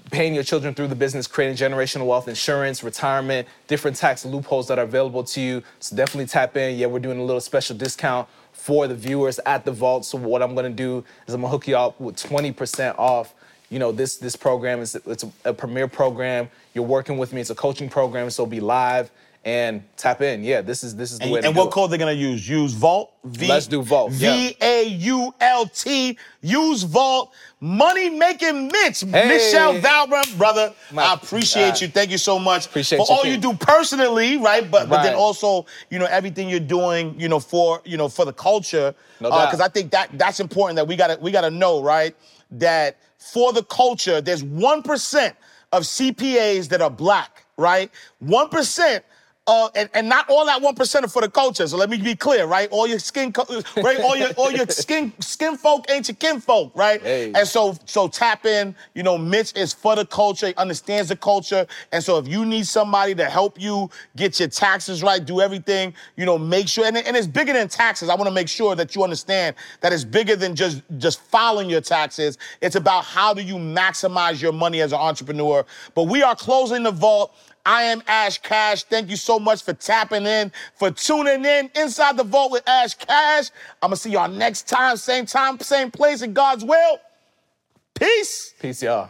paying 0.09 0.34
your 0.34 0.43
children 0.43 0.74
through 0.74 0.88
the 0.88 0.95
business, 0.95 1.28
creating 1.28 1.57
generational 1.57 2.07
wealth, 2.07 2.28
insurance, 2.28 2.84
retirement, 2.84 3.47
different 3.67 3.97
tax 3.97 4.26
loopholes 4.26 4.67
that 4.67 4.80
are 4.80 4.86
available 4.86 5.24
to 5.26 5.39
you. 5.39 5.61
So 5.80 5.95
definitely 5.95 6.26
tap 6.26 6.57
in. 6.57 6.80
Yeah, 6.80 6.87
we're 6.87 6.97
doing 6.97 7.20
a 7.20 7.24
little 7.24 7.39
special 7.39 7.78
discount 7.78 8.28
for 8.62 8.88
the 8.88 8.93
viewers 8.93 9.39
at 9.47 9.66
the 9.66 9.71
vault. 9.71 10.05
So 10.05 10.20
what 10.20 10.43
I'm 10.43 10.54
gonna 10.54 10.70
do 10.70 11.04
is 11.28 11.33
I'm 11.33 11.42
gonna 11.42 11.50
hook 11.50 11.67
you 11.67 11.75
up 11.75 12.00
with 12.00 12.16
20% 12.16 12.96
off. 13.00 13.33
You 13.71 13.79
know, 13.79 13.92
this 13.92 14.17
this 14.17 14.36
program 14.36 14.82
is 14.82 14.96
it's 14.96 15.24
a, 15.24 15.32
a 15.46 15.54
premier 15.54 15.88
program. 15.88 16.47
You're 16.75 16.86
working 16.86 17.17
with 17.17 17.33
me. 17.33 17.42
It's 17.42 17.50
a 17.50 17.55
coaching 17.55 17.89
program, 17.89 18.29
so 18.29 18.43
it'll 18.43 18.51
be 18.51 18.59
live 18.59 19.09
and 19.43 19.84
tap 19.97 20.22
in. 20.22 20.43
Yeah, 20.43 20.62
this 20.62 20.84
is 20.84 20.96
this 20.96 21.12
is 21.12 21.18
the 21.20 21.26
way 21.26 21.36
And, 21.39 21.42
to 21.43 21.47
and 21.50 21.58
what 21.58 21.68
it. 21.68 21.72
code 21.72 21.89
they're 21.92 21.97
gonna 21.97 22.12
use? 22.12 22.47
Use 22.47 22.74
Vault. 22.74 23.12
V- 23.24 23.47
Let's 23.47 23.66
do 23.68 23.82
Vault. 23.82 24.12
V 24.12 24.55
A 24.62 24.84
U 24.88 25.34
L 25.39 25.66
T. 25.66 26.18
Use 26.42 26.84
Vault. 26.84 27.32
Money 27.59 28.09
making 28.09 28.68
Mitch. 28.68 29.01
Hey. 29.01 29.28
Mitchell 29.28 29.74
Valbrun, 29.82 30.38
brother. 30.38 30.74
My 30.92 31.04
I 31.05 31.13
appreciate 31.16 31.70
God. 31.72 31.82
you. 31.82 31.88
Thank 31.88 32.12
you 32.12 32.18
so 32.20 32.38
much 32.39 32.68
Appreciate 32.68 32.97
for 33.00 33.05
you, 33.08 33.16
all 33.16 33.24
King. 33.24 33.32
you 33.34 33.38
do 33.39 33.54
personally, 33.54 34.38
right? 34.38 34.70
But 34.70 34.89
but 34.89 35.01
then 35.04 35.16
also, 35.16 35.66
you 35.89 35.97
know, 36.00 36.05
everything 36.05 36.47
you're 36.50 36.59
doing, 36.59 37.20
you 37.20 37.28
know, 37.30 37.39
for 37.39 37.82
you 37.84 37.97
know 37.97 38.09
for 38.09 38.26
the 38.26 38.34
culture. 38.34 38.93
No 39.20 39.30
uh, 39.30 39.38
doubt. 39.39 39.47
Because 39.51 39.62
I 39.62 39.70
think 39.70 39.92
that 39.92 40.09
that's 40.20 40.39
important 40.39 40.76
that 40.76 40.88
we 40.88 40.96
gotta 40.96 41.18
we 41.22 41.32
gotta 41.32 41.50
know, 41.51 41.82
right? 41.84 42.16
That 42.51 42.97
for 43.18 43.54
the 43.54 43.63
culture, 43.63 44.22
there's 44.22 44.43
one 44.43 44.84
percent 44.84 45.36
of 45.72 45.84
CPAs 45.84 46.68
that 46.70 46.82
are 46.82 46.89
black, 46.92 47.46
right? 47.58 47.89
One 48.20 48.50
percent 48.50 49.04
uh, 49.51 49.69
and, 49.75 49.89
and 49.93 50.07
not 50.07 50.29
all 50.29 50.45
that 50.45 50.61
one 50.61 50.73
percent 50.73 51.03
are 51.03 51.09
for 51.09 51.21
the 51.21 51.29
culture. 51.29 51.67
So 51.67 51.75
let 51.75 51.89
me 51.89 51.97
be 51.97 52.15
clear, 52.15 52.45
right? 52.45 52.69
All 52.71 52.87
your 52.87 52.99
skin, 52.99 53.33
right? 53.78 53.99
All 53.99 54.15
your 54.15 54.29
all 54.37 54.49
your 54.49 54.65
skin 54.67 55.11
skin 55.19 55.57
folk 55.57 55.91
ain't 55.91 56.07
your 56.07 56.15
kin 56.15 56.39
folk, 56.39 56.71
right? 56.73 57.01
Hey. 57.01 57.33
And 57.33 57.45
so 57.45 57.75
so 57.86 58.07
tap 58.07 58.45
in. 58.45 58.73
You 58.93 59.03
know, 59.03 59.17
Mitch 59.17 59.53
is 59.57 59.73
for 59.73 59.97
the 59.97 60.05
culture, 60.05 60.47
he 60.47 60.55
understands 60.55 61.09
the 61.09 61.17
culture, 61.17 61.67
and 61.91 62.01
so 62.01 62.17
if 62.17 62.29
you 62.29 62.45
need 62.45 62.65
somebody 62.65 63.13
to 63.15 63.25
help 63.25 63.59
you 63.59 63.89
get 64.15 64.39
your 64.39 64.47
taxes 64.47 65.03
right, 65.03 65.23
do 65.23 65.41
everything, 65.41 65.93
you 66.15 66.25
know, 66.25 66.37
make 66.37 66.69
sure. 66.69 66.86
And, 66.86 66.95
and 66.95 67.17
it's 67.17 67.28
bigger 67.28 67.51
than 67.51 67.67
taxes. 67.67 68.07
I 68.07 68.15
want 68.15 68.29
to 68.29 68.33
make 68.33 68.47
sure 68.47 68.73
that 68.75 68.95
you 68.95 69.03
understand 69.03 69.57
that 69.82 69.91
it's 69.91 70.05
bigger 70.05 70.37
than 70.37 70.55
just 70.55 70.82
just 70.97 71.19
filing 71.19 71.69
your 71.69 71.82
taxes. 71.82 72.37
It's 72.61 72.78
about 72.78 73.03
how 73.03 73.33
do 73.33 73.41
you 73.41 73.55
maximize 73.55 74.41
your 74.41 74.53
money 74.53 74.79
as 74.79 74.93
an 74.93 74.99
entrepreneur. 74.99 75.65
But 75.93 76.03
we 76.03 76.23
are 76.23 76.37
closing 76.37 76.83
the 76.83 76.91
vault. 76.91 77.36
I 77.66 77.83
am 77.83 78.01
Ash 78.08 78.38
Cash. 78.39 78.83
Thank 78.83 79.09
you 79.09 79.16
so 79.16 79.39
much 79.39 79.63
for 79.63 79.74
tapping 79.74 80.25
in, 80.25 80.51
for 80.75 80.92
tuning 80.92 81.46
in 81.46 81.70
inside 81.75 82.17
the 82.17 82.24
vault 82.24 82.51
with 82.51 82.67
Ash 82.67 82.96
Cash. 82.96 83.50
I'm 83.82 83.89
gonna 83.89 83.96
see 83.96 84.12
y'all 84.12 84.29
next 84.29 84.67
time, 84.67 84.97
same 84.97 85.25
time, 85.25 85.59
same 85.59 85.92
place 85.92 86.21
in 86.21 86.33
God's 86.33 86.66
will. 86.66 87.00
Peace. 87.93 88.54
Peace, 88.59 88.82
y'all. 88.83 89.09